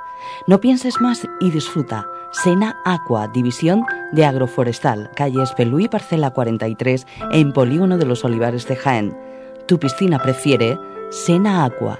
No 0.48 0.60
pienses 0.60 1.00
más 1.02 1.28
y 1.40 1.52
disfruta. 1.52 2.08
Sena 2.32 2.80
Aqua, 2.86 3.28
División 3.28 3.84
de 4.12 4.26
Agroforestal, 4.26 5.12
calle 5.16 5.44
y 5.80 5.88
parcela 5.88 6.32
43, 6.32 7.06
en 7.34 7.54
Polígono 7.54 7.98
de 7.98 8.06
los 8.06 8.24
Olivares 8.26 8.68
de 8.68 8.76
Jaén. 8.76 9.18
Tu 9.68 9.80
piscina 9.80 10.20
prefiere 10.20 10.78
Sena 11.12 11.66
Aqua. 11.66 12.00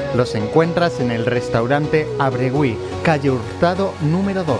los 0.15 0.35
encuentras 0.35 0.99
en 0.99 1.09
el 1.11 1.25
restaurante 1.25 2.05
Abregui, 2.19 2.75
calle 3.03 3.31
Hurtado 3.31 3.93
número 4.01 4.43
2. 4.43 4.57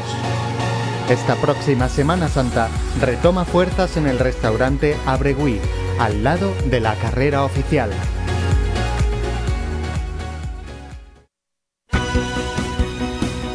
Esta 1.10 1.36
próxima 1.36 1.90
Semana 1.90 2.30
Santa 2.30 2.70
retoma 3.02 3.44
fuerzas 3.44 3.98
en 3.98 4.08
el 4.08 4.18
restaurante 4.18 4.96
Abregui, 5.06 5.60
al 6.00 6.24
lado 6.24 6.54
de 6.68 6.80
la 6.80 6.96
carrera 6.96 7.44
oficial. 7.44 7.90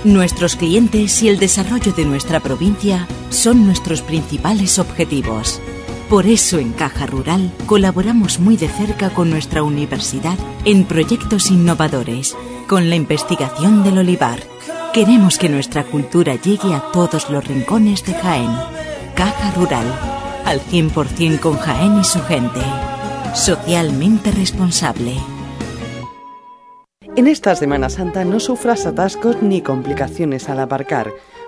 Nuestros 0.04 0.54
clientes 0.56 1.20
y 1.22 1.28
el 1.30 1.38
desarrollo 1.38 1.92
de 1.92 2.04
nuestra 2.04 2.40
provincia 2.40 3.08
son 3.30 3.64
nuestros 3.66 4.02
principales 4.02 4.78
objetivos. 4.78 5.60
Por 6.08 6.26
eso 6.28 6.60
en 6.60 6.72
Caja 6.72 7.06
Rural 7.06 7.50
colaboramos 7.66 8.38
muy 8.38 8.56
de 8.56 8.68
cerca 8.68 9.10
con 9.10 9.28
nuestra 9.28 9.64
universidad 9.64 10.38
en 10.64 10.84
proyectos 10.84 11.50
innovadores, 11.50 12.36
con 12.68 12.88
la 12.90 12.94
investigación 12.94 13.82
del 13.82 13.98
olivar. 13.98 14.38
Queremos 14.94 15.36
que 15.36 15.48
nuestra 15.48 15.82
cultura 15.82 16.36
llegue 16.36 16.72
a 16.74 16.92
todos 16.92 17.28
los 17.28 17.44
rincones 17.48 18.04
de 18.06 18.12
Jaén. 18.14 18.50
Caja 19.16 19.50
Rural, 19.56 19.84
al 20.44 20.60
100% 20.60 21.40
con 21.40 21.58
Jaén 21.58 21.98
y 21.98 22.04
su 22.04 22.20
gente. 22.22 22.60
Socialmente 23.34 24.30
responsable. 24.30 25.14
En 27.16 27.26
esta 27.26 27.56
Semana 27.56 27.90
Santa 27.90 28.24
no 28.24 28.38
sufras 28.38 28.86
atascos 28.86 29.42
ni 29.42 29.60
complicaciones 29.60 30.48
al 30.50 30.60
aparcar 30.60 31.10